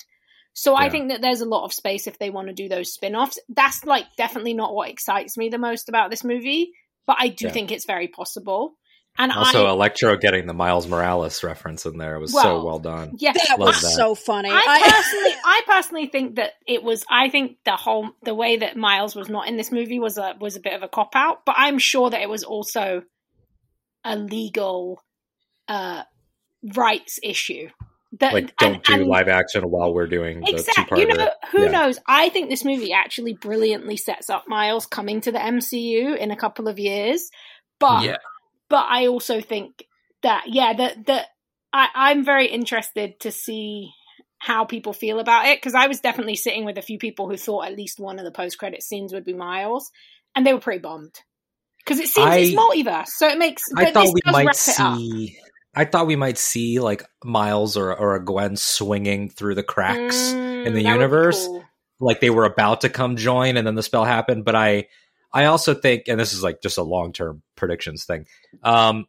So 0.52 0.74
I 0.76 0.88
think 0.88 1.10
that 1.10 1.20
there's 1.20 1.40
a 1.40 1.48
lot 1.48 1.64
of 1.64 1.72
space 1.72 2.06
if 2.06 2.18
they 2.18 2.30
want 2.30 2.46
to 2.48 2.54
do 2.54 2.68
those 2.68 2.92
spin-offs. 2.92 3.40
That's 3.48 3.84
like 3.84 4.06
definitely 4.16 4.54
not 4.54 4.74
what 4.74 4.88
excites 4.90 5.36
me 5.36 5.48
the 5.48 5.58
most 5.58 5.88
about 5.88 6.10
this 6.10 6.22
movie, 6.24 6.72
but 7.06 7.16
I 7.18 7.28
do 7.28 7.46
Yeah. 7.46 7.52
think 7.52 7.72
it's 7.72 7.86
very 7.86 8.08
possible. 8.08 8.74
And 9.16 9.30
Also, 9.30 9.66
I 9.66 9.70
Electro 9.70 10.16
getting 10.16 10.46
the 10.46 10.52
Miles 10.54 10.88
Morales 10.88 11.42
reference 11.44 11.86
in 11.86 11.98
there 11.98 12.18
was 12.18 12.32
so 12.32 12.38
Well, 12.56 12.66
well 12.66 12.78
done. 12.80 13.12
yeah, 13.18 13.32
That 13.32 13.60
Love 13.60 13.68
was 13.68 13.82
that. 13.82 13.90
so 13.90 14.14
funny. 14.16 14.50
I 14.50 14.56
I, 14.66 14.90
personally, 14.90 15.34
I 15.44 15.60
personally 15.66 16.06
think 16.08 16.34
that 16.36 16.52
it 16.66 16.82
was. 16.82 17.04
I 17.08 17.28
think 17.30 17.58
the 17.64 17.76
whole 17.76 18.10
the 18.24 18.34
way 18.34 18.56
that 18.56 18.76
Miles 18.76 19.14
was 19.14 19.28
not 19.28 19.46
in 19.46 19.56
this 19.56 19.70
movie 19.70 20.00
was 20.00 20.18
a 20.18 20.34
was 20.40 20.56
a 20.56 20.60
bit 20.60 20.72
of 20.72 20.82
a 20.82 20.88
cop 20.88 21.14
out. 21.14 21.44
But 21.46 21.54
I'm 21.58 21.78
sure 21.78 22.10
that 22.10 22.20
it 22.22 22.28
was 22.28 22.42
also 22.42 23.02
a 24.04 24.16
legal 24.16 25.00
uh, 25.68 26.02
rights 26.74 27.18
issue. 27.22 27.68
That, 28.20 28.32
Like, 28.32 28.56
don't 28.56 28.74
and- 28.74 28.82
do 28.82 28.92
and- 28.94 29.06
live 29.06 29.28
action 29.28 29.62
while 29.70 29.92
we're 29.94 30.06
doing 30.06 30.40
the 30.40 30.50
Exactly. 30.52 31.00
You 31.00 31.06
know, 31.14 31.30
who 31.50 31.62
Yeah. 31.64 31.70
knows? 31.70 31.98
I 32.06 32.28
think 32.28 32.48
this 32.48 32.64
movie 32.64 32.92
actually 32.92 33.32
brilliantly 33.34 33.96
sets 33.96 34.28
up 34.30 34.44
Miles 34.48 34.86
coming 34.86 35.20
to 35.22 35.32
the 35.32 35.38
MCU 35.40 36.14
in 36.16 36.30
a 36.30 36.36
couple 36.36 36.68
of 36.68 36.78
years. 36.78 37.28
But 37.80 38.04
yeah, 38.04 38.16
but 38.74 38.86
I 38.90 39.06
also 39.06 39.40
think 39.40 39.84
that 40.24 40.46
yeah, 40.48 40.72
that 40.72 41.06
that 41.06 41.26
I, 41.72 41.86
I'm 41.94 42.24
very 42.24 42.48
interested 42.48 43.20
to 43.20 43.30
see 43.30 43.92
how 44.38 44.64
people 44.64 44.92
feel 44.92 45.20
about 45.20 45.46
it 45.46 45.58
because 45.58 45.74
I 45.76 45.86
was 45.86 46.00
definitely 46.00 46.34
sitting 46.34 46.64
with 46.64 46.76
a 46.76 46.82
few 46.82 46.98
people 46.98 47.30
who 47.30 47.36
thought 47.36 47.66
at 47.68 47.76
least 47.76 48.00
one 48.00 48.18
of 48.18 48.24
the 48.24 48.32
post 48.32 48.58
credit 48.58 48.82
scenes 48.82 49.12
would 49.12 49.24
be 49.24 49.32
Miles, 49.32 49.92
and 50.34 50.44
they 50.44 50.52
were 50.52 50.58
pretty 50.58 50.80
bummed 50.80 51.14
because 51.78 52.00
it 52.00 52.08
seems 52.08 52.34
it's 52.34 52.60
multiverse, 52.60 53.06
so 53.10 53.28
it 53.28 53.38
makes. 53.38 53.62
I 53.76 53.92
thought 53.92 54.12
we 54.12 54.20
might 54.26 54.44
wrap 54.46 54.56
it 54.56 54.80
up. 54.80 54.96
see. 54.98 55.38
I 55.72 55.84
thought 55.84 56.08
we 56.08 56.16
might 56.16 56.38
see 56.38 56.80
like 56.80 57.04
Miles 57.22 57.76
or 57.76 57.94
or 57.94 58.16
a 58.16 58.24
Gwen 58.24 58.56
swinging 58.56 59.28
through 59.30 59.54
the 59.54 59.62
cracks, 59.62 60.16
Mm, 60.32 60.66
in 60.66 60.74
the 60.74 60.82
be 60.82 60.88
universe. 60.88 61.46
cool. 61.46 61.64
like 62.00 62.18
they 62.20 62.30
were 62.30 62.44
about 62.44 62.80
to 62.80 62.88
come 62.88 63.14
join, 63.14 63.56
and 63.56 63.64
then 63.64 63.76
the 63.76 63.84
spell 63.84 64.04
happened. 64.04 64.44
But 64.44 64.56
I, 64.56 64.88
I 65.34 65.46
also 65.46 65.74
think, 65.74 66.04
and 66.06 66.18
this 66.18 66.32
is 66.32 66.42
like 66.42 66.62
just 66.62 66.78
a 66.78 66.82
long 66.82 67.12
term 67.12 67.42
predictions 67.56 68.04
thing. 68.04 68.26
Um, 68.62 69.06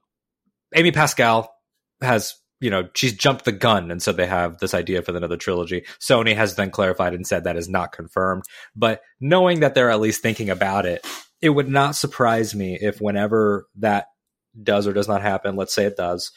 Amy 0.73 0.91
Pascal 0.91 1.53
has, 2.01 2.33
you 2.59 2.71
know, 2.71 2.89
she's 2.95 3.13
jumped 3.13 3.45
the 3.45 3.51
gun, 3.51 3.91
and 3.91 4.01
so 4.01 4.11
they 4.11 4.25
have 4.25 4.57
this 4.57 4.73
idea 4.73 5.03
for 5.03 5.15
another 5.15 5.37
trilogy. 5.37 5.85
Sony 5.99 6.35
has 6.35 6.55
then 6.55 6.71
clarified 6.71 7.13
and 7.13 7.27
said 7.27 7.43
that 7.43 7.57
is 7.57 7.69
not 7.69 7.91
confirmed. 7.91 8.43
But 8.75 9.01
knowing 9.21 9.59
that 9.59 9.75
they're 9.75 9.91
at 9.91 10.01
least 10.01 10.21
thinking 10.21 10.49
about 10.49 10.87
it, 10.87 11.05
it 11.41 11.49
would 11.49 11.69
not 11.69 11.95
surprise 11.95 12.55
me 12.55 12.77
if 12.81 12.99
whenever 12.99 13.67
that 13.75 14.07
does 14.61 14.87
or 14.87 14.93
does 14.93 15.07
not 15.07 15.21
happen, 15.21 15.55
let's 15.55 15.75
say 15.75 15.85
it 15.85 15.97
does, 15.97 16.31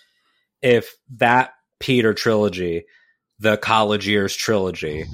if 0.61 0.97
that 1.17 1.53
Peter 1.81 2.13
trilogy, 2.13 2.85
the 3.39 3.57
college 3.57 4.07
years 4.07 4.35
trilogy, 4.35 5.07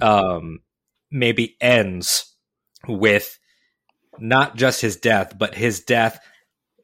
um, 0.00 0.60
maybe 1.10 1.56
ends 1.60 2.34
with 2.88 3.38
not 4.18 4.56
just 4.56 4.80
his 4.80 4.96
death, 4.96 5.34
but 5.38 5.54
his 5.54 5.80
death, 5.80 6.18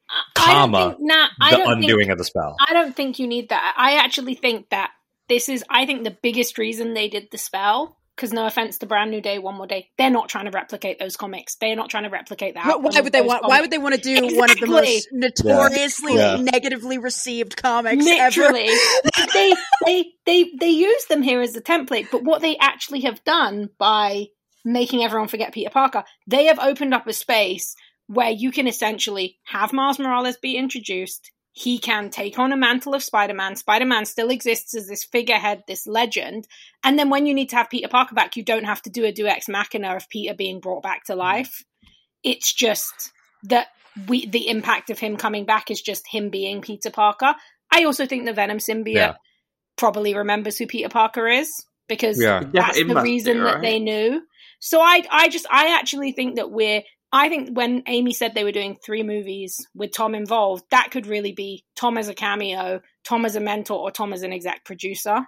I- 0.09 0.13
I 0.35 0.45
don't 0.45 0.55
comma, 0.71 0.89
think- 0.91 1.01
nah, 1.01 1.27
the 1.49 1.57
don't 1.57 1.65
think- 1.79 1.83
undoing 1.91 2.09
of 2.11 2.17
the 2.17 2.23
spell. 2.25 2.55
I 2.67 2.73
don't 2.73 2.95
think 2.95 3.19
you 3.19 3.27
need 3.27 3.49
that. 3.49 3.75
I 3.77 3.97
actually 3.97 4.35
think 4.35 4.69
that 4.69 4.91
this 5.27 5.47
is, 5.49 5.63
I 5.69 5.85
think 5.85 6.03
the 6.03 6.17
biggest 6.23 6.57
reason 6.57 6.93
they 6.95 7.07
did 7.07 7.27
the 7.31 7.37
spell, 7.37 7.95
because 8.15 8.33
no 8.33 8.45
offense 8.47 8.79
to 8.79 8.85
Brand 8.87 9.11
New 9.11 9.21
Day, 9.21 9.37
One 9.39 9.55
More 9.55 9.67
Day, 9.67 9.91
they're 9.97 10.09
not 10.09 10.27
trying 10.27 10.45
to 10.45 10.51
replicate 10.51 10.97
those 10.99 11.15
comics. 11.15 11.55
They're 11.55 11.75
not 11.75 11.89
trying 11.89 12.03
to 12.03 12.09
replicate 12.09 12.55
that. 12.55 12.65
But 12.65 12.81
why 12.81 12.99
would 12.99 13.13
they 13.13 13.21
want? 13.21 13.43
Why 13.47 13.61
would 13.61 13.69
they 13.71 13.77
want 13.77 13.95
to 13.95 14.01
do 14.01 14.35
one 14.35 14.49
of 14.51 14.59
the 14.59 14.65
most 14.67 15.07
notoriously 15.13 16.15
Yeah. 16.15 16.35
negatively 16.37 16.97
received 16.97 17.55
comics 17.55 18.05
ever? 18.05 18.51
They 19.33 19.53
they 19.85 20.05
they 20.25 20.51
they 20.59 20.69
use 20.69 21.05
them 21.05 21.21
here 21.21 21.39
as 21.41 21.55
a 21.55 21.61
template. 21.61 22.07
But 22.11 22.23
what 22.23 22.41
they 22.41 22.57
actually 22.57 23.01
have 23.01 23.23
done 23.23 23.69
by 23.77 24.27
making 24.65 25.03
everyone 25.03 25.27
forget 25.27 25.53
Peter 25.53 25.69
Parker, 25.69 26.03
they 26.27 26.45
have 26.45 26.59
opened 26.59 26.93
up 26.93 27.07
a 27.07 27.13
space 27.13 27.75
where 28.07 28.31
you 28.31 28.51
can 28.51 28.67
essentially 28.67 29.37
have 29.45 29.73
Miles 29.73 29.99
Morales 29.99 30.37
be 30.37 30.55
introduced. 30.57 31.31
He 31.51 31.77
can 31.77 32.09
take 32.09 32.39
on 32.39 32.53
a 32.53 32.57
mantle 32.57 32.93
of 32.93 33.03
Spider 33.03 33.33
Man. 33.33 33.55
Spider 33.55 33.85
Man 33.85 34.05
still 34.05 34.29
exists 34.29 34.75
as 34.75 34.87
this 34.87 35.03
figurehead, 35.03 35.63
this 35.67 35.85
legend. 35.85 36.47
And 36.83 36.97
then 36.97 37.09
when 37.09 37.25
you 37.25 37.33
need 37.33 37.49
to 37.49 37.55
have 37.57 37.69
Peter 37.69 37.87
Parker 37.87 38.15
back, 38.15 38.37
you 38.37 38.43
don't 38.43 38.63
have 38.63 38.81
to 38.83 38.89
do 38.89 39.03
a 39.05 39.11
deus 39.11 39.27
ex 39.29 39.47
machina 39.47 39.95
of 39.95 40.07
Peter 40.09 40.33
being 40.33 40.59
brought 40.59 40.83
back 40.83 41.03
to 41.05 41.15
life. 41.15 41.63
It's 42.23 42.53
just 42.53 43.11
that 43.43 43.67
we 44.07 44.25
the 44.27 44.47
impact 44.49 44.89
of 44.89 44.99
him 44.99 45.17
coming 45.17 45.45
back 45.45 45.69
is 45.71 45.81
just 45.81 46.07
him 46.07 46.29
being 46.29 46.61
Peter 46.61 46.89
Parker. 46.91 47.35
I 47.71 47.83
also 47.83 48.05
think 48.05 48.25
the 48.25 48.33
Venom 48.33 48.57
symbiote 48.59 48.93
Yeah. 48.93 49.15
probably 49.77 50.15
remembers 50.15 50.57
who 50.57 50.67
Peter 50.67 50.89
Parker 50.89 51.27
is 51.27 51.51
because 51.87 52.21
Yeah. 52.21 52.41
Yeah, 52.53 52.65
that's 52.65 52.77
it 52.77 52.87
the 52.87 52.93
must 52.93 53.03
be, 53.03 53.11
reason 53.11 53.43
that 53.43 53.61
they 53.61 53.79
knew. 53.79 54.21
So 54.59 54.81
I 54.81 55.03
I 55.09 55.29
just 55.29 55.45
I 55.49 55.77
actually 55.77 56.11
think 56.11 56.35
that 56.35 56.51
we're 56.51 56.83
I 57.11 57.29
think 57.29 57.57
when 57.57 57.83
Amy 57.87 58.13
said 58.13 58.33
they 58.35 58.43
were 58.43 58.51
doing 58.51 58.77
three 58.85 59.03
movies 59.03 59.65
with 59.73 59.91
Tom 59.93 60.13
involved, 60.13 60.63
that 60.69 60.91
could 60.91 61.07
really 61.07 61.31
be 61.31 61.65
Tom 61.75 61.97
as 61.97 62.07
a 62.07 62.13
cameo, 62.13 62.81
Tom 63.03 63.25
as 63.25 63.35
a 63.35 63.39
mentor, 63.39 63.79
or 63.79 63.89
Tom 63.91 64.13
as 64.13 64.21
an 64.21 64.31
exec 64.31 64.63
producer. 64.63 65.25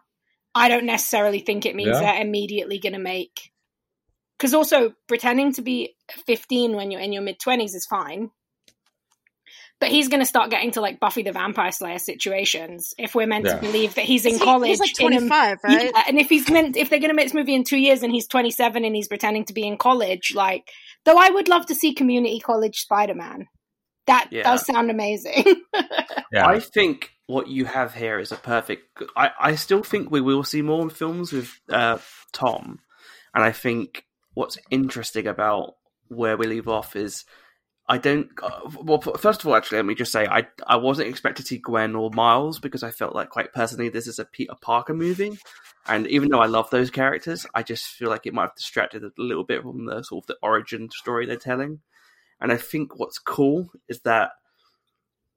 I 0.53 0.67
don't 0.69 0.85
necessarily 0.85 1.39
think 1.39 1.65
it 1.65 1.75
means 1.75 1.95
Yeah. 1.95 2.01
they're 2.01 2.21
immediately 2.21 2.77
going 2.77 2.93
to 2.93 2.99
make. 2.99 3.51
Because 4.37 4.53
also 4.53 4.93
pretending 5.07 5.53
to 5.53 5.61
be 5.61 5.95
15 6.27 6.75
when 6.75 6.91
you're 6.91 7.01
in 7.01 7.13
your 7.13 7.21
mid 7.23 7.39
20s 7.39 7.73
is 7.75 7.87
fine. 7.89 8.31
But 9.81 9.89
he's 9.89 10.07
going 10.07 10.21
to 10.21 10.25
start 10.25 10.49
getting 10.51 10.71
to 10.71 10.79
like 10.81 10.99
Buffy 11.01 11.23
the 11.23 11.33
Vampire 11.33 11.71
Slayer 11.73 11.99
situations 11.99 12.93
if 12.97 13.13
we're 13.15 13.27
meant 13.27 13.45
Yeah. 13.45 13.55
to 13.55 13.61
believe 13.61 13.95
that 13.95 14.05
he's 14.05 14.25
in 14.25 14.35
He- 14.35 14.39
college. 14.39 14.69
He's 14.69 14.79
like 14.79 14.97
in 15.01 15.07
a- 15.07 15.17
25, 15.17 15.57
right? 15.63 15.91
Yeah, 15.93 16.03
and 16.07 16.17
if 16.19 16.29
he's 16.29 16.49
meant, 16.49 16.77
if 16.77 16.89
they're 16.89 16.99
going 16.99 17.09
to 17.09 17.15
make 17.15 17.25
this 17.25 17.33
movie 17.33 17.55
in 17.55 17.65
two 17.65 17.77
years 17.77 18.03
and 18.03 18.13
he's 18.13 18.27
27 18.27 18.85
and 18.85 18.95
he's 18.95 19.09
pretending 19.09 19.43
to 19.45 19.53
be 19.53 19.67
in 19.67 19.77
college, 19.77 20.31
like, 20.33 20.69
though 21.03 21.17
I 21.17 21.29
would 21.29 21.49
love 21.49 21.65
to 21.65 21.75
see 21.75 21.93
community 21.93 22.39
college 22.39 22.77
Spider 22.77 23.15
Man. 23.15 23.47
That 24.07 24.29
Yeah. 24.31 24.43
does 24.43 24.65
sound 24.65 24.89
amazing. 24.89 25.43
Yeah. 26.33 26.47
I 26.47 26.61
think 26.61 27.09
what 27.27 27.47
you 27.49 27.65
have 27.65 27.93
here 27.93 28.17
is 28.17 28.31
a 28.31 28.37
perfect. 28.37 28.83
I, 29.17 29.31
I 29.37 29.55
still 29.55 29.83
think 29.83 30.09
we 30.11 30.21
will 30.21 30.45
see 30.45 30.61
more 30.61 30.89
films 30.89 31.33
with 31.33 31.59
uh, 31.69 31.97
Tom, 32.31 32.79
and 33.35 33.43
I 33.43 33.51
think 33.51 34.05
what's 34.33 34.57
interesting 34.69 35.27
about 35.27 35.73
where 36.07 36.37
we 36.37 36.47
leave 36.47 36.69
off 36.69 36.95
is 36.95 37.25
I 37.91 37.97
don't. 37.97 38.29
Well, 38.81 39.01
first 39.01 39.41
of 39.41 39.47
all, 39.47 39.55
actually, 39.55 39.79
let 39.79 39.85
me 39.85 39.95
just 39.95 40.13
say 40.13 40.25
I 40.25 40.47
I 40.65 40.77
wasn't 40.77 41.09
expecting 41.09 41.43
to 41.43 41.47
see 41.47 41.57
Gwen 41.57 41.93
or 41.93 42.09
Miles 42.09 42.57
because 42.57 42.83
I 42.83 42.89
felt 42.89 43.13
like 43.13 43.29
quite 43.29 43.51
personally 43.51 43.89
this 43.89 44.07
is 44.07 44.17
a 44.17 44.23
Peter 44.23 44.53
Parker 44.61 44.93
movie, 44.93 45.37
and 45.87 46.07
even 46.07 46.29
though 46.29 46.39
I 46.39 46.45
love 46.45 46.69
those 46.69 46.89
characters, 46.89 47.45
I 47.53 47.63
just 47.63 47.83
feel 47.83 48.07
like 48.07 48.25
it 48.25 48.33
might 48.33 48.43
have 48.43 48.55
distracted 48.55 49.03
a 49.03 49.11
little 49.17 49.43
bit 49.43 49.63
from 49.63 49.87
the 49.87 50.03
sort 50.03 50.23
of 50.23 50.27
the 50.27 50.37
origin 50.41 50.89
story 50.89 51.25
they're 51.25 51.35
telling. 51.35 51.81
And 52.39 52.53
I 52.53 52.55
think 52.55 52.97
what's 52.97 53.19
cool 53.19 53.69
is 53.89 53.99
that 54.03 54.31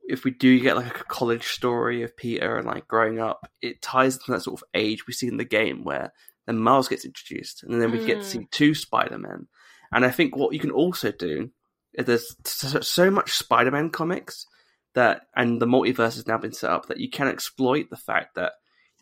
if 0.04 0.22
we 0.22 0.30
do 0.30 0.60
get 0.60 0.76
like 0.76 1.00
a 1.00 1.04
college 1.04 1.48
story 1.48 2.04
of 2.04 2.16
Peter 2.16 2.56
and 2.56 2.68
like 2.68 2.86
growing 2.86 3.18
up, 3.18 3.48
it 3.62 3.82
ties 3.82 4.14
into 4.14 4.30
that 4.30 4.42
sort 4.42 4.62
of 4.62 4.68
age 4.74 5.08
we 5.08 5.12
see 5.12 5.26
in 5.26 5.38
the 5.38 5.44
game 5.44 5.82
where 5.82 6.12
then 6.46 6.58
Miles 6.58 6.86
gets 6.86 7.04
introduced, 7.04 7.64
and 7.64 7.82
then 7.82 7.90
we 7.90 8.06
get 8.06 8.18
to 8.18 8.24
see 8.24 8.38
mm. 8.38 8.50
two 8.52 8.76
Spider 8.76 9.18
Men. 9.18 9.48
And 9.90 10.04
I 10.04 10.12
think 10.12 10.36
what 10.36 10.52
you 10.52 10.60
can 10.60 10.70
also 10.70 11.10
do 11.10 11.50
there's 11.98 12.34
so, 12.44 12.80
so 12.80 13.10
much 13.10 13.32
Spider 13.32 13.70
Man 13.70 13.90
comics 13.90 14.46
that, 14.94 15.22
and 15.36 15.60
the 15.60 15.66
multiverse 15.66 16.14
has 16.16 16.26
now 16.26 16.38
been 16.38 16.52
set 16.52 16.70
up 16.70 16.86
that 16.86 16.98
you 17.00 17.10
can 17.10 17.28
exploit 17.28 17.90
the 17.90 17.96
fact 17.96 18.34
that 18.36 18.52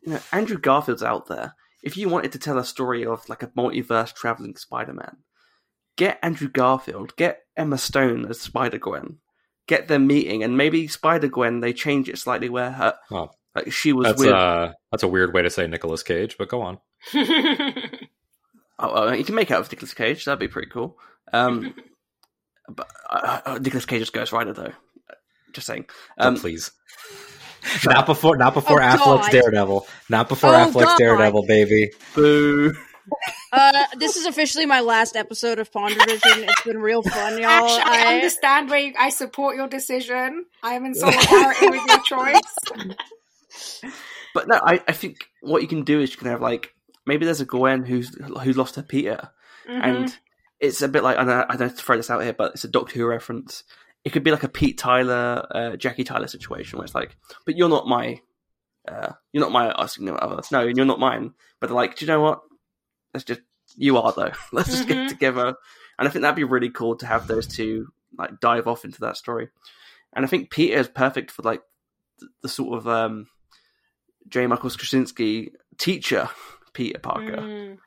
you 0.05 0.13
know 0.13 0.21
Andrew 0.33 0.59
Garfield's 0.59 1.03
out 1.03 1.27
there. 1.29 1.55
If 1.83 1.97
you 1.97 2.09
wanted 2.09 2.33
to 2.33 2.39
tell 2.39 2.59
a 2.59 2.65
story 2.65 3.05
of 3.05 3.29
like 3.29 3.43
a 3.43 3.49
multiverse 3.49 4.15
traveling 4.15 4.57
Spider 4.57 4.93
Man, 4.93 5.19
get 5.97 6.19
Andrew 6.23 6.49
Garfield, 6.49 7.17
get 7.17 7.41
Emma 7.57 7.77
Stone 7.79 8.27
as 8.31 8.41
Spider 8.41 8.79
Gwen, 8.79 9.19
get 9.67 9.89
them 9.89 10.07
meeting, 10.07 10.43
and 10.43 10.57
maybe 10.57 10.87
Spider 10.89 11.29
Gwen 11.29 11.61
they 11.61 11.73
change 11.73 12.09
it 12.09 12.19
slightly 12.19 12.49
where 12.49 12.71
her 12.71 12.95
Oh, 13.11 13.31
like 13.55 13.73
she 13.73 13.93
was 13.93 14.07
that's 14.07 14.21
with. 14.21 14.31
uh 14.33 14.73
that's 14.91 15.03
a 15.03 15.09
weird 15.09 15.35
way 15.35 15.43
to 15.43 15.51
say 15.51 15.67
Nicolas 15.67 16.03
Cage, 16.03 16.37
but 16.39 16.49
go 16.49 16.63
on. 16.63 16.79
Oh, 18.79 19.09
uh, 19.09 19.13
you 19.13 19.23
can 19.23 19.35
make 19.37 19.51
out 19.51 19.61
of 19.61 19.71
Nicolas 19.71 19.95
Cage. 19.95 20.25
That'd 20.25 20.41
be 20.41 20.49
pretty 20.49 20.69
cool. 20.71 20.99
Um, 21.33 21.75
but 22.69 22.89
uh, 23.11 23.41
uh, 23.47 23.59
Nicolas 23.61 23.87
Cage 23.87 24.03
is 24.03 24.11
Ghost 24.11 24.33
Rider, 24.33 24.53
though. 24.53 24.73
Just 25.53 25.67
saying. 25.67 25.87
Oh, 26.19 26.29
Um, 26.29 26.37
please. 26.37 26.71
Not 27.87 28.07
before, 28.07 28.37
not 28.37 28.55
before 28.55 28.83
Oh, 28.83 28.85
Affleck's 28.87 29.27
God. 29.29 29.31
Daredevil. 29.31 29.87
Not 30.09 30.29
before 30.29 30.51
Oh, 30.51 30.67
Affleck's 30.67 30.85
God. 30.85 30.99
Daredevil, 30.99 31.47
baby. 31.47 31.91
boo. 32.15 32.73
Uh, 33.53 33.85
this 33.99 34.17
is 34.17 34.27
officially 34.27 34.65
my 34.65 34.81
last 34.81 35.17
episode 35.17 35.59
of 35.59 35.71
PonderVision. 35.73 36.21
It's 36.49 36.63
been 36.63 36.79
real 36.79 37.03
fun, 37.03 37.33
y'all. 37.37 37.51
Actually, 37.51 37.83
I 37.83 38.05
I, 38.13 38.15
understand 38.15 38.71
where 38.71 38.79
you, 38.79 38.95
I 38.97 39.11
support 39.11 39.57
your 39.57 39.67
decision. 39.67 40.47
I 40.63 40.75
am 40.75 40.85
in 40.87 40.95
solidarity 40.95 41.67
with 41.69 41.83
your 41.87 42.01
choice. 42.05 43.91
But 44.35 44.47
no, 44.49 44.55
I, 44.65 44.81
I 44.89 44.93
think 44.93 45.29
what 45.41 45.63
you 45.63 45.69
can 45.69 45.83
do 45.83 46.01
is 46.01 46.13
you 46.13 46.17
can 46.17 46.29
have 46.29 46.41
like 46.41 46.75
maybe 47.05 47.25
there's 47.25 47.41
a 47.41 47.45
Gwen 47.45 47.85
who's 47.85 48.15
who 48.15 48.53
lost 48.53 48.77
her 48.77 48.83
Peter, 48.83 49.31
Mhm. 49.69 49.81
and 49.85 50.19
it's 50.63 50.81
a 50.81 50.89
bit 50.89 51.03
like 51.03 51.19
I 51.19 51.25
know 51.25 51.45
I 51.49 51.57
don't 51.57 51.69
have 51.69 51.77
to 51.77 51.83
throw 51.85 51.97
this 51.99 52.09
out 52.11 52.23
here, 52.23 52.33
but 52.33 52.53
it's 52.53 52.65
a 52.65 52.69
Doctor 52.69 52.95
Who 52.99 53.07
reference. 53.07 53.65
It 54.05 54.11
could 54.13 54.25
be 54.25 54.31
like 54.31 54.43
a 54.43 54.49
Pete 54.49 54.79
Tyler, 54.79 55.47
uh, 55.51 55.77
Jackie 55.77 56.05
Tyler 56.05 56.27
situation 56.27 56.79
where 56.79 56.85
it's 56.87 56.95
like, 56.95 57.17
but 57.45 57.57
you're 57.57 57.69
not 57.69 57.87
my, 57.87 58.21
uh, 58.89 59.13
you're 59.33 59.43
not 59.45 59.53
my 59.53 59.67
asking 59.71 60.07
significant 60.07 60.23
other. 60.33 60.43
No, 60.51 60.67
and 60.67 60.77
you're 60.77 60.87
not 60.87 60.99
mine. 60.99 61.35
But 61.61 61.67
they're 61.69 61.77
like, 61.77 61.97
do 61.97 62.05
you 62.05 62.11
know 62.11 62.21
what? 62.21 62.41
Let's 63.13 63.25
just 63.25 63.41
you 63.77 63.99
are 63.99 64.13
though. 64.13 64.33
Let's 64.53 64.71
just 64.71 64.85
Mhm. 64.85 64.89
get 64.89 65.09
together. 65.11 65.55
And 65.99 66.09
I 66.09 66.11
think 66.11 66.23
that'd 66.23 66.35
be 66.37 66.45
really 66.45 66.71
cool 66.71 66.97
to 66.97 67.07
have 67.07 67.27
those 67.29 67.47
two 67.47 67.89
like 68.19 68.41
dive 68.41 68.67
off 68.67 68.85
into 68.85 69.01
that 69.03 69.17
story. 69.17 69.49
And 70.15 70.25
I 70.25 70.29
think 70.29 70.51
Peter 70.51 70.79
is 70.79 70.89
perfect 70.89 71.31
for 71.31 71.43
like 71.43 71.63
the, 72.19 72.29
the 72.43 72.49
sort 72.49 72.79
of 72.79 72.89
um, 72.89 73.27
J. 74.29 74.47
Michael 74.47 74.71
Straczynski 74.71 75.51
teacher 75.79 76.29
Peter 76.73 76.99
Parker 76.99 77.37
Mm. 77.37 77.79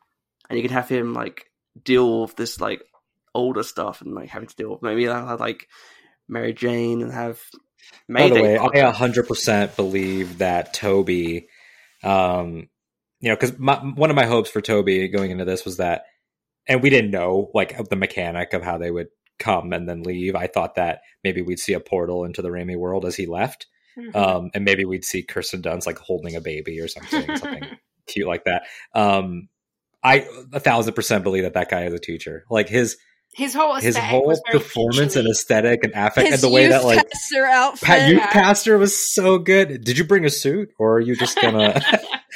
and 0.49 0.57
you 0.57 0.61
can 0.63 0.71
have 0.73 0.87
him 0.89 1.13
like 1.13 1.51
deal 1.83 2.21
with 2.21 2.35
this 2.35 2.59
like 2.59 2.81
older 3.33 3.63
stuff 3.63 4.01
and 4.01 4.13
like 4.15 4.29
having 4.29 4.47
to 4.47 4.55
deal 4.55 4.71
with 4.71 4.81
maybe 4.81 5.07
I'll 5.07 5.27
have 5.27 5.39
like 5.39 5.67
Mary 6.27 6.53
Jane 6.53 7.01
and 7.01 7.11
have 7.11 7.39
By 8.09 8.29
the 8.29 8.41
way, 8.41 8.57
I 8.57 8.91
hundred 8.91 9.27
percent 9.27 9.75
believe 9.75 10.39
that 10.39 10.73
Tobey, 10.73 11.47
um, 12.03 12.69
you 13.19 13.29
know, 13.29 13.35
because 13.35 13.57
one 13.59 14.09
of 14.09 14.15
my 14.15 14.25
hopes 14.25 14.49
for 14.49 14.61
Tobey 14.61 15.07
going 15.07 15.31
into 15.31 15.45
this 15.45 15.65
was 15.65 15.77
that, 15.77 16.05
and 16.67 16.81
we 16.81 16.89
didn't 16.89 17.11
know 17.11 17.51
like 17.53 17.77
the 17.89 17.95
mechanic 17.95 18.53
of 18.53 18.63
how 18.63 18.77
they 18.77 18.89
would 18.89 19.07
come 19.37 19.73
and 19.73 19.87
then 19.87 20.03
leave. 20.03 20.35
I 20.35 20.47
thought 20.47 20.75
that 20.75 21.01
maybe 21.23 21.41
we'd 21.41 21.59
see 21.59 21.73
a 21.73 21.79
portal 21.79 22.23
into 22.23 22.41
the 22.41 22.49
Raimi 22.49 22.77
world 22.77 23.05
as 23.05 23.15
he 23.15 23.25
left, 23.25 23.67
Mhm. 23.97 24.15
um, 24.15 24.51
and 24.53 24.65
maybe 24.65 24.85
we'd 24.85 25.05
see 25.05 25.23
Kirsten 25.23 25.61
Dunst 25.61 25.85
like 25.85 25.97
holding 25.97 26.35
a 26.35 26.41
baby 26.41 26.79
or 26.79 26.87
something, 26.87 27.35
something 27.37 27.63
cute 28.07 28.27
like 28.27 28.45
that. 28.45 28.63
Um, 28.93 29.49
I 30.05 30.27
a 30.53 30.59
thousand 30.59 30.93
percent 30.93 31.23
believe 31.23 31.43
that 31.43 31.55
that 31.55 31.69
guy 31.69 31.85
is 31.85 31.93
a 31.93 31.99
teacher. 31.99 32.45
Like 32.49 32.69
his 32.69 32.95
his 33.33 33.55
whole 33.55 33.75
his 33.75 33.97
whole 33.97 34.27
was 34.27 34.39
very 34.45 34.59
performance 34.59 35.15
and 35.15 35.27
aesthetic 35.27 35.83
and 35.83 35.91
affect 35.93 36.29
his 36.29 36.33
and 36.35 36.41
the 36.43 36.53
way 36.53 36.67
that 36.67 36.85
like 36.85 37.09
pastor 37.09 37.45
outfit. 37.45 37.87
Pat 37.87 38.09
Youth 38.09 38.21
Pastor 38.21 38.77
was 38.77 38.97
so 39.13 39.39
good. 39.39 39.83
Did 39.83 39.97
you 39.97 40.03
bring 40.03 40.23
a 40.23 40.29
suit, 40.29 40.69
or 40.77 40.97
are 40.97 40.99
you 40.99 41.15
just 41.15 41.41
gonna? 41.41 41.81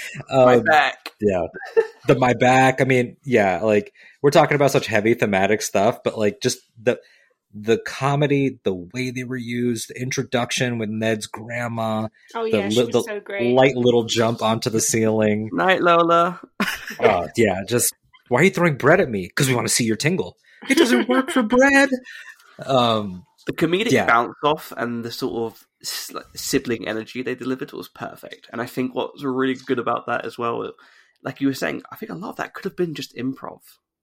my 0.31 0.55
um, 0.55 0.63
back. 0.63 1.11
yeah, 1.21 1.45
the 2.07 2.15
my 2.15 2.33
back. 2.33 2.81
I 2.81 2.85
mean, 2.85 3.17
yeah, 3.23 3.61
like 3.61 3.93
we're 4.23 4.31
talking 4.31 4.55
about 4.55 4.71
such 4.71 4.87
heavy 4.87 5.13
thematic 5.13 5.61
stuff, 5.61 6.03
but 6.03 6.17
like 6.17 6.41
just 6.41 6.59
the 6.81 6.99
the 7.53 7.77
comedy, 7.79 8.59
the 8.63 8.73
way 8.73 9.09
they 9.11 9.23
were 9.23 9.35
used, 9.37 9.89
the 9.89 9.99
introduction 9.99 10.77
with 10.77 10.89
Ned's 10.89 11.25
grandma, 11.27 12.07
oh 12.35 12.43
the, 12.43 12.49
yeah, 12.57 12.65
li- 12.67 12.71
she 12.71 12.81
was 12.83 12.89
the 12.91 13.03
so 13.03 13.19
great. 13.19 13.55
light 13.55 13.75
little 13.75 14.03
jump 14.03 14.41
onto 14.41 14.69
the 14.69 14.81
ceiling. 14.81 15.49
Night 15.53 15.81
Lola. 15.81 16.39
Uh, 16.99 17.27
yeah, 17.37 17.61
just 17.67 17.93
why 18.29 18.39
are 18.41 18.43
you 18.43 18.49
throwing 18.49 18.75
bread 18.75 18.99
at 18.99 19.09
me? 19.09 19.27
Because 19.27 19.47
we 19.47 19.53
want 19.55 19.67
to 19.67 19.73
see 19.73 19.83
your 19.85 19.95
tingle. 19.95 20.35
It 20.69 20.77
doesn't 20.77 21.07
work 21.07 21.29
for 21.29 21.43
bread. 21.43 21.89
Um, 22.65 23.25
The 23.45 23.53
comedic 23.53 23.91
Yeah. 23.91 24.05
bounce 24.07 24.35
off 24.43 24.73
and 24.75 25.03
the 25.05 25.11
sort 25.11 25.53
of 25.53 25.67
sibling 26.35 26.87
energy 26.87 27.21
they 27.21 27.35
delivered 27.35 27.71
was 27.73 27.87
perfect. 27.87 28.49
And 28.51 28.61
I 28.61 28.65
think 28.65 28.93
what's 28.95 29.23
really 29.23 29.55
good 29.55 29.79
about 29.79 30.07
that 30.07 30.25
as 30.25 30.37
well, 30.37 30.71
like 31.23 31.41
you 31.41 31.47
were 31.47 31.53
saying, 31.53 31.83
I 31.91 31.95
think 31.95 32.11
a 32.11 32.15
lot 32.15 32.31
of 32.31 32.35
that 32.37 32.53
could 32.53 32.65
have 32.65 32.75
been 32.75 32.93
just 32.95 33.15
improv. 33.15 33.59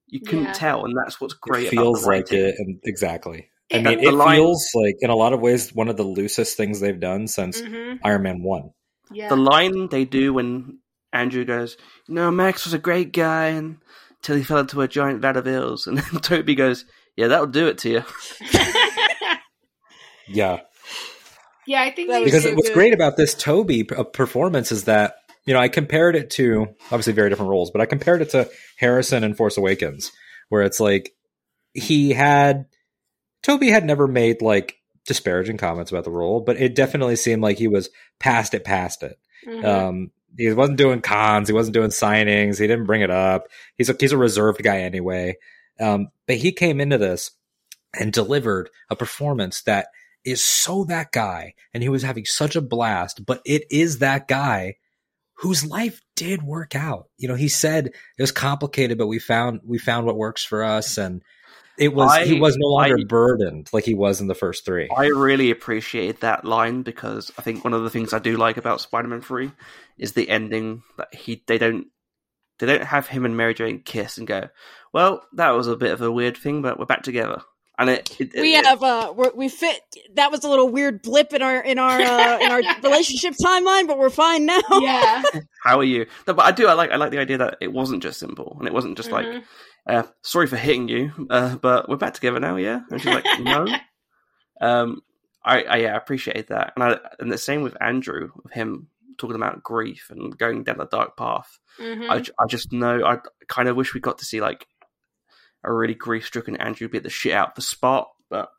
You 0.08 0.20
couldn't 0.20 0.44
Yeah. 0.44 0.52
tell, 0.52 0.84
and 0.84 0.94
that's 0.96 1.20
what's 1.20 1.34
great. 1.34 1.66
it 1.66 1.70
feels 1.70 2.02
about 2.04 2.12
like 2.14 2.32
it, 2.32 2.54
and 2.58 2.78
exactly. 2.84 3.48
I 3.72 3.78
It- 3.78 3.82
mean, 3.82 3.98
it 3.98 4.12
line- 4.12 4.36
feels 4.36 4.64
like 4.74 4.94
in 5.00 5.10
a 5.10 5.16
lot 5.16 5.32
of 5.32 5.40
ways 5.40 5.74
one 5.74 5.88
of 5.88 5.96
the 5.96 6.04
loosest 6.04 6.56
things 6.56 6.78
they've 6.80 6.98
done 7.00 7.26
since 7.26 7.60
Mhm. 7.60 7.98
Iron 8.04 8.22
Man 8.22 8.42
One. 8.42 8.70
Yeah. 9.12 9.28
The 9.28 9.36
line 9.36 9.88
they 9.88 10.04
do 10.04 10.32
when 10.32 10.78
Andrew 11.12 11.44
goes, 11.44 11.76
"You 12.08 12.14
know, 12.14 12.30
Max 12.30 12.64
was 12.64 12.74
a 12.74 12.78
great 12.78 13.12
guy 13.12 13.46
until 13.48 14.36
he 14.36 14.44
fell 14.44 14.58
into 14.58 14.80
a 14.82 14.88
giant 14.88 15.20
vat 15.22 15.36
of 15.36 15.48
ills," 15.48 15.86
and 15.88 15.98
then 15.98 16.04
Tobey 16.22 16.54
goes, 16.54 16.84
"Yeah, 17.16 17.26
that'll 17.28 17.46
do 17.46 17.66
it 17.66 17.78
to 17.78 17.88
you." 17.90 18.04
Yeah, 20.28 20.60
yeah, 21.68 21.82
I 21.82 21.92
think 21.92 22.08
That 22.10 22.24
because 22.24 22.44
what's 22.46 22.68
good. 22.68 22.74
great 22.74 22.92
about 22.92 23.16
this 23.16 23.32
Tobey 23.32 23.86
uh, 23.96 24.02
performance 24.02 24.72
is 24.72 24.84
that 24.84 25.14
you 25.46 25.54
know 25.54 25.60
I 25.60 25.68
compared 25.68 26.16
it 26.16 26.30
to 26.30 26.66
obviously 26.86 27.12
very 27.12 27.30
different 27.30 27.50
roles, 27.50 27.70
but 27.70 27.80
I 27.80 27.86
compared 27.86 28.22
it 28.22 28.30
to 28.30 28.50
Harrison 28.76 29.24
and 29.24 29.36
Force 29.36 29.56
Awakens, 29.56 30.12
where 30.48 30.62
it's 30.62 30.80
like 30.80 31.12
he 31.72 32.10
had 32.10 32.66
Tobey 33.42 33.70
had 33.70 33.84
never 33.84 34.06
made 34.08 34.42
like 34.42 34.76
disparaging 35.06 35.56
comments 35.56 35.90
about 35.90 36.04
the 36.04 36.10
role, 36.10 36.40
but 36.40 36.56
it 36.56 36.74
definitely 36.74 37.16
seemed 37.16 37.42
like 37.42 37.58
he 37.58 37.68
was 37.68 37.90
past 38.18 38.54
it, 38.54 38.64
past 38.64 39.02
it. 39.02 39.18
Mhm. 39.46 39.64
Um, 39.64 40.10
he 40.36 40.52
wasn't 40.52 40.78
doing 40.78 41.00
cons. 41.00 41.48
He 41.48 41.54
wasn't 41.54 41.74
doing 41.74 41.90
signings. 41.90 42.58
He 42.58 42.66
didn't 42.66 42.86
bring 42.86 43.02
it 43.02 43.10
up. 43.10 43.46
He's 43.76 43.88
a 43.88 43.96
he's 43.98 44.12
a 44.12 44.18
reserved 44.18 44.62
guy 44.62 44.80
anyway. 44.80 45.36
Um, 45.78 46.08
but 46.26 46.36
he 46.36 46.52
came 46.52 46.80
into 46.80 46.98
this 46.98 47.30
and 47.98 48.12
delivered 48.12 48.70
a 48.90 48.96
performance 48.96 49.62
that 49.62 49.88
is 50.24 50.44
so 50.44 50.84
that 50.84 51.12
guy, 51.12 51.54
and 51.72 51.82
he 51.82 51.88
was 51.88 52.02
having 52.02 52.24
such 52.24 52.56
a 52.56 52.60
blast. 52.60 53.24
But 53.24 53.40
it 53.46 53.64
is 53.70 54.00
that 54.00 54.26
guy 54.28 54.76
whose 55.38 55.66
life 55.66 56.00
did 56.14 56.42
work 56.42 56.74
out. 56.74 57.08
You 57.18 57.28
know, 57.28 57.34
he 57.34 57.48
said 57.48 57.86
it 57.86 58.22
was 58.22 58.32
complicated, 58.32 58.98
but 58.98 59.06
we 59.06 59.18
found 59.18 59.60
we 59.64 59.78
found 59.78 60.06
what 60.06 60.16
works 60.16 60.42
for 60.44 60.62
us, 60.64 60.98
and 60.98 61.22
it 61.78 61.92
was 61.94 62.10
I- 62.10 62.24
he 62.24 62.40
was 62.40 62.56
no 62.56 62.68
longer 62.68 62.96
I- 62.98 63.04
burdened 63.06 63.68
like 63.72 63.84
he 63.84 63.94
was 63.94 64.20
in 64.20 64.28
the 64.28 64.34
first 64.34 64.64
three. 64.64 64.88
I 64.96 65.06
really 65.08 65.50
appreciated 65.50 66.20
that 66.22 66.44
line 66.44 66.82
because 66.82 67.30
I 67.38 67.42
think 67.42 67.64
one 67.64 67.74
of 67.74 67.82
the 67.82 67.90
things 67.90 68.12
I 68.12 68.18
do 68.18 68.36
like 68.36 68.56
about 68.56 68.80
Spider-Man 68.80 69.20
Three 69.20 69.52
is 69.98 70.12
the 70.12 70.28
ending 70.28 70.82
that 70.96 71.14
he 71.14 71.42
they 71.46 71.58
don't 71.58 71.86
they 72.58 72.66
don't 72.66 72.84
have 72.84 73.08
him 73.08 73.26
and 73.26 73.36
Mary 73.36 73.52
Jane 73.52 73.82
kiss 73.84 74.16
and 74.16 74.26
go, 74.26 74.48
well, 74.94 75.22
that 75.34 75.50
was 75.50 75.66
a 75.66 75.76
bit 75.76 75.92
of 75.92 76.00
a 76.00 76.10
weird 76.10 76.38
thing, 76.38 76.62
but 76.62 76.78
we're 76.78 76.86
back 76.86 77.02
together. 77.02 77.42
And 77.78 77.90
it, 77.90 78.16
it 78.20 78.32
we 78.34 78.54
it- 78.56 78.64
have 78.66 78.82
uh 78.82 79.12
we're, 79.16 79.32
we 79.34 79.48
fit 79.48 79.80
that 80.14 80.30
was 80.30 80.44
a 80.44 80.48
little 80.48 80.68
weird 80.68 81.02
blip 81.02 81.32
in 81.32 81.42
our 81.42 81.60
in 81.60 81.78
our 81.78 82.00
uh, 82.00 82.38
in 82.38 82.50
our 82.50 82.62
relationship 82.82 83.34
timeline 83.44 83.86
but 83.86 83.98
we're 83.98 84.10
fine 84.10 84.46
now 84.46 84.60
Yeah. 84.80 85.22
how 85.64 85.78
are 85.78 85.84
you? 85.84 86.06
No, 86.26 86.34
but 86.34 86.46
I 86.46 86.52
do. 86.52 86.66
I 86.68 86.74
like. 86.74 86.90
I 86.90 86.96
like 86.96 87.10
the 87.10 87.18
idea 87.18 87.38
that 87.38 87.58
it 87.60 87.72
wasn't 87.72 88.02
just 88.02 88.18
simple, 88.20 88.56
and 88.58 88.68
it 88.68 88.72
wasn't 88.74 88.96
just 88.96 89.10
like, 89.10 89.26
Mhm. 89.26 89.42
uh, 89.88 90.04
"Sorry 90.22 90.46
for 90.46 90.56
hitting 90.56 90.88
you, 90.88 91.10
uh, 91.28 91.56
but 91.56 91.88
we're 91.88 91.96
back 91.96 92.14
together 92.14 92.38
now." 92.38 92.54
Yeah, 92.56 92.80
and 92.90 93.00
she's 93.02 93.12
like, 93.12 93.24
"No." 93.40 93.66
um, 94.60 95.02
I, 95.44 95.62
I 95.62 95.76
yeah, 95.78 95.94
I 95.94 95.96
appreciated 95.96 96.48
that, 96.48 96.72
and 96.76 96.84
I 96.84 96.98
and 97.18 97.30
the 97.32 97.38
same 97.38 97.62
with 97.62 97.76
Andrew, 97.80 98.30
with 98.42 98.52
him 98.52 98.88
talking 99.18 99.36
about 99.36 99.62
grief 99.62 100.06
and 100.10 100.36
going 100.38 100.62
down 100.64 100.78
the 100.78 100.86
dark 100.86 101.16
path. 101.16 101.58
Mhm. 101.80 102.08
I, 102.08 102.20
j- 102.20 102.32
I 102.38 102.46
just 102.46 102.72
know 102.72 103.04
I 103.04 103.18
kind 103.48 103.68
of 103.68 103.76
wish 103.76 103.92
we 103.94 104.00
got 104.00 104.18
to 104.18 104.24
see 104.24 104.40
like 104.40 104.66
a 105.64 105.72
really 105.72 105.94
grief 105.94 106.26
stricken 106.26 106.56
Andrew 106.56 106.88
beat 106.88 107.02
the 107.02 107.10
shit 107.10 107.32
out 107.32 107.50
of 107.50 107.54
the 107.54 107.62
spot, 107.62 108.10
but 108.30 108.50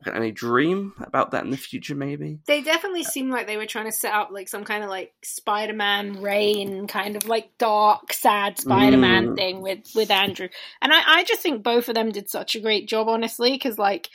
I 0.00 0.04
can 0.04 0.16
only 0.16 0.32
dream 0.32 0.94
about 1.00 1.30
that 1.30 1.44
in 1.44 1.50
the 1.50 1.56
future, 1.56 1.94
maybe. 1.94 2.40
They 2.46 2.60
definitely 2.60 3.04
seemed 3.04 3.30
like 3.30 3.46
they 3.46 3.56
were 3.56 3.66
trying 3.66 3.84
to 3.84 3.92
set 3.92 4.12
up 4.12 4.30
like 4.32 4.48
some 4.48 4.64
kind 4.64 4.82
of 4.82 4.90
like 4.90 5.12
Spider-Man 5.22 6.20
rain 6.22 6.88
kind 6.88 7.14
of 7.14 7.28
like 7.28 7.50
dark, 7.58 8.12
sad 8.12 8.58
Spider-Man 8.58 9.28
Mm. 9.28 9.36
thing 9.36 9.62
with 9.62 9.80
with 9.94 10.10
Andrew. 10.10 10.48
And 10.80 10.92
I, 10.92 11.18
I 11.18 11.24
just 11.24 11.40
think 11.40 11.62
both 11.62 11.88
of 11.88 11.94
them 11.94 12.10
did 12.10 12.28
such 12.28 12.56
a 12.56 12.60
great 12.60 12.88
job, 12.88 13.08
honestly, 13.08 13.52
because 13.52 13.78
like 13.78 14.08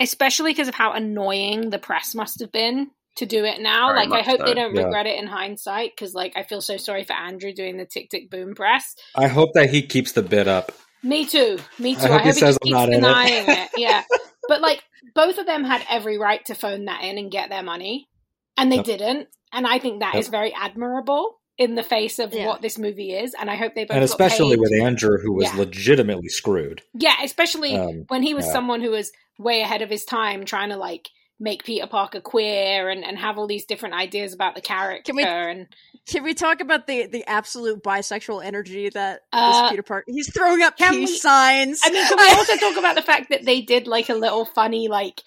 especially 0.00 0.52
because 0.52 0.68
of 0.68 0.74
how 0.74 0.92
annoying 0.92 1.70
the 1.70 1.78
press 1.78 2.14
must 2.14 2.40
have 2.40 2.52
been 2.52 2.90
to 3.16 3.26
do 3.26 3.44
it 3.44 3.60
now. 3.60 3.88
Very 3.92 4.06
like 4.06 4.20
I 4.20 4.22
hope 4.24 4.40
so, 4.40 4.46
they 4.46 4.54
don't 4.54 4.74
yeah. 4.74 4.84
regret 4.84 5.06
it 5.06 5.18
in 5.18 5.26
hindsight 5.26 5.90
because 5.94 6.14
like 6.14 6.32
I 6.36 6.42
feel 6.42 6.60
so 6.60 6.76
sorry 6.76 7.04
for 7.04 7.12
Andrew 7.12 7.52
doing 7.52 7.76
the 7.76 7.84
tick 7.84 8.08
tick 8.08 8.30
boom 8.30 8.54
press. 8.54 8.94
I 9.14 9.26
hope 9.28 9.50
that 9.54 9.70
he 9.70 9.82
keeps 9.82 10.12
the 10.12 10.22
bid 10.22 10.48
up. 10.48 10.72
Me 11.02 11.24
too. 11.26 11.58
Me 11.78 11.94
too. 11.94 12.00
I 12.02 12.04
I 12.04 12.08
hope 12.08 12.12
hope, 12.12 12.20
he 12.22 12.28
he, 12.28 12.32
says 12.32 12.40
just 12.40 12.58
I'm 12.62 12.66
keeps 12.66 13.00
not 13.00 13.28
in 13.28 13.44
it. 13.48 13.48
it. 13.48 13.68
Yeah. 13.76 14.02
But 14.48 14.60
like 14.60 14.82
both 15.14 15.38
of 15.38 15.46
them 15.46 15.64
had 15.64 15.84
every 15.90 16.18
right 16.18 16.44
to 16.46 16.54
phone 16.54 16.86
that 16.86 17.02
in 17.04 17.18
and 17.18 17.30
get 17.30 17.50
their 17.50 17.62
money. 17.62 18.08
And 18.56 18.72
they 18.72 18.76
Yep. 18.76 18.84
didn't. 18.84 19.28
And 19.52 19.66
I 19.66 19.78
think 19.78 20.00
that 20.00 20.14
is 20.16 20.26
Yep. 20.26 20.32
very 20.32 20.54
admirable 20.54 21.36
in 21.56 21.74
the 21.74 21.82
face 21.82 22.18
of 22.18 22.32
Yeah. 22.34 22.46
what 22.46 22.62
this 22.62 22.78
movie 22.78 23.12
is. 23.12 23.34
And 23.38 23.50
I 23.50 23.56
hope 23.56 23.74
they 23.74 23.84
both 23.84 23.94
And 23.94 24.04
especially 24.04 24.56
paid. 24.56 24.60
with 24.60 24.72
Andrew, 24.72 25.18
who 25.22 25.32
was 25.34 25.44
Yeah. 25.46 25.56
legitimately 25.58 26.28
screwed. 26.28 26.82
Yeah, 26.94 27.14
especially 27.22 27.74
Um, 27.76 28.04
when 28.08 28.22
he 28.22 28.34
was 28.34 28.46
yeah. 28.46 28.52
someone 28.52 28.80
who 28.80 28.90
was 28.90 29.12
way 29.38 29.60
ahead 29.62 29.82
of 29.82 29.90
his 29.90 30.04
time 30.04 30.44
trying 30.44 30.70
to 30.70 30.76
like 30.76 31.08
make 31.40 31.64
Peter 31.64 31.86
Parker 31.86 32.20
queer 32.20 32.88
and, 32.88 33.04
and 33.04 33.18
have 33.18 33.38
all 33.38 33.46
these 33.46 33.64
different 33.64 33.94
ideas 33.94 34.32
about 34.34 34.54
the 34.54 34.60
character 34.60 35.02
Can 35.12 35.16
we- 35.16 35.24
and 35.24 35.66
can 36.06 36.22
we 36.24 36.34
talk 36.34 36.60
about 36.60 36.86
the 36.86 37.06
the 37.06 37.24
absolute 37.28 37.82
bisexual 37.82 38.44
energy 38.44 38.88
that 38.90 39.20
Uh, 39.32 39.62
this 39.62 39.70
peter 39.70 39.82
parker 39.82 40.04
he's 40.08 40.32
throwing 40.32 40.62
up 40.62 40.76
can 40.78 40.94
peace 40.94 41.10
we- 41.10 41.16
signs 41.18 41.80
I 41.84 41.90
mean, 41.90 42.06
can 42.06 42.16
we 42.18 42.28
also 42.38 42.56
talk 42.56 42.76
about 42.76 42.96
the 42.96 43.02
fact 43.02 43.28
that 43.30 43.44
they 43.44 43.60
did 43.60 43.86
like 43.86 44.08
a 44.08 44.14
little 44.14 44.44
funny 44.44 44.88
like 44.88 45.22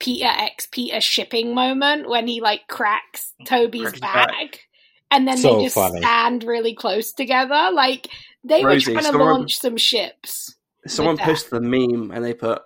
Peter 0.00 0.26
X 0.26 0.66
Peter 0.72 1.00
shipping 1.00 1.54
moment 1.54 2.08
when 2.08 2.26
he 2.26 2.40
like 2.40 2.66
cracks 2.68 3.32
Tobey's 3.46 3.82
Cracks 3.82 4.00
bag, 4.00 4.28
back. 4.28 4.60
and 5.12 5.28
then 5.28 5.36
So 5.36 5.58
they 5.58 5.64
just 5.64 5.76
funny. 5.76 6.00
stand 6.00 6.42
really 6.42 6.74
close 6.74 7.12
together. 7.12 7.70
Like 7.72 8.08
they 8.42 8.64
Rosie, 8.64 8.90
were 8.90 8.94
trying 9.00 9.04
to 9.04 9.12
someone- 9.12 9.28
launch 9.40 9.58
some 9.60 9.76
ships. 9.76 10.56
Someone 10.88 11.18
posted 11.18 11.50
the 11.52 11.60
meme 11.60 12.10
and 12.10 12.24
they 12.24 12.34
put, 12.34 12.60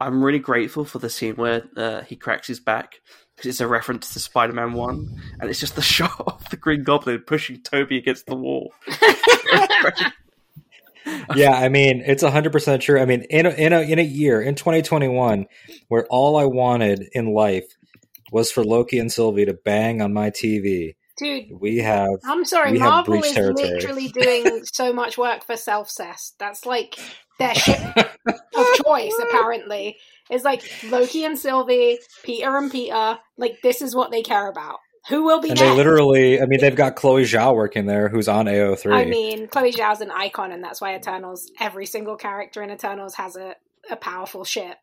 "I'm 0.00 0.22
really 0.22 0.38
grateful 0.38 0.84
for 0.84 0.98
the 0.98 1.10
scene 1.10 1.36
where 1.36 1.64
uh, 1.76 2.02
he 2.02 2.16
cracks 2.16 2.48
his 2.48 2.60
back 2.60 3.00
because 3.36 3.50
it's 3.50 3.60
a 3.60 3.68
reference 3.68 4.12
to 4.12 4.20
Spider-Man 4.20 4.72
One, 4.72 5.20
and 5.40 5.50
it's 5.50 5.60
just 5.60 5.76
the 5.76 5.82
shot 5.96 6.22
of 6.26 6.48
the 6.50 6.56
Green 6.56 6.84
Goblin 6.84 7.22
pushing 7.26 7.62
Tobey 7.62 7.98
against 7.98 8.26
the 8.26 8.36
wall." 8.36 8.72
yeah, 11.34 11.52
I 11.52 11.68
mean, 11.68 12.02
it's 12.06 12.22
hundred 12.22 12.52
percent 12.52 12.82
true. 12.82 13.00
I 13.00 13.04
mean, 13.04 13.22
in 13.30 13.46
a, 13.46 13.50
in 13.50 13.72
a 13.72 13.80
in 13.80 13.98
a 13.98 14.02
year 14.02 14.40
in 14.40 14.54
2021, 14.54 15.46
where 15.88 16.06
all 16.10 16.36
I 16.36 16.44
wanted 16.44 17.08
in 17.12 17.32
life 17.32 17.66
was 18.30 18.50
for 18.50 18.64
Loki 18.64 18.98
and 18.98 19.10
Sylvie 19.10 19.46
to 19.46 19.54
bang 19.54 20.02
on 20.02 20.12
my 20.12 20.30
TV, 20.30 20.94
Dude, 21.18 21.60
we 21.60 21.78
have 21.78 22.10
I'm 22.24 22.44
sorry, 22.44 22.72
We 22.72 22.78
have 22.78 22.90
Marvel 22.90 23.24
is 23.24 23.32
territory. 23.32 23.70
literally 23.70 24.08
doing 24.14 24.64
so 24.72 24.92
much 24.92 25.18
work 25.18 25.44
for 25.44 25.56
self 25.56 25.90
cess. 25.90 26.32
That's 26.38 26.64
like 26.64 26.96
their 27.38 27.54
ship 27.56 27.80
of 28.26 28.66
choice, 28.84 29.14
apparently. 29.22 29.98
It's 30.30 30.44
like 30.44 30.62
Loki 30.90 31.24
and 31.24 31.38
Sylvie, 31.38 31.98
Peter 32.22 32.56
and 32.56 32.70
Peter. 32.70 33.18
Like 33.36 33.58
this 33.62 33.82
is 33.82 33.94
what 33.94 34.10
they 34.10 34.22
care 34.22 34.48
about. 34.48 34.78
Who 35.08 35.24
will 35.24 35.40
be 35.40 35.50
and 35.50 35.58
next? 35.58 35.70
they 35.70 35.76
literally, 35.76 36.40
I 36.42 36.44
mean, 36.46 36.60
they've 36.60 36.74
got 36.76 36.96
Chloe 36.96 37.22
Zhao 37.22 37.54
working 37.54 37.86
there, 37.86 38.08
who's 38.10 38.28
on 38.28 38.44
AO3. 38.44 38.92
I 38.94 39.04
mean, 39.06 39.48
Chloe 39.48 39.72
Zhao's 39.72 40.02
an 40.02 40.10
icon, 40.10 40.52
and 40.52 40.62
that's 40.62 40.80
why 40.82 40.94
Eternals. 40.96 41.50
Every 41.58 41.86
single 41.86 42.16
character 42.16 42.62
in 42.62 42.70
Eternals 42.70 43.14
has 43.14 43.36
a, 43.36 43.54
a 43.90 43.96
powerful 43.96 44.44
ship 44.44 44.76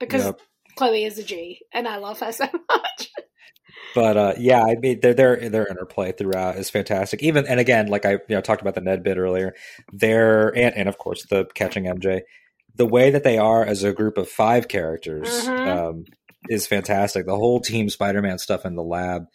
because 0.00 0.24
Yep. 0.24 0.40
Chloe 0.76 1.04
is 1.04 1.18
a 1.18 1.22
G, 1.22 1.60
and 1.74 1.86
I 1.86 1.96
love 1.98 2.20
her 2.20 2.32
so 2.32 2.46
much. 2.70 3.05
But 3.96 4.16
uh, 4.18 4.34
yeah, 4.36 4.62
I 4.62 4.74
mean 4.74 5.00
their 5.00 5.14
their 5.14 5.48
their 5.48 5.66
interplay 5.66 6.12
throughout 6.12 6.56
is 6.56 6.68
fantastic. 6.68 7.22
Even 7.22 7.46
and 7.46 7.58
again, 7.58 7.86
like 7.88 8.04
I 8.04 8.12
you 8.12 8.20
know 8.28 8.42
talked 8.42 8.60
about 8.60 8.74
the 8.74 8.82
Ned 8.82 9.02
bit 9.02 9.16
earlier, 9.16 9.54
their 9.90 10.54
and 10.54 10.76
and 10.76 10.86
of 10.86 10.98
course 10.98 11.24
the 11.24 11.46
catching 11.54 11.84
MJ, 11.84 12.20
the 12.74 12.84
way 12.84 13.08
that 13.08 13.24
they 13.24 13.38
are 13.38 13.64
as 13.64 13.82
a 13.84 13.94
group 13.94 14.18
of 14.18 14.28
five 14.28 14.68
characters 14.68 15.28
Mhm. 15.48 15.66
um, 15.66 16.04
is 16.50 16.66
fantastic. 16.66 17.24
The 17.24 17.36
whole 17.36 17.58
team 17.58 17.88
Spider 17.88 18.20
Man 18.20 18.36
stuff 18.38 18.66
in 18.66 18.74
the 18.74 18.82
lab 18.82 19.28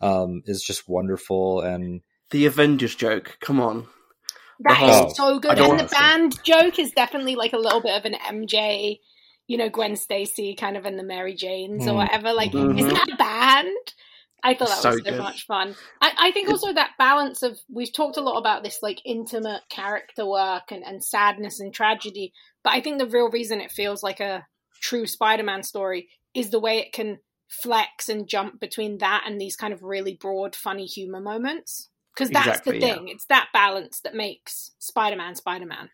um, 0.00 0.42
is 0.46 0.62
just 0.62 0.88
wonderful, 0.88 1.60
and 1.62 2.00
the 2.30 2.46
Avengers 2.46 2.94
joke. 2.94 3.36
Come 3.40 3.58
on, 3.60 3.88
That 4.60 4.80
is 4.80 4.96
Oh, 4.96 5.12
so 5.12 5.38
good. 5.40 5.58
And 5.58 5.80
the 5.80 5.84
band 5.86 6.38
joke 6.44 6.78
is 6.78 6.92
definitely 6.92 7.34
like 7.34 7.52
a 7.52 7.58
little 7.58 7.80
bit 7.80 7.96
of 7.96 8.04
an 8.04 8.14
MJ, 8.14 9.00
you 9.46 9.58
know, 9.58 9.68
Gwen 9.68 9.96
Stacy 9.96 10.54
kind 10.54 10.76
of 10.76 10.86
in 10.86 10.96
the 10.96 11.02
Mary 11.02 11.34
Janes 11.34 11.86
or 11.86 11.90
Mm. 11.90 11.96
whatever. 11.96 12.32
Like, 12.32 12.52
Mhm. 12.52 12.78
is 12.78 12.86
that 12.86 13.12
a 13.12 13.16
band? 13.16 13.76
I 14.42 14.54
thought 14.54 14.68
that 14.68 14.78
So 14.82 14.90
was 14.90 14.98
so 14.98 15.10
good. 15.10 15.18
much 15.18 15.46
fun. 15.46 15.74
I, 16.02 16.12
I 16.18 16.30
think 16.32 16.50
also 16.50 16.72
that 16.72 16.92
balance 16.98 17.42
of 17.42 17.58
we've 17.72 17.92
talked 17.92 18.18
a 18.18 18.20
lot 18.20 18.38
about 18.38 18.62
this 18.62 18.82
like 18.82 19.00
intimate 19.04 19.62
character 19.70 20.26
work 20.26 20.70
and, 20.70 20.84
and 20.84 21.02
sadness 21.02 21.60
and 21.60 21.72
tragedy, 21.72 22.32
but 22.62 22.74
I 22.74 22.80
think 22.82 22.98
the 22.98 23.06
real 23.06 23.30
reason 23.30 23.60
it 23.62 23.72
feels 23.72 24.02
like 24.02 24.20
a 24.20 24.46
true 24.82 25.06
Spider-Man 25.06 25.62
story 25.62 26.10
is 26.34 26.50
the 26.50 26.60
way 26.60 26.78
it 26.78 26.92
can 26.92 27.20
flex 27.48 28.08
and 28.10 28.28
jump 28.28 28.60
between 28.60 28.98
that 28.98 29.24
and 29.26 29.40
these 29.40 29.56
kind 29.56 29.72
of 29.72 29.82
really 29.82 30.14
broad, 30.14 30.54
funny 30.54 30.84
humor 30.84 31.20
moments. 31.20 31.88
Because 32.14 32.30
that's 32.30 32.46
Exactly, 32.48 32.80
the 32.80 32.86
yeah. 32.86 32.94
thing. 32.94 33.08
It's 33.08 33.26
that 33.26 33.48
balance 33.52 34.00
that 34.00 34.14
makes 34.14 34.72
Spider-Man 34.78 35.34
Spider-Man. 35.36 35.90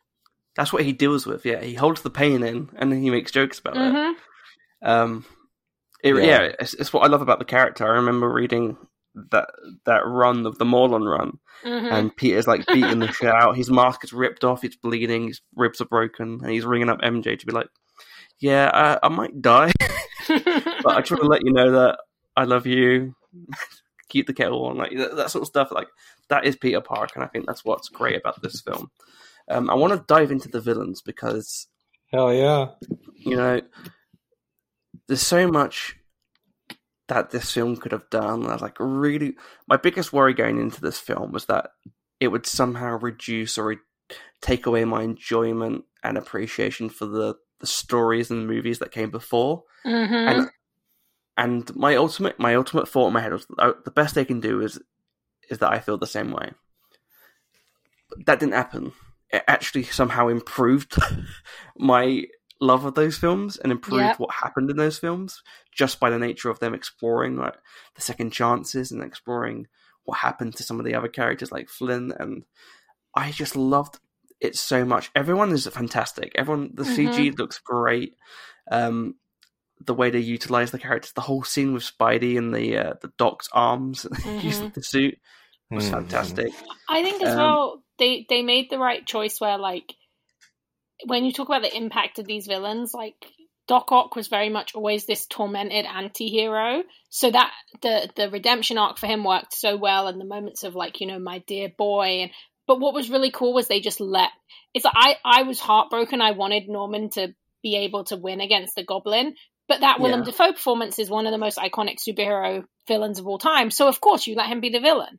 That's 0.56 0.72
what 0.72 0.85
he 0.85 0.93
deals 0.93 1.27
with. 1.27 1.44
Yeah, 1.47 1.60
he 1.60 1.74
holds 1.74 2.02
the 2.02 2.10
pain 2.10 2.43
in 2.43 2.70
and 2.77 2.90
then 2.93 3.02
he 3.02 3.10
makes 3.10 3.31
jokes 3.32 3.59
about 3.59 3.77
it. 3.77 3.81
Mhm. 3.81 4.14
Um, 4.82 5.24
it, 6.02 6.14
Yeah. 6.16 6.22
yeah, 6.22 6.52
it's, 6.59 6.74
it's 6.74 6.93
what 6.93 7.05
I 7.05 7.09
love 7.09 7.22
about 7.22 7.39
the 7.39 7.44
character. 7.44 7.85
I 7.85 7.97
remember 7.97 8.32
reading 8.32 8.77
that 9.31 9.48
that 9.86 10.06
run 10.06 10.47
of 10.47 10.56
the 10.59 10.64
Morlun 10.64 11.05
run, 11.10 11.39
Mhm. 11.64 11.93
and 11.93 12.16
Peter's 12.16 12.47
like 12.47 12.64
beating 12.66 13.01
the 13.01 13.09
shit 13.12 13.28
out. 13.28 13.56
His 13.56 13.70
mask 13.70 14.05
is 14.05 14.12
ripped 14.12 14.44
off. 14.44 14.62
He's 14.62 14.77
bleeding. 14.77 15.28
His 15.28 15.40
ribs 15.56 15.81
are 15.81 15.85
broken, 15.86 16.39
and 16.43 16.51
he's 16.51 16.64
ringing 16.64 16.89
up 16.89 17.01
MJ 17.02 17.36
to 17.39 17.47
be 17.47 17.52
like, 17.52 17.68
"Yeah, 18.39 18.70
I, 18.72 19.06
I 19.06 19.09
might 19.10 19.43
die, 19.43 19.72
but 20.28 20.86
I 20.86 21.01
just 21.01 21.10
want 21.10 21.22
to 21.22 21.28
let 21.28 21.44
you 21.44 21.52
know 21.52 21.70
that 21.72 21.98
I 22.36 22.44
love 22.44 22.66
you. 22.66 23.14
Keep 24.09 24.27
the 24.27 24.32
kettle 24.32 24.64
on, 24.66 24.77
like 24.77 24.97
that, 24.97 25.16
that 25.16 25.31
sort 25.31 25.43
of 25.43 25.48
stuff. 25.48 25.70
Like 25.70 25.89
that 26.28 26.44
is 26.44 26.56
Peter 26.56 26.81
Parker, 26.81 27.12
and 27.16 27.24
I 27.24 27.28
think 27.28 27.47
that's 27.47 27.64
what's 27.64 27.89
great 27.89 28.16
about 28.16 28.40
this 28.43 28.60
film. 28.60 28.90
Um, 29.51 29.68
I 29.68 29.74
want 29.74 29.93
to 29.93 30.05
dive 30.06 30.31
into 30.31 30.48
the 30.48 30.60
villains 30.60 31.02
because 31.02 31.66
hell 32.12 32.32
yeah, 32.32 32.68
you 33.14 33.36
know, 33.36 33.60
there's 35.09 35.22
so 35.22 35.48
much 35.48 35.97
that 37.09 37.31
this 37.31 37.52
film 37.52 37.77
could 37.77 37.93
have 37.93 38.09
done. 38.10 38.47
I 38.47 38.52
was 38.52 38.62
like, 38.62 38.77
really, 38.78 39.35
my 39.66 39.77
biggest 39.77 40.12
worry 40.12 40.32
going 40.32 40.60
into 40.60 40.81
this 40.81 40.98
film 40.98 41.32
was 41.32 41.47
that 41.47 41.70
it 42.20 42.28
would 42.28 42.47
somehow 42.47 42.98
reduce 42.98 43.59
or 43.59 43.66
re- 43.66 43.78
take 44.40 44.66
away 44.66 44.85
my 44.85 45.02
enjoyment 45.02 45.85
and 46.02 46.16
appreciation 46.16 46.89
for 46.89 47.06
the 47.06 47.35
the 47.59 47.66
stories 47.66 48.31
and 48.31 48.43
the 48.43 48.52
movies 48.52 48.78
that 48.78 48.93
came 48.93 49.10
before. 49.10 49.64
Mhm. 49.85 50.12
And 50.12 50.51
and 51.36 51.77
my 51.77 51.97
ultimate 51.97 52.39
my 52.39 52.55
ultimate 52.55 52.89
thought 52.89 53.09
in 53.09 53.12
my 53.12 53.20
head 53.20 53.32
was 53.32 53.47
uh, 53.59 53.72
the 53.85 53.90
best 53.90 54.14
they 54.14 54.24
can 54.24 54.40
do 54.40 54.60
is 54.60 54.81
is 55.51 55.59
that 55.59 55.72
I 55.72 55.81
feel 55.81 55.98
the 55.98 56.06
same 56.06 56.31
way. 56.31 56.52
But 58.09 58.27
that 58.27 58.40
didn't 58.40 58.55
happen. 58.55 58.93
It 59.32 59.43
actually 59.48 59.85
somehow 59.85 60.28
improved 60.28 60.97
my 61.78 62.24
love 62.61 62.85
of 62.85 62.94
those 62.94 63.16
films 63.16 63.57
and 63.57 63.73
improved 63.73 64.02
Yep. 64.02 64.19
what 64.19 64.31
happened 64.35 64.70
in 64.70 64.77
those 64.77 64.98
films 64.98 65.43
just 65.74 65.98
by 65.98 66.11
the 66.11 66.19
nature 66.19 66.51
of 66.51 66.59
them 66.59 66.74
exploring 66.74 67.36
like 67.36 67.55
the 67.94 68.02
second 68.02 68.32
chances 68.32 68.93
and 68.93 69.02
exploring 69.02 69.66
what 70.05 70.19
happened 70.19 70.55
to 70.57 70.62
some 70.62 70.78
of 70.78 70.85
the 70.85 70.94
other 70.94 71.09
characters 71.09 71.51
like 71.51 71.69
Flynn 71.70 72.12
and 72.19 72.44
I 73.15 73.31
just 73.31 73.57
loved 73.57 73.98
it 74.40 74.57
so 74.57 74.85
much. 74.85 75.11
Everyone 75.15 75.52
is 75.52 75.66
fantastic. 75.69 76.32
Everyone 76.35 76.70
the 76.74 76.82
CG 76.85 77.39
looks 77.39 77.59
great. 77.65 78.15
Um 78.70 79.15
the 79.86 79.94
way 79.94 80.11
they 80.11 80.19
utilize 80.19 80.70
the 80.70 80.78
characters, 80.78 81.12
the 81.12 81.23
whole 81.23 81.43
scene 81.43 81.73
with 81.73 81.82
Spidey 81.82 82.36
and 82.36 82.55
the 82.55 82.77
uh, 82.77 82.94
the 83.01 83.11
Doc's 83.16 83.48
arms 83.52 84.07
using 84.43 84.70
the 84.74 84.82
suit 84.82 85.16
was 85.70 85.89
Mhm. 85.89 85.90
fantastic. 85.93 86.52
I 86.89 87.02
think 87.02 87.23
as 87.23 87.31
Um, 87.32 87.39
well 87.39 87.82
they 88.01 88.27
they 88.28 88.43
made 88.43 88.68
the 88.70 88.78
right 88.78 89.06
choice 89.06 89.40
where 89.40 89.59
like 89.59 89.94
when 91.06 91.24
you 91.24 91.32
talk 91.32 91.48
about 91.48 91.62
the 91.62 91.77
impact 91.77 92.18
of 92.18 92.27
these 92.27 92.47
villains, 92.47 92.93
like 92.93 93.14
Doc 93.68 93.93
Ock 93.93 94.16
was 94.16 94.27
very 94.27 94.48
much 94.48 94.74
always 94.74 95.06
this 95.06 95.27
tormented 95.27 95.86
anti-hero. 95.86 96.82
So 97.10 97.31
that 97.31 97.52
the 97.82 98.10
the 98.16 98.31
redemption 98.31 98.78
arc 98.78 98.98
for 98.98 99.06
him 99.06 99.22
worked 99.22 99.55
so 99.55 99.77
well 99.77 100.09
and 100.09 100.20
the 100.20 100.24
moments 100.24 100.64
of 100.64 100.74
like, 100.74 101.01
you 101.01 101.06
know, 101.06 101.18
my 101.20 101.39
dear 101.47 101.68
boy 101.77 102.22
and 102.22 102.31
but 102.66 102.81
what 102.81 102.94
was 102.94 103.10
really 103.10 103.31
cool 103.31 103.55
was 103.55 103.68
they 103.68 103.81
just 103.81 104.01
let 104.01 104.31
it's 104.74 104.85
like 104.85 104.94
I 104.97 105.16
I 105.24 105.43
was 105.43 105.60
heartbroken. 105.60 106.20
I 106.20 106.32
wanted 106.32 106.68
Norman 106.68 107.10
to 107.10 107.35
be 107.62 107.77
able 107.77 108.05
to 108.05 108.16
win 108.16 108.40
against 108.40 108.74
the 108.74 108.85
Goblin, 108.85 109.35
but 109.68 109.81
that 109.81 110.01
Willem 110.01 110.20
Yeah. 110.20 110.27
Dafoe 110.27 110.52
performance 110.52 110.98
is 110.98 111.10
one 111.10 111.27
of 111.27 111.32
the 111.32 111.39
most 111.39 111.59
iconic 111.59 111.98
superhero 111.98 112.64
villains 112.89 113.18
of 113.18 113.27
all 113.27 113.39
time. 113.39 113.70
So 113.70 113.89
of 113.89 114.01
course 114.01 114.27
you 114.27 114.35
let 114.35 114.48
him 114.48 114.60
be 114.60 114.70
the 114.70 114.81
villain. 114.81 115.18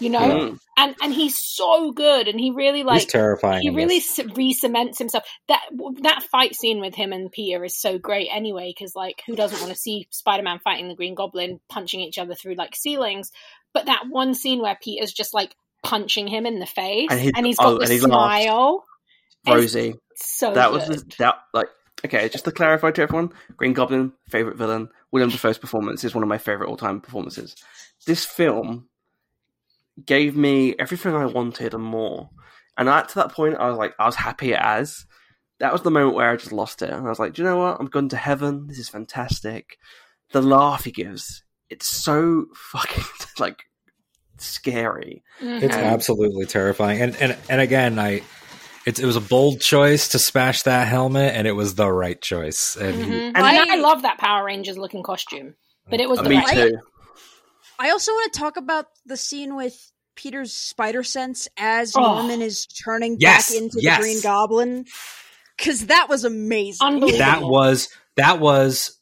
You 0.00 0.10
know? 0.10 0.18
Mm. 0.18 0.58
And 0.76 0.94
and 1.02 1.12
he's 1.14 1.36
so 1.38 1.92
good 1.92 2.26
and 2.26 2.40
he 2.40 2.50
really 2.52 2.82
like 2.82 3.02
He's 3.02 3.12
terrifying. 3.12 3.60
he 3.62 3.70
really 3.70 4.02
re-cements 4.34 4.98
himself. 4.98 5.24
That 5.48 5.60
that 6.02 6.22
fight 6.22 6.54
scene 6.54 6.80
with 6.80 6.94
him 6.94 7.12
and 7.12 7.30
Peter 7.30 7.62
is 7.64 7.78
so 7.78 7.98
great 7.98 8.28
anyway, 8.32 8.72
because 8.74 8.96
like 8.96 9.22
who 9.26 9.36
doesn't 9.36 9.60
want 9.60 9.72
to 9.72 9.78
see 9.78 10.06
Spider-Man 10.10 10.60
fighting 10.64 10.88
the 10.88 10.94
Green 10.94 11.14
Goblin, 11.14 11.60
punching 11.68 12.00
each 12.00 12.18
other 12.18 12.34
through 12.34 12.54
like 12.54 12.74
ceilings? 12.74 13.30
But 13.74 13.86
that 13.86 14.04
one 14.08 14.34
scene 14.34 14.60
where 14.62 14.76
Peter's 14.82 15.12
just 15.12 15.34
like 15.34 15.54
punching 15.82 16.26
him 16.26 16.44
in 16.46 16.58
the 16.58 16.66
face, 16.66 17.08
And 17.10 17.20
and, 17.36 17.44
he- 17.46 17.50
he's 17.50 17.56
got 17.58 17.66
oh, 17.66 17.74
the 17.78 17.82
and 17.84 17.92
he 17.92 17.98
smile. 17.98 18.84
Rosie. 19.46 19.94
So 20.16 20.52
that 20.54 20.72
was 20.72 20.86
good. 20.86 20.98
the, 20.98 21.14
that 21.20 21.34
like 21.54 21.68
okay. 22.04 22.28
Just 22.28 22.44
to 22.44 22.52
clarify 22.52 22.90
to 22.90 23.02
everyone, 23.02 23.32
Green 23.56 23.72
Goblin 23.72 24.12
favorite 24.28 24.56
villain. 24.56 24.88
Willem 25.12 25.30
Dafoe's 25.30 25.58
performance 25.58 26.04
is 26.04 26.14
one 26.14 26.22
of 26.22 26.28
my 26.28 26.38
favorite 26.38 26.68
all 26.68 26.76
time 26.76 27.00
performances. 27.00 27.56
This 28.06 28.24
film 28.24 28.86
gave 30.06 30.36
me 30.36 30.74
everything 30.78 31.14
I 31.14 31.26
wanted 31.26 31.74
and 31.74 31.82
more. 31.82 32.30
And 32.76 32.88
at 32.88 33.08
to 33.10 33.14
that 33.16 33.32
point, 33.32 33.56
I 33.56 33.68
was 33.68 33.78
like, 33.78 33.94
I 33.98 34.06
was 34.06 34.14
happy 34.16 34.54
as. 34.54 35.04
That 35.58 35.72
was 35.72 35.82
the 35.82 35.90
moment 35.90 36.14
where 36.16 36.30
I 36.30 36.36
just 36.36 36.52
lost 36.52 36.80
it, 36.80 36.88
and 36.90 37.06
I 37.06 37.08
was 37.10 37.18
like, 37.18 37.34
Do 37.34 37.42
you 37.42 37.48
know 37.48 37.58
what? 37.58 37.78
I'm 37.78 37.86
going 37.86 38.08
to 38.10 38.16
heaven. 38.16 38.66
This 38.66 38.78
is 38.78 38.88
fantastic. 38.88 39.76
The 40.32 40.40
laugh 40.40 40.84
he 40.84 40.90
gives, 40.90 41.42
it's 41.68 41.86
so 41.86 42.46
fucking 42.54 43.04
like 43.38 43.64
scary. 44.38 45.22
Mhm. 45.40 45.62
It's 45.62 45.74
And- 45.76 45.84
absolutely 45.86 46.46
terrifying. 46.46 47.00
And 47.02 47.16
and 47.16 47.36
and 47.48 47.60
again, 47.60 47.98
I 47.98 48.22
it's 48.86 48.98
it 48.98 49.04
was 49.06 49.16
a 49.16 49.20
bold 49.20 49.60
choice 49.60 50.08
to 50.08 50.18
smash 50.18 50.62
that 50.62 50.88
helmet, 50.88 51.34
and 51.34 51.46
it 51.46 51.52
was 51.52 51.74
the 51.74 51.90
right 51.92 52.20
choice. 52.20 52.76
And 52.76 52.94
he- 52.96 53.10
Mhm. 53.10 53.32
And 53.34 53.38
I, 53.38 53.56
I- 53.58 53.66
I 53.72 53.76
love 53.76 54.02
that 54.02 54.18
Power 54.18 54.44
Rangers 54.44 54.78
looking 54.78 55.02
costume, 55.02 55.54
but 55.88 56.00
it 56.00 56.08
was 56.08 56.18
Uh, 56.20 56.22
the 56.22 56.28
Me 56.30 56.36
right. 56.38 56.48
too. 56.70 56.78
I 57.80 57.90
also 57.90 58.12
want 58.12 58.32
to 58.32 58.38
talk 58.38 58.56
about 58.56 58.86
the 59.06 59.16
scene 59.16 59.56
with 59.56 59.74
Peter's 60.16 60.52
spider 60.52 61.02
sense 61.02 61.48
as 61.56 61.94
Oh. 61.96 62.00
Norman 62.02 62.42
is 62.42 62.66
turning 62.66 63.16
Yes, 63.18 63.50
back 63.52 63.62
into 63.62 63.78
yes. 63.80 63.96
the 63.98 64.02
Green 64.02 64.20
Goblin. 64.22 64.84
Because 65.56 65.86
that 65.86 66.08
was 66.08 66.24
amazing. 66.24 67.00
That 67.18 67.42
was 67.42 67.88
that 68.16 68.38
was 68.40 68.98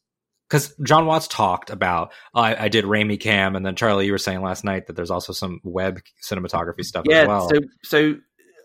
because 0.48 0.74
Jon 0.82 1.06
Watts 1.06 1.28
talked 1.28 1.70
about 1.70 2.12
I, 2.34 2.54
I 2.64 2.68
did 2.68 2.84
Raimi 2.84 3.18
Cam, 3.20 3.54
and 3.56 3.64
then 3.66 3.74
Charlie, 3.76 4.06
you 4.06 4.12
were 4.12 4.18
saying 4.18 4.42
last 4.42 4.64
night 4.64 4.86
that 4.86 4.96
there's 4.96 5.10
also 5.10 5.32
some 5.32 5.60
web 5.64 6.00
cinematography 6.22 6.84
stuff 6.84 7.04
Yeah, 7.08 7.22
as 7.22 7.28
well. 7.28 7.48
so 7.48 7.60
so, 7.84 8.14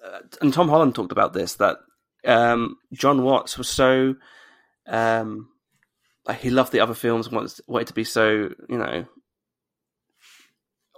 uh, 0.05 0.19
and 0.41 0.53
Tom 0.53 0.69
Holland 0.69 0.95
talked 0.95 1.11
about 1.11 1.33
this 1.33 1.55
that 1.55 1.77
um, 2.25 2.77
Jon 2.93 3.23
Watts 3.23 3.57
was 3.57 3.67
so 3.69 4.15
um, 4.87 5.49
like 6.27 6.39
he 6.39 6.49
loved 6.49 6.71
the 6.71 6.79
other 6.79 6.93
films 6.93 7.27
and 7.27 7.35
wanted, 7.35 7.53
wanted 7.67 7.87
to 7.87 7.93
be 7.93 8.03
so 8.03 8.49
you 8.69 8.77
know 8.77 9.05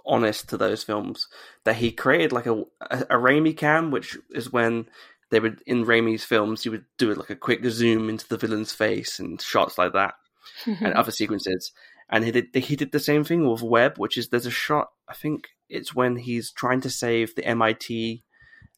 honest 0.06 0.48
to 0.48 0.56
those 0.56 0.82
films 0.84 1.28
that 1.64 1.76
he 1.76 1.90
created 1.92 2.32
like 2.32 2.46
a 2.46 2.62
a, 2.80 2.98
a 3.10 3.16
Raimi 3.16 3.56
cam, 3.56 3.90
which 3.90 4.16
is 4.30 4.52
when 4.52 4.86
they 5.30 5.40
would 5.40 5.60
in 5.66 5.84
Raimi's 5.84 6.24
films 6.24 6.62
he 6.62 6.68
would 6.68 6.84
do 6.98 7.12
like 7.14 7.30
a 7.30 7.36
quick 7.36 7.64
zoom 7.66 8.08
into 8.08 8.28
the 8.28 8.36
villain's 8.36 8.72
face 8.72 9.18
and 9.18 9.40
shots 9.40 9.76
like 9.78 9.92
that 9.92 10.14
and 10.66 10.94
other 10.94 11.10
sequences. 11.10 11.72
And 12.08 12.24
he 12.24 12.30
did 12.30 12.54
he 12.54 12.76
did 12.76 12.92
the 12.92 13.00
same 13.00 13.24
thing 13.24 13.48
with 13.50 13.62
Webb, 13.62 13.98
which 13.98 14.16
is 14.16 14.28
there's 14.28 14.46
a 14.46 14.50
shot. 14.50 14.90
I 15.08 15.14
think 15.14 15.48
it's 15.68 15.94
when 15.94 16.16
he's 16.16 16.52
trying 16.52 16.80
to 16.82 16.90
save 16.90 17.34
the 17.34 17.44
MIT 17.44 18.22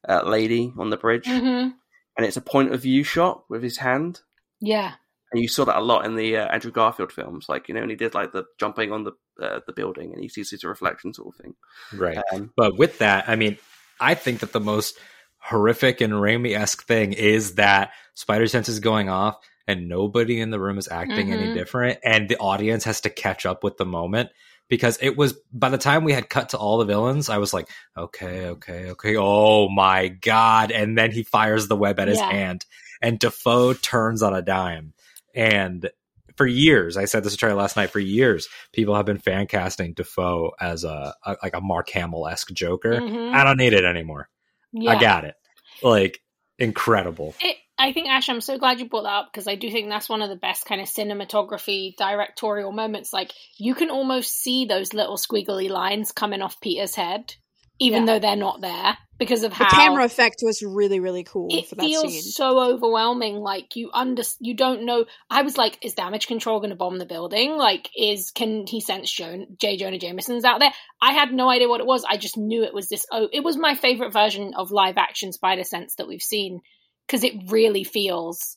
uh, 0.09 0.23
lady 0.25 0.73
on 0.79 0.89
the 0.91 0.97
bridge, 0.97 1.27
Mhm. 1.27 1.75
and 2.17 2.27
it's 2.27 2.37
a 2.39 2.41
point 2.41 2.73
of 2.73 2.81
view 2.81 3.05
shot 3.05 3.45
with 3.51 3.63
his 3.63 3.79
hand. 3.79 4.21
Yeah. 4.61 4.95
And 5.33 5.43
you 5.43 5.49
saw 5.49 5.65
that 5.67 5.77
a 5.77 5.83
lot 5.83 6.07
in 6.07 6.17
the 6.17 6.39
uh, 6.39 6.47
Andrew 6.47 6.71
Garfield 6.71 7.13
films, 7.13 7.47
like 7.49 7.69
you 7.69 7.75
know, 7.75 7.81
when 7.81 7.91
he 7.91 7.97
did 7.97 8.15
like 8.15 8.33
the 8.33 8.45
jumping 8.59 8.93
on 8.93 9.05
the 9.05 9.13
uh, 9.41 9.61
the 9.67 9.73
building, 9.73 10.13
and 10.13 10.23
he 10.23 10.29
sees 10.29 10.51
his 10.51 10.65
reflection 10.65 11.13
sort 11.13 11.35
of 11.35 11.43
thing. 11.43 11.55
right. 11.93 12.19
Um, 12.33 12.53
But 12.57 12.79
with 12.79 12.99
that, 12.99 13.29
I 13.29 13.37
mean, 13.37 13.59
I 14.01 14.15
think 14.15 14.41
that 14.41 14.53
the 14.53 14.61
most 14.61 14.99
horrific 15.39 16.01
and 16.01 16.15
Raimi 16.15 16.57
esque 16.57 16.87
thing 16.87 17.13
is 17.13 17.55
that 17.57 17.93
Spider 18.15 18.47
Sense 18.47 18.69
is 18.69 18.81
going 18.81 19.09
off 19.09 19.37
and 19.67 19.89
nobody 19.89 20.41
in 20.41 20.51
the 20.51 20.59
room 20.59 20.79
is 20.79 20.89
acting 20.89 21.31
any 21.31 21.49
Mhm. 21.49 21.53
different, 21.53 21.99
and 22.03 22.29
the 22.29 22.39
audience 22.39 22.85
has 22.85 23.03
to 23.03 23.11
catch 23.11 23.45
up 23.45 23.63
with 23.63 23.77
the 23.77 23.87
moment. 23.87 24.31
Because 24.69 24.99
it 25.01 25.17
was 25.17 25.33
by 25.51 25.71
the 25.71 25.79
time 25.79 26.05
we 26.05 26.13
had 26.13 26.29
cut 26.29 26.51
to 26.51 26.59
all 26.59 26.77
the 26.77 26.85
villains, 26.85 27.31
I 27.31 27.39
was 27.39 27.55
like, 27.55 27.69
okay, 27.97 28.49
okay, 28.49 28.91
okay, 28.91 29.17
oh 29.17 29.69
my 29.71 30.09
god! 30.09 30.71
And 30.73 30.97
then 30.97 31.11
he 31.11 31.23
fires 31.23 31.69
the 31.69 31.77
web 31.77 31.99
at 31.99 32.09
his 32.09 32.21
hand, 32.21 32.67
and 33.01 33.19
Dafoe 33.19 33.73
turns 33.75 34.23
on 34.23 34.35
a 34.35 34.43
dime. 34.43 34.93
And 35.39 35.89
for 36.36 36.47
years, 36.47 36.97
I 36.97 37.05
said 37.05 37.24
this 37.24 37.32
to 37.32 37.39
Charlie 37.39 37.56
last 37.56 37.77
night. 37.77 37.90
For 37.90 38.01
years, 38.01 38.48
people 38.73 38.94
have 38.94 39.06
been 39.06 39.19
fan 39.19 39.47
casting 39.47 39.94
Dafoe 39.94 40.52
as 40.60 40.85
a, 40.85 41.15
a 41.24 41.36
like 41.43 41.55
a 41.55 41.60
Mark 41.60 41.89
Hamill 41.90 42.27
esque 42.28 42.52
Joker. 42.52 43.01
Mhm. 43.01 43.35
I 43.35 43.44
don't 43.44 43.56
need 43.56 43.73
it 43.73 43.85
anymore. 43.85 44.28
Yeah. 44.73 44.93
I 44.93 45.01
got 45.01 45.24
it. 45.24 45.35
Like 45.82 46.20
incredible. 46.59 47.35
It, 47.40 47.56
I 47.78 47.93
think 47.93 48.09
Ash, 48.09 48.28
I'm 48.28 48.40
so 48.40 48.59
glad 48.59 48.81
you 48.81 48.89
brought 48.89 49.05
that 49.05 49.12
up 49.12 49.28
because 49.32 49.47
I 49.47 49.55
do 49.55 49.70
think 49.70 49.89
that's 49.89 50.09
one 50.09 50.23
of 50.23 50.28
the 50.28 50.36
best 50.36 50.65
kind 50.66 50.81
of 50.81 50.89
cinematography 50.89 51.97
directorial 51.97 52.73
moments. 52.73 53.12
Like 53.12 53.32
you 53.56 53.74
can 53.74 53.90
almost 53.90 54.35
see 54.35 54.65
those 54.65 54.93
little 54.93 55.16
squiggly 55.16 55.70
lines 55.70 56.10
coming 56.10 56.43
off 56.43 56.60
Peter's 56.60 56.97
head, 56.97 57.35
even 57.81 58.07
Yeah. 58.07 58.15
though 58.15 58.19
they're 58.19 58.37
not 58.37 58.61
there 58.61 58.99
because 59.19 59.43
of 59.43 59.51
the 59.51 59.57
how 59.57 59.65
the 59.69 59.71
camera 59.77 60.05
effect 60.05 60.37
was 60.43 60.63
really, 60.63 61.01
really 61.01 61.25
cool 61.25 61.49
it 61.51 61.67
for 61.69 61.75
that 61.77 61.83
feels 61.83 62.13
scene. 62.13 62.23
so 62.23 62.61
overwhelming. 62.61 63.37
Like 63.37 63.77
you 63.77 63.91
under 63.93 64.23
you 64.41 64.55
don't 64.55 64.85
know. 64.85 65.07
I 65.31 65.43
was 65.43 65.57
like, 65.57 65.79
is 65.85 65.95
damage 65.95 66.27
control 66.27 66.61
going 66.61 66.71
to 66.71 66.77
bomb 66.77 66.99
the 66.99 67.07
building? 67.07 67.57
Like, 67.57 67.89
is 67.97 68.31
can 68.31 68.67
he 68.67 68.81
sense 68.81 69.13
Joan, 69.13 69.57
J. 69.61 69.77
Jonah 69.77 69.99
Jameson's 69.99 70.45
out 70.45 70.61
there? 70.61 70.73
I 71.01 71.13
had 71.13 71.33
no 71.33 71.49
idea 71.51 71.69
what 71.69 71.81
it 71.81 71.87
was. 71.87 72.05
I 72.09 72.17
just 72.17 72.37
knew 72.39 72.63
it 72.65 72.75
was 72.75 72.89
this. 72.89 73.07
Oh, 73.11 73.29
it 73.33 73.43
was 73.45 73.57
my 73.57 73.75
favorite 73.75 74.13
version 74.13 74.55
of 74.57 74.71
live 74.71 74.97
action 74.97 75.33
Spider 75.33 75.65
Sense 75.65 75.95
that 75.97 76.09
we've 76.09 76.23
seen 76.23 76.61
because 77.07 77.25
it 77.25 77.35
really 77.51 77.85
feels 77.85 78.57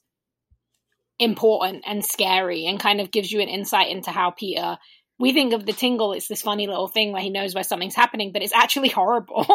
important 1.19 1.83
and 1.85 2.03
scary 2.03 2.65
and 2.65 2.79
kind 2.79 2.99
of 2.99 3.11
gives 3.11 3.31
you 3.31 3.41
an 3.41 3.47
insight 3.49 3.89
into 3.89 4.09
how 4.11 4.31
Peter. 4.31 4.77
We 5.21 5.31
think 5.33 5.53
of 5.53 5.65
the 5.65 5.73
tingle, 5.73 6.13
it's 6.13 6.27
this 6.27 6.41
funny 6.41 6.67
little 6.67 6.87
thing 6.87 7.13
where 7.13 7.21
he 7.21 7.29
knows 7.29 7.53
where 7.55 7.63
something's 7.63 7.95
happening, 7.95 8.31
but 8.33 8.41
it's 8.41 8.53
actually 8.53 8.89
horrible. 8.99 9.45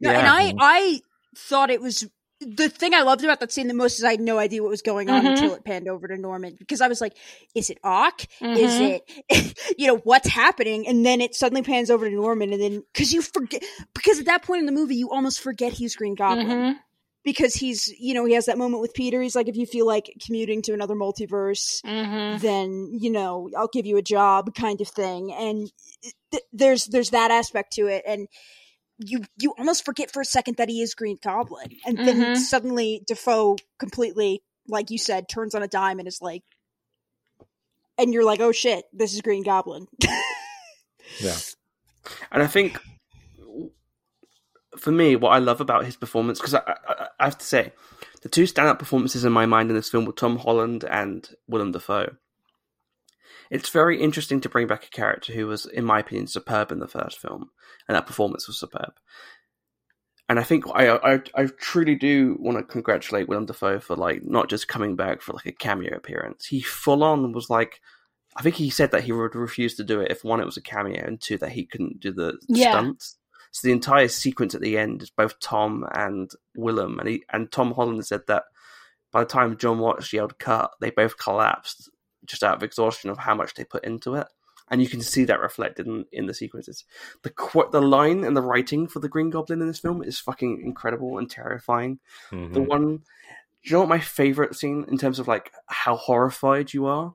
No, 0.00 0.10
Yeah. 0.10 0.18
and 0.18 0.26
I, 0.28 0.54
I 0.58 1.00
thought 1.36 1.70
it 1.70 1.80
was 1.80 2.08
the 2.40 2.68
thing 2.68 2.92
I 2.92 3.00
loved 3.00 3.24
about 3.24 3.40
that 3.40 3.50
scene 3.50 3.66
the 3.66 3.72
most 3.72 3.98
is 3.98 4.04
I 4.04 4.10
had 4.10 4.20
no 4.20 4.38
idea 4.38 4.62
what 4.62 4.68
was 4.68 4.82
going 4.82 5.08
on 5.08 5.22
Mhm. 5.24 5.30
until 5.30 5.54
it 5.54 5.64
panned 5.64 5.88
over 5.88 6.06
to 6.08 6.18
Norman 6.18 6.54
because 6.58 6.82
I 6.82 6.88
was 6.88 7.00
like, 7.00 7.14
is 7.54 7.70
it 7.70 7.78
Ock? 7.82 8.20
Is 8.42 8.72
Mhm. 8.74 9.00
it, 9.30 9.74
you 9.78 9.86
know, 9.86 9.96
what's 10.04 10.28
happening? 10.28 10.86
And 10.86 11.04
then 11.04 11.22
it 11.22 11.34
suddenly 11.34 11.62
pans 11.62 11.90
over 11.90 12.08
to 12.08 12.14
Norman, 12.14 12.52
and 12.52 12.60
then 12.60 12.82
because 12.92 13.12
you 13.12 13.22
forget, 13.22 13.62
because 13.94 14.18
at 14.18 14.26
that 14.26 14.42
point 14.42 14.60
in 14.60 14.66
the 14.66 14.72
movie, 14.72 14.96
you 14.96 15.10
almost 15.10 15.40
forget 15.40 15.72
he's 15.72 15.96
Green 15.96 16.14
Goblin 16.14 16.46
Mhm. 16.46 16.78
Because 17.26 17.54
he's, 17.54 17.88
you 17.98 18.14
know, 18.14 18.24
he 18.24 18.34
has 18.34 18.46
that 18.46 18.56
moment 18.56 18.80
with 18.80 18.94
Peter. 18.94 19.20
He's 19.20 19.34
like, 19.34 19.48
if 19.48 19.56
you 19.56 19.66
feel 19.66 19.84
like 19.84 20.10
commuting 20.24 20.62
to 20.62 20.72
another 20.72 20.94
multiverse, 20.94 21.82
Mhm. 21.84 22.40
then 22.40 22.90
you 22.98 23.10
know 23.10 23.50
I'll 23.58 23.66
give 23.66 23.84
you 23.84 23.96
a 23.96 24.02
job 24.02 24.54
kind 24.54 24.80
of 24.80 24.86
thing 24.88 25.32
and 25.32 25.70
th- 26.30 26.44
there's 26.52 26.86
there's 26.86 27.10
that 27.10 27.30
aspect 27.32 27.72
to 27.74 27.88
it 27.88 28.04
and 28.06 28.28
you 28.98 29.24
you 29.38 29.52
almost 29.58 29.84
forget 29.84 30.12
for 30.12 30.20
a 30.22 30.24
second 30.24 30.56
that 30.58 30.68
he 30.68 30.80
is 30.80 30.94
Green 30.94 31.18
Goblin 31.22 31.70
and 31.84 31.98
then 31.98 32.16
Mhm. 32.20 32.36
suddenly 32.36 33.02
Dafoe 33.06 33.56
completely 33.78 34.42
like 34.68 34.90
you 34.90 34.98
said 34.98 35.28
turns 35.28 35.54
on 35.54 35.62
a 35.64 35.68
dime 35.68 35.98
and 35.98 36.06
is 36.08 36.22
like 36.22 36.44
and 37.98 38.12
you're 38.14 38.24
like 38.24 38.40
oh 38.40 38.52
shit 38.52 38.84
this 38.92 39.12
is 39.14 39.20
Green 39.20 39.42
Goblin 39.42 39.86
Yeah. 41.20 41.36
And 42.30 42.42
I 42.42 42.46
think 42.46 42.78
for 44.76 44.92
me, 44.92 45.16
what 45.16 45.30
I 45.30 45.38
love 45.38 45.60
about 45.60 45.84
his 45.84 45.96
performance, 45.96 46.38
because 46.38 46.54
I, 46.54 46.60
I, 46.66 47.06
I 47.20 47.24
have 47.24 47.38
to 47.38 47.44
say, 47.46 47.72
the 48.22 48.28
two 48.28 48.46
stand-up 48.46 48.78
performances 48.78 49.24
in 49.24 49.32
my 49.32 49.46
mind 49.46 49.70
in 49.70 49.76
this 49.76 49.90
film 49.90 50.04
were 50.04 50.12
Tom 50.12 50.38
Holland 50.38 50.84
and 50.84 51.28
Willem 51.48 51.72
Dafoe. 51.72 52.16
It's 53.50 53.68
very 53.68 54.00
interesting 54.00 54.40
to 54.40 54.48
bring 54.48 54.66
back 54.66 54.84
a 54.84 54.90
character 54.90 55.32
who 55.32 55.46
was, 55.46 55.66
in 55.66 55.84
my 55.84 56.00
opinion, 56.00 56.26
superb 56.26 56.72
in 56.72 56.80
the 56.80 56.88
first 56.88 57.18
film, 57.18 57.50
and 57.86 57.94
that 57.94 58.06
performance 58.06 58.48
was 58.48 58.58
superb. 58.58 58.94
And 60.28 60.40
I 60.40 60.42
think 60.42 60.64
I, 60.74 60.88
I, 60.96 61.20
I 61.36 61.46
truly 61.60 61.94
do 61.94 62.36
want 62.40 62.58
to 62.58 62.64
congratulate 62.64 63.28
Willem 63.28 63.46
Dafoe 63.46 63.78
for 63.78 63.94
like 63.94 64.24
not 64.24 64.48
just 64.48 64.66
coming 64.66 64.96
back 64.96 65.22
for 65.22 65.32
like 65.34 65.46
a 65.46 65.52
cameo 65.52 65.94
appearance. 65.96 66.46
He 66.46 66.60
full 66.60 67.04
on 67.04 67.30
was 67.30 67.48
like, 67.48 67.80
I 68.36 68.42
think 68.42 68.56
he 68.56 68.68
said 68.68 68.90
that 68.90 69.04
he 69.04 69.12
would 69.12 69.36
refuse 69.36 69.76
to 69.76 69.84
do 69.84 70.00
it 70.00 70.10
if 70.10 70.24
one 70.24 70.40
it 70.40 70.44
was 70.44 70.56
a 70.56 70.62
cameo 70.62 71.04
and 71.04 71.20
two 71.20 71.38
that 71.38 71.52
he 71.52 71.64
couldn't 71.64 72.00
do 72.00 72.12
the 72.12 72.38
Yeah. 72.48 72.70
stunts. 72.72 73.18
So 73.52 73.66
the 73.66 73.72
entire 73.72 74.08
sequence 74.08 74.54
at 74.54 74.60
the 74.60 74.76
end 74.76 75.02
is 75.02 75.10
both 75.10 75.38
Tom 75.40 75.86
and 75.92 76.30
Willem, 76.56 76.98
and 76.98 77.08
he 77.08 77.24
and 77.32 77.50
Tom 77.50 77.72
Holland 77.72 78.04
said 78.06 78.22
that 78.28 78.44
by 79.12 79.20
the 79.20 79.26
time 79.26 79.56
Jon 79.56 79.78
Watts 79.78 80.12
yelled 80.12 80.38
cut, 80.38 80.72
they 80.80 80.90
both 80.90 81.16
collapsed 81.18 81.88
just 82.26 82.42
out 82.42 82.56
of 82.56 82.62
exhaustion 82.62 83.08
of 83.08 83.18
how 83.18 83.34
much 83.34 83.54
they 83.54 83.64
put 83.64 83.84
into 83.84 84.14
it. 84.14 84.26
And 84.68 84.82
you 84.82 84.88
can 84.88 85.00
see 85.00 85.24
that 85.24 85.40
reflected 85.40 85.86
in, 85.86 86.06
in 86.10 86.26
the 86.26 86.34
sequences. 86.34 86.84
The 87.22 87.30
qu- 87.30 87.70
the 87.70 87.80
line 87.80 88.24
and 88.24 88.36
the 88.36 88.42
writing 88.42 88.88
for 88.88 88.98
the 88.98 89.08
Green 89.08 89.30
Goblin 89.30 89.60
in 89.60 89.68
this 89.68 89.78
film 89.78 90.02
is 90.02 90.18
fucking 90.18 90.60
incredible 90.64 91.18
and 91.18 91.30
terrifying. 91.30 92.00
Mhm. 92.32 92.52
The 92.52 92.60
one, 92.60 92.96
do 92.96 93.02
you 93.62 93.72
know 93.72 93.80
what 93.80 93.88
my 93.88 94.00
favorite 94.00 94.56
scene 94.56 94.84
in 94.88 94.98
terms 94.98 95.20
of 95.20 95.28
like 95.28 95.52
how 95.66 95.94
horrified 95.96 96.74
you 96.74 96.86
are 96.86 97.14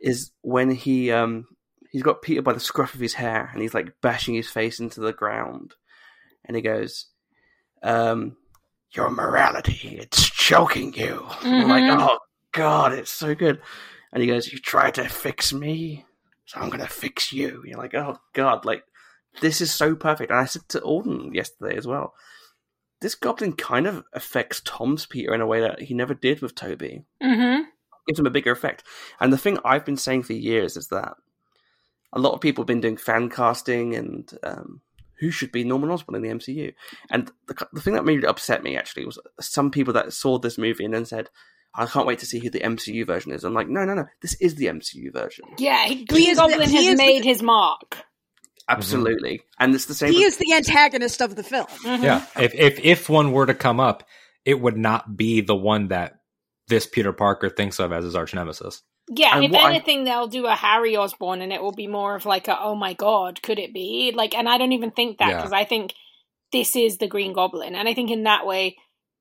is 0.00 0.32
when 0.42 0.70
he 0.70 1.12
um 1.12 1.46
he's 1.90 2.02
got 2.02 2.22
Peter 2.22 2.42
by 2.42 2.52
the 2.52 2.60
scruff 2.60 2.94
of 2.94 3.00
his 3.00 3.14
hair 3.14 3.50
and 3.52 3.62
he's 3.62 3.74
like 3.74 4.00
bashing 4.00 4.34
his 4.34 4.48
face 4.48 4.80
into 4.80 5.00
the 5.00 5.12
ground, 5.12 5.74
and 6.44 6.56
he 6.56 6.62
goes, 6.62 7.06
um, 7.82 8.36
"Your 8.92 9.10
morality, 9.10 9.98
it's 10.00 10.28
choking 10.28 10.94
you." 10.94 11.26
I'm 11.42 11.68
like, 11.68 11.84
oh 11.88 12.18
god, 12.52 12.92
it's 12.92 13.10
so 13.10 13.34
good. 13.34 13.60
And 14.12 14.22
he 14.22 14.26
goes, 14.26 14.52
"You 14.52 14.58
tried 14.58 14.94
to 14.94 15.08
fix 15.08 15.52
me, 15.52 16.04
so 16.46 16.60
I'm 16.60 16.70
gonna 16.70 16.86
fix 16.88 17.32
you." 17.32 17.62
You're 17.66 17.78
like, 17.78 17.94
oh 17.94 18.18
god, 18.32 18.64
like 18.64 18.84
this 19.40 19.60
is 19.60 19.72
so 19.72 19.94
perfect. 19.94 20.30
And 20.30 20.40
I 20.40 20.46
said 20.46 20.68
to 20.70 20.80
Alden 20.80 21.34
yesterday 21.34 21.76
as 21.76 21.86
well. 21.86 22.14
This 23.00 23.14
goblin 23.14 23.52
kind 23.52 23.86
of 23.86 24.02
affects 24.12 24.60
Tom's 24.64 25.06
Peter 25.06 25.32
in 25.32 25.40
a 25.40 25.46
way 25.46 25.60
that 25.60 25.80
he 25.80 25.94
never 25.94 26.14
did 26.14 26.42
with 26.42 26.56
Tobey. 26.56 27.04
hmm 27.22 27.60
Gives 28.08 28.18
him 28.18 28.26
a 28.26 28.30
bigger 28.30 28.50
effect. 28.50 28.82
And 29.20 29.32
the 29.32 29.38
thing 29.38 29.58
I've 29.64 29.84
been 29.84 29.96
saying 29.98 30.24
for 30.24 30.32
years 30.32 30.76
is 30.76 30.88
that 30.88 31.14
a 32.12 32.18
lot 32.18 32.32
of 32.34 32.40
people 32.40 32.62
have 32.62 32.66
been 32.68 32.80
doing 32.80 32.96
fan 32.96 33.28
casting 33.30 33.94
and 33.94 34.30
um, 34.42 34.80
who 35.20 35.30
should 35.30 35.52
be 35.52 35.64
Norman 35.64 35.90
Osborn 35.90 36.14
in 36.16 36.22
the 36.22 36.34
MCU. 36.34 36.72
And 37.10 37.30
the, 37.46 37.66
the 37.72 37.80
thing 37.80 37.94
that 37.94 38.04
made 38.04 38.18
it 38.20 38.24
upset 38.24 38.62
me 38.62 38.76
actually 38.76 39.04
was 39.04 39.18
some 39.40 39.70
people 39.70 39.92
that 39.94 40.12
saw 40.12 40.38
this 40.38 40.58
movie 40.58 40.84
and 40.84 40.94
then 40.94 41.04
said, 41.04 41.28
I 41.74 41.86
can't 41.86 42.06
wait 42.06 42.18
to 42.20 42.26
see 42.26 42.38
who 42.38 42.50
the 42.50 42.60
MCU 42.60 43.06
version 43.06 43.32
is. 43.32 43.44
I'm 43.44 43.52
like, 43.54 43.68
no, 43.68 43.84
no, 43.84 43.94
no, 43.94 44.06
this 44.22 44.34
is 44.40 44.54
the 44.54 44.66
MCU 44.66 45.12
version. 45.12 45.44
Yeah, 45.58 45.86
he, 45.86 46.04
Green 46.06 46.30
is 46.30 46.36
the- 46.38 46.42
Goblin 46.48 46.68
he 46.70 46.76
has 46.76 46.84
is 46.86 46.98
the- 46.98 47.04
made 47.04 47.24
his 47.24 47.42
mark. 47.42 47.96
Absolutely. 48.68 49.40
And 49.58 49.74
it's 49.74 49.86
the 49.86 49.94
same. 49.94 50.12
He 50.12 50.18
with- 50.18 50.26
is 50.28 50.36
the 50.38 50.52
antagonist 50.54 51.20
of 51.22 51.36
the 51.36 51.42
film. 51.42 51.66
Mhm. 51.84 52.02
Yeah. 52.02 52.26
If 52.38 52.54
if 52.54 52.78
if 52.84 53.08
one 53.08 53.32
were 53.32 53.46
to 53.46 53.54
come 53.54 53.80
up, 53.80 54.04
it 54.44 54.60
would 54.60 54.76
not 54.76 55.16
be 55.16 55.40
the 55.40 55.54
one 55.56 55.88
that 55.88 56.16
this 56.68 56.86
Peter 56.86 57.12
Parker 57.12 57.48
thinks 57.48 57.78
of 57.80 57.92
as 57.92 58.04
his 58.04 58.14
arch 58.14 58.34
nemesis. 58.34 58.82
Yeah, 59.10 59.36
And 59.36 59.44
if 59.44 59.50
what 59.52 59.62
I- 59.62 59.70
anything, 59.70 60.04
they'll 60.04 60.26
do 60.28 60.46
a 60.46 60.54
Harry 60.54 60.96
Osborne, 60.96 61.40
and 61.40 61.52
it 61.52 61.62
will 61.62 61.72
be 61.72 61.86
more 61.86 62.14
of 62.14 62.26
like 62.26 62.48
a 62.48 62.60
"Oh 62.60 62.74
my 62.74 62.92
god, 62.92 63.42
could 63.42 63.58
it 63.58 63.72
be?" 63.72 64.12
Like, 64.14 64.34
and 64.36 64.48
I 64.48 64.58
don't 64.58 64.72
even 64.72 64.90
think 64.90 65.18
that 65.18 65.28
Yeah. 65.30 65.36
because 65.36 65.52
I 65.52 65.64
think 65.64 65.94
this 66.52 66.76
is 66.76 66.98
the 66.98 67.06
Green 67.06 67.32
Goblin, 67.32 67.74
and 67.74 67.88
I 67.88 67.94
think 67.94 68.10
in 68.10 68.24
that 68.24 68.46
way, 68.46 68.76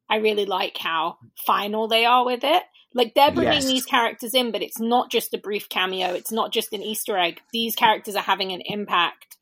I 0.10 0.18
really 0.18 0.46
like 0.46 0.78
how 0.78 1.18
final 1.46 1.88
they 1.88 2.06
are 2.06 2.26
with 2.26 2.44
it. 2.44 2.64
Like 2.94 3.14
they're 3.14 3.32
bringing 3.32 3.54
Yes. 3.56 3.66
these 3.68 3.86
characters 3.86 4.34
in, 4.34 4.52
but 4.52 4.62
it's 4.62 4.80
not 4.80 5.12
just 5.12 5.34
a 5.34 5.38
brief 5.38 5.68
cameo. 5.70 6.14
It's 6.14 6.32
not 6.32 6.52
just 6.54 6.74
an 6.74 6.82
Easter 6.82 7.18
egg. 7.18 7.42
These 7.54 7.76
characters 7.76 8.16
are 8.16 8.24
having 8.24 8.52
an 8.54 8.62
impact 8.66 9.36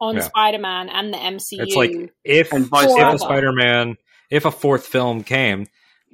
on 0.00 0.16
Yeah. 0.16 0.22
Spider-Man 0.22 0.88
and 0.90 1.12
the 1.12 1.18
MCU. 1.18 1.62
It's 1.62 1.74
like 1.76 1.90
if 1.92 2.12
if 2.24 2.52
a 2.52 3.18
Spider-Man, 3.18 3.96
if 4.30 4.44
a 4.44 4.50
fourth 4.50 4.86
film 4.86 5.24
came, 5.24 5.66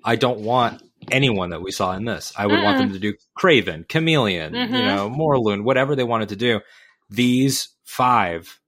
I 0.04 0.16
don't 0.16 0.40
want 0.40 0.82
anyone 1.10 1.50
that 1.50 1.62
we 1.62 1.70
saw 1.70 1.92
in 1.92 2.04
this. 2.04 2.32
I 2.36 2.46
would 2.46 2.62
want 2.62 2.76
Mm-mm. 2.78 2.80
them 2.80 2.92
to 2.92 2.98
do 2.98 3.14
Kraven, 3.38 3.88
Chameleon, 3.88 4.52
Mhm. 4.52 4.66
you 4.78 4.84
know, 4.84 5.10
Morlun, 5.10 5.64
whatever 5.64 5.94
they 5.96 6.04
wanted 6.04 6.30
to 6.30 6.36
do. 6.36 6.60
These 7.10 7.68
five, 7.84 8.58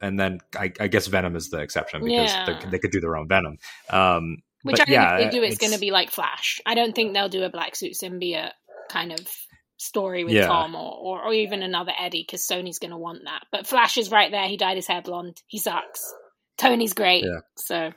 and 0.00 0.18
then 0.18 0.38
I, 0.56 0.72
I 0.80 0.88
guess 0.88 1.06
Venom 1.08 1.36
is 1.36 1.48
the 1.50 1.58
exception 1.58 2.02
because 2.04 2.32
Yeah. 2.32 2.46
they, 2.60 2.70
they 2.70 2.78
could 2.78 2.90
do 2.92 3.00
their 3.00 3.16
own 3.16 3.28
Venom. 3.28 3.56
Um, 3.90 4.36
Which 4.62 4.76
but 4.78 4.82
I 4.82 4.84
think 4.84 5.26
if 5.26 5.32
they 5.32 5.38
do, 5.38 5.44
it's, 5.44 5.58
going 5.58 5.72
to 5.72 5.78
be 5.80 5.90
like 5.90 6.10
Flash. 6.10 6.60
I 6.66 6.74
don't 6.74 6.94
think 6.94 7.14
they'll 7.14 7.28
do 7.28 7.42
a 7.42 7.50
black 7.50 7.74
suit 7.76 7.92
symbiote 8.00 8.52
kind 8.90 9.12
of 9.12 9.20
story 9.78 10.24
with 10.24 10.34
Yeah. 10.34 10.46
Tom 10.46 10.74
or, 10.74 10.92
or, 10.94 11.22
or 11.24 11.32
even 11.32 11.62
another 11.62 11.92
Eddie 11.98 12.22
because 12.26 12.46
Sony's 12.46 12.78
going 12.78 12.90
to 12.90 12.98
want 12.98 13.20
that. 13.24 13.44
But 13.50 13.66
Flash 13.66 13.96
is 13.96 14.10
right 14.10 14.30
there. 14.30 14.46
He 14.46 14.56
dyed 14.56 14.76
his 14.76 14.86
hair 14.86 15.00
blonde. 15.02 15.40
He 15.46 15.58
sucks. 15.58 16.12
Tony's 16.58 16.92
great. 16.92 17.24
Yeah. 17.24 17.40
So 17.56 17.90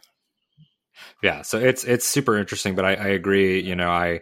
yeah 1.22 1.42
so 1.42 1.58
it's 1.58 1.84
it's 1.84 2.08
super 2.08 2.38
interesting 2.38 2.76
but 2.76 2.86
i, 2.86 2.94
I 2.94 3.08
agree 3.08 3.62
you 3.62 3.76
know 3.76 3.90
I, 3.90 4.22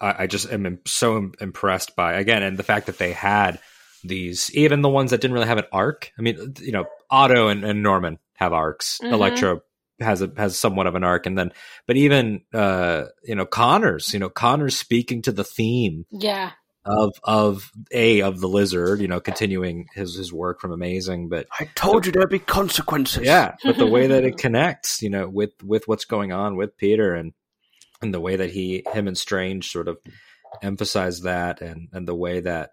I 0.00 0.26
just 0.26 0.50
am 0.50 0.78
so 0.86 1.30
impressed 1.40 1.96
by 1.96 2.14
again 2.14 2.42
and 2.42 2.56
the 2.56 2.62
fact 2.62 2.86
that 2.86 2.98
they 2.98 3.12
had 3.12 3.58
these 4.04 4.54
even 4.54 4.82
the 4.82 4.88
ones 4.88 5.10
that 5.10 5.20
didn't 5.20 5.34
really 5.34 5.46
have 5.46 5.58
an 5.58 5.64
arc. 5.72 6.12
I 6.18 6.22
mean 6.22 6.54
you 6.60 6.72
know 6.72 6.84
otto 7.10 7.48
and, 7.48 7.64
and 7.64 7.82
norman 7.82 8.18
have 8.34 8.52
arcs. 8.52 9.00
Mhm. 9.02 9.12
electro 9.12 9.60
has 10.00 10.20
a 10.20 10.30
has 10.36 10.58
somewhat 10.58 10.86
of 10.86 10.94
an 10.94 11.04
arc 11.04 11.24
and 11.24 11.38
then 11.38 11.50
but 11.86 11.96
even 11.96 12.42
uh 12.52 13.04
you 13.24 13.34
know 13.34 13.46
connors 13.46 14.12
you 14.12 14.18
know 14.18 14.28
connors 14.28 14.76
speaking 14.76 15.22
to 15.22 15.32
the 15.32 15.44
theme 15.44 16.04
yeah, 16.10 16.52
of 16.86 17.14
of 17.24 17.70
a 17.92 18.22
of 18.22 18.40
the 18.40 18.46
lizard 18.48 19.00
you 19.00 19.08
know 19.08 19.20
continuing 19.20 19.86
his 19.94 20.14
his 20.14 20.32
work 20.32 20.60
from 20.60 20.72
amazing 20.72 21.28
but 21.28 21.46
I 21.58 21.68
told 21.74 22.06
you 22.06 22.12
there'd 22.12 22.30
be 22.30 22.38
consequences. 22.38 23.24
yeah 23.24 23.56
but 23.64 23.76
the 23.76 23.86
way 23.86 24.06
that 24.06 24.24
it 24.24 24.36
connects 24.38 25.02
you 25.02 25.10
know 25.10 25.28
with 25.28 25.50
with 25.64 25.88
what's 25.88 26.04
going 26.04 26.32
on 26.32 26.56
with 26.56 26.76
peter 26.76 27.14
and 27.14 27.32
and 28.02 28.14
the 28.14 28.20
way 28.20 28.36
that 28.36 28.50
he 28.50 28.84
him 28.92 29.08
and 29.08 29.18
strange 29.18 29.70
sort 29.70 29.88
of 29.88 29.98
emphasize 30.62 31.20
that 31.22 31.60
and 31.60 31.88
and 31.92 32.06
the 32.06 32.14
way 32.14 32.40
that 32.40 32.70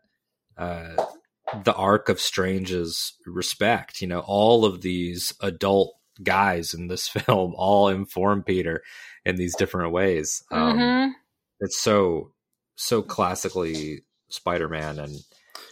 uh 0.58 0.96
the 1.64 1.74
arc 1.74 2.08
of 2.10 2.20
strange's 2.20 3.14
respect 3.26 4.00
you 4.02 4.08
know 4.08 4.20
all 4.26 4.64
of 4.66 4.82
these 4.82 5.34
adult 5.42 5.94
guys 6.22 6.74
in 6.76 6.88
this 6.88 7.08
film 7.26 7.54
all 7.56 7.88
inform 7.90 8.44
peter 8.44 8.84
in 9.26 9.36
these 9.38 9.56
different 9.56 9.92
ways 9.92 10.44
um 10.52 10.78
Mhm. 10.78 11.12
it's 11.62 11.80
so 11.82 12.33
so 12.76 13.02
classically 13.02 14.04
spider-man 14.30 15.00
and 15.00 15.16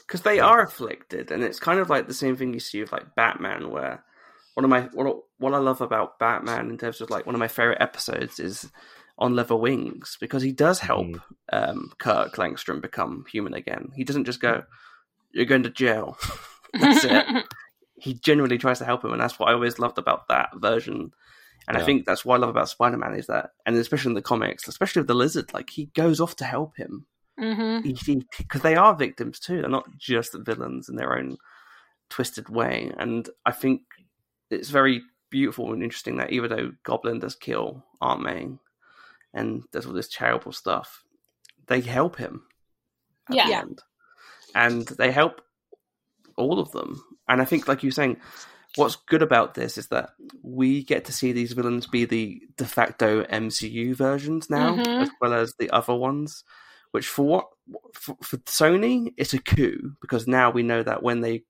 because 0.05 0.21
they 0.21 0.39
are 0.39 0.61
afflicted, 0.61 1.31
and 1.31 1.43
it's 1.43 1.59
kind 1.59 1.79
of 1.79 1.89
like 1.89 2.07
the 2.07 2.13
same 2.13 2.35
thing 2.35 2.53
you 2.53 2.59
see 2.59 2.81
with 2.81 2.91
like 2.91 3.15
Batman, 3.15 3.71
where 3.71 4.03
one 4.53 4.63
of 4.63 4.69
my 4.69 4.81
what, 4.93 5.23
what 5.39 5.53
I 5.53 5.57
love 5.57 5.81
about 5.81 6.19
Batman 6.19 6.69
in 6.69 6.77
terms 6.77 7.01
of 7.01 7.09
like 7.09 7.25
one 7.25 7.35
of 7.35 7.39
my 7.39 7.47
favorite 7.47 7.81
episodes 7.81 8.39
is 8.39 8.69
on 9.17 9.35
Leather 9.35 9.55
Wings 9.55 10.17
because 10.19 10.43
he 10.43 10.51
does 10.51 10.79
help 10.79 11.07
Mhm. 11.07 11.21
um, 11.53 11.93
Kirk 11.97 12.35
Langstrom 12.35 12.81
become 12.81 13.25
human 13.31 13.53
again. 13.53 13.91
He 13.95 14.03
doesn't 14.03 14.25
just 14.25 14.39
go, 14.41 14.63
"You're 15.31 15.45
going 15.45 15.63
to 15.63 15.69
jail." 15.69 16.17
That's 16.73 17.03
it. 17.05 17.45
he 17.95 18.13
genuinely 18.13 18.57
tries 18.57 18.79
to 18.79 18.85
help 18.85 19.03
him, 19.03 19.11
and 19.13 19.21
that's 19.21 19.37
what 19.37 19.49
I 19.49 19.53
always 19.53 19.77
loved 19.79 19.97
about 19.97 20.27
that 20.29 20.49
version. 20.55 21.11
And 21.67 21.77
I 21.77 21.83
think 21.85 22.05
that's 22.05 22.25
what 22.25 22.35
I 22.35 22.37
love 22.39 22.49
about 22.49 22.69
Spider 22.69 22.97
Man 22.97 23.13
is 23.13 23.27
that, 23.27 23.51
and 23.65 23.75
especially 23.75 24.09
in 24.11 24.15
the 24.15 24.21
comics, 24.21 24.67
especially 24.67 25.01
with 25.01 25.07
the 25.07 25.13
Lizard, 25.13 25.53
like 25.53 25.69
he 25.69 25.85
goes 25.95 26.19
off 26.19 26.35
to 26.37 26.43
help 26.43 26.75
him 26.75 27.05
Mhm. 27.39 27.83
because 28.37 28.61
they 28.61 28.75
are 28.75 28.95
victims 28.95 29.39
too. 29.39 29.61
They're 29.61 29.69
not 29.69 29.97
just 29.97 30.33
villains 30.33 30.89
in 30.89 30.95
their 30.95 31.17
own 31.17 31.37
twisted 32.09 32.49
way. 32.49 32.91
And 32.97 33.29
I 33.45 33.51
think 33.51 33.83
it's 34.49 34.69
very 34.69 35.01
beautiful 35.29 35.71
and 35.71 35.81
interesting 35.81 36.17
that 36.17 36.31
even 36.31 36.49
though 36.49 36.73
Goblin 36.83 37.19
does 37.19 37.35
kill 37.35 37.85
Aunt 38.01 38.21
May 38.21 38.49
and 39.33 39.63
does 39.71 39.85
all 39.85 39.93
this 39.93 40.09
terrible 40.09 40.51
stuff, 40.51 41.03
they 41.67 41.79
help 41.79 42.17
him. 42.17 42.47
At 43.29 43.35
Yeah. 43.35 43.47
the 43.47 43.53
end. 43.55 43.83
And 44.55 44.87
they 44.87 45.11
help 45.11 45.41
all 46.35 46.59
of 46.59 46.71
them. 46.71 47.01
And 47.29 47.41
I 47.41 47.45
think, 47.45 47.67
like 47.67 47.81
you 47.83 47.87
were 47.87 47.93
saying, 47.93 48.19
what's 48.75 48.95
good 49.07 49.21
about 49.21 49.53
this 49.53 49.77
is 49.77 49.87
that 49.87 50.11
we 50.41 50.83
get 50.83 51.05
to 51.05 51.13
see 51.13 51.31
these 51.31 51.53
villains 51.53 51.87
be 51.87 52.05
the 52.05 52.41
de 52.57 52.65
facto 52.65 53.23
MCU 53.23 53.93
versions 53.95 54.49
now, 54.49 54.75
Mhm. 54.77 55.01
as 55.01 55.09
well 55.19 55.33
as 55.33 55.53
the 55.59 55.69
other 55.71 55.95
ones. 55.95 56.43
Which 56.91 57.07
for 57.07 57.25
what 57.25 57.47
for, 57.93 58.17
for 58.21 58.37
Sony, 58.39 59.13
it's 59.17 59.33
a 59.33 59.39
coup 59.39 59.93
because 60.01 60.27
now 60.27 60.49
we 60.51 60.61
know 60.63 60.83
that 60.83 61.01
when 61.03 61.21
they 61.21 61.43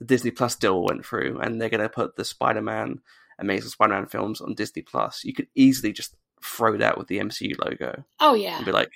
the 0.00 0.04
Disney 0.04 0.32
Plus 0.32 0.56
deal 0.56 0.82
went 0.82 1.04
through 1.06 1.38
and 1.40 1.60
they're 1.60 1.68
going 1.68 1.82
to 1.82 1.88
put 1.88 2.16
the 2.16 2.24
Spider 2.24 2.62
Man, 2.62 3.00
Amazing 3.38 3.70
Spider 3.70 3.94
Man 3.94 4.06
films 4.06 4.40
on 4.40 4.54
Disney 4.54 4.82
Plus, 4.82 5.22
you 5.24 5.32
could 5.34 5.46
easily 5.54 5.92
just 5.92 6.16
throw 6.42 6.76
that 6.78 6.98
with 6.98 7.06
the 7.08 7.18
MCU 7.18 7.54
logo 7.64 8.04
Oh 8.20 8.34
yeah. 8.34 8.56
and 8.56 8.66
be 8.66 8.72
like, 8.72 8.90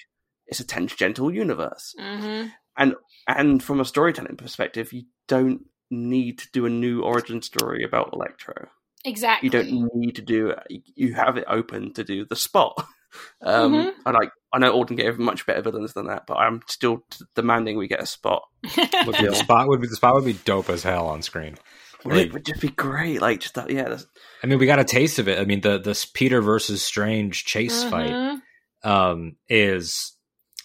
it's 0.49 0.59
a 0.61 0.67
tangential 0.67 1.33
universe. 1.33 1.95
hmm 1.99 2.47
And 2.77 3.63
from 3.63 3.79
a 3.81 3.85
storytelling 3.85 4.37
perspective, 4.37 4.93
you 4.93 5.05
don't 5.29 5.67
need 5.93 6.39
to 6.39 6.49
do 6.53 6.67
a 6.67 6.71
new 6.71 7.03
origin 7.03 7.43
story 7.43 7.85
about 7.85 8.13
Electro. 8.13 8.69
Exactly. 9.05 9.47
You 9.47 9.51
don't 9.51 9.95
need 9.95 10.17
to 10.17 10.23
do. 10.23 10.55
You 10.69 11.15
have 11.15 11.37
it 11.37 11.45
open 11.49 11.93
to 11.95 12.05
do 12.05 12.25
the 12.25 12.37
spot. 12.37 12.85
Um, 13.43 13.75
Mhm. 13.75 13.93
I 14.07 14.11
like. 14.13 14.31
I 14.55 14.59
know 14.59 14.73
Alden 14.73 14.97
gave 14.97 15.19
much 15.19 15.45
better 15.45 15.61
villains 15.61 15.93
than 15.93 16.07
that, 16.07 16.27
but 16.27 16.39
I'm 16.39 16.63
still 16.67 17.05
t- 17.11 17.27
demanding 17.35 17.77
we 17.77 17.87
get 17.87 18.01
a 18.01 18.07
spot. 18.07 18.43
would 18.75 19.19
be, 19.19 19.27
the 19.29 19.35
spot 19.35 19.69
would 19.69 19.83
be 19.83 19.87
the 19.89 19.97
spot 19.97 20.15
would 20.15 20.25
be 20.25 20.33
dope 20.33 20.71
as 20.71 20.83
hell 20.83 21.09
on 21.09 21.21
screen 21.21 21.59
Well, 22.07 22.17
it 22.17 22.33
would 22.33 22.47
just 22.47 22.63
be 22.63 22.69
great. 22.71 23.21
Like 23.21 23.41
just 23.41 23.57
that, 23.57 23.69
yeah. 23.69 23.91
That's, 23.91 24.07
I 24.43 24.47
mean, 24.47 24.59
we 24.59 24.65
got 24.65 24.79
a 24.79 24.85
taste 24.85 25.19
of 25.19 25.29
it. 25.29 25.39
I 25.39 25.45
mean, 25.45 25.61
the 25.61 25.77
this 25.79 26.07
Peter 26.07 26.41
versus 26.41 26.83
Strange 26.83 27.45
chase 27.45 27.85
fight 27.85 28.13
Mhm. 28.13 28.41
um, 28.83 29.37
is 29.47 30.17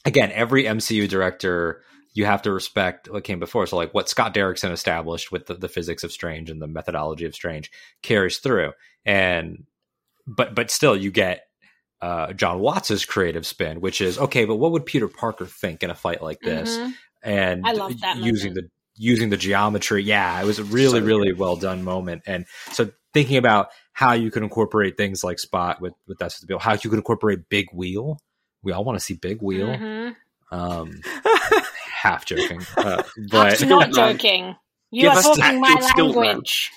again 0.05 0.31
every 0.31 0.63
MCU 0.63 1.09
director 1.09 1.83
you 2.17 2.25
have 2.25 2.41
to 2.41 2.51
respect 2.51 3.07
what 3.11 3.23
came 3.23 3.39
before. 3.39 3.67
So, 3.67 3.75
like 3.77 3.93
what 3.93 4.09
Scott 4.09 4.33
Derrickson 4.33 4.71
established 4.71 5.31
with 5.31 5.45
the, 5.45 5.53
the 5.53 5.69
physics 5.69 6.03
of 6.03 6.11
Strange 6.11 6.49
and 6.49 6.59
the 6.59 6.67
methodology 6.67 7.25
of 7.25 7.35
Strange 7.35 7.71
carries 8.01 8.39
through, 8.39 8.73
and 9.05 9.65
but 10.25 10.55
but 10.55 10.71
still, 10.71 10.97
you 10.97 11.11
get 11.11 11.43
uh, 12.01 12.33
Jon 12.33 12.59
Watts's 12.59 13.05
creative 13.05 13.45
spin, 13.45 13.81
which 13.81 14.01
is 14.01 14.17
okay, 14.17 14.45
but 14.45 14.55
what 14.55 14.71
would 14.71 14.83
Peter 14.87 15.07
Parker 15.07 15.45
think 15.45 15.83
in 15.83 15.91
a 15.91 15.95
fight 15.95 16.23
like 16.23 16.39
this? 16.39 16.75
Mhm. 16.75 16.93
And 17.21 17.67
I 17.67 17.73
love 17.73 18.01
that 18.01 18.17
using 18.17 18.51
moment. 18.55 18.71
the 18.95 19.03
using 19.03 19.29
the 19.29 19.37
geometry. 19.37 20.01
Yeah, 20.01 20.41
it 20.41 20.45
was 20.45 20.57
a 20.57 20.63
really 20.63 21.01
So 21.01 21.05
really 21.05 21.33
well 21.33 21.55
done 21.55 21.83
moment. 21.83 22.23
And 22.25 22.45
so 22.71 22.89
thinking 23.13 23.37
about 23.37 23.69
how 23.93 24.13
you 24.13 24.31
can 24.31 24.41
incorporate 24.43 24.97
things 24.97 25.23
like 25.23 25.37
Spot 25.37 25.79
with 25.79 25.93
with 26.07 26.17
that's 26.17 26.39
the 26.39 26.47
bill, 26.47 26.57
how 26.57 26.73
you 26.73 26.89
can 26.89 26.95
incorporate 26.95 27.47
Big 27.47 27.67
Wheel. 27.71 28.19
We 28.63 28.71
all 28.71 28.83
want 28.83 28.97
to 28.97 29.05
see 29.05 29.13
Big 29.13 29.43
Wheel. 29.43 29.67
Mhm. 29.67 30.15
Um, 30.49 31.01
half 32.01 32.25
joking, 32.25 32.61
uh, 32.77 33.01
I'm 33.17 33.29
but 33.31 33.61
not 33.67 33.91
joking. 33.91 34.55
You 34.91 35.09
Give 35.09 35.17
are 35.17 35.21
talking 35.21 35.59
my 35.59 35.67
that 35.69 35.83
Stilt 35.83 36.15
Man. 36.17 36.35
language. 36.35 36.71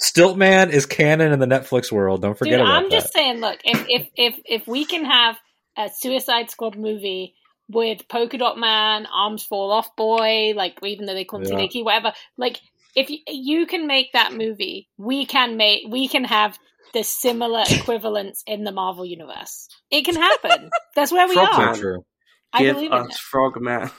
Stiltman 0.00 0.70
is 0.70 0.86
canon 0.86 1.32
in 1.32 1.38
the 1.38 1.46
Netflix 1.46 1.90
world. 1.92 2.22
Don't 2.22 2.38
forget 2.38 2.60
Dude, 2.60 2.68
about 2.68 2.82
I'm 2.82 2.84
that. 2.84 2.90
just 2.90 3.12
saying, 3.12 3.40
look, 3.40 3.58
if 3.64 3.84
if 3.88 4.08
if 4.16 4.40
if 4.44 4.68
we 4.68 4.84
can 4.84 5.04
have 5.04 5.36
a 5.76 5.90
Suicide 5.94 6.50
Squad 6.50 6.76
movie 6.76 7.34
with 7.68 8.08
Polka 8.08 8.38
Dot 8.38 8.58
Man, 8.58 9.06
Arms 9.06 9.44
Fall 9.44 9.72
Off 9.72 9.94
Boy, 9.96 10.52
like 10.54 10.78
even 10.82 11.06
though 11.06 11.14
they 11.14 11.24
call 11.24 11.40
him 11.40 11.46
Yeah. 11.46 11.66
TDK, 11.66 11.84
whatever, 11.84 12.12
like 12.36 12.60
if 12.94 13.10
you, 13.10 13.18
you 13.26 13.66
can 13.66 13.86
make 13.86 14.12
that 14.12 14.32
movie, 14.32 14.88
we 14.96 15.26
can 15.26 15.56
make 15.56 15.82
we 15.90 16.08
can 16.08 16.24
have 16.24 16.58
the 16.94 17.02
similar 17.02 17.64
equivalents 17.70 18.42
in 18.46 18.64
the 18.64 18.72
Marvel 18.72 19.04
universe. 19.04 19.68
It 19.90 20.04
can 20.04 20.16
happen. 20.16 20.70
That's 20.94 21.12
where 21.12 21.28
we 21.28 21.34
Frogman. 21.34 21.68
are. 21.68 21.74
so. 21.74 22.04
I 22.52 22.60
Give 22.60 22.76
believe 22.76 22.92
us 22.92 23.06
it. 23.10 23.14
Frogman. 23.16 23.90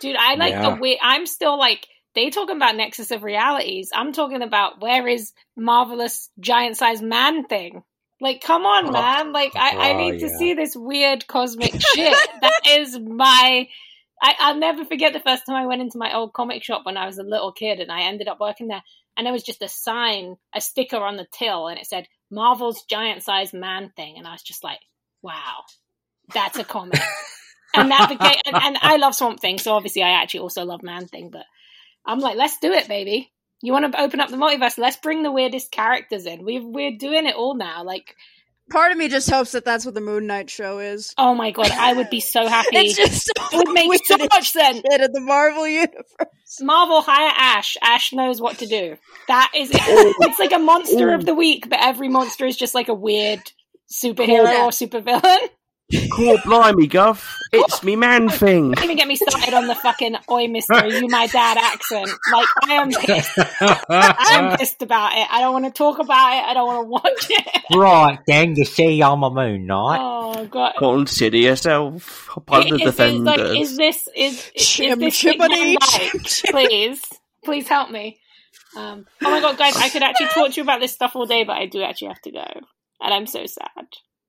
Dude, 0.00 0.16
I 0.16 0.34
like 0.34 0.52
Yeah. 0.52 0.74
the 0.74 0.80
way 0.80 0.98
I'm 1.00 1.26
still 1.26 1.58
like 1.58 1.86
they 2.14 2.30
talking 2.30 2.56
about 2.56 2.76
Nexus 2.76 3.10
of 3.10 3.22
Realities. 3.22 3.90
I'm 3.94 4.12
talking 4.12 4.42
about 4.42 4.80
where 4.80 5.06
is 5.06 5.32
marvelous 5.56 6.30
giant 6.40 6.76
sized 6.76 7.02
man 7.02 7.44
thing. 7.46 7.82
Like, 8.20 8.40
come 8.40 8.64
on, 8.64 8.88
Oh. 8.88 8.92
man! 8.92 9.32
Like, 9.32 9.54
I, 9.56 9.90
I 9.90 9.90
Oh, 9.92 9.98
need 9.98 10.20
to 10.20 10.30
see 10.30 10.54
this 10.54 10.74
weird 10.74 11.26
cosmic 11.26 11.72
shit. 11.94 12.16
that 12.40 12.60
is 12.78 12.98
my. 12.98 13.68
I, 14.22 14.34
I'll 14.38 14.56
never 14.56 14.86
forget 14.86 15.12
the 15.12 15.20
first 15.20 15.44
time 15.44 15.56
I 15.56 15.66
went 15.66 15.82
into 15.82 15.98
my 15.98 16.14
old 16.14 16.32
comic 16.32 16.62
shop 16.64 16.86
when 16.86 16.96
I 16.96 17.04
was 17.04 17.18
a 17.18 17.22
little 17.22 17.52
kid, 17.52 17.80
and 17.80 17.92
I 17.92 18.04
ended 18.04 18.28
up 18.28 18.40
working 18.40 18.68
there. 18.68 18.82
And 19.18 19.26
there 19.26 19.32
was 19.34 19.42
just 19.42 19.60
a 19.60 19.68
sign, 19.68 20.36
a 20.54 20.60
sticker 20.62 20.96
on 20.96 21.16
the 21.18 21.26
till, 21.30 21.68
and 21.68 21.78
it 21.78 21.86
said 21.86 22.06
"Marvel's 22.30 22.82
giant 22.88 23.22
sized 23.22 23.52
man 23.52 23.92
thing," 23.94 24.16
and 24.16 24.26
I 24.26 24.32
was 24.32 24.42
just 24.42 24.64
like, 24.64 24.80
"Wow, 25.20 25.64
that's 26.32 26.58
a 26.58 26.64
comic." 26.64 26.98
and 27.76 27.90
that 27.90 28.08
became, 28.08 28.40
and, 28.46 28.56
and 28.56 28.78
I 28.80 28.96
love 28.96 29.14
Swamp 29.14 29.40
Thing, 29.40 29.58
so 29.58 29.72
obviously 29.72 30.02
I 30.02 30.10
actually 30.22 30.40
also 30.40 30.64
love 30.64 30.82
Man 30.82 31.06
Thing. 31.06 31.30
But 31.30 31.44
I'm 32.04 32.18
like, 32.20 32.36
let's 32.36 32.58
do 32.58 32.72
it, 32.72 32.88
baby. 32.88 33.32
You 33.62 33.72
want 33.72 33.90
to 33.92 34.00
open 34.00 34.20
up 34.20 34.30
the 34.30 34.36
multiverse? 34.36 34.78
Let's 34.78 34.96
bring 34.98 35.22
the 35.22 35.32
weirdest 35.32 35.70
characters 35.72 36.26
in. 36.26 36.44
We 36.44 36.60
we're 36.60 36.96
doing 36.98 37.26
it 37.26 37.34
all 37.36 37.54
now. 37.56 37.84
Like, 37.84 38.14
Part 38.68 38.90
of 38.90 38.98
me 38.98 39.08
just 39.08 39.30
hopes 39.30 39.52
that 39.52 39.64
that's 39.64 39.84
what 39.86 39.94
the 39.94 40.00
Moon 40.00 40.26
Knight 40.26 40.50
show 40.50 40.78
is. 40.80 41.14
oh 41.16 41.34
my 41.34 41.52
god, 41.52 41.70
I 41.70 41.92
would 41.92 42.10
be 42.10 42.20
so 42.20 42.46
happy. 42.48 42.68
It's 42.76 42.96
just 42.96 43.30
it 43.52 43.56
would 43.56 43.72
make 43.72 43.90
so 44.04 44.16
much 44.18 44.50
sense. 44.50 44.82
in 44.90 45.12
the 45.12 45.20
Marvel 45.20 45.66
universe. 45.68 46.02
Marvel 46.60 47.00
hire 47.00 47.32
Ash. 47.36 47.76
Ash 47.82 48.12
knows 48.12 48.40
what 48.40 48.58
to 48.58 48.66
do. 48.66 48.96
That 49.28 49.52
is. 49.54 49.70
It's 50.18 50.38
like 50.38 50.52
a 50.52 50.58
monster 50.58 51.12
of 51.14 51.24
the 51.24 51.34
week, 51.34 51.68
but 51.70 51.78
every 51.82 52.08
monster 52.08 52.44
is 52.46 52.56
just 52.56 52.74
like 52.74 52.88
a 52.88 52.94
weird 52.94 53.40
superhero 53.92 54.44
Yeah. 54.52 54.64
or 54.64 54.70
supervillain. 54.70 55.48
Cool, 56.10 56.36
blimey, 56.44 56.88
Gov. 56.88 57.24
It's 57.52 57.84
me 57.84 57.94
man 57.94 58.28
thing. 58.28 58.72
Don't 58.72 58.82
even 58.84 58.96
get 58.96 59.06
me 59.06 59.14
started 59.14 59.54
on 59.54 59.68
the 59.68 59.74
fucking 59.76 60.16
"Oi, 60.28 60.48
Mister, 60.48 60.84
you 60.88 61.06
my 61.06 61.28
dad" 61.28 61.58
accent. 61.58 62.10
Like 62.32 62.48
I 62.64 62.72
am 62.74 62.90
pissed. 62.90 63.38
I'm 63.60 64.56
pissed 64.58 64.82
about 64.82 65.12
it. 65.16 65.28
I 65.30 65.40
don't 65.40 65.52
want 65.52 65.64
to 65.66 65.70
talk 65.70 66.00
about 66.00 66.32
it. 66.38 66.44
I 66.44 66.54
don't 66.54 66.66
want 66.66 66.84
to 66.86 66.90
watch 66.90 67.26
it. 67.30 67.76
right, 67.76 68.18
gang, 68.26 68.56
you 68.56 68.64
see 68.64 69.00
I'm 69.00 69.22
a 69.22 69.30
moon 69.30 69.66
knight. 69.66 69.98
Oh 70.02 70.46
god. 70.46 70.72
Consider 70.76 71.36
yourself 71.36 72.30
upon 72.36 72.62
the 72.62 72.74
Is, 72.74 72.80
is, 72.80 72.80
defenders. 72.82 73.20
like, 73.24 73.40
is 73.60 73.76
this 73.76 74.08
is, 74.16 74.50
is, 74.56 74.80
is 74.80 74.98
this 74.98 75.22
chimpity, 75.22 75.38
Nick 75.38 75.38
Van 75.38 75.50
chim 75.80 76.10
Dyke? 76.12 76.24
chim- 76.24 76.50
Please, 76.52 77.02
please 77.44 77.68
help 77.68 77.90
me. 77.92 78.18
Um, 78.76 79.06
oh 79.24 79.30
my 79.30 79.40
god, 79.40 79.56
guys! 79.56 79.76
I 79.76 79.88
could 79.88 80.02
actually 80.02 80.26
talk 80.28 80.50
to 80.50 80.56
you 80.56 80.62
about 80.64 80.80
this 80.80 80.92
stuff 80.92 81.12
all 81.14 81.26
day, 81.26 81.44
but 81.44 81.56
I 81.56 81.66
do 81.66 81.80
actually 81.82 82.08
have 82.08 82.22
to 82.22 82.32
go, 82.32 82.44
and 83.00 83.14
I'm 83.14 83.26
so 83.26 83.46
sad 83.46 83.86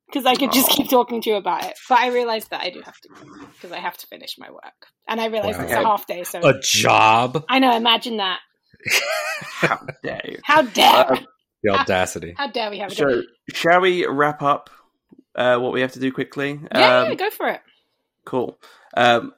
because 0.09 0.25
I 0.25 0.35
could 0.35 0.51
just 0.51 0.69
Aw. 0.71 0.73
keep 0.75 0.89
talking 0.89 1.21
to 1.21 1.29
you 1.29 1.35
about 1.35 1.63
it. 1.65 1.73
But 1.89 1.99
I 1.99 2.07
realized 2.07 2.49
that 2.51 2.61
I 2.61 2.69
do 2.69 2.81
have 2.83 2.99
to 3.01 3.09
because 3.55 3.71
I 3.71 3.79
have 3.79 3.97
to 3.97 4.07
finish 4.07 4.35
my 4.37 4.49
work, 4.51 4.87
and 5.07 5.19
I 5.19 5.25
realize 5.27 5.57
Wow. 5.57 5.63
it's 5.63 5.71
a 5.73 5.83
half 5.83 6.05
day. 6.07 6.23
So 6.23 6.39
A 6.43 6.59
job. 6.61 7.43
I 7.49 7.59
know. 7.59 7.75
Imagine 7.75 8.17
that. 8.17 8.39
How 9.41 9.79
dare 10.03 10.21
you? 10.25 10.37
How 10.43 10.61
dare? 10.61 11.11
Uh, 11.13 11.17
The 11.63 11.69
audacity. 11.71 12.33
how 12.37 12.47
dare 12.47 12.69
we 12.69 12.77
have 12.79 12.91
a 12.91 12.95
job? 12.95 13.09
So, 13.09 13.21
shall 13.53 13.81
we 13.81 14.05
wrap 14.05 14.41
up 14.43 14.69
uh, 15.35 15.57
what 15.57 15.73
we 15.73 15.81
have 15.81 15.91
to 15.93 15.99
do 15.99 16.11
quickly? 16.11 16.59
Yeah, 16.73 16.99
Um, 17.01 17.09
yeah, 17.09 17.15
go 17.15 17.29
for 17.31 17.47
it. 17.49 17.61
Cool. 18.25 18.59
Um, 18.95 19.33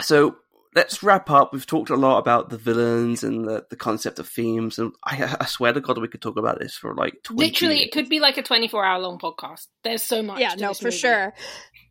so 0.00 0.36
let's 0.74 1.02
wrap 1.02 1.30
up. 1.30 1.52
We've 1.52 1.66
talked 1.66 1.90
a 1.90 1.96
lot 1.96 2.18
about 2.18 2.50
the 2.50 2.58
villains 2.58 3.22
and 3.24 3.46
the, 3.46 3.64
the 3.70 3.76
concept 3.76 4.18
of 4.18 4.28
themes, 4.28 4.78
and 4.78 4.92
I, 5.04 5.36
I 5.40 5.44
swear 5.46 5.72
to 5.72 5.80
God, 5.80 5.98
we 5.98 6.08
could 6.08 6.22
talk 6.22 6.36
about 6.36 6.58
this 6.58 6.74
for 6.74 6.94
like 6.94 7.22
20 7.24 7.38
Literally, 7.46 7.74
years. 7.76 7.86
it 7.86 7.92
could 7.92 8.08
be 8.08 8.20
like 8.20 8.36
a 8.38 8.42
24 8.42 8.84
hour 8.84 8.98
long 9.00 9.18
podcast. 9.18 9.66
There's 9.82 10.02
so 10.02 10.22
much. 10.22 10.40
Yeah, 10.40 10.50
to 10.50 10.60
no, 10.60 10.68
this 10.68 10.78
for 10.78 10.84
movie. 10.86 10.96
sure. 10.96 11.34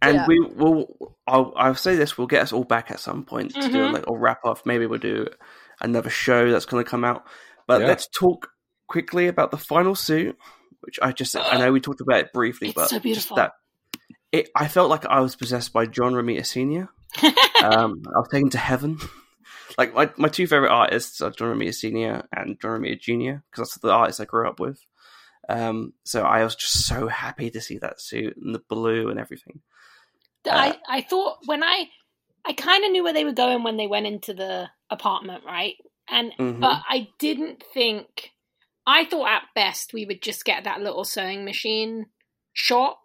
And 0.01 0.15
Yeah. 0.15 0.25
we 0.27 0.39
will. 0.41 1.15
I'll, 1.25 1.53
I'll 1.55 1.75
say 1.75 1.95
this: 1.95 2.17
we'll 2.17 2.27
get 2.27 2.41
us 2.43 2.51
all 2.53 2.65
back 2.65 2.91
at 2.91 2.99
some 2.99 3.23
point 3.23 3.53
to 3.55 3.61
do 3.69 3.77
Mhm. 3.77 3.93
like 3.93 4.03
a 4.07 4.15
wrap 4.17 4.45
up. 4.45 4.65
Maybe 4.65 4.85
we'll 4.85 4.99
do 4.99 5.27
another 5.81 6.09
show 6.09 6.51
that's 6.51 6.65
going 6.65 6.83
to 6.83 6.89
come 6.89 7.03
out. 7.05 7.25
But 7.67 7.81
Yeah. 7.81 7.87
let's 7.87 8.07
talk 8.07 8.49
quickly 8.87 9.27
about 9.27 9.51
the 9.51 9.57
final 9.57 9.95
suit, 9.95 10.37
which 10.81 10.99
I 11.01 11.13
just 11.13 11.35
I 11.37 11.57
know 11.57 11.71
we 11.71 11.79
talked 11.79 12.01
about 12.01 12.19
it 12.19 12.33
briefly, 12.33 12.67
It's 12.69 12.75
but 12.75 12.89
so 12.89 12.95
just 12.97 13.03
beautiful. 13.03 13.37
that 13.37 13.53
it, 14.33 14.49
I 14.55 14.67
felt 14.67 14.89
like 14.89 15.05
I 15.05 15.21
was 15.21 15.35
possessed 15.37 15.71
by 15.71 15.85
John 15.85 16.13
Romita 16.13 16.45
Senior. 16.45 16.89
Um, 17.63 18.03
I 18.07 18.19
was 18.19 18.29
taken 18.31 18.49
to 18.51 18.57
heaven. 18.57 18.99
Like 19.77 19.93
my, 19.93 20.09
my 20.17 20.27
two 20.27 20.47
favorite 20.47 20.71
artists 20.71 21.21
are 21.21 21.31
John 21.31 21.57
Romita 21.57 21.73
Senior 21.73 22.27
and 22.35 22.59
John 22.61 22.81
Romita 22.81 22.99
Junior 22.99 23.43
because 23.49 23.69
that's 23.69 23.79
the 23.79 23.91
artists 23.91 24.19
I 24.19 24.25
grew 24.25 24.47
up 24.47 24.59
with. 24.59 24.79
Um, 25.49 25.93
so 26.05 26.23
I 26.23 26.43
was 26.43 26.55
just 26.55 26.85
so 26.85 27.07
happy 27.07 27.49
to 27.49 27.61
see 27.61 27.79
that 27.79 27.99
suit 27.99 28.37
and 28.37 28.53
the 28.53 28.61
blue 28.69 29.09
and 29.09 29.19
everything. 29.19 29.61
I, 30.49 30.77
I 30.87 31.01
thought 31.01 31.39
when 31.45 31.63
I 31.63 31.85
I 32.45 32.53
kind 32.53 32.83
of 32.83 32.91
knew 32.91 33.03
where 33.03 33.13
they 33.13 33.23
were 33.23 33.33
going 33.33 33.63
when 33.63 33.77
they 33.77 33.87
went 33.87 34.05
into 34.05 34.33
the 34.33 34.69
apartment, 34.89 35.43
right? 35.45 35.75
And 36.09 36.33
Mhm. 36.37 36.59
but 36.59 36.81
I 36.87 37.07
didn't 37.19 37.63
think 37.73 38.31
I 38.85 39.05
thought 39.05 39.29
at 39.29 39.43
best 39.55 39.93
we 39.93 40.05
would 40.05 40.21
just 40.21 40.43
get 40.43 40.65
that 40.65 40.81
little 40.81 41.05
sewing 41.05 41.45
machine 41.45 42.07
shot 42.51 42.97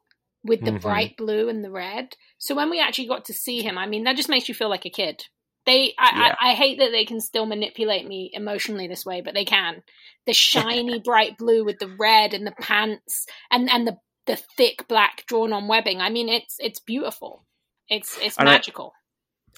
with 0.48 0.64
the 0.64 0.72
Mhm. 0.72 0.80
bright 0.82 1.16
blue 1.16 1.48
and 1.48 1.62
the 1.64 1.70
red. 1.70 2.16
So 2.38 2.54
when 2.54 2.70
we 2.70 2.80
actually 2.80 3.06
got 3.08 3.26
to 3.26 3.32
see 3.34 3.62
him, 3.62 3.78
I 3.78 3.86
mean, 3.86 4.04
that 4.04 4.16
just 4.16 4.28
makes 4.28 4.48
you 4.48 4.54
feel 4.54 4.68
like 4.68 4.86
a 4.86 4.90
kid. 4.90 5.22
They, 5.66 5.94
I, 5.98 6.10
Yeah. 6.28 6.34
I, 6.40 6.50
I 6.50 6.54
hate 6.54 6.78
that 6.78 6.90
they 6.92 7.04
can 7.04 7.20
still 7.20 7.44
manipulate 7.46 8.06
me 8.06 8.30
emotionally 8.32 8.88
this 8.88 9.04
way, 9.04 9.20
but 9.20 9.34
they 9.34 9.44
can. 9.44 9.82
The 10.26 10.32
shiny 10.32 10.98
bright 11.04 11.36
blue 11.38 11.64
with 11.64 11.78
the 11.78 11.94
red 11.98 12.32
and 12.34 12.46
the 12.46 12.52
pants 12.60 13.26
and 13.50 13.70
and 13.70 13.86
the 13.86 13.96
the 14.26 14.36
thick 14.56 14.86
black 14.88 15.24
drawn 15.26 15.52
on 15.54 15.68
webbing. 15.68 16.00
I 16.00 16.10
mean, 16.10 16.28
it's 16.28 16.56
it's 16.58 16.80
beautiful. 16.80 17.46
It's 17.88 18.18
it's 18.20 18.36
And 18.38 18.48
I- 18.48 18.52
magical. 18.52 18.92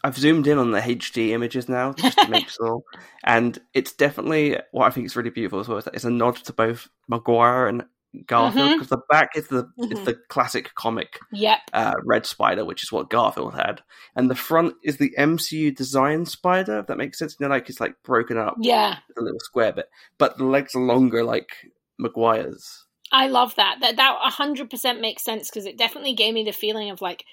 I've 0.03 0.17
zoomed 0.17 0.47
in 0.47 0.57
on 0.57 0.71
the 0.71 0.81
HD 0.81 1.31
images 1.33 1.69
now 1.69 1.93
just 1.93 2.17
to 2.19 2.29
make 2.29 2.49
sure, 2.59 2.81
and 3.23 3.61
it's 3.75 3.93
definitely 3.93 4.57
what 4.73 4.87
I 4.87 4.91
think 4.91 5.05
is 5.07 5.15
really 5.15 5.29
beautiful 5.31 5.61
as 5.61 5.69
well. 5.69 5.77
Is 5.79 5.85
that 5.85 5.95
it's 5.95 6.05
a 6.05 6.11
nod 6.11 6.37
to 6.37 6.53
both 6.55 6.89
Maguire 7.07 7.67
and 7.67 7.85
Garfield 8.27 8.73
because 8.73 8.89
the 8.89 9.01
back 9.09 9.31
is 9.37 9.47
the 9.49 9.69
is 9.79 9.99
Mhm. 10.01 10.05
the 10.05 10.15
classic 10.29 10.75
comic 10.75 11.21
Yep. 11.33 11.59
uh, 11.73 11.95
Red 12.05 12.27
Spider, 12.27 12.65
which 12.65 12.83
is 12.83 12.91
what 12.91 13.09
Garfield 13.09 13.55
had, 13.55 13.83
and 14.17 14.29
the 14.29 14.35
front 14.35 14.75
is 14.83 14.97
the 14.97 15.15
MCU 15.17 15.71
design 15.71 16.27
Spider. 16.27 16.81
If 16.81 16.87
that 16.89 16.97
makes 16.99 17.19
sense, 17.19 17.37
you 17.39 17.47
know, 17.47 17.55
like 17.55 17.69
it's 17.71 17.81
like 17.81 17.95
broken 18.03 18.37
up, 18.37 18.57
Yeah. 18.59 18.99
with 19.09 19.19
a 19.19 19.23
little 19.23 19.39
square 19.41 19.73
bit, 19.73 19.89
but 20.19 20.39
the 20.39 20.45
legs 20.45 20.75
are 20.75 20.83
longer, 20.83 21.23
like 21.23 21.51
Maguire's. 21.99 22.85
I 23.13 23.29
love 23.29 23.55
that. 23.57 23.79
That 23.81 23.97
that 23.97 24.19
hundred 24.33 24.71
percent 24.71 25.01
makes 25.01 25.23
sense 25.25 25.49
because 25.49 25.67
it 25.67 25.77
definitely 25.79 26.15
gave 26.15 26.35
me 26.35 26.45
the 26.45 26.53
feeling 26.53 26.91
of 26.91 27.01
like, 27.01 27.25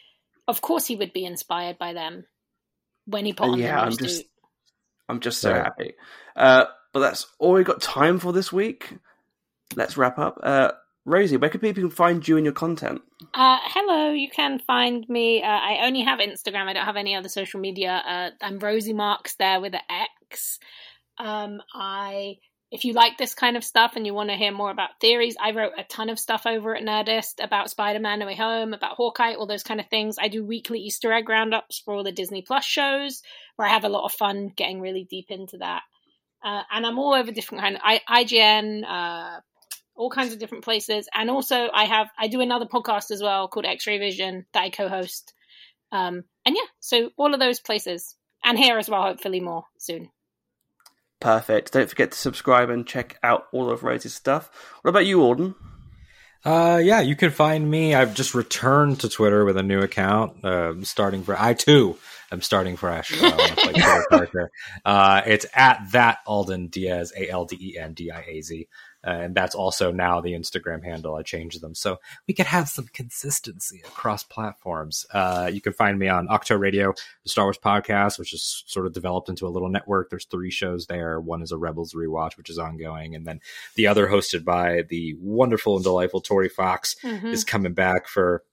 of 0.47 0.61
course 0.61 0.85
he 0.85 0.95
would 0.95 1.13
be 1.13 1.25
inspired 1.25 1.77
by 1.79 1.93
them 1.93 2.25
when 3.05 3.25
he 3.25 3.33
put 3.33 3.49
on 3.49 3.59
yeah, 3.59 3.75
the 3.77 3.81
I'm 3.87 3.97
just- 3.97 4.17
suit. 4.17 4.25
I'm 5.09 5.19
just 5.21 5.39
so 5.39 5.51
Right. 5.53 5.63
happy. 5.63 5.93
Uh, 6.35 6.65
but 6.93 6.99
that's 6.99 7.25
all 7.39 7.53
we 7.53 7.63
got 7.63 7.81
time 7.81 8.19
for 8.19 8.33
this 8.33 8.51
week. 8.51 8.93
Let's 9.76 9.98
wrap 9.98 10.18
up. 10.18 10.39
Uh, 10.41 10.72
Rosie, 11.07 11.38
where 11.38 11.49
can 11.49 11.61
people 11.61 11.89
find 11.89 12.27
you 12.27 12.35
and 12.35 12.45
your 12.45 12.53
content? 12.53 13.02
Uh, 13.34 13.60
hello, 13.61 14.11
you 14.11 14.30
can 14.30 14.60
find 14.60 15.07
me. 15.07 15.41
Uh, 15.41 15.48
I 15.48 15.85
only 15.85 16.02
have 16.02 16.19
Instagram. 16.19 16.68
I 16.68 16.73
don't 16.73 16.85
have 16.85 16.98
any 16.98 17.15
other 17.15 17.30
social 17.30 17.61
media. 17.61 18.03
Uh, 18.06 18.30
I'm 18.41 18.60
Rosie 18.60 18.91
Marx 18.91 19.35
there 19.35 19.61
with 19.61 19.73
an 19.73 19.81
X. 19.89 20.60
Um, 21.18 21.61
I, 21.73 22.39
if 22.72 22.84
you 22.84 22.91
like 22.91 23.18
this 23.18 23.34
kind 23.34 23.56
of 23.56 23.64
stuff 23.64 23.94
and 23.95 24.06
you 24.06 24.14
want 24.14 24.31
to 24.31 24.35
hear 24.35 24.52
more 24.52 24.69
about 24.69 24.99
theories, 24.99 25.38
I 25.41 25.52
wrote 25.52 25.72
a 25.77 25.85
ton 25.85 26.10
of 26.10 26.19
stuff 26.19 26.45
over 26.45 26.76
at 26.76 26.84
Nerdist 26.84 27.41
about 27.41 27.69
Spider-Man: 27.69 28.19
No 28.19 28.26
Way 28.26 28.35
Home, 28.35 28.73
about 28.73 28.98
Hawkeye, 28.98 29.35
all 29.35 29.48
those 29.48 29.64
kind 29.64 29.80
of 29.80 29.88
things. 29.88 30.18
I 30.19 30.27
do 30.27 30.44
weekly 30.44 30.80
Easter 30.80 31.14
egg 31.14 31.30
roundups 31.30 31.80
for 31.80 31.94
all 31.94 32.03
the 32.03 32.11
Disney 32.11 32.41
Plus 32.41 32.65
shows, 32.65 33.23
where 33.56 33.65
I 33.65 33.72
have 33.72 33.85
a 33.85 33.89
lot 33.89 34.03
of 34.03 34.11
fun 34.11 34.52
getting 34.57 34.81
really 34.81 35.07
deep 35.10 35.27
into 35.30 35.60
that. 35.60 35.84
Uh, 36.44 36.64
and 36.69 36.85
I'm 36.85 36.99
all 36.99 37.14
over 37.14 37.31
different 37.31 37.64
kind 37.64 37.76
of 37.77 37.81
I, 37.84 38.02
IGN. 38.10 38.84
Uh, 38.85 39.39
all 39.97 40.09
kinds 40.09 40.33
of 40.33 40.39
different 40.39 40.63
places. 40.63 41.07
And 41.13 41.29
also, 41.29 41.69
I 41.73 41.85
have 41.85 42.07
I 42.17 42.27
do 42.27 42.41
another 42.41 42.65
podcast 42.65 43.11
as 43.11 43.21
well 43.21 43.47
called 43.47 43.65
X-Ray 43.65 43.97
Vision 43.97 44.45
that 44.53 44.63
I 44.63 44.69
co-host. 44.69 45.33
Um, 45.91 46.23
and 46.45 46.55
yeah, 46.55 46.67
so 46.79 47.09
all 47.17 47.33
of 47.33 47.39
those 47.39 47.59
places, 47.59 48.15
and 48.43 48.57
here 48.57 48.77
as 48.77 48.89
well, 48.89 49.03
hopefully 49.03 49.39
more 49.39 49.65
soon. 49.77 50.09
Perfect. 51.19 51.73
Don't 51.73 51.89
forget 51.89 52.11
to 52.11 52.17
subscribe 52.17 52.69
and 52.69 52.85
check 52.85 53.17
out 53.23 53.47
all 53.51 53.69
of 53.71 53.83
Rose's 53.83 54.13
stuff. 54.13 54.51
What 54.81 54.89
about 54.89 55.05
you, 55.05 55.21
Alden? 55.21 55.55
Uh, 56.45 56.79
yeah, 56.81 57.01
you 57.01 57.15
can 57.15 57.31
find 57.31 57.69
me. 57.69 57.95
I've 57.95 58.13
just 58.13 58.35
returned 58.35 58.99
to 58.99 59.09
Twitter 59.09 59.43
with 59.43 59.57
a 59.57 59.63
new 59.63 59.81
account. 59.81 60.45
Uh, 60.45 60.73
starting 60.83 61.23
for 61.23 61.35
I 61.37 61.53
too 61.53 61.97
am 62.31 62.41
starting 62.41 62.77
fresh. 62.77 63.11
Uh, 63.21 63.55
like. 63.65 64.31
Uh, 64.85 65.21
it's 65.25 65.45
at 65.53 65.91
that 65.91 66.19
Alden 66.25 66.67
Diaz, 66.67 67.11
A 67.17 67.29
L 67.29 67.45
D 67.45 67.57
E 67.59 67.77
N 67.77 67.93
D 67.93 68.11
I 68.11 68.21
A 68.21 68.41
Z 68.41 68.67
and 69.03 69.35
that's 69.35 69.55
also 69.55 69.91
now 69.91 70.21
the 70.21 70.33
Instagram 70.33 70.83
handle. 70.83 71.15
I 71.15 71.23
changed 71.23 71.61
them 71.61 71.75
so 71.75 71.99
we 72.27 72.33
could 72.33 72.45
have 72.45 72.67
some 72.67 72.87
consistency 72.93 73.81
across 73.85 74.23
platforms. 74.23 75.05
Uh, 75.13 75.49
you 75.51 75.61
can 75.61 75.73
find 75.73 75.97
me 75.97 76.07
on 76.07 76.27
Ahch-To 76.27 76.57
Radio, 76.57 76.93
the 77.23 77.29
Star 77.29 77.45
Wars 77.45 77.57
podcast, 77.57 78.19
which 78.19 78.33
is 78.33 78.63
sort 78.67 78.85
of 78.85 78.93
developed 78.93 79.29
into 79.29 79.47
a 79.47 79.49
little 79.49 79.69
network. 79.69 80.09
There's 80.09 80.25
three 80.25 80.51
shows 80.51 80.87
there. 80.87 81.19
One 81.19 81.41
is 81.41 81.51
a 81.51 81.57
Rebels 81.57 81.93
rewatch, 81.93 82.37
which 82.37 82.49
is 82.49 82.59
ongoing, 82.59 83.15
and 83.15 83.25
then 83.25 83.39
the 83.75 83.87
other, 83.87 84.07
hosted 84.07 84.43
by 84.43 84.83
the 84.89 85.15
wonderful 85.19 85.75
and 85.75 85.83
delightful 85.83 86.21
Tori 86.21 86.49
Fox, 86.49 86.95
mm-hmm. 87.03 87.27
is 87.27 87.43
coming 87.43 87.73
back 87.73 88.07
for 88.07 88.43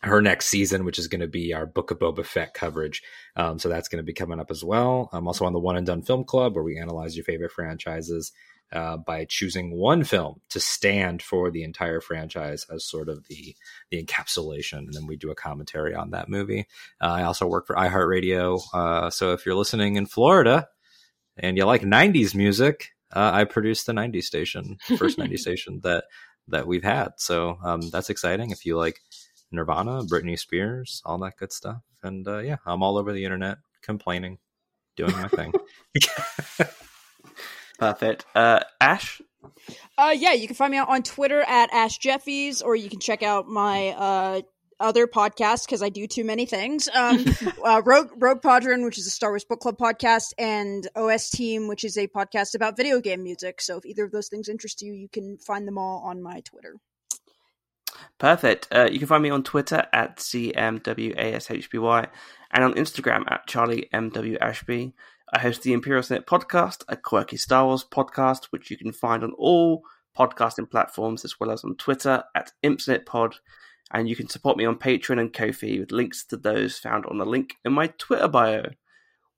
her 0.00 0.20
next 0.20 0.46
season, 0.46 0.84
which 0.84 0.98
is 0.98 1.06
going 1.06 1.20
to 1.20 1.28
be 1.28 1.54
our 1.54 1.64
Book 1.64 1.92
of 1.92 1.98
Boba 2.00 2.24
Fett 2.24 2.54
coverage. 2.54 3.02
Um, 3.36 3.60
so 3.60 3.68
that's 3.68 3.88
going 3.88 4.02
to 4.02 4.06
be 4.06 4.12
coming 4.12 4.40
up 4.40 4.50
as 4.50 4.64
well. 4.64 5.08
I'm 5.12 5.28
also 5.28 5.44
on 5.44 5.52
the 5.52 5.60
One 5.60 5.76
and 5.76 5.86
Done 5.86 6.02
Film 6.02 6.24
Club, 6.24 6.54
where 6.54 6.64
we 6.64 6.78
analyze 6.78 7.16
your 7.16 7.24
favorite 7.24 7.52
franchises 7.52 8.32
uh, 8.72 8.96
by 8.96 9.24
choosing 9.24 9.76
one 9.76 10.04
film 10.04 10.40
to 10.48 10.58
stand 10.58 11.22
for 11.22 11.50
the 11.50 11.62
entire 11.62 12.00
franchise 12.00 12.66
as 12.70 12.84
sort 12.84 13.08
of 13.08 13.26
the 13.28 13.54
the 13.90 14.02
encapsulation, 14.02 14.78
and 14.78 14.94
then 14.94 15.06
we 15.06 15.16
do 15.16 15.30
a 15.30 15.34
commentary 15.34 15.94
on 15.94 16.10
that 16.10 16.28
movie. 16.28 16.66
Uh, 17.00 17.06
I 17.06 17.22
also 17.24 17.46
work 17.46 17.66
for 17.66 17.76
iHeartRadio, 17.76 18.60
uh, 18.72 19.10
so 19.10 19.32
if 19.32 19.44
you're 19.44 19.54
listening 19.54 19.96
in 19.96 20.06
Florida 20.06 20.68
and 21.36 21.56
you 21.56 21.64
like 21.64 21.82
'90s 21.82 22.34
music, 22.34 22.90
uh, 23.14 23.30
I 23.32 23.44
produce 23.44 23.84
the 23.84 23.92
'90s 23.92 24.24
station, 24.24 24.78
first 24.96 25.18
'90s 25.18 25.38
station 25.40 25.80
that 25.82 26.04
that 26.48 26.66
we've 26.66 26.84
had. 26.84 27.12
So 27.18 27.58
um, 27.62 27.90
that's 27.90 28.10
exciting. 28.10 28.50
If 28.50 28.64
you 28.64 28.76
like 28.76 29.00
Nirvana, 29.50 30.02
Britney 30.04 30.38
Spears, 30.38 31.02
all 31.04 31.18
that 31.18 31.36
good 31.36 31.52
stuff, 31.52 31.82
and 32.02 32.26
uh, 32.26 32.38
yeah, 32.38 32.56
I'm 32.64 32.82
all 32.82 32.96
over 32.96 33.12
the 33.12 33.24
internet 33.24 33.58
complaining, 33.82 34.38
doing 34.96 35.12
my 35.12 35.28
thing. 35.28 35.52
Perfect. 37.82 38.26
Uh, 38.36 38.60
Ash? 38.80 39.20
Uh, 39.98 40.14
yeah, 40.16 40.34
you 40.34 40.46
can 40.46 40.54
find 40.54 40.70
me 40.70 40.78
out 40.78 40.88
on 40.88 41.02
Twitter 41.02 41.40
at 41.40 41.68
Ash 41.72 41.98
Jefferies, 41.98 42.62
or 42.62 42.76
you 42.76 42.88
can 42.88 43.00
check 43.00 43.24
out 43.24 43.48
my 43.48 43.88
uh, 43.88 44.42
other 44.78 45.08
podcast 45.08 45.66
because 45.66 45.82
I 45.82 45.88
do 45.88 46.06
too 46.06 46.22
many 46.22 46.46
things. 46.46 46.88
Um, 46.94 47.24
uh, 47.64 47.82
Rogue, 47.84 48.12
Rogue 48.18 48.40
Podron, 48.40 48.84
which 48.84 48.98
is 48.98 49.08
a 49.08 49.10
Star 49.10 49.30
Wars 49.30 49.44
Book 49.44 49.58
Club 49.58 49.78
podcast, 49.78 50.32
and 50.38 50.86
OS 50.94 51.28
Team, 51.30 51.66
which 51.66 51.82
is 51.82 51.98
a 51.98 52.06
podcast 52.06 52.54
about 52.54 52.76
video 52.76 53.00
game 53.00 53.24
music. 53.24 53.60
So 53.60 53.78
if 53.78 53.84
either 53.84 54.04
of 54.04 54.12
those 54.12 54.28
things 54.28 54.48
interest 54.48 54.80
you, 54.80 54.92
you 54.92 55.08
can 55.08 55.38
find 55.38 55.66
them 55.66 55.76
all 55.76 56.04
on 56.06 56.22
my 56.22 56.38
Twitter. 56.42 56.76
Perfect. 58.18 58.68
Uh, 58.70 58.88
you 58.92 59.00
can 59.00 59.08
find 59.08 59.24
me 59.24 59.30
on 59.30 59.42
Twitter 59.42 59.88
at 59.92 60.18
CMWASHBY 60.18 62.08
and 62.52 62.64
on 62.64 62.74
Instagram 62.74 63.24
at 63.28 63.48
charlie 63.48 63.88
CharlieMWAshby. 63.92 64.92
I 65.34 65.38
host 65.38 65.62
the 65.62 65.72
Imperial 65.72 66.02
Senate 66.02 66.26
podcast, 66.26 66.84
a 66.88 66.96
quirky 66.96 67.38
Star 67.38 67.64
Wars 67.64 67.86
podcast, 67.90 68.46
which 68.50 68.70
you 68.70 68.76
can 68.76 68.92
find 68.92 69.24
on 69.24 69.32
all 69.38 69.82
podcasting 70.16 70.70
platforms 70.70 71.24
as 71.24 71.40
well 71.40 71.50
as 71.50 71.64
on 71.64 71.74
Twitter 71.76 72.22
at 72.34 72.52
ImpSenatPod. 72.62 73.36
And 73.92 74.10
you 74.10 74.14
can 74.14 74.28
support 74.28 74.58
me 74.58 74.66
on 74.66 74.76
Patreon 74.76 75.18
and 75.18 75.32
Ko-fi 75.32 75.78
with 75.78 75.90
links 75.90 76.26
to 76.26 76.36
those 76.36 76.78
found 76.78 77.06
on 77.06 77.16
the 77.16 77.24
link 77.24 77.54
in 77.64 77.72
my 77.72 77.86
Twitter 77.98 78.28
bio. 78.28 78.66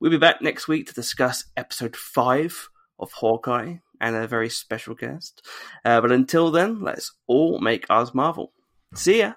We'll 0.01 0.11
be 0.11 0.19
back 0.19 0.43
next 0.43 0.66
week 0.66 0.89
to 0.89 0.95
discuss 0.95 1.45
episode 1.57 1.95
5 1.95 2.71
of 2.99 3.12
Hawkeye 3.12 3.77
and 4.01 4.16
a 4.16 4.27
very 4.27 4.51
special 4.51 4.97
guest. 4.97 5.47
Uh, 5.85 6.01
but 6.01 6.11
until 6.11 6.51
then, 6.51 6.81
let's 6.81 7.12
all 7.29 7.61
make 7.61 7.87
ours 7.89 8.12
Marvel. 8.12 8.53
See 8.95 9.21
ya! 9.21 9.35